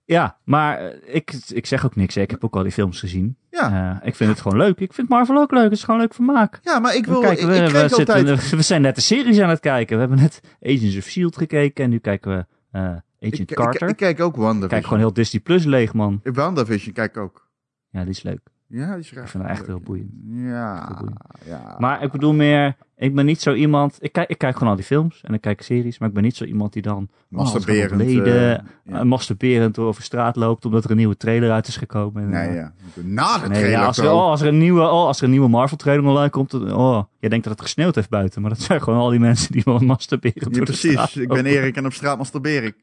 Ja, 0.05 0.37
maar 0.43 0.77
eh, 0.77 1.15
ik, 1.15 1.33
ik 1.47 1.65
zeg 1.65 1.85
ook 1.85 1.95
niks. 1.95 2.15
hè. 2.15 2.21
Ik 2.21 2.31
heb 2.31 2.43
ook 2.43 2.55
al 2.55 2.63
die 2.63 2.71
films 2.71 2.99
gezien. 2.99 3.37
Ja. 3.49 3.99
Eh, 4.01 4.07
ik 4.07 4.15
vind 4.15 4.29
het 4.29 4.41
gewoon 4.41 4.57
leuk. 4.57 4.79
Ik 4.79 4.93
vind 4.93 5.09
Marvel 5.09 5.37
ook 5.37 5.51
leuk. 5.51 5.63
Het 5.63 5.71
is 5.71 5.83
gewoon 5.83 5.99
leuk 5.99 6.13
vermaak. 6.13 6.59
Ja, 6.63 6.79
maar 6.79 6.95
ik 6.95 7.05
wil... 7.05 7.19
We, 7.21 7.25
kijken, 7.25 7.43
ik, 7.43 7.49
we, 7.71 7.79
ik 7.83 7.89
zitten- 7.93 8.15
altijd... 8.15 8.49
we 8.49 8.61
zijn 8.61 8.81
net 8.81 8.95
de 8.95 9.01
series 9.01 9.39
aan 9.39 9.49
het 9.49 9.59
kijken. 9.59 9.93
We 9.95 9.99
hebben 10.01 10.19
net 10.19 10.41
Agents 10.61 10.97
of 10.97 11.03
S.H.I.E.L.D. 11.03 11.35
gekeken. 11.37 11.83
En 11.83 11.89
nu 11.89 11.97
kijken 11.97 12.31
we 12.37 12.45
eh, 12.71 12.81
Agent 12.83 13.03
ik, 13.19 13.33
ik, 13.39 13.55
Carter. 13.55 13.81
ik, 13.83 13.89
ik 13.89 13.95
kijk 13.95 14.19
ook 14.19 14.35
WandaVision. 14.35 14.69
Kijk 14.69 14.83
gewoon 14.83 14.99
heel 14.99 15.13
Disney 15.13 15.41
Plus 15.41 15.63
leeg, 15.65 15.93
man. 15.93 16.19
Ik 16.23 16.35
WandaVision 16.35 16.93
kijk 16.93 17.15
ik 17.15 17.21
ook. 17.21 17.49
Ja, 17.89 18.01
die 18.01 18.09
is 18.09 18.21
leuk. 18.23 18.41
Ja, 18.71 18.95
die 18.95 19.09
raar. 19.13 19.23
Ik 19.23 19.29
vind 19.29 19.43
het 19.43 19.51
echt 19.51 19.65
heel 19.67 19.79
boeiend. 19.79 20.09
Ja, 20.29 20.85
Heel 20.87 20.95
boeiend. 20.97 21.19
ja. 21.45 21.75
Maar 21.79 22.03
ik 22.03 22.11
bedoel 22.11 22.33
meer, 22.33 22.75
ik 22.95 23.15
ben 23.15 23.25
niet 23.25 23.41
zo 23.41 23.53
iemand... 23.53 23.97
Ik 23.99 24.11
kijk, 24.11 24.29
ik 24.29 24.37
kijk 24.37 24.53
gewoon 24.53 24.69
al 24.69 24.75
die 24.75 24.85
films 24.85 25.21
en 25.23 25.33
ik 25.33 25.41
kijk 25.41 25.61
series. 25.61 25.97
Maar 25.99 26.07
ik 26.07 26.13
ben 26.13 26.23
niet 26.23 26.35
zo 26.35 26.43
iemand 26.45 26.73
die 26.73 26.81
dan 26.81 27.09
Masturberend. 27.27 28.01
eh, 28.01 28.45
ja. 28.45 28.63
eh, 28.85 29.01
masturberend 29.01 29.75
door 29.75 29.87
over 29.87 30.03
straat 30.03 30.35
loopt. 30.35 30.65
Omdat 30.65 30.83
er 30.83 30.91
een 30.91 30.97
nieuwe 30.97 31.17
trailer 31.17 31.51
uit 31.51 31.67
is 31.67 31.77
gekomen. 31.77 32.23
En, 32.23 32.29
Nee, 32.29 32.47
eh, 32.47 32.55
ja. 32.55 32.73
Na 33.03 33.33
de 33.37 33.39
Nee, 33.47 33.49
trailer 33.49 33.69
ja, 33.79 33.85
als, 33.85 33.97
er, 33.97 34.11
oh, 34.11 34.21
als, 34.21 34.41
er 34.41 34.47
een 34.47 34.57
nieuwe, 34.57 34.81
oh, 34.81 35.05
als 35.05 35.17
er 35.17 35.23
een 35.23 35.29
nieuwe 35.29 35.49
Marvel 35.49 35.77
trailer 35.77 36.05
online 36.05 36.29
komt, 36.29 36.53
oh, 36.53 37.03
jij 37.19 37.29
denkt 37.29 37.43
dat 37.45 37.53
het 37.53 37.61
gesneeuwd 37.61 37.95
heeft 37.95 38.09
buiten, 38.09 38.41
maar 38.41 38.49
dat 38.49 38.61
zijn 38.61 38.81
gewoon 38.81 38.99
al 38.99 39.09
die 39.09 39.19
mensen 39.19 39.51
die 39.51 39.61
wel 39.65 39.79
masturberen 39.79 40.53
Ja, 40.53 40.63
precies. 40.63 41.15
Ik 41.15 41.27
ben. 41.27 41.45
Erik 41.45 41.75
en 41.75 41.85
op 41.85 41.93
straat 41.93 42.17
masturbeer 42.17 42.63
ik. 42.63 42.75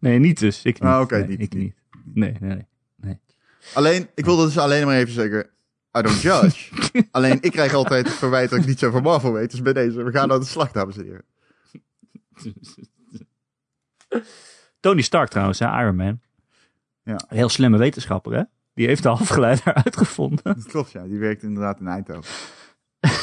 Nee, 0.00 0.18
niet 0.18 0.38
dus. 0.38 0.62
Ik 0.64 0.80
niet. 0.80 0.90
Ah, 0.90 1.00
oké, 1.00 1.16
Nee, 1.18 1.26
niet, 1.26 1.40
ik 1.40 1.54
niet. 1.54 1.62
niet. 1.62 1.74
Nee, 2.14 2.36
nee, 2.40 2.50
nee. 2.50 2.66
Alleen, 3.72 4.08
ik 4.14 4.24
wil 4.24 4.36
dus 4.36 4.58
alleen 4.58 4.86
maar 4.86 4.96
even 4.96 5.14
zeggen. 5.14 5.46
I 5.98 6.02
don't 6.02 6.20
judge. 6.20 6.70
alleen, 7.10 7.38
ik 7.40 7.52
krijg 7.52 7.74
altijd 7.74 8.06
het 8.06 8.16
verwijt 8.16 8.50
dat 8.50 8.58
ik 8.58 8.66
niet 8.66 8.78
zo 8.78 8.90
van 8.90 9.02
Marvel 9.02 9.32
weet. 9.32 9.50
Dus 9.50 9.62
bij 9.62 9.72
deze, 9.72 10.02
we 10.02 10.10
gaan 10.10 10.28
naar 10.28 10.38
de 10.38 10.44
slag, 10.44 10.72
dames 10.72 10.96
en 10.96 11.04
heren. 11.04 11.24
Tony 14.80 15.02
Stark 15.02 15.28
trouwens, 15.28 15.58
hè, 15.58 15.80
Iron 15.80 15.96
Man. 15.96 16.20
Ja. 17.02 17.12
Een 17.28 17.36
heel 17.36 17.48
slimme 17.48 17.78
wetenschapper, 17.78 18.32
hè? 18.32 18.42
Die 18.74 18.86
heeft 18.86 19.02
de 19.02 19.08
halfgeleider 19.08 19.74
uitgevonden. 19.84 20.44
Dat 20.44 20.66
klopt, 20.66 20.90
ja. 20.92 21.02
Die 21.02 21.18
werkt 21.18 21.42
inderdaad 21.42 21.80
in 21.80 21.86
Eindhoven. 21.86 22.30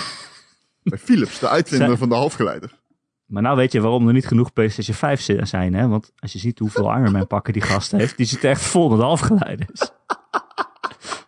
bij 0.84 0.98
Philips, 0.98 1.40
de 1.40 1.50
uitvinder 1.50 1.98
van 1.98 2.10
de 2.10 2.16
halfgeleider. 2.16 2.80
Maar 3.26 3.42
nou 3.42 3.56
weet 3.58 3.72
je 3.72 3.82
waarom 3.82 4.08
er 4.08 4.14
niet 4.14 4.28
genoeg 4.28 4.54
PlayStation 4.54 4.96
5 4.96 5.22
zi- 5.22 5.46
zijn, 5.46 5.74
hè? 5.74 5.88
Want 5.88 6.12
als 6.20 6.34
je 6.34 6.40
ziet 6.40 6.60
hoeveel 6.60 6.96
Iron 6.98 7.12
Man 7.12 7.28
pakken 7.28 7.54
die 7.54 7.62
gast 7.62 7.92
heeft, 7.92 8.18
die 8.18 8.26
zit 8.26 8.44
echt 8.44 8.62
vol 8.62 8.90
met 8.90 9.00
halfgeleiders. 9.00 9.92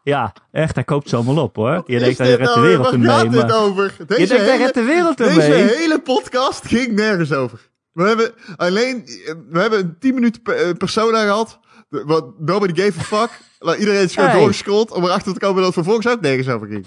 Ja, 0.04 0.34
echt, 0.52 0.76
hij 0.76 0.84
koopt 0.84 1.10
ze 1.10 1.16
allemaal 1.16 1.44
op, 1.44 1.56
hoor. 1.56 1.84
Je 1.86 2.00
denkt, 2.00 2.08
Is 2.08 2.18
hij 2.18 2.28
redt 2.36 2.40
de 2.40 2.46
nou- 2.56 2.62
wereld 2.62 2.84
Waar 2.86 2.94
ermee. 2.94 3.10
gaat 3.10 3.32
dit 3.32 3.42
Maar... 3.48 3.56
over? 3.62 3.96
Deze 4.08 4.22
Je 4.22 4.28
denkt, 4.28 4.46
hij 4.46 4.58
redt 4.58 4.74
de 4.74 4.84
wereld 4.84 5.18
Deze 5.18 5.42
ermee. 5.42 5.76
hele 5.76 6.02
podcast 6.02 6.66
ging 6.68 6.92
nergens 6.96 7.32
over. 7.32 7.70
We 7.92 8.04
hebben 8.04 8.34
alleen, 8.56 9.04
we 9.50 9.60
hebben 9.60 9.80
een 9.80 9.98
10 10.00 10.14
minuten 10.14 10.44
eh, 10.44 10.72
persona 10.78 11.22
gehad. 11.22 11.60
Wat 11.90 12.40
nobody 12.40 12.82
gave 12.82 13.00
a 13.00 13.04
fuck. 13.04 13.30
Laat 13.60 13.78
iedereen 13.78 14.04
is 14.04 14.14
gewoon 14.14 14.30
Hey. 14.30 14.38
doorgescrolld 14.40 14.92
om 14.92 15.04
erachter 15.04 15.34
te 15.34 15.40
komen 15.40 15.56
dat 15.56 15.66
het 15.66 15.74
vervolgens 15.74 16.08
ook 16.08 16.22
nergens 16.22 16.48
over 16.48 16.68
ging. 16.68 16.86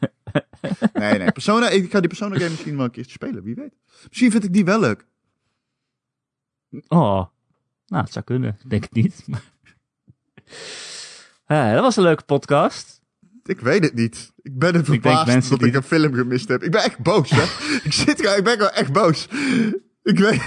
nee, 0.92 1.18
nee. 1.18 1.32
Persona, 1.32 1.68
ik 1.68 1.90
ga 1.90 1.98
die 2.00 2.08
persona 2.08 2.36
game 2.36 2.50
misschien 2.50 2.76
wel 2.76 2.84
een 2.84 2.90
keertje 2.90 3.12
spelen. 3.12 3.42
Wie 3.42 3.54
weet. 3.54 3.74
Misschien 4.08 4.30
vind 4.30 4.44
ik 4.44 4.52
die 4.52 4.64
wel 4.64 4.80
leuk. 4.80 5.06
Oh, 6.88 7.24
nou, 7.86 8.04
het 8.04 8.12
zou 8.12 8.24
kunnen. 8.24 8.56
Ik 8.62 8.70
denk 8.70 8.82
het 8.82 8.92
niet. 8.92 9.24
Eh, 11.48 11.72
dat 11.72 11.82
was 11.82 11.96
een 11.96 12.02
leuke 12.02 12.22
podcast. 12.22 13.00
Ik 13.44 13.60
weet 13.60 13.84
het 13.84 13.94
niet. 13.94 14.32
Ik 14.42 14.58
ben 14.58 14.74
het 14.74 14.84
verbaasd 14.84 15.48
dat 15.50 15.58
die- 15.58 15.68
ik 15.68 15.74
een 15.74 15.82
film 15.82 16.14
gemist 16.14 16.48
heb. 16.48 16.62
Ik 16.62 16.70
ben 16.70 16.82
echt 16.82 16.98
boos, 16.98 17.30
hè. 17.30 17.42
ik 17.88 17.92
zit 17.92 18.20
ik 18.36 18.44
ben 18.44 18.52
gewoon 18.52 18.70
echt 18.70 18.92
boos. 18.92 19.28
Ik 20.02 20.18
weet, 20.18 20.40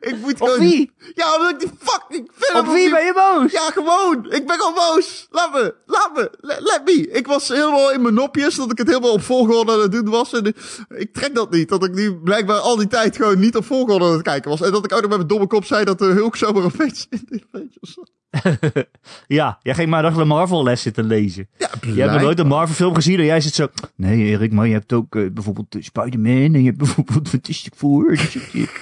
ik 0.00 0.16
moet 0.20 0.32
Op 0.32 0.48
gewoon... 0.48 0.58
wie? 0.58 0.92
Ja, 1.14 1.34
omdat 1.36 1.50
ik 1.50 1.58
die 1.60 1.70
fucking 1.78 2.30
film... 2.34 2.66
Op 2.66 2.72
wie 2.74 2.90
ben 2.90 3.04
je 3.04 3.12
boos? 3.14 3.52
Ja, 3.52 3.70
gewoon. 3.70 4.24
Ik 4.32 4.46
ben 4.46 4.58
gewoon 4.58 4.74
boos. 4.74 5.26
Laat 5.30 5.52
me. 5.52 5.74
Laat 5.86 6.10
me. 6.14 6.30
Let, 6.40 6.60
let 6.60 6.80
me. 6.84 7.08
Ik 7.10 7.26
was 7.26 7.48
helemaal 7.48 7.92
in 7.92 8.02
mijn 8.02 8.14
nopjes. 8.14 8.54
Dat 8.54 8.70
ik 8.70 8.78
het 8.78 8.86
helemaal 8.86 9.12
op 9.12 9.22
volgorde 9.22 9.72
aan 9.72 9.80
het 9.80 9.92
doen 9.92 10.08
was. 10.08 10.32
En 10.32 10.54
ik 10.88 11.12
trek 11.12 11.34
dat 11.34 11.50
niet. 11.50 11.68
Dat 11.68 11.84
ik 11.84 11.94
nu 11.94 12.14
blijkbaar 12.14 12.58
al 12.58 12.76
die 12.76 12.86
tijd 12.86 13.16
gewoon 13.16 13.38
niet 13.38 13.56
op 13.56 13.64
volgorde 13.64 14.04
aan 14.04 14.12
het 14.12 14.22
kijken 14.22 14.50
was. 14.50 14.60
En 14.60 14.72
dat 14.72 14.84
ik 14.84 14.92
ook 14.92 15.00
nog 15.00 15.08
met 15.08 15.18
mijn 15.18 15.28
domme 15.28 15.46
kop 15.46 15.64
zei 15.64 15.84
dat 15.84 15.98
de 15.98 16.04
Hulk 16.04 16.36
zomaar 16.36 16.64
een 16.64 16.72
beetje 16.76 17.06
in. 17.10 17.70
ja, 19.26 19.58
jij 19.62 19.74
ging 19.74 19.88
maar 19.88 20.02
nog 20.02 20.16
de 20.16 20.24
Marvel 20.24 20.62
les 20.62 20.82
zitten 20.82 21.04
lezen. 21.04 21.48
Ja, 21.58 21.70
Je 21.80 22.00
hebt 22.00 22.12
nog 22.12 22.20
nooit 22.20 22.38
een 22.38 22.46
Marvel 22.46 22.74
film 22.74 22.94
gezien 22.94 23.18
en 23.18 23.24
jij 23.24 23.40
zit 23.40 23.54
zo... 23.54 23.68
Nee 23.96 24.24
Erik, 24.24 24.52
maar 24.52 24.66
je 24.66 24.72
hebt 24.72 24.92
ook 24.92 25.16
eh, 25.16 25.30
bijvoorbeeld 25.30 25.74
eh, 25.74 25.82
Spider-Man 25.82 26.54
en 26.54 26.58
je 26.58 26.64
hebt 26.66 26.78
bijvoorbeeld 26.78 27.28
Fantastic 27.38 27.72
Four. 27.76 28.12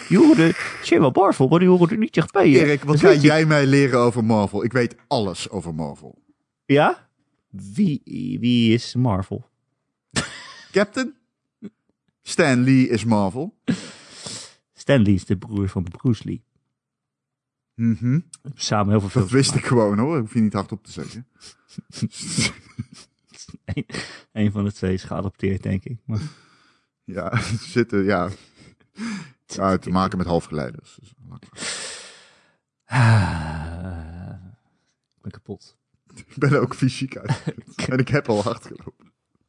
Je, 0.09 0.99
wel 0.99 1.11
Marvel, 1.11 1.49
maar 1.49 1.59
die 1.59 1.69
horen 1.69 1.91
er 1.91 1.99
niet 1.99 2.17
echt 2.17 2.33
bij. 2.33 2.51
hè? 2.51 2.59
Erik, 2.59 2.83
wat 2.83 3.01
ga 3.01 3.11
je. 3.11 3.21
jij 3.21 3.47
mij 3.47 3.67
leren 3.67 3.99
over 3.99 4.25
Marvel? 4.25 4.65
Ik 4.65 4.73
weet 4.73 4.97
alles 5.07 5.51
over 5.51 5.75
Marvel. 5.75 6.19
Ja? 6.65 7.09
Wie, 7.51 8.01
wie 8.41 8.73
is 8.73 8.95
Marvel? 8.95 9.45
Captain? 10.73 11.15
Stan 12.23 12.65
Lee 12.65 12.89
is 12.89 13.05
Marvel. 13.05 13.55
Stan 14.75 15.03
Lee 15.03 15.15
is 15.15 15.25
de 15.25 15.37
broer 15.37 15.69
van 15.69 15.83
Bruce 15.83 16.23
Lee. 16.25 16.45
Mhm. 17.77 18.21
Samen 18.55 18.91
heel 18.91 19.01
veel 19.01 19.09
films 19.09 19.31
Dat 19.31 19.37
wist 19.41 19.55
ik 19.55 19.67
gewoon 19.67 19.99
hoor. 19.99 20.19
Hoef 20.19 20.35
je 20.35 20.41
niet 20.41 20.53
hardop 20.53 20.85
te 20.85 20.93
zeggen. 20.93 21.27
Eén 23.65 23.87
Eén 24.33 24.53
van 24.53 24.65
de 24.65 24.73
twee 24.73 24.93
is 24.93 25.03
geadopteerd, 25.05 25.63
denk 25.63 25.85
ik. 25.85 25.99
Maar, 26.05 26.21
Ja, 27.05 27.37
zitten, 27.77 28.05
ja. 28.05 28.29
ja. 29.47 29.77
Te 29.79 29.91
maken 29.99 30.19
met 30.19 30.27
halfgeleiders. 30.27 30.99
Dus, 31.01 31.15
Ah, 32.85 34.35
ik 35.17 35.23
ben 35.23 35.31
kapot. 35.31 35.77
ik 36.15 36.35
ben 36.37 36.61
ook 36.61 36.75
fysiek 36.75 37.17
uit. 37.17 37.43
en 37.89 37.99
ik 37.99 38.09
heb 38.09 38.29
al 38.29 38.43
hard 38.43 38.67
gelopen. 38.67 39.06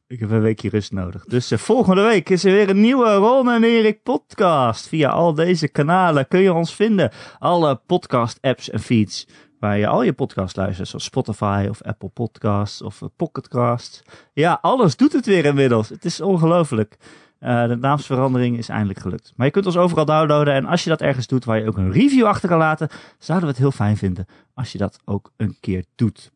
Ik 0.08 0.20
heb 0.20 0.30
een 0.30 0.40
weekje 0.40 0.68
rust 0.68 0.92
nodig. 0.92 1.24
Dus 1.24 1.50
eh, 1.50 1.58
volgende 1.58 2.02
week 2.02 2.28
is 2.28 2.44
er 2.44 2.52
weer 2.52 2.68
een 2.68 2.80
nieuwe 2.80 3.14
Ron 3.14 3.50
en 3.50 3.64
Erik 3.64 4.02
podcast. 4.02 4.88
Via 4.88 5.10
al 5.10 5.34
deze 5.34 5.68
kanalen 5.68 6.28
kun 6.28 6.40
je 6.40 6.52
ons 6.52 6.74
vinden. 6.74 7.12
Alle 7.38 7.80
podcast 7.86 8.38
apps 8.40 8.70
en 8.70 8.80
feeds 8.80 9.26
waar 9.60 9.78
je 9.78 9.86
al 9.86 10.02
je 10.02 10.12
podcast 10.12 10.56
luistert. 10.56 10.88
Zoals 10.88 11.04
Spotify 11.04 11.66
of 11.70 11.82
Apple 11.82 12.08
Podcasts 12.08 12.82
of 12.82 13.02
eh, 13.02 13.08
Pocketcasts. 13.16 14.02
Ja, 14.32 14.58
alles 14.60 14.96
doet 14.96 15.12
het 15.12 15.26
weer 15.26 15.44
inmiddels. 15.44 15.88
Het 15.88 16.04
is 16.04 16.20
ongelooflijk. 16.20 16.96
Eh, 17.38 17.66
de 17.66 17.76
naamsverandering 17.76 18.58
is 18.58 18.68
eindelijk 18.68 18.98
gelukt. 18.98 19.32
Maar 19.36 19.46
je 19.46 19.52
kunt 19.52 19.66
ons 19.66 19.76
overal 19.76 20.04
downloaden. 20.04 20.54
En 20.54 20.66
als 20.66 20.84
je 20.84 20.90
dat 20.90 21.00
ergens 21.00 21.26
doet 21.26 21.44
waar 21.44 21.58
je 21.58 21.66
ook 21.66 21.76
een 21.76 21.92
review 21.92 22.26
achter 22.26 22.48
kan 22.48 22.58
laten, 22.58 22.88
zouden 23.18 23.48
we 23.48 23.54
het 23.54 23.62
heel 23.62 23.72
fijn 23.72 23.96
vinden 23.96 24.26
als 24.54 24.72
je 24.72 24.78
dat 24.78 24.98
ook 25.04 25.30
een 25.36 25.56
keer 25.60 25.84
doet. 25.94 26.32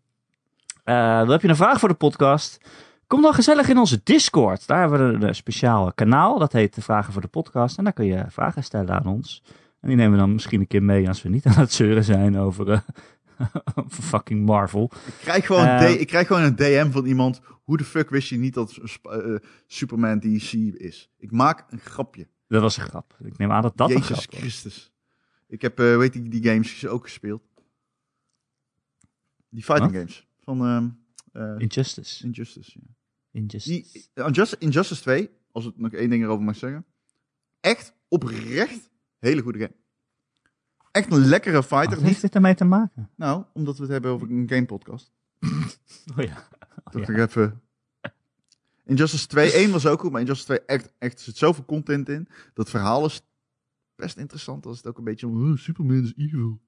Dan 0.84 1.30
heb 1.30 1.42
je 1.42 1.48
een 1.48 1.56
vraag 1.56 1.78
voor 1.78 1.88
de 1.88 1.94
podcast? 1.94 2.60
Kom 3.12 3.22
dan 3.22 3.34
gezellig 3.34 3.68
in 3.68 3.78
onze 3.78 4.00
Discord. 4.02 4.66
Daar 4.66 4.80
hebben 4.80 5.08
we 5.08 5.14
een, 5.14 5.28
een 5.28 5.34
speciaal 5.34 5.92
kanaal. 5.92 6.38
Dat 6.38 6.52
heet 6.52 6.74
de 6.74 6.82
Vragen 6.82 7.12
voor 7.12 7.22
de 7.22 7.28
Podcast. 7.28 7.78
En 7.78 7.84
daar 7.84 7.92
kun 7.92 8.04
je 8.06 8.24
vragen 8.28 8.64
stellen 8.64 8.90
aan 8.94 9.06
ons. 9.06 9.42
En 9.80 9.88
die 9.88 9.96
nemen 9.96 10.12
we 10.12 10.18
dan 10.18 10.32
misschien 10.32 10.60
een 10.60 10.66
keer 10.66 10.82
mee 10.82 11.08
als 11.08 11.22
we 11.22 11.28
niet 11.28 11.46
aan 11.46 11.58
het 11.58 11.72
zeuren 11.72 12.04
zijn 12.04 12.38
over, 12.38 12.70
eh, 12.70 12.80
over 13.74 14.02
fucking 14.02 14.44
Marvel. 14.46 14.90
Ik 15.06 15.14
krijg, 15.20 15.46
gewoon 15.46 15.66
Eh, 15.66 15.92
D- 15.92 16.00
ik 16.00 16.06
krijg 16.06 16.26
gewoon 16.26 16.42
een 16.42 16.56
DM 16.56 16.90
van 16.90 17.06
iemand. 17.06 17.40
Hoe 17.64 17.76
de 17.76 17.84
fuck 17.84 18.10
wist 18.10 18.28
je 18.28 18.36
niet 18.38 18.54
dat 18.54 18.78
eh, 19.02 19.34
Superman 19.66 20.18
DC 20.18 20.52
is? 20.74 21.10
Ik 21.18 21.30
maak 21.30 21.64
een 21.70 21.80
grapje. 21.80 22.26
Dat 22.48 22.62
was 22.62 22.76
een 22.76 22.84
grap. 22.84 23.16
Ik 23.24 23.38
neem 23.38 23.52
aan 23.52 23.62
dat 23.62 23.76
dat 23.76 23.90
een 23.90 23.96
Jezus 23.96 24.16
grap 24.16 24.30
was. 24.30 24.40
Christus. 24.40 24.92
Ik 25.46 25.62
heb, 25.62 25.80
eh 25.80 25.96
weet 25.96 26.14
je, 26.14 26.22
die 26.28 26.44
games 26.44 26.86
ook 26.86 27.02
gespeeld. 27.04 27.42
Die 29.48 29.62
fighting 29.62 29.90
Wat? 29.90 30.00
games. 30.00 30.26
Van 30.40 30.66
ehm, 30.66 30.88
eh, 31.32 31.54
Injustice. 31.58 32.24
Injustice. 32.24 32.70
Ja. 32.74 33.00
Injustice. 33.33 33.93
Die, 34.14 34.24
Injustice, 34.24 34.57
Injustice 34.59 35.01
2, 35.01 35.30
als 35.53 35.66
ik 35.66 35.72
nog 35.76 35.93
één 35.93 36.11
ding 36.11 36.22
erover 36.22 36.45
mag 36.45 36.57
zeggen. 36.57 36.85
Echt 37.61 37.95
oprecht 38.09 38.91
hele 39.18 39.43
goede 39.43 39.59
game. 39.59 39.74
Echt 40.91 41.12
een 41.12 41.24
lekkere 41.24 41.62
fighter. 41.62 41.97
Wat 41.97 42.07
heeft 42.07 42.20
dit 42.20 42.35
ermee 42.35 42.55
te 42.55 42.64
maken? 42.64 43.11
nou, 43.16 43.45
omdat 43.53 43.76
we 43.76 43.83
het 43.83 43.93
hebben 43.93 44.11
over 44.11 44.30
een 44.30 44.49
game 44.49 44.66
podcast. 44.66 45.12
Oh 46.16 46.24
ja. 46.24 46.49
Oh, 46.85 46.93
Dacht 46.93 47.07
ja. 47.07 47.12
ik 47.14 47.28
even. 47.28 47.62
Injustice 48.85 49.26
2, 49.26 49.53
1 49.53 49.70
was 49.70 49.87
ook 49.87 50.01
goed, 50.01 50.11
maar 50.11 50.20
Injustice 50.20 50.47
2 50.47 50.61
echt, 50.61 50.93
echt 50.99 51.20
zit 51.20 51.37
zoveel 51.37 51.64
content 51.64 52.09
in. 52.09 52.28
Dat 52.55 52.70
verhaal 52.70 53.05
is 53.05 53.22
best 53.95 54.16
interessant. 54.16 54.66
Als 54.66 54.76
het 54.76 54.87
ook 54.87 54.99
een 54.99 55.05
beetje 55.05 55.26
om 55.26 55.51
"Oh, 55.51 55.57
Superman 55.57 56.03
is 56.03 56.12
evil. 56.16 56.61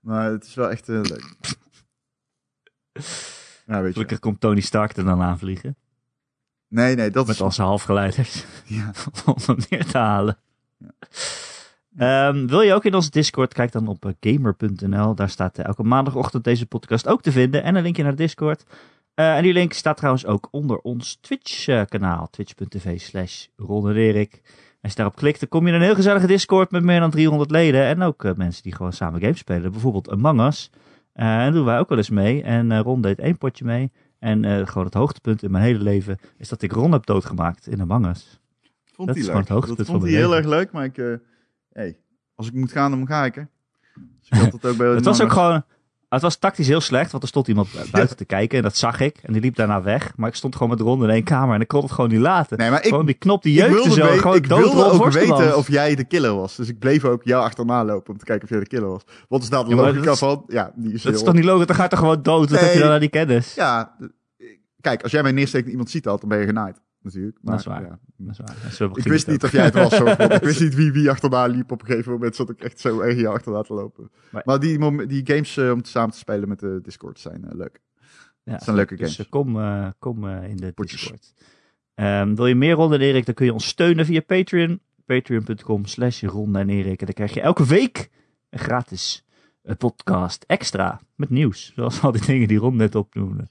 Maar 0.00 0.30
het 0.30 0.44
is 0.44 0.54
wel 0.54 0.70
echt 0.70 0.88
eh, 0.88 1.00
leuk. 1.02 1.36
Ja, 3.66 3.78
weet 3.78 3.86
je. 3.86 3.92
Gelukkig 3.92 4.18
komt 4.18 4.40
Tony 4.40 4.60
Stark 4.60 4.96
er 4.96 5.04
dan 5.04 5.20
aanvliegen. 5.20 5.76
Nee, 6.72 6.94
nee, 6.94 7.10
dat 7.10 7.26
Met 7.26 7.34
is. 7.34 7.42
al 7.42 7.50
zijn 7.52 7.66
halfgeleiders. 7.66 8.44
Ja, 8.64 8.90
Om 9.26 9.34
hem 9.46 9.56
neer 9.68 9.86
te 9.86 9.98
halen. 9.98 10.38
Ehm, 11.96 12.46
wil 12.46 12.60
je 12.60 12.74
ook 12.74 12.84
in 12.84 12.94
onze 12.94 13.10
Discord? 13.10 13.54
Kijk 13.54 13.72
dan 13.72 13.86
op 13.88 14.04
eh, 14.04 14.12
gamer.nl. 14.20 15.14
Daar 15.14 15.28
staat 15.28 15.58
eh, 15.58 15.64
elke 15.64 15.82
maandagochtend 15.82 16.44
deze 16.44 16.66
podcast 16.66 17.08
ook 17.08 17.22
te 17.22 17.32
vinden. 17.32 17.62
En 17.62 17.74
een 17.74 17.82
linkje 17.82 18.02
naar 18.02 18.14
Discord. 18.14 18.64
Eh, 19.14 19.36
en 19.36 19.42
die 19.42 19.52
link 19.52 19.72
staat 19.72 19.96
trouwens 19.96 20.26
ook 20.26 20.48
onder 20.50 20.78
ons 20.78 21.18
Twitch-kanaal. 21.20 22.30
Twitch.tv 22.30 23.00
slash. 23.00 23.46
Als 24.80 24.90
je 24.90 24.96
daarop 24.96 25.16
klikt, 25.16 25.40
dan 25.40 25.48
kom 25.48 25.62
je 25.66 25.68
in 25.68 25.74
een 25.74 25.84
heel 25.84 25.94
gezellige 25.94 26.26
Discord 26.26 26.70
met 26.70 26.82
meer 26.82 27.00
dan 27.00 27.10
300 27.10 27.50
leden. 27.50 27.84
En 27.84 28.02
ook 28.02 28.36
mensen 28.36 28.62
die 28.62 28.74
gewoon 28.74 28.92
samen 28.92 29.20
games 29.20 29.38
spelen. 29.38 29.72
Bijvoorbeeld 29.72 30.10
Among 30.10 30.40
Us. 30.46 30.70
En 31.12 31.26
daar 31.26 31.52
doen 31.52 31.64
wij 31.64 31.78
ook 31.78 31.88
wel 31.88 31.98
eens 31.98 32.10
mee. 32.10 32.42
En 32.42 32.82
Ron 32.82 33.00
deed 33.00 33.18
één 33.18 33.38
potje 33.38 33.64
mee. 33.64 33.92
En 34.22 34.44
eh, 34.44 34.66
gewoon 34.66 34.84
het 34.84 34.94
hoogtepunt 34.94 35.42
in 35.42 35.50
mijn 35.50 35.64
hele 35.64 35.78
leven 35.82 36.18
is 36.36 36.48
dat 36.48 36.62
ik 36.62 36.72
Ron 36.72 36.92
heb 36.92 37.06
doodgemaakt 37.06 37.66
in 37.66 37.80
Among 37.80 38.06
Us. 38.06 38.40
Vond 38.84 38.96
Dat 38.96 39.06
hij 39.06 39.08
is 39.08 39.14
leuk. 39.14 39.24
gewoon 39.26 39.40
het 39.40 39.48
hoogtepunt 39.48 39.78
dat 39.78 39.86
vond 39.86 40.02
hij 40.02 40.12
heel 40.12 40.28
leven. 40.30 40.36
erg 40.42 40.46
leuk, 40.58 40.72
maar 40.72 40.84
ik... 40.84 40.98
eh, 40.98 41.14
hey, 41.72 41.98
als 42.34 42.46
ik 42.46 42.52
moet 42.54 42.72
gaan, 42.72 42.90
dan 42.90 43.06
ga 43.06 43.24
ik, 43.24 43.34
hè. 43.34 43.42
Dus 44.20 44.28
ik 44.28 44.38
had 44.38 44.52
het 44.52 44.66
ook 44.66 44.76
bij 44.76 44.86
Het 44.94 45.04
was 45.04 45.20
ook 45.22 45.32
gewoon. 45.32 45.64
Het 46.12 46.22
was 46.22 46.36
tactisch 46.36 46.66
heel 46.66 46.80
slecht, 46.80 47.10
want 47.10 47.22
er 47.22 47.28
stond 47.28 47.48
iemand 47.48 47.72
bu- 47.72 47.90
buiten 47.90 48.16
te 48.16 48.24
kijken 48.24 48.56
en 48.56 48.62
dat 48.64 48.76
zag 48.76 49.00
ik. 49.00 49.18
En 49.22 49.32
die 49.32 49.42
liep 49.42 49.56
daarna 49.56 49.82
weg. 49.82 50.12
Maar 50.16 50.28
ik 50.28 50.34
stond 50.34 50.54
gewoon 50.54 50.68
met 50.68 50.80
Ron 50.80 51.02
in 51.02 51.10
één 51.10 51.22
kamer 51.24 51.54
en 51.54 51.60
ik 51.60 51.68
kon 51.68 51.82
het 51.82 51.92
gewoon 51.92 52.10
niet 52.10 52.20
laten. 52.20 52.58
Nee, 52.58 52.70
maar 52.70 52.82
ik, 52.82 52.88
gewoon 52.88 53.06
die 53.06 53.14
knop 53.14 53.42
die 53.42 53.52
jeukte 53.54 53.90
zo. 53.92 54.06
gewoon 54.06 54.36
ik 54.36 54.46
wilde 54.46 54.84
ook 54.84 55.10
weten 55.10 55.56
of 55.56 55.68
jij 55.68 55.94
de 55.94 56.04
killer 56.04 56.34
was. 56.34 56.56
Dus 56.56 56.68
ik 56.68 56.78
bleef 56.78 57.04
ook 57.04 57.20
jou 57.24 57.44
achterna 57.44 57.84
lopen 57.84 58.12
om 58.12 58.18
te 58.18 58.24
kijken 58.24 58.44
of 58.44 58.50
jij 58.50 58.60
de 58.60 58.66
killer 58.66 58.88
was. 58.88 59.02
Wat 59.28 59.42
is 59.42 59.48
nou 59.48 59.64
de 59.64 59.70
Ja, 59.70 59.76
maar 59.76 59.84
logica 59.84 60.04
dat 60.04 60.14
is- 60.14 60.18
van? 60.20 60.44
Ja, 60.46 60.72
die 60.76 60.92
is 60.92 61.02
Dat 61.02 61.14
is 61.14 61.22
toch 61.22 61.34
niet 61.34 61.44
logisch? 61.44 61.66
Dan 61.66 61.76
gaat 61.76 61.92
er 61.92 61.98
gewoon 61.98 62.22
dood. 62.22 62.50
Wat 62.50 62.60
Nee. 62.60 62.68
heb 62.68 62.72
je 62.74 62.80
dan 62.80 62.90
aan 62.92 63.00
die 63.00 63.08
kennis? 63.08 63.54
Ja, 63.54 63.96
kijk, 64.80 65.02
als 65.02 65.12
jij 65.12 65.22
mij 65.22 65.32
neersteekt 65.32 65.64
en 65.64 65.70
iemand 65.70 65.90
ziet 65.90 66.04
dat, 66.04 66.20
dan 66.20 66.28
ben 66.28 66.38
je 66.38 66.46
genaaid. 66.46 66.80
Natuurlijk. 67.02 67.38
Maar, 67.42 67.50
Dat 67.52 67.60
is 67.60 67.66
waar. 67.66 67.82
ja. 67.82 67.98
Dat 68.16 68.38
is 68.70 68.78
waar. 68.78 68.90
Ik 68.98 69.02
wist 69.04 69.26
niet 69.26 69.44
of 69.44 69.52
jij 69.52 69.64
het 69.64 69.74
was. 69.74 69.96
Zo, 69.96 70.04
ik 70.38 70.42
wist 70.42 70.60
niet 70.60 70.74
wie 70.74 70.92
wie 70.92 71.10
achterna 71.10 71.46
liep. 71.46 71.70
Op 71.72 71.80
een 71.80 71.86
gegeven 71.86 72.12
moment 72.12 72.36
zat 72.36 72.50
ik 72.50 72.60
echt 72.60 72.80
zo 72.80 73.00
erg 73.00 73.20
jou 73.20 73.34
achterna 73.34 73.62
te 73.62 73.74
lopen. 73.74 74.10
Maar- 74.30 74.42
Maar 74.44 74.60
die, 74.60 75.06
die 75.06 75.26
games 75.26 75.56
eh, 75.56 75.70
om 75.70 75.84
samen 75.84 76.10
te 76.10 76.18
spelen 76.18 76.48
met 76.48 76.58
de 76.60 76.78
Discord 76.82 77.18
zijn 77.18 77.44
eh, 77.44 77.54
leuk. 77.56 77.80
Ja, 78.44 78.52
Het 78.52 78.62
zijn 78.62 78.76
leuke 78.76 78.96
dus 78.96 79.04
games. 79.16 79.26
eh, 79.26 79.30
kom, 79.30 79.58
kom 79.98 80.28
in 80.28 80.56
de 80.56 80.72
Potjes. 80.72 81.00
Discord. 81.00 81.34
Ehm, 81.94 82.34
wil 82.34 82.46
je 82.46 82.54
meer 82.54 82.74
Ron 82.74 82.92
en 82.92 83.00
Erik, 83.00 83.26
dan 83.26 83.34
kun 83.34 83.46
je 83.46 83.52
ons 83.52 83.66
steunen 83.66 84.04
via 84.06 84.20
Patreon. 84.20 84.80
Patreon.com 85.06 85.84
slash 85.86 86.22
Ron 86.22 86.56
en 86.56 86.68
Erik. 86.68 86.98
En 87.00 87.06
dan 87.06 87.14
krijg 87.14 87.34
je 87.34 87.40
elke 87.40 87.66
week 87.66 88.10
een 88.50 88.58
gratis 88.58 89.24
podcast 89.78 90.44
extra 90.46 91.00
met 91.16 91.30
nieuws. 91.30 91.72
Zoals 91.76 92.02
al 92.02 92.12
die 92.12 92.26
dingen 92.26 92.48
die 92.48 92.58
Ron 92.58 92.76
net 92.76 92.94
opnoemde. 92.94 93.48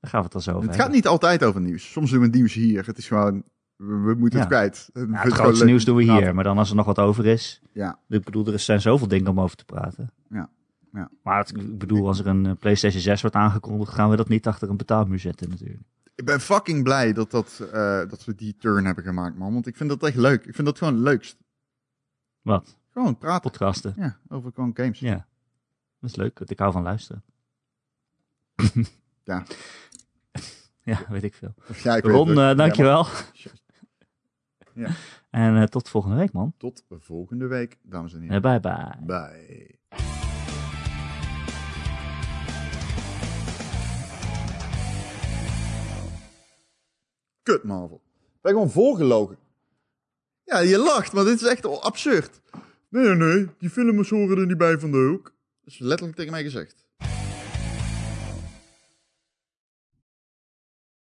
Daar 0.00 0.10
gaan 0.10 0.20
we 0.20 0.26
het 0.26 0.34
al 0.34 0.40
zo 0.40 0.50
over 0.54 0.68
Het 0.68 0.80
gaat 0.80 0.90
niet 0.92 1.06
altijd 1.06 1.44
over 1.44 1.60
nieuws. 1.60 1.90
Soms 1.92 2.10
doen 2.10 2.20
we 2.20 2.26
nieuws 2.26 2.52
hier. 2.54 2.86
Het 2.86 2.98
is 2.98 3.08
gewoon, 3.08 3.42
we, 3.76 3.86
we 3.86 4.14
moeten 4.14 4.38
Ja. 4.38 4.44
het 4.44 4.54
kwijt. 4.54 4.90
Ja, 4.92 5.06
het 5.22 5.32
grootste 5.32 5.64
nieuws 5.64 5.84
doen 5.84 5.96
we 5.96 6.02
hier. 6.02 6.34
Maar 6.34 6.44
dan 6.44 6.58
als 6.58 6.70
er 6.70 6.76
nog 6.76 6.86
wat 6.86 6.98
over 6.98 7.26
is. 7.26 7.62
Ja. 7.72 7.98
Ik 8.08 8.24
bedoel, 8.24 8.46
er 8.46 8.58
zijn 8.58 8.80
zoveel 8.80 9.08
dingen 9.08 9.28
om 9.30 9.40
over 9.40 9.56
te 9.56 9.64
praten. 9.64 10.12
Ja, 10.30 10.50
ja. 10.92 11.10
Maar 11.22 11.38
het- 11.38 11.56
ik 11.56 11.78
bedoel, 11.78 12.06
als 12.06 12.18
er 12.18 12.26
een 12.26 12.46
eh, 12.46 12.52
PlayStation 12.58 13.02
6 13.02 13.20
wordt 13.20 13.36
aangekondigd, 13.36 13.92
gaan 13.92 14.10
we 14.10 14.16
dat 14.16 14.28
niet 14.28 14.46
achter 14.46 14.68
een 14.68 14.76
betaalmuur 14.76 15.18
zetten 15.18 15.48
natuurlijk. 15.48 15.82
Ik 16.14 16.24
ben 16.24 16.40
fucking 16.40 16.82
blij 16.82 17.12
dat, 17.12 17.30
dat, 17.30 17.68
eh, 17.72 17.98
dat 18.08 18.24
we 18.24 18.34
die 18.34 18.56
turn 18.58 18.84
hebben 18.84 19.04
gemaakt, 19.04 19.36
man. 19.38 19.52
Want 19.52 19.66
ik 19.66 19.76
vind 19.76 19.88
dat 19.88 20.02
echt 20.02 20.16
leuk. 20.16 20.46
Ik 20.46 20.54
vind 20.54 20.66
dat 20.66 20.78
gewoon 20.78 20.94
het 20.94 21.02
leukst. 21.02 21.36
Wat? 22.42 22.76
Gewoon 22.92 23.18
praten. 23.18 23.50
Podcasten. 23.50 23.94
Ja, 23.96 24.18
over 24.28 24.50
gewoon 24.54 24.70
games. 24.74 24.98
Ja. 24.98 25.26
Dat 26.00 26.10
is 26.10 26.16
leuk, 26.16 26.40
ik 26.40 26.58
hou 26.58 26.72
van 26.72 26.82
luisteren. 26.82 27.22
Ja. 29.30 29.44
Ja, 30.82 31.06
weet 31.08 31.22
ik 31.22 31.34
veel. 31.34 31.54
Ja, 31.82 31.96
ik 31.96 32.04
Ron, 32.04 32.28
eh, 32.38 32.56
dankjewel. 32.56 33.06
Ja. 34.74 34.90
En 35.30 35.56
eh, 35.56 35.62
tot 35.62 35.88
volgende 35.88 36.16
week, 36.16 36.32
man. 36.32 36.54
Tot 36.56 36.84
volgende 36.88 37.46
week, 37.46 37.78
dames 37.82 38.14
en 38.14 38.20
heren. 38.20 38.36
Eh, 38.36 38.42
bye 38.42 38.60
bye. 38.60 38.96
Bye. 39.06 39.78
Kut, 47.42 47.62
Marvel. 47.64 48.02
Ik 48.14 48.40
ben 48.40 48.52
gewoon 48.52 48.70
voorgelogen. 48.70 49.36
Ja, 50.44 50.58
je 50.58 50.78
lacht, 50.78 51.12
maar 51.12 51.24
dit 51.24 51.40
is 51.40 51.46
echt 51.46 51.80
absurd. 51.80 52.40
Nee, 52.88 53.04
nee, 53.04 53.14
nee. 53.14 53.48
Die 53.58 53.70
films 53.70 54.10
horen 54.10 54.38
er 54.38 54.46
niet 54.46 54.58
bij 54.58 54.78
van 54.78 54.90
de 54.90 55.06
hoek. 55.08 55.24
Dat 55.64 55.72
is 55.72 55.78
letterlijk 55.78 56.16
tegen 56.16 56.32
mij 56.32 56.42
gezegd. 56.42 56.79